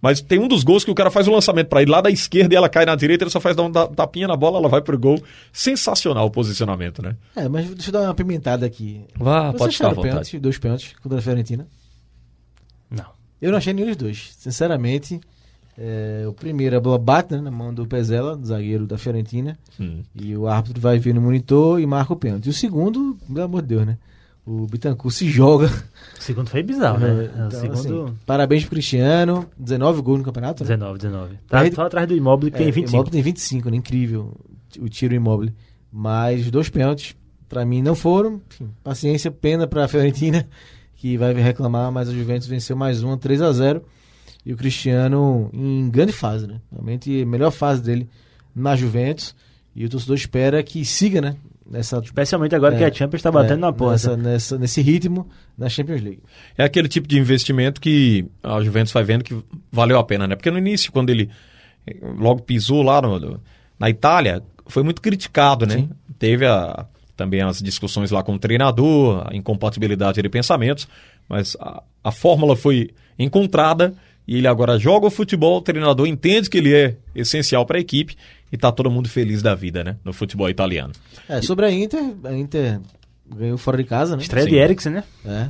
Mas 0.02 0.20
tem 0.20 0.40
um 0.40 0.48
dos 0.48 0.64
gols 0.64 0.84
que 0.84 0.90
o 0.90 0.96
cara 0.96 1.12
faz 1.12 1.28
o 1.28 1.32
lançamento 1.32 1.68
pra 1.68 1.82
ele 1.82 1.92
lá 1.92 2.02
da 2.02 2.10
esquerda 2.10 2.54
e 2.54 2.58
ela 2.58 2.68
cai 2.68 2.86
na 2.86 2.96
direita, 2.96 3.24
ele 3.24 3.30
só 3.30 3.40
faz 3.40 3.56
dar 3.56 3.64
um 3.64 3.72
da- 3.72 3.88
tapinha 3.88 4.28
na 4.28 4.36
bola, 4.36 4.58
ela 4.58 4.68
vai 4.68 4.82
pro 4.82 4.98
gol. 4.98 5.22
Sensacional 5.54 6.26
o 6.26 6.32
posicionamento, 6.32 7.02
né? 7.04 7.16
É, 7.36 7.48
mas 7.48 7.70
deixa 7.70 7.90
eu 7.90 7.94
dar 7.94 8.02
uma 8.02 8.14
pimentada 8.16 8.66
aqui. 8.66 9.06
Vá, 9.16 9.52
Você 9.52 9.58
pode 9.60 9.74
ficar 9.78 9.88
à 9.88 9.90
vontade. 9.90 10.08
pênalti, 10.10 10.40
dois 10.40 10.58
pênaltis 10.58 10.94
contra 11.04 11.20
a 11.20 11.22
Fiorentina? 11.22 11.68
Não. 12.90 13.06
Eu 13.42 13.52
não 13.52 13.58
achei 13.58 13.74
nenhum 13.74 13.88
dos 13.88 13.96
dois. 13.96 14.32
Sinceramente, 14.38 15.22
é, 15.78 16.26
o 16.28 16.34
primeiro, 16.34 16.76
a 16.76 16.80
bola 16.80 16.98
bate 16.98 17.34
né, 17.34 17.42
na 17.42 17.52
mão 17.52 17.74
do 17.74 17.86
Pezela, 17.86 18.36
do 18.36 18.46
zagueiro 18.46 18.86
da 18.88 18.98
Fiorentina, 18.98 19.58
Hum. 19.80 20.02
e 20.16 20.36
o 20.36 20.48
árbitro 20.48 20.82
vai 20.82 21.00
ver 21.00 21.14
no 21.14 21.22
monitor 21.22 21.80
e 21.80 21.86
marca 21.86 22.14
o 22.14 22.16
pênalti. 22.16 22.48
E 22.48 22.50
o 22.50 22.54
segundo, 22.54 23.18
pelo 23.28 23.44
amor 23.46 23.62
de 23.62 23.68
Deus, 23.70 23.86
né? 23.86 23.98
O 24.46 24.66
Bittencourt 24.66 25.14
se 25.14 25.30
joga. 25.30 25.68
O 26.20 26.22
segundo 26.22 26.50
foi 26.50 26.64
bizarro, 26.64 27.00
né? 27.00 27.08
É, 27.10 27.44
o 27.44 27.48
então, 27.48 27.60
segundo. 27.60 28.06
assim, 28.06 28.16
parabéns 28.26 28.64
pro 28.64 28.72
Cristiano, 28.72 29.46
19 29.58 30.02
gols 30.02 30.20
no 30.20 30.26
campeonato. 30.26 30.64
né? 30.64 30.70
19, 30.70 30.98
19. 31.00 31.40
Tá 31.48 31.72
só 31.72 31.84
atrás 31.86 32.08
do 32.08 32.16
imóvel 32.16 32.52
que 32.52 32.58
tem 32.58 32.68
É, 32.68 32.72
25. 32.72 32.96
Immobile 32.96 33.12
tem 33.12 33.22
25, 33.22 33.70
né? 33.70 33.78
Incrível 33.78 34.34
o 34.80 34.90
tiro 34.90 35.14
imóvel. 35.14 35.52
Mas 35.92 36.50
dois 36.50 36.70
pênaltis, 36.70 37.16
pra 37.48 37.64
mim, 37.66 37.82
não 37.82 37.94
foram. 37.96 38.42
Enfim, 38.52 38.70
paciência, 38.84 39.30
pena 39.30 39.68
pra 39.68 39.88
Fiorentina, 39.88 40.48
que 40.96 41.18
vai 41.18 41.34
reclamar, 41.34 41.92
mas 41.92 42.10
a 42.10 42.14
Juventus 42.14 42.48
venceu 42.48 42.76
mais 42.76 43.04
uma, 43.04 43.18
3 43.18 43.42
a 43.42 43.52
0 43.52 43.84
E 44.46 44.54
o 44.54 44.58
Cristiano 44.58 45.50
em 45.54 45.90
grande 45.90 46.14
fase, 46.14 46.48
né? 46.48 46.60
Realmente, 46.72 47.22
a 47.22 47.26
melhor 47.26 47.52
fase 47.52 47.82
dele 47.82 48.10
na 48.56 48.76
Juventus. 48.76 49.36
E 49.76 49.86
o 49.86 49.90
torcedor 49.90 50.16
espera 50.16 50.62
que 50.64 50.84
siga, 50.84 51.22
né? 51.22 51.36
Nessa, 51.72 52.00
Especialmente 52.00 52.54
agora 52.54 52.76
que 52.76 52.84
a 52.84 52.92
Champions 52.94 53.22
tá 53.22 53.32
batendo 53.32 53.62
na 53.62 53.72
porta. 53.72 53.94
Nessa, 53.94 54.18
nessa- 54.18 54.58
nesse 54.58 54.82
ritmo 54.82 55.28
na 55.58 55.70
Champions 55.70 56.02
League. 56.02 56.20
É 56.58 56.66
aquele 56.66 56.90
tipo 56.90 57.08
de 57.08 57.18
investimento 57.18 57.80
que 57.80 58.26
a 58.44 58.62
Juventus 58.62 58.92
vai 58.92 59.04
vendo 59.04 59.24
que 59.24 59.36
valeu 59.72 59.98
a 59.98 60.04
pena, 60.04 60.28
né? 60.28 60.36
Porque 60.36 60.52
no 60.52 60.58
início, 60.58 60.92
quando 60.92 61.10
ele 61.10 61.30
logo 62.18 62.42
pisou 62.42 62.84
lá 62.84 63.02
no- 63.02 63.40
na 63.80 63.90
Itália, 63.90 64.44
foi 64.68 64.84
muito 64.84 65.02
criticado, 65.02 65.66
né? 65.66 65.88
Teve 66.20 66.46
a- 66.46 66.86
também 67.16 67.42
as 67.42 67.62
discussões 67.62 68.12
lá 68.12 68.22
com 68.22 68.34
o 68.34 68.40
treinador, 68.40 69.26
a 69.32 69.36
incompatibilidade 69.36 70.22
de 70.22 70.28
pensamentos, 70.30 70.88
mas 71.30 71.56
a, 71.60 71.82
a 72.04 72.12
fórmula 72.12 72.56
foi 72.56 72.90
encontrada 73.18 73.94
e 74.28 74.38
ele 74.38 74.48
agora 74.48 74.78
joga 74.78 75.08
o 75.08 75.12
futebol, 75.12 75.60
o 75.60 75.62
treinador 75.62 76.06
entende 76.08 76.50
que 76.50 76.58
ele 76.58 76.74
é 76.76 76.96
essencial 77.16 77.66
para 77.66 77.78
a 77.78 77.82
equipe 77.82 78.16
e 78.52 78.58
tá 78.58 78.72
todo 78.72 78.90
mundo 78.92 79.08
feliz 79.10 79.42
da 79.42 79.56
vida, 79.56 79.84
né? 79.84 79.96
No 80.04 80.12
futebol 80.14 80.50
italiano. 80.50 80.94
É, 81.30 81.42
sobre 81.42 81.66
a 81.66 81.72
Inter, 81.72 82.14
a 82.24 82.34
Inter 82.34 82.80
ganhou 83.34 83.58
fora 83.58 83.78
de 83.78 83.84
casa, 83.86 84.16
né? 84.18 84.22
Estreia 84.22 84.44
Sim. 84.46 84.50
de 84.52 84.56
Eriksen, 84.58 84.92
né? 84.94 85.04
É, 85.26 85.48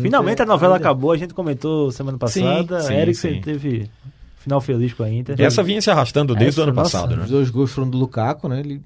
Finalmente 0.00 0.40
a 0.40 0.44
Inter- 0.44 0.46
novela 0.46 0.74
Inter- 0.76 0.86
acabou, 0.88 1.12
a 1.12 1.16
gente 1.16 1.32
comentou 1.34 1.90
semana 1.92 2.18
passada. 2.18 2.80
sim, 2.82 2.94
Eriksen 2.94 3.34
sim. 3.34 3.40
teve 3.40 3.88
final 4.38 4.60
feliz 4.60 4.92
com 4.92 5.04
a 5.04 5.10
Inter. 5.10 5.40
Essa 5.40 5.62
vinha 5.62 5.80
se 5.80 5.90
arrastando 5.90 6.34
desde 6.34 6.58
o 6.60 6.62
Essa, 6.62 6.70
ano 6.70 6.72
nossa, 6.74 6.90
passado, 6.98 7.16
né? 7.16 7.24
Os 7.24 7.30
dois 7.30 7.48
gols 7.50 7.70
foram 7.70 7.88
do 7.88 7.96
Lukaku, 7.96 8.48
né? 8.48 8.58
Ele 8.60 8.82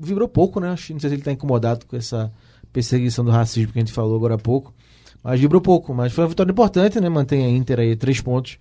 vibrou 0.00 0.26
pouco, 0.28 0.58
né? 0.58 0.70
Acho 0.70 0.88
que 0.88 0.92
Não 0.92 1.00
sei 1.00 1.10
se 1.10 1.16
ele 1.16 1.22
tá 1.22 1.30
incomodado 1.32 1.86
com 1.86 1.96
essa 1.96 2.32
perseguição 2.72 3.24
do 3.24 3.30
racismo 3.30 3.72
que 3.72 3.78
a 3.78 3.82
gente 3.82 3.92
falou 3.92 4.16
agora 4.16 4.34
há 4.34 4.38
pouco. 4.38 4.74
Mas 5.22 5.38
vibrou 5.40 5.60
pouco. 5.60 5.94
Mas 5.94 6.12
foi 6.12 6.24
uma 6.24 6.28
vitória 6.30 6.50
importante, 6.50 7.00
né? 7.00 7.08
Mantém 7.08 7.44
a 7.44 7.48
Inter 7.48 7.78
aí 7.78 7.94
três 7.96 8.20
pontos 8.20 8.58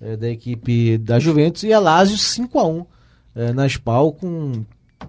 eh, 0.00 0.16
da 0.16 0.28
equipe 0.30 0.98
da 0.98 1.18
Juventus. 1.18 1.62
E 1.64 1.72
a 1.72 1.80
Lazio 1.80 2.16
5x1 2.16 2.86
eh, 3.34 3.52
na 3.52 3.68
SPAL 3.68 4.12
com 4.12 4.64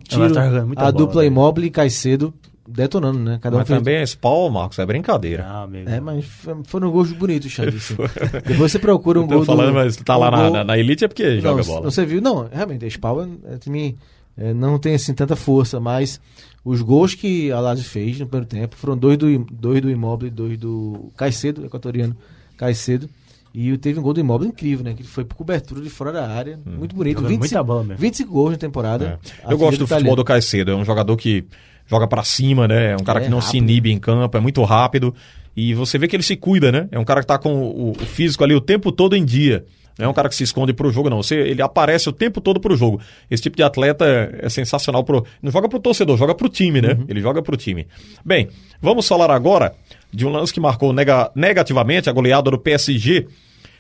tiro, 0.07 0.34
tá 0.34 0.65
muita 0.65 0.82
a 0.82 0.91
bola, 0.91 0.91
dupla 0.91 1.21
velho. 1.21 1.32
Imóvel 1.32 1.65
e 1.65 1.69
Caicedo 1.69 2.34
detonando, 2.67 3.19
né? 3.19 3.39
Cada 3.41 3.55
um 3.55 3.59
Mas 3.59 3.67
fez- 3.67 3.80
também 3.80 4.01
esse 4.01 4.17
pau, 4.17 4.49
Marcos, 4.49 4.80
é 4.80 4.86
brincadeira. 4.86 5.43
Ah, 5.45 5.63
amigo. 5.63 5.89
É, 5.89 5.99
mas 5.99 6.26
foram 6.65 6.89
gols 6.91 7.11
bonitos, 7.11 7.51
Xavi. 7.51 7.76
assim. 7.78 7.95
Depois 8.47 8.71
você 8.71 8.80
procura 8.80 9.19
um 9.19 9.24
Eu 9.24 9.28
tô 9.30 9.36
gol 9.36 9.45
falando, 9.45 9.67
do, 9.67 9.74
mas 9.74 9.95
tá 9.97 10.15
um 10.17 10.19
lá 10.21 10.32
na, 10.32 10.38
gol- 10.43 10.51
na, 10.53 10.63
na 10.63 10.78
elite 10.78 11.03
é 11.03 11.07
porque 11.07 11.39
joga 11.41 11.61
não, 11.61 11.67
bola. 11.67 11.91
Você 11.91 12.05
viu? 12.05 12.21
Não, 12.21 12.47
realmente, 12.51 12.86
a 12.86 12.89
Spal 12.89 13.21
é, 13.24 13.28
é 13.53 13.57
time 13.57 13.97
é, 14.38 14.53
não 14.53 14.80
tem 14.80 14.95
assim 14.95 15.13
tanta 15.13 15.36
força, 15.36 15.80
mas 15.80 16.19
os 16.63 16.82
gols 16.82 17.13
que 17.13 17.51
a 17.51 17.59
Lazio 17.59 17.84
fez 17.86 18.17
no 18.19 18.26
primeiro 18.26 18.47
tempo 18.49 18.76
foram 18.78 18.97
dois 18.97 19.17
do, 19.17 19.38
dois 19.51 19.82
do 19.82 19.91
Immobile 19.91 20.30
e 20.32 20.34
dois 20.34 20.57
do 20.57 21.11
Caicedo, 21.17 21.65
equatoriano 21.65 22.15
Caicedo. 22.57 23.09
E 23.54 23.78
teve 23.78 23.99
um 23.99 24.01
gol 24.04 24.14
do 24.14 24.20
Immobile 24.20 24.49
incrível, 24.49 24.84
né? 24.84 24.93
Que 24.95 25.04
foi 25.04 25.24
por 25.24 25.36
cobertura 25.36 25.80
de 25.82 25.89
fora 25.89 26.12
da 26.12 26.28
área. 26.28 26.60
Muito 26.66 26.95
bonito. 26.95 27.18
Jogando 27.18 27.30
25, 27.30 27.39
muita 27.56 27.64
bola 27.64 27.84
mesmo. 27.84 27.97
25 28.01 28.32
gols 28.34 28.51
na 28.51 28.58
temporada. 28.58 29.20
É. 29.45 29.54
Eu 29.54 29.58
gosto 29.58 29.78
do 29.78 29.86
futebol 29.86 29.97
italiano. 29.99 30.16
do 30.16 30.24
Caicedo. 30.24 30.72
É 30.72 30.76
um 30.76 30.84
jogador 30.84 31.16
que 31.16 31.45
joga 31.86 32.08
pra 32.08 32.24
cima, 32.24 32.68
né? 32.68 32.93
É 32.93 32.95
um 32.95 33.04
cara 33.04 33.20
É, 33.22 33.26
que 33.26 33.30
não 33.30 33.39
se 33.41 33.47
rápido. 33.47 33.64
inibe 33.64 33.91
em 33.91 33.99
campo, 33.99 34.36
é 34.36 34.39
muito 34.39 34.64
rápido. 34.64 35.14
E 35.56 35.76
você 35.76 35.99
vê 35.99 36.08
que 36.08 36.16
ele 36.16 36.24
se 36.24 36.36
cuida, 36.36 36.72
né? 36.72 36.88
É 36.91 36.97
um 36.97 37.06
cara 37.06 37.22
que 37.22 37.28
tá 37.28 37.38
com 37.38 37.54
o, 37.54 37.91
o 37.91 37.95
físico 38.06 38.43
ali 38.43 38.56
o 38.56 38.62
tempo 38.62 38.91
todo 38.91 39.16
em 39.16 39.24
dia. 39.24 39.64
Não 39.99 40.08
é 40.08 40.10
um 40.10 40.14
cara 40.14 40.28
que 40.28 40.34
se 40.36 40.43
esconde 40.43 40.74
pro 40.74 40.91
jogo, 40.91 41.08
não. 41.08 41.22
Você, 41.22 41.36
ele 41.36 41.62
aparece 41.62 42.10
o 42.10 42.12
tempo 42.12 42.41
todo 42.41 42.60
pro 42.60 42.76
jogo. 42.76 42.99
Esse 43.30 43.43
tipo 43.43 43.56
de 43.56 43.62
atleta 43.62 44.04
é 44.41 44.49
sensacional 44.49 45.04
pro. 45.04 45.24
Não 45.39 45.51
joga 45.51 45.70
pro 45.70 45.80
torcedor, 45.80 46.18
joga 46.18 46.34
pro 46.34 46.49
time, 46.49 46.82
né? 46.82 46.97
Ele 47.08 47.22
joga 47.22 47.43
pro 47.43 47.56
time. 47.56 47.86
Bem, 48.26 48.47
vamos 48.82 49.08
falar 49.08 49.30
agora 49.30 49.76
de 50.14 50.26
um 50.26 50.30
lance 50.30 50.53
que 50.53 50.59
marcou 50.59 50.93
nega- 50.93 51.32
negativamente 51.36 52.09
a 52.09 52.14
goleada 52.14 52.51
do 52.51 52.57
PSG 52.59 53.28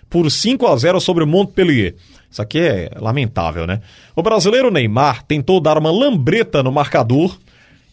por 0.09 0.29
5 0.29 0.67
a 0.67 0.75
0 0.75 0.99
sobre 0.99 1.23
o 1.23 1.27
Montpellier. 1.27 1.95
Isso 2.29 2.41
aqui 2.41 2.59
é 2.59 2.89
lamentável, 2.99 3.67
né? 3.67 3.81
O 4.15 4.21
brasileiro 4.23 4.71
Neymar 4.71 5.23
tentou 5.23 5.59
dar 5.59 5.77
uma 5.77 5.91
lambreta 5.91 6.63
no 6.63 6.71
marcador 6.71 7.37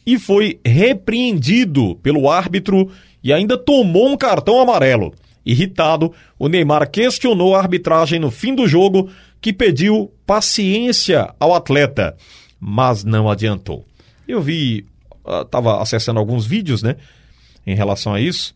e 0.06 0.18
foi 0.18 0.58
repreendido 0.64 1.96
pelo 2.02 2.30
árbitro 2.30 2.90
e 3.22 3.32
ainda 3.32 3.56
tomou 3.58 4.08
um 4.08 4.16
cartão 4.16 4.60
amarelo. 4.60 5.12
Irritado, 5.44 6.12
o 6.38 6.48
Neymar 6.48 6.90
questionou 6.90 7.54
a 7.54 7.58
arbitragem 7.60 8.18
no 8.18 8.30
fim 8.30 8.54
do 8.54 8.66
jogo, 8.66 9.10
que 9.40 9.52
pediu 9.52 10.12
paciência 10.26 11.34
ao 11.40 11.54
atleta, 11.54 12.16
mas 12.58 13.04
não 13.04 13.28
adiantou. 13.30 13.84
Eu 14.28 14.40
vi 14.40 14.84
estava 15.42 15.80
acessando 15.80 16.18
alguns 16.18 16.44
vídeos, 16.46 16.82
né? 16.82 16.96
Em 17.66 17.74
relação 17.74 18.14
a 18.14 18.20
isso. 18.20 18.54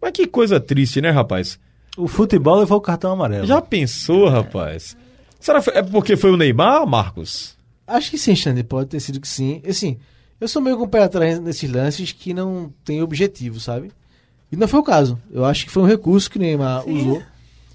Mas 0.00 0.12
que 0.12 0.26
coisa 0.26 0.58
triste, 0.58 1.00
né, 1.00 1.10
rapaz? 1.10 1.58
O 1.96 2.08
futebol 2.08 2.58
levou 2.58 2.78
o 2.78 2.80
cartão 2.80 3.12
amarelo. 3.12 3.46
Já 3.46 3.60
pensou, 3.60 4.28
rapaz? 4.28 4.96
Será 5.38 5.60
que 5.62 5.70
é 5.70 5.82
porque 5.82 6.16
foi 6.16 6.30
o 6.30 6.36
Neymar, 6.36 6.86
Marcos? 6.86 7.56
Acho 7.86 8.10
que 8.10 8.18
sim, 8.18 8.36
Xande, 8.36 8.62
pode 8.62 8.88
ter 8.88 9.00
sido 9.00 9.20
que 9.20 9.28
sim. 9.28 9.60
Assim, 9.68 9.98
eu 10.40 10.46
sou 10.46 10.62
meio 10.62 10.76
com 10.76 10.84
o 10.84 10.88
pé 10.88 11.02
atrás 11.02 11.40
nesses 11.40 11.70
lances 11.70 12.12
que 12.12 12.32
não 12.32 12.72
tem 12.84 13.02
objetivo, 13.02 13.58
sabe? 13.58 13.90
E 14.50 14.56
não 14.56 14.68
foi 14.68 14.80
o 14.80 14.84
caso. 14.84 15.18
Eu 15.30 15.44
acho 15.44 15.64
que 15.64 15.70
foi 15.70 15.82
um 15.82 15.86
recurso 15.86 16.30
que 16.30 16.38
o 16.38 16.40
Neymar 16.40 16.88
usou. 16.88 17.22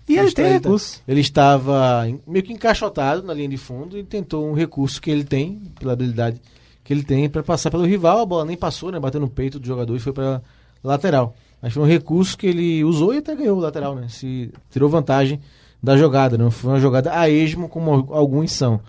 E 0.07 0.17
ele 0.17 0.31
tem 0.31 0.53
recurso. 0.53 1.01
Ele 1.07 1.21
estava 1.21 2.07
meio 2.27 2.43
que 2.43 2.53
encaixotado 2.53 3.23
na 3.23 3.33
linha 3.33 3.49
de 3.49 3.57
fundo 3.57 3.97
e 3.97 4.03
tentou 4.03 4.47
um 4.47 4.53
recurso 4.53 5.01
que 5.01 5.09
ele 5.09 5.23
tem, 5.23 5.61
pela 5.79 5.93
habilidade 5.93 6.39
que 6.83 6.93
ele 6.93 7.03
tem, 7.03 7.27
para 7.27 7.41
passar 7.41 7.71
pelo 7.71 7.85
rival. 7.85 8.19
A 8.19 8.25
bola 8.25 8.45
nem 8.45 8.55
passou, 8.55 8.91
né? 8.91 8.99
Bateu 8.99 9.19
no 9.19 9.29
peito 9.29 9.59
do 9.59 9.65
jogador 9.65 9.95
e 9.95 9.99
foi 9.99 10.13
para 10.13 10.41
lateral. 10.85 11.35
Mas 11.61 11.73
foi 11.73 11.83
um 11.83 11.87
recurso 11.87 12.37
que 12.37 12.47
ele 12.47 12.83
usou 12.83 13.13
e 13.13 13.17
até 13.17 13.35
ganhou 13.35 13.57
o 13.57 13.61
lateral, 13.61 13.95
né? 13.95 14.07
Se 14.07 14.51
tirou 14.69 14.89
vantagem 14.89 15.39
da 15.81 15.97
jogada, 15.97 16.37
não 16.37 16.49
foi 16.51 16.71
uma 16.71 16.79
jogada 16.79 17.17
a 17.17 17.29
esmo 17.29 17.67
como 17.67 17.91
al- 17.91 18.13
alguns 18.13 18.51
são. 18.51 18.79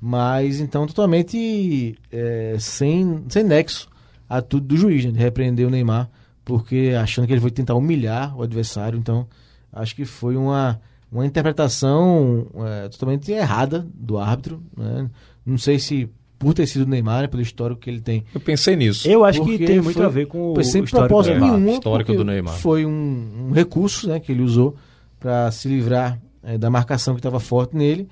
Mas 0.00 0.60
então 0.60 0.86
totalmente 0.86 1.96
é, 2.12 2.56
sem, 2.58 3.24
sem 3.28 3.42
nexo 3.44 3.88
a 4.28 4.42
tudo 4.42 4.66
do 4.66 4.76
juiz, 4.76 5.04
né? 5.04 5.10
De 5.12 5.18
repreender 5.18 5.66
o 5.66 5.70
Neymar, 5.70 6.08
porque 6.44 6.92
achando 7.00 7.26
que 7.26 7.32
ele 7.32 7.40
foi 7.40 7.50
tentar 7.50 7.74
humilhar 7.74 8.36
o 8.36 8.42
adversário. 8.42 8.98
Então, 8.98 9.26
acho 9.72 9.94
que 9.96 10.04
foi 10.04 10.36
uma, 10.36 10.80
uma 11.10 11.24
interpretação 11.26 12.46
é, 12.56 12.88
totalmente 12.88 13.30
errada 13.32 13.86
do 13.94 14.18
árbitro. 14.18 14.62
Né? 14.76 15.08
Não 15.44 15.56
sei 15.58 15.78
se 15.78 16.08
por 16.44 16.54
ter 16.54 16.66
sido 16.66 16.82
o 16.82 16.86
Neymar, 16.86 17.22
né, 17.22 17.26
pelo 17.26 17.42
histórico 17.42 17.80
que 17.80 17.88
ele 17.90 18.00
tem. 18.00 18.22
Eu 18.34 18.40
pensei 18.40 18.76
nisso. 18.76 19.08
Eu 19.08 19.24
acho 19.24 19.40
que 19.42 19.50
Porque 19.52 19.64
tem 19.64 19.80
muito 19.80 19.96
foi- 19.96 20.04
a 20.06 20.08
ver 20.08 20.26
com 20.26 20.50
o 20.52 20.54
Foi 20.54 20.64
sem 20.64 20.84
histórico 20.84 21.08
propósito 21.08 21.34
do 21.34 21.40
Neymar. 21.40 21.58
nenhum. 21.60 21.74
histórico 21.74 22.12
do 22.14 22.24
Neymar. 22.24 22.54
Foi 22.54 22.84
um, 22.86 23.46
um 23.48 23.50
recurso 23.52 24.08
né, 24.08 24.20
que 24.20 24.30
ele 24.30 24.42
usou 24.42 24.76
para 25.18 25.50
se 25.50 25.66
livrar 25.68 26.20
eh, 26.42 26.58
da 26.58 26.68
marcação 26.68 27.14
que 27.14 27.20
estava 27.20 27.40
forte 27.40 27.74
nele. 27.76 28.06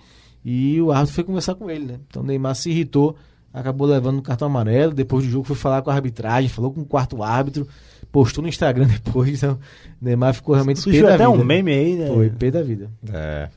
E 0.44 0.80
o 0.80 0.90
árbitro 0.90 1.14
foi 1.14 1.24
conversar 1.24 1.54
com 1.54 1.70
ele. 1.70 1.84
Né? 1.84 1.94
Então 2.08 2.22
o 2.22 2.26
Neymar 2.26 2.54
se 2.56 2.70
irritou, 2.70 3.14
acabou 3.52 3.86
levando 3.86 4.18
o 4.18 4.22
cartão 4.22 4.46
amarelo. 4.48 4.92
Depois 4.94 5.24
do 5.24 5.30
jogo 5.30 5.44
foi 5.44 5.54
falar 5.56 5.82
com 5.82 5.90
a 5.90 5.94
arbitragem, 5.94 6.48
falou 6.48 6.72
com 6.72 6.80
o 6.80 6.84
quarto 6.86 7.22
árbitro, 7.22 7.68
postou 8.10 8.42
no 8.42 8.48
Instagram 8.48 8.86
depois. 9.04 9.42
Então 9.42 9.54
o 10.00 10.04
Neymar 10.04 10.34
ficou 10.34 10.54
realmente 10.54 10.76
pé 10.78 10.82
Surgiu 10.82 11.06
até 11.06 11.18
vida. 11.18 11.30
um 11.30 11.44
meme 11.44 11.72
aí, 11.72 11.96
né? 11.96 12.06
Foi 12.08 12.30
pé 12.30 12.50
da 12.50 12.62
vida. 12.62 12.90
É, 13.12 13.48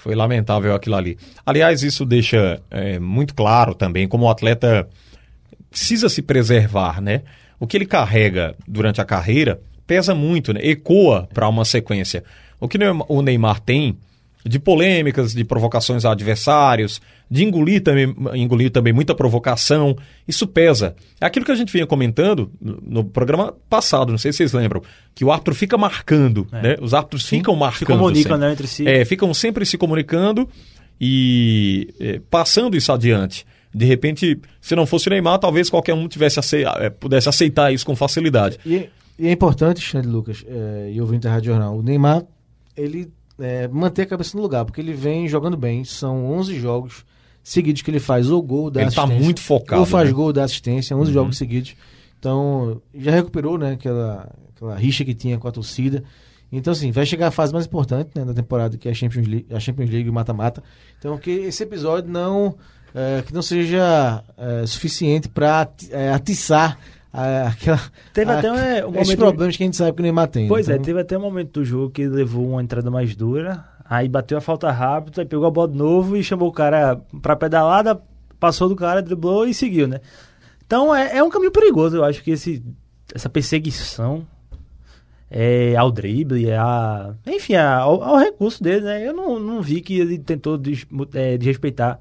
foi 0.00 0.14
lamentável 0.14 0.74
aquilo 0.74 0.96
ali. 0.96 1.18
Aliás, 1.44 1.82
isso 1.82 2.06
deixa 2.06 2.58
é, 2.70 2.98
muito 2.98 3.34
claro 3.34 3.74
também 3.74 4.08
como 4.08 4.24
o 4.24 4.30
atleta 4.30 4.88
precisa 5.70 6.08
se 6.08 6.22
preservar, 6.22 7.02
né? 7.02 7.22
O 7.58 7.66
que 7.66 7.76
ele 7.76 7.84
carrega 7.84 8.56
durante 8.66 8.98
a 8.98 9.04
carreira 9.04 9.60
pesa 9.86 10.14
muito, 10.14 10.54
né? 10.54 10.60
Ecoa 10.62 11.28
para 11.34 11.46
uma 11.48 11.66
sequência. 11.66 12.24
O 12.58 12.66
que 12.66 12.78
o 13.08 13.20
Neymar 13.20 13.60
tem 13.60 13.98
de 14.44 14.58
polêmicas, 14.58 15.34
de 15.34 15.44
provocações 15.44 16.04
a 16.04 16.12
adversários, 16.12 17.00
de 17.30 17.44
engolir 17.44 17.82
também, 17.82 18.14
engolir 18.34 18.70
também 18.70 18.92
muita 18.92 19.14
provocação, 19.14 19.96
isso 20.26 20.46
pesa. 20.46 20.94
É 21.20 21.26
aquilo 21.26 21.44
que 21.44 21.52
a 21.52 21.54
gente 21.54 21.72
vinha 21.72 21.86
comentando 21.86 22.50
no 22.60 23.04
programa 23.04 23.54
passado, 23.68 24.10
não 24.10 24.18
sei 24.18 24.32
se 24.32 24.38
vocês 24.38 24.52
lembram, 24.52 24.82
que 25.14 25.24
o 25.24 25.30
árbitro 25.30 25.54
fica 25.54 25.76
marcando, 25.76 26.46
né? 26.50 26.76
Os 26.80 26.94
árbitros 26.94 27.26
ficam 27.26 27.54
marcando. 27.54 27.98
comunicam, 27.98 28.32
sempre. 28.32 28.46
né, 28.46 28.52
entre 28.52 28.66
si. 28.66 28.88
É, 28.88 29.04
ficam 29.04 29.32
sempre 29.34 29.64
se 29.66 29.76
comunicando 29.78 30.48
e 31.00 31.92
é, 32.00 32.20
passando 32.30 32.76
isso 32.76 32.92
adiante. 32.92 33.46
De 33.72 33.84
repente, 33.84 34.38
se 34.60 34.74
não 34.74 34.84
fosse 34.84 35.06
o 35.06 35.10
Neymar, 35.10 35.38
talvez 35.38 35.70
qualquer 35.70 35.94
um 35.94 36.08
tivesse 36.08 36.38
ace- 36.40 36.64
é, 36.64 36.90
pudesse 36.90 37.28
aceitar 37.28 37.72
isso 37.72 37.86
com 37.86 37.94
facilidade. 37.94 38.58
E, 38.66 38.88
e 39.18 39.28
é 39.28 39.32
importante, 39.32 39.80
Xande 39.80 40.08
Lucas, 40.08 40.44
é, 40.48 40.90
e 40.92 41.00
ouvinte 41.00 41.22
da 41.22 41.30
Rádio 41.30 41.52
Jornal, 41.52 41.76
o 41.78 41.82
Neymar, 41.82 42.24
ele 42.76 43.08
é, 43.40 43.66
manter 43.68 44.02
a 44.02 44.06
cabeça 44.06 44.36
no 44.36 44.42
lugar, 44.42 44.64
porque 44.64 44.80
ele 44.80 44.92
vem 44.92 45.26
jogando 45.28 45.56
bem, 45.56 45.84
são 45.84 46.24
11 46.32 46.58
jogos 46.60 47.04
seguidos 47.42 47.82
que 47.82 47.90
ele 47.90 48.00
faz 48.00 48.30
ou 48.30 48.42
gol 48.42 48.70
da 48.70 48.82
Ele 48.82 48.90
tá 48.90 49.02
assistência. 49.02 49.24
muito 49.24 49.40
focado, 49.40 49.80
Ou 49.80 49.86
faz 49.86 50.08
né? 50.08 50.14
gol 50.14 50.32
da 50.32 50.44
assistência, 50.44 50.96
11 50.96 51.08
Uhum. 51.08 51.14
jogos 51.14 51.38
seguidos. 51.38 51.74
Então, 52.18 52.80
já 52.94 53.10
recuperou, 53.10 53.56
né, 53.56 53.72
aquela, 53.72 54.30
aquela 54.54 54.76
rixa 54.76 55.04
que 55.04 55.14
tinha 55.14 55.38
com 55.38 55.48
a 55.48 55.52
torcida. 55.52 56.04
Então, 56.52 56.72
assim, 56.72 56.90
vai 56.90 57.06
chegar 57.06 57.28
a 57.28 57.30
fase 57.30 57.52
mais 57.52 57.64
importante 57.64 58.10
né, 58.14 58.24
da 58.24 58.34
temporada, 58.34 58.76
que 58.76 58.88
é 58.88 58.90
a 58.90 58.94
Champions 58.94 59.26
League, 59.26 59.46
a 59.50 59.58
Champions 59.60 59.88
League 59.88 60.10
o 60.10 60.12
mata-mata. 60.12 60.62
Então, 60.98 61.16
que 61.16 61.30
esse 61.30 61.62
episódio 61.62 62.10
não, 62.10 62.56
é, 62.94 63.22
que 63.24 63.32
não 63.32 63.40
seja 63.40 64.22
é, 64.36 64.66
suficiente 64.66 65.28
para 65.28 65.68
atiçar 66.14 66.76
a- 66.78 66.99
aquela, 67.12 67.80
Teve 68.12 68.30
a- 68.32 68.38
até 68.38 68.50
um, 68.86 68.90
um 68.90 69.00
esses 69.00 69.14
problemas 69.16 69.56
que 69.56 69.62
a 69.62 69.66
gente 69.66 69.76
sabe 69.76 69.92
que 69.92 70.00
o 70.00 70.02
Neymar 70.02 70.28
tem. 70.28 70.46
Pois 70.48 70.68
é, 70.68 70.74
Então, 70.74 70.84
teve 70.84 71.00
até 71.00 71.18
um 71.18 71.22
momento 71.22 71.60
do 71.60 71.64
jogo 71.64 71.90
que 71.90 72.06
levou 72.06 72.48
uma 72.50 72.62
entrada 72.62 72.90
mais 72.90 73.16
dura, 73.16 73.64
aí 73.84 74.08
bateu 74.08 74.38
a 74.38 74.40
falta 74.40 74.70
rápida, 74.70 75.22
aí 75.22 75.26
pegou 75.26 75.46
a 75.46 75.50
bola 75.50 75.68
de 75.68 75.76
novo 75.76 76.16
e 76.16 76.22
chamou 76.22 76.48
o 76.48 76.52
cara 76.52 77.00
pra 77.20 77.34
pedalada, 77.34 78.00
passou 78.38 78.68
do 78.68 78.76
cara, 78.76 79.02
driblou 79.02 79.46
e 79.46 79.52
seguiu, 79.54 79.88
né? 79.88 80.00
Então 80.64 80.94
é, 80.94 81.16
é 81.18 81.22
um 81.24 81.28
caminho 81.30 81.50
perigoso, 81.50 81.96
eu 81.96 82.04
acho 82.04 82.22
que 82.22 82.30
esse, 82.30 82.62
essa 83.14 83.28
perseguição 83.28 84.24
é, 85.30 85.76
ao 85.76 85.90
drible, 85.90 86.50
a, 86.52 87.14
enfim, 87.26 87.54
a- 87.54 87.76
ao, 87.78 88.02
ao 88.02 88.18
recurso 88.18 88.62
dele, 88.62 88.82
né? 88.84 89.06
Eu 89.06 89.12
não, 89.12 89.38
não 89.38 89.62
vi 89.62 89.80
que 89.80 89.98
ele 89.98 90.18
tentou 90.18 90.56
des, 90.58 90.86
é, 91.14 91.36
desrespeitar 91.36 92.00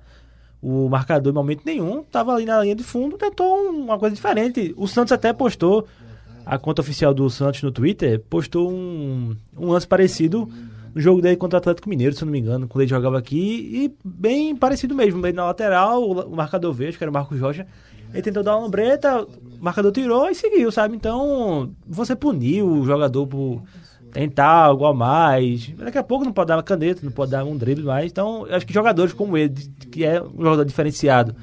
o 0.61 0.89
marcador 0.89 1.31
em 1.31 1.35
momento 1.35 1.61
nenhum, 1.65 2.03
tava 2.03 2.33
ali 2.33 2.45
na 2.45 2.61
linha 2.61 2.75
de 2.75 2.83
fundo, 2.83 3.17
tentou 3.17 3.69
uma 3.69 3.97
coisa 3.97 4.15
diferente. 4.15 4.73
O 4.77 4.87
Santos 4.87 5.11
até 5.11 5.31
postou, 5.31 5.87
a 6.45 6.57
conta 6.57 6.81
oficial 6.81 7.13
do 7.13 7.29
Santos 7.29 7.63
no 7.63 7.71
Twitter, 7.71 8.21
postou 8.29 8.69
um, 8.69 9.35
um 9.57 9.69
lance 9.69 9.87
parecido 9.87 10.49
no 10.93 11.01
jogo 11.01 11.21
dele 11.21 11.37
contra 11.37 11.57
o 11.57 11.59
Atlético 11.59 11.89
Mineiro, 11.89 12.15
se 12.15 12.25
não 12.25 12.31
me 12.31 12.39
engano, 12.39 12.67
quando 12.67 12.81
ele 12.81 12.89
jogava 12.89 13.17
aqui, 13.17 13.69
e 13.71 13.93
bem 14.03 14.55
parecido 14.55 14.95
mesmo, 14.95 15.19
meio 15.19 15.33
na 15.33 15.45
lateral, 15.45 16.03
o, 16.03 16.35
marcador 16.35 16.73
veio, 16.73 16.91
que 16.93 17.03
era 17.03 17.11
o 17.11 17.13
Marcos 17.13 17.39
Rocha, 17.39 17.65
ele 18.13 18.23
tentou 18.23 18.43
dar 18.43 18.55
uma 18.55 18.63
lambreta, 18.63 19.21
o 19.21 19.63
marcador 19.63 19.91
tirou 19.91 20.27
e 20.29 20.35
seguiu, 20.35 20.71
sabe? 20.71 20.95
Então, 20.95 21.71
você 21.87 22.15
punir 22.15 22.63
o 22.63 22.83
jogador 22.83 23.27
por 23.27 23.61
tentar 24.11 24.47
algo 24.47 24.85
a 24.85 24.93
mais. 24.93 25.69
Daqui 25.77 25.97
a 25.97 26.03
pouco 26.03 26.25
não 26.25 26.31
pode 26.33 26.47
dar 26.47 26.57
uma 26.57 26.63
caneta, 26.63 27.01
não 27.03 27.11
pode 27.11 27.31
dar 27.31 27.43
um 27.45 27.55
drible 27.57 27.83
mais. 27.85 28.11
Então, 28.11 28.45
eu 28.47 28.55
acho 28.55 28.65
que 28.65 28.73
jogadores 28.73 29.13
como 29.13 29.37
ele, 29.37 29.53
que 29.91 30.03
é 30.05 30.21
um 30.21 30.43
jogador 30.43 30.65
diferenciado, 30.65 31.35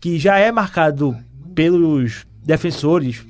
que 0.00 0.18
já 0.18 0.38
é 0.38 0.50
marcado 0.52 1.16
pelos 1.54 2.24
defensores 2.44 3.24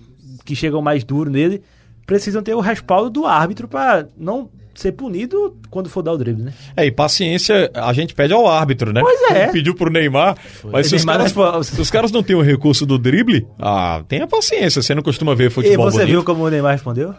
que 0.44 0.54
chegam 0.54 0.80
mais 0.82 1.04
duro 1.04 1.30
nele, 1.30 1.62
precisam 2.06 2.42
ter 2.42 2.54
o 2.54 2.60
respaldo 2.60 3.10
do 3.10 3.26
árbitro 3.26 3.66
para 3.68 4.06
não 4.16 4.48
ser 4.74 4.92
punido 4.92 5.56
quando 5.70 5.88
for 5.90 6.02
dar 6.02 6.12
o 6.12 6.16
drible, 6.18 6.44
né? 6.44 6.52
É, 6.76 6.86
e 6.86 6.90
paciência 6.92 7.68
a 7.74 7.92
gente 7.92 8.14
pede 8.14 8.32
ao 8.32 8.46
árbitro, 8.46 8.92
né? 8.92 9.00
Pois 9.00 9.20
é. 9.32 9.48
Pediu 9.48 9.74
pro 9.74 9.90
Neymar. 9.90 10.36
Mas 10.70 10.86
se 10.86 10.94
os, 10.94 11.04
Neymar 11.04 11.18
caras, 11.32 11.34
não- 11.34 11.62
se 11.64 11.80
os 11.80 11.90
caras 11.90 12.12
não 12.12 12.22
têm 12.22 12.36
o 12.36 12.40
recurso 12.42 12.86
do 12.86 12.96
drible, 12.96 13.44
ah, 13.58 14.02
tenha 14.06 14.24
paciência. 14.26 14.80
Você 14.80 14.94
não 14.94 15.02
costuma 15.02 15.34
ver 15.34 15.46
E 15.48 15.50
futebol 15.50 15.90
você 15.90 15.98
bonito. 15.98 16.10
viu 16.12 16.22
como 16.24 16.44
o 16.44 16.48
Neymar 16.48 16.72
respondeu? 16.74 17.12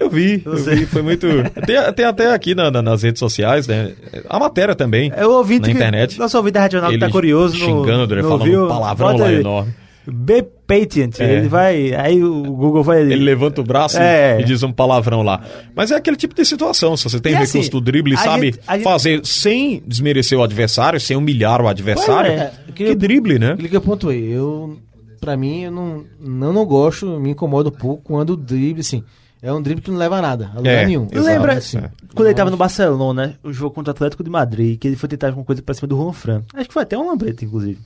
Eu 0.00 0.08
vi, 0.08 0.42
eu 0.46 0.54
vi, 0.56 0.86
foi 0.86 1.02
muito... 1.02 1.26
Tem, 1.66 1.92
tem 1.94 2.04
até 2.04 2.32
aqui 2.32 2.54
na- 2.54 2.70
na- 2.70 2.80
nas 2.82 3.02
redes 3.02 3.18
sociais, 3.18 3.66
né? 3.66 3.92
A 4.28 4.38
matéria 4.38 4.74
também, 4.74 5.12
É 5.14 5.26
o 5.26 5.32
ouvinte 5.32 5.62
na 5.62 5.66
que- 5.66 5.72
internet. 5.72 6.18
Nosso 6.18 6.36
ouvinte 6.36 6.52
da 6.54 6.62
Regional 6.62 6.88
que 6.90 6.94
Ele 6.96 7.00
tá 7.04 7.10
curioso 7.10 7.58
no, 7.58 7.64
xingando, 7.64 8.14
né? 8.14 8.22
no 8.22 8.28
Falando 8.28 8.44
viu, 8.44 8.64
um 8.64 8.68
palavrão 8.68 9.08
bota 9.12 9.24
lá 9.24 9.32
enorme. 9.32 9.74
B 10.10 10.42
Patient, 10.66 11.18
É. 11.20 11.34
ele 11.36 11.48
vai, 11.48 11.92
aí 11.94 12.22
o 12.24 12.42
Google 12.44 12.82
vai 12.82 13.00
Ele 13.02 13.16
levanta 13.16 13.60
o 13.60 13.64
braço 13.64 13.98
e- 13.98 14.02
É. 14.02 14.38
e 14.40 14.44
diz 14.44 14.62
um 14.62 14.70
palavrão 14.72 15.22
lá. 15.22 15.42
Mas 15.74 15.90
é 15.90 15.96
aquele 15.96 16.16
tipo 16.16 16.34
de 16.34 16.44
situação. 16.46 16.96
Se 16.96 17.04
você 17.04 17.18
tem 17.20 17.32
E 17.32 17.34
recurso 17.34 17.58
assim, 17.58 17.70
do 17.70 17.80
drible 17.80 18.14
e 18.14 18.16
sabe 18.16 18.46
gente- 18.52 18.60
gente- 18.70 18.82
fazer 18.84 19.20
sem 19.26 19.82
desmerecer 19.86 20.38
o 20.38 20.42
adversário, 20.42 20.98
sem 21.00 21.16
humilhar 21.16 21.60
o 21.60 21.68
adversário, 21.68 22.30
é. 22.32 22.52
que 22.74 22.94
drible, 22.94 23.38
né? 23.38 23.56
Que 23.56 23.76
eu 23.76 23.80
pontuei, 23.82 24.28
eu, 24.32 24.78
pra 25.20 25.36
mim, 25.36 25.64
eu 25.64 25.70
não, 25.72 26.04
não, 26.20 26.52
não 26.54 26.64
gosto, 26.64 27.04
me 27.18 27.30
incomoda 27.30 27.68
um 27.68 27.72
pouco 27.72 28.02
quando 28.04 28.30
o 28.30 28.36
drible, 28.36 28.80
assim, 28.80 29.02
é 29.42 29.52
um 29.52 29.62
drible 29.62 29.82
que 29.82 29.90
não 29.90 29.98
leva 29.98 30.16
a 30.18 30.22
nada, 30.22 30.50
a 30.54 30.56
lugar 30.58 30.70
É, 30.82 30.86
nenhum. 30.86 31.06
exato. 31.10 31.20
Lembra 31.26 31.52
Assim, 31.54 31.80
quando 32.14 32.26
ele 32.26 32.34
tava 32.34 32.50
no 32.50 32.56
Barcelona, 32.56 33.26
né, 33.28 33.34
o 33.42 33.52
jogo 33.52 33.74
contra 33.74 33.90
o 33.90 33.94
Atlético 33.94 34.24
de 34.24 34.30
Madrid, 34.30 34.78
que 34.78 34.86
ele 34.88 34.96
foi 34.96 35.08
tentar 35.08 35.28
alguma 35.28 35.44
coisa 35.44 35.62
pra 35.62 35.74
cima 35.74 35.86
do 35.88 35.96
Juan 35.96 36.12
Fran. 36.12 36.42
Acho 36.54 36.66
que 36.68 36.74
foi 36.74 36.82
até 36.82 36.96
um 36.98 37.06
lambreta, 37.06 37.44
inclusive. 37.44 37.78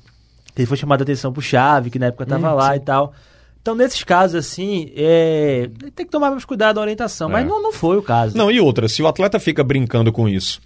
Ele 0.57 0.67
foi 0.67 0.77
chamado 0.77 1.01
a 1.01 1.05
atenção 1.05 1.33
pro 1.33 1.41
Chave, 1.43 1.91
que 1.91 1.99
na 1.99 2.07
época 2.07 2.27
tava 2.27 2.53
Hum, 2.53 2.57
lá 2.57 2.71
sim. 2.73 2.77
e 2.77 2.81
tal. 2.81 3.13
Então, 3.61 3.75
nesses 3.75 4.03
casos, 4.03 4.35
assim, 4.37 4.91
é... 4.97 5.71
tem 5.95 6.05
que 6.05 6.11
tomar 6.13 6.31
mais 6.31 6.45
cuidado 6.45 6.77
na 6.77 6.83
orientação. 6.83 7.29
É. 7.29 7.33
Mas 7.33 7.47
não, 7.47 7.63
não 7.63 7.73
foi 7.73 7.97
o 7.97 8.03
caso. 8.03 8.37
Não, 8.37 8.51
e 8.51 8.59
outra, 8.61 8.89
se 8.89 9.03
o 9.03 9.07
atleta 9.07 9.39
fica 9.39 9.63
brincando 9.63 10.11
com 10.13 10.29
isso 10.29 10.61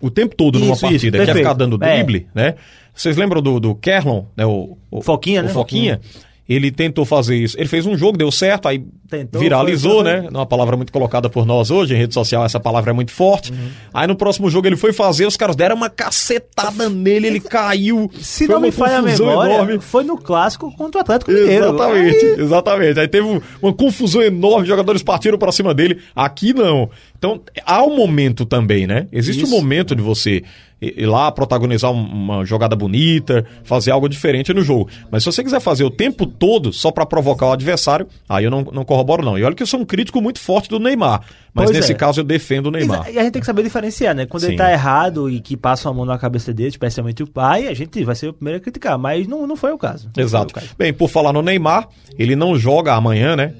o 0.00 0.10
tempo 0.10 0.36
todo 0.36 0.58
numa 0.58 0.74
Isso, 0.74 0.84
isso, 0.86 0.92
partida, 1.10 1.24
quer 1.24 1.34
ficar 1.34 1.54
dando 1.54 1.82
É. 1.82 1.96
drible, 1.96 2.28
né? 2.34 2.54
Vocês 2.94 3.16
lembram 3.16 3.40
do, 3.42 3.58
do 3.58 3.74
Kerlon, 3.74 4.24
né? 4.36 4.44
O, 4.46 4.76
o 4.90 5.00
Foquinha, 5.02 5.40
o 5.40 5.44
né? 5.44 5.48
Foquinha. 5.50 6.00
Ele 6.48 6.70
tentou 6.70 7.04
fazer 7.04 7.36
isso. 7.36 7.58
Ele 7.58 7.68
fez 7.68 7.86
um 7.86 7.96
jogo, 7.98 8.16
deu 8.16 8.30
certo, 8.30 8.68
aí 8.68 8.84
Tentou, 9.10 9.40
viralizou, 9.40 10.02
foi, 10.02 10.12
foi, 10.12 10.20
né? 10.22 10.28
Uma 10.30 10.46
palavra 10.46 10.76
muito 10.76 10.92
colocada 10.92 11.28
por 11.28 11.44
nós 11.44 11.70
hoje, 11.70 11.94
em 11.94 11.96
rede 11.96 12.14
social, 12.14 12.44
essa 12.44 12.60
palavra 12.60 12.90
é 12.90 12.92
muito 12.94 13.10
forte. 13.12 13.50
Uhum. 13.52 13.68
Aí 13.92 14.06
no 14.06 14.14
próximo 14.14 14.48
jogo 14.48 14.66
ele 14.68 14.76
foi 14.76 14.92
fazer, 14.92 15.26
os 15.26 15.36
caras 15.36 15.56
deram 15.56 15.74
uma 15.74 15.90
cacetada 15.90 16.88
nele, 16.88 17.26
ele 17.26 17.40
caiu. 17.40 18.10
Se 18.20 18.46
não 18.46 18.60
me 18.60 18.70
falha 18.70 18.98
a 18.98 19.02
memória, 19.02 19.54
enorme. 19.54 19.80
foi 19.80 20.04
no 20.04 20.16
clássico 20.16 20.72
contra 20.76 20.98
o 20.98 21.02
Atlético 21.02 21.30
Mineiro. 21.32 21.64
Exatamente, 21.66 22.24
Aí- 22.24 22.40
exatamente. 22.40 23.00
Aí 23.00 23.08
teve 23.08 23.26
um- 23.26 23.40
uma 23.60 23.72
confusão 23.72 24.22
enorme, 24.22 24.62
os 24.62 24.68
jogadores 24.68 25.02
partiram 25.02 25.38
pra 25.38 25.50
cima 25.52 25.74
dele. 25.74 25.98
Aqui 26.14 26.52
não. 26.54 26.88
Então, 27.26 27.42
há 27.64 27.82
um 27.82 27.96
momento 27.96 28.44
também, 28.46 28.86
né? 28.86 29.06
Existe 29.10 29.44
um 29.44 29.48
momento 29.50 29.94
de 29.94 30.02
você 30.02 30.42
ir 30.80 31.06
lá 31.06 31.32
protagonizar 31.32 31.90
um- 31.90 32.04
uma 32.06 32.44
jogada 32.44 32.76
bonita, 32.76 33.44
fazer 33.64 33.90
algo 33.90 34.08
diferente 34.08 34.52
no 34.52 34.62
jogo. 34.62 34.88
Mas 35.10 35.22
se 35.24 35.32
você 35.32 35.42
quiser 35.42 35.60
fazer 35.60 35.84
o 35.84 35.90
tempo 35.90 36.26
todo 36.26 36.72
só 36.72 36.90
pra 36.92 37.06
provocar 37.06 37.46
o 37.46 37.52
adversário, 37.52 38.06
aí 38.28 38.44
eu 38.44 38.50
não, 38.50 38.62
não 38.72 38.84
corroboro 38.84 39.24
não. 39.24 39.38
E 39.38 39.42
olha 39.42 39.54
que 39.54 39.62
eu 39.62 39.66
sou 39.66 39.80
um 39.80 39.84
crítico 39.84 40.20
muito 40.20 40.38
forte 40.38 40.68
do 40.68 40.78
Neymar, 40.78 41.22
mas 41.56 41.64
Pois 41.70 41.76
nesse 41.78 41.92
é. 41.92 41.94
caso 41.94 42.20
eu 42.20 42.24
defendo 42.24 42.66
o 42.66 42.70
Neymar. 42.70 43.08
E 43.10 43.18
a 43.18 43.22
gente 43.22 43.32
tem 43.32 43.40
que 43.40 43.46
saber 43.46 43.62
diferenciar, 43.62 44.14
né? 44.14 44.26
Quando 44.26 44.44
ele 44.44 44.52
Sim. 44.52 44.58
tá 44.58 44.70
errado 44.70 45.30
e 45.30 45.40
que 45.40 45.56
passa 45.56 45.88
a 45.88 45.92
mão 45.92 46.04
na 46.04 46.18
cabeça 46.18 46.52
dele, 46.52 46.68
especialmente 46.68 47.22
o 47.22 47.26
pai, 47.26 47.66
a 47.66 47.72
gente 47.74 48.04
vai 48.04 48.14
ser 48.14 48.28
o 48.28 48.32
primeiro 48.34 48.58
a 48.58 48.60
criticar. 48.60 48.98
Mas 48.98 49.26
não, 49.26 49.46
não 49.46 49.56
foi 49.56 49.72
o 49.72 49.78
caso. 49.78 50.10
Exato. 50.16 50.50
o 50.52 50.54
caso. 50.54 50.68
Bem, 50.78 50.92
por 50.92 51.08
falar 51.08 51.32
no 51.32 51.40
Neymar, 51.40 51.88
ele 52.18 52.36
não 52.36 52.58
joga 52.58 52.92
amanhã, 52.94 53.34
né? 53.34 53.54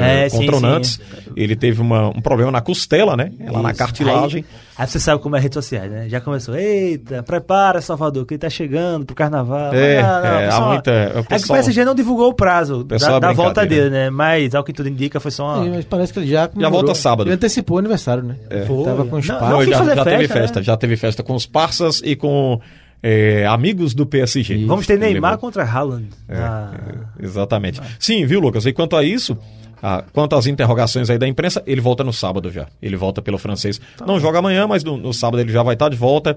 É, 0.00 0.24
Eh, 0.24 0.28
sim, 0.28 0.36
contra 0.38 0.54
o 0.56 0.58
sim. 0.60 0.64
Nantes. 0.64 1.00
Ele 1.36 1.56
teve 1.56 1.80
uma- 1.80 2.08
um 2.08 2.20
problema 2.20 2.52
na 2.52 2.60
costela, 2.60 3.16
né? 3.16 3.32
Lá 3.50 3.60
na 3.60 3.70
Isso. 3.70 3.78
cartilagem. 3.78 4.44
Aí, 4.44 4.73
aí 4.76 4.86
você 4.86 4.98
sabe 5.00 5.22
como 5.22 5.36
é 5.36 5.40
redes 5.40 5.54
sociais, 5.54 5.90
né? 5.90 6.08
Já 6.08 6.20
começou, 6.20 6.54
eita, 6.56 7.22
prepara, 7.22 7.80
Salvador, 7.80 8.24
que 8.26 8.34
ele 8.34 8.38
tá 8.38 8.50
chegando 8.50 9.04
pro 9.06 9.14
carnaval. 9.14 9.72
É, 9.74 10.02
Mas 10.02 10.06
não, 10.22 10.24
é, 10.28 10.36
há 10.44 10.48
pessoal, 10.50 10.68
muita- 10.72 10.90
o 10.90 10.94
É 10.94 11.12
que 11.12 11.18
o 11.20 11.24
pessoal- 11.24 11.56
PSG 11.56 11.84
não 11.84 11.94
divulgou 11.94 12.28
o 12.28 12.34
prazo 12.34 12.84
pessoal 12.84 13.20
da, 13.20 13.28
é 13.28 13.30
da 13.30 13.32
volta 13.34 13.66
dele, 13.66 13.90
né? 13.90 14.10
Mas, 14.10 14.54
ao 14.54 14.62
que 14.64 14.72
tudo 14.72 14.88
indica, 14.88 15.18
foi 15.20 15.30
só 15.30 15.44
uma... 15.56 15.64
Sim, 15.64 15.70
mas 15.70 15.84
parece 15.84 16.12
que 16.12 16.18
ele 16.18 16.26
já 16.28 16.48
comemorou. 16.48 16.80
volta 16.80 16.94
sábado. 16.94 17.26
Ele 17.28 17.34
antecipou 17.34 17.76
o 17.76 17.78
aniversário, 17.78 18.22
né? 18.22 18.36
Foi. 18.66 18.84
Tava 18.84 19.04
com 19.06 19.16
os 19.16 19.26
Não, 19.26 19.40
não, 19.40 19.64
já, 19.64 19.84
já 19.94 20.04
teve 20.04 20.18
festa, 20.28 20.34
festa, 20.40 20.60
né? 20.60 20.64
já 20.64 20.76
teve 20.76 20.96
festa 20.96 21.22
com 21.22 21.34
os 21.34 21.46
parças 21.46 22.00
e 22.04 22.16
com 22.16 22.60
eh, 23.02 23.44
amigos 23.46 23.94
do 23.94 24.06
PSG. 24.06 24.64
Vamos 24.66 24.86
ter 24.86 24.98
Neymar 24.98 25.32
levou. 25.32 25.40
contra 25.42 25.62
Haaland. 25.62 26.08
É, 26.28 26.36
Ah, 26.38 26.70
é, 27.20 27.24
exatamente. 27.24 27.80
Sim, 27.98 28.24
viu, 28.24 28.40
Lucas? 28.40 28.64
E 28.66 28.72
quanto 28.72 28.96
a 28.96 29.04
isso, 29.04 29.36
ah, 29.86 30.02
quanto 30.14 30.34
às 30.34 30.46
interrogações 30.46 31.10
aí 31.10 31.18
da 31.18 31.28
imprensa, 31.28 31.62
ele 31.66 31.78
volta 31.82 32.02
no 32.02 32.10
sábado 32.10 32.50
já. 32.50 32.66
Ele 32.80 32.96
volta 32.96 33.20
pelo 33.20 33.36
francês. 33.36 33.78
Tá 33.98 34.06
Não 34.06 34.18
joga 34.18 34.38
amanhã, 34.38 34.66
mas 34.66 34.82
no, 34.82 34.96
no 34.96 35.12
sábado 35.12 35.40
ele 35.42 35.52
já 35.52 35.62
vai 35.62 35.74
estar 35.74 35.90
de 35.90 35.96
volta. 35.96 36.34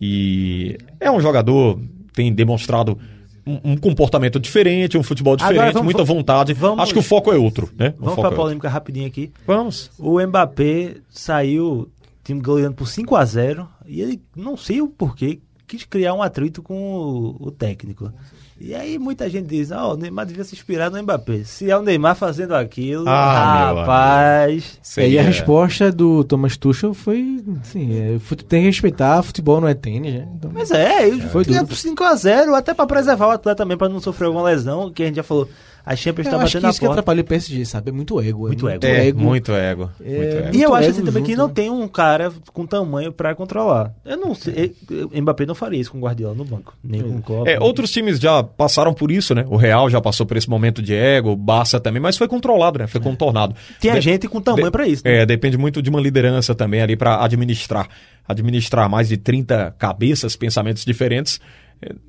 E 0.00 0.78
é 1.00 1.10
um 1.10 1.20
jogador, 1.20 1.80
tem 2.12 2.32
demonstrado 2.32 2.96
um, 3.44 3.76
comportamento 3.76 4.38
diferente, 4.38 4.96
um 4.96 5.02
futebol 5.02 5.36
diferente, 5.36 5.72
vamos- 5.72 5.82
muita 5.82 6.04
vontade. 6.04 6.54
vamos- 6.54 6.78
Acho 6.84 6.92
que 6.92 6.98
o 7.00 7.02
foco 7.02 7.32
é 7.32 7.36
outro, 7.36 7.68
né? 7.76 7.88
O 7.98 8.02
Vamos 8.04 8.14
foco 8.14 8.28
pra 8.28 8.30
é 8.30 8.36
polêmica 8.36 8.68
rapidinho 8.68 9.06
aqui. 9.08 9.32
Vamos. 9.44 9.90
O 9.98 10.24
Mbappé 10.24 10.96
saiu, 11.10 11.90
time 12.22 12.40
goleando 12.40 12.76
por 12.76 12.86
5 12.86 13.16
a 13.16 13.24
0 13.24 13.68
e 13.86 14.00
ele, 14.00 14.22
não 14.36 14.56
sei 14.56 14.80
o 14.80 14.88
porquê, 14.88 15.40
quis 15.66 15.84
criar 15.84 16.14
um 16.14 16.22
atrito 16.22 16.62
com 16.62 16.74
o, 16.74 17.48
o 17.48 17.50
técnico. 17.50 18.12
E 18.60 18.72
aí 18.74 18.98
muita 19.00 19.28
gente 19.28 19.46
diz, 19.48 19.72
ó, 19.72 19.94
o 19.94 19.96
Neymar 19.96 20.26
devia 20.26 20.44
se 20.44 20.54
inspirar 20.54 20.88
no 20.90 21.02
Mbappé. 21.02 21.42
Se 21.44 21.68
é 21.70 21.76
o 21.76 21.82
Neymar 21.82 22.14
fazendo 22.14 22.54
aquilo, 22.54 23.08
Ah, 23.08 23.72
rapaz... 23.74 24.78
É, 24.96 25.08
e 25.08 25.18
a 25.18 25.22
resposta 25.22 25.90
do 25.90 26.22
Thomas 26.22 26.56
Tuchel 26.56 26.94
foi, 26.94 27.42
assim, 27.60 27.98
é, 27.98 28.18
tem 28.48 28.60
que 28.62 28.68
respeitar, 28.68 29.22
futebol 29.22 29.60
não 29.60 29.66
é 29.68 29.74
tênis, 29.74 30.14
né? 30.14 30.28
Então, 30.36 30.50
Mas 30.54 30.70
é, 30.70 31.08
ele 31.08 31.20
Foi 31.22 31.44
tinha 31.44 31.62
duro. 31.64 31.74
5x0, 31.74 32.54
até 32.54 32.72
pra 32.72 32.86
preservar 32.86 33.26
o 33.26 33.30
atleta 33.32 33.56
também, 33.56 33.76
pra 33.76 33.88
não 33.88 33.98
sofrer 34.00 34.26
alguma 34.26 34.44
lesão, 34.44 34.90
que 34.92 35.02
a 35.02 35.06
gente 35.06 35.16
já 35.16 35.24
falou, 35.24 35.48
a 35.86 35.94
Champions 35.96 36.26
eu 36.26 36.30
tá 36.32 36.36
acho 36.38 36.44
batendo 36.54 36.62
que 36.62 36.68
isso 36.70 36.80
que 36.80 36.86
porta. 36.86 37.00
atrapalha 37.00 37.20
o 37.20 37.24
PSG, 37.24 37.64
sabe? 37.66 37.90
É 37.90 37.92
muito 37.92 38.20
ego. 38.20 38.46
Muito 38.46 38.68
ego. 38.68 38.86
É, 38.86 39.12
muito 39.12 39.52
ego. 39.52 39.90
É, 40.02 40.08
muito 40.16 40.36
ego. 40.46 40.56
E 40.56 40.62
eu 40.62 40.74
acho 40.74 40.84
ego 40.88 40.96
assim 40.96 41.04
também 41.04 41.22
que 41.22 41.30
junto, 41.32 41.38
não 41.40 41.48
né? 41.48 41.52
tem 41.54 41.70
um 41.70 41.86
cara 41.88 42.32
com 42.52 42.66
tamanho 42.66 43.12
pra 43.12 43.34
controlar. 43.34 43.92
Eu 44.04 44.16
não 44.16 44.34
sei, 44.34 44.74
eh, 45.14 45.20
Mbappé 45.20 45.44
não 45.46 45.54
faria 45.54 45.80
isso 45.80 45.90
com 45.92 45.98
o 45.98 46.00
Guardiola 46.00 46.34
no 46.34 46.44
banco, 46.44 46.74
nem 46.82 47.02
com 47.02 47.16
o 47.16 47.22
Klopp. 47.22 47.46
É, 47.48 47.58
outros 47.60 47.90
times 47.90 48.18
já 48.18 48.42
passaram 48.42 48.94
por 48.94 49.10
isso, 49.10 49.34
né? 49.34 49.44
O 49.48 49.56
Real 49.56 49.90
já 49.90 50.00
passou 50.00 50.24
por 50.24 50.36
esse 50.36 50.48
momento 50.48 50.80
de 50.80 50.94
ego, 50.94 51.30
o 51.32 51.36
Barça 51.36 51.78
também, 51.78 52.00
mas 52.00 52.16
foi 52.16 52.28
controlado, 52.28 52.78
né? 52.78 52.86
Foi 52.86 53.00
contornado. 53.00 53.54
Tinha 53.80 53.94
De- 53.94 54.00
gente 54.00 54.26
com 54.28 54.40
tamanho 54.40 54.66
de- 54.66 54.70
pra 54.70 54.86
isso. 54.86 55.02
né? 55.04 55.22
É, 55.22 55.26
depende 55.26 55.58
muito 55.58 55.82
de 55.82 55.90
uma 55.90 56.00
liderança 56.00 56.54
também 56.54 56.80
ali 56.80 56.96
pra 56.96 57.22
administrar. 57.24 57.88
Administrar 58.26 58.88
mais 58.88 59.08
de 59.08 59.18
30 59.18 59.74
cabeças, 59.78 60.34
pensamentos 60.34 60.82
diferentes, 60.84 61.38
é, 61.38 61.63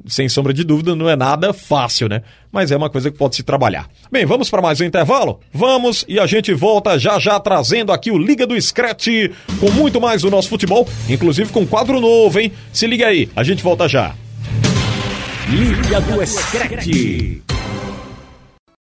sem 0.08 0.30
sombra 0.30 0.54
de 0.54 0.64
dúvida, 0.64 0.96
não 0.96 1.10
é 1.10 1.16
nada 1.16 1.54
fácil, 1.54 2.08
né? 2.08 2.22
Mas 2.52 2.72
é 2.72 2.78
uma 2.78 2.90
coisa 2.90 3.12
que 3.12 3.18
pode 3.18 3.36
se 3.36 3.44
trabalhar. 3.44 3.88
Bem, 4.12 4.26
vamos 4.26 4.50
para 4.50 4.62
mais 4.62 4.80
um 4.80 4.86
intervalo? 4.86 5.40
Vamos 5.54 6.06
e 6.08 6.20
a 6.20 6.26
gente 6.26 6.54
volta 6.54 6.98
já 6.98 7.20
já 7.20 7.40
trazendo 7.40 7.92
aqui 7.92 8.12
o 8.12 8.18
Liga 8.18 8.48
do 8.48 8.60
Scratch 8.60 9.08
com 9.60 9.72
muito 9.72 10.00
mais 10.00 10.22
do 10.22 10.32
nosso 10.32 10.50
futebol, 10.50 10.88
inclusive 11.10 11.52
com 11.52 11.66
quadro 11.66 12.00
novo, 12.00 12.40
hein? 12.40 12.52
Se 12.72 12.88
liga 12.88 13.08
aí, 13.08 13.30
a 13.36 13.44
gente 13.44 13.64
volta 13.64 13.88
já. 13.88 14.16
Liga 15.50 16.02
do 16.02 16.26
Screte. 16.26 17.55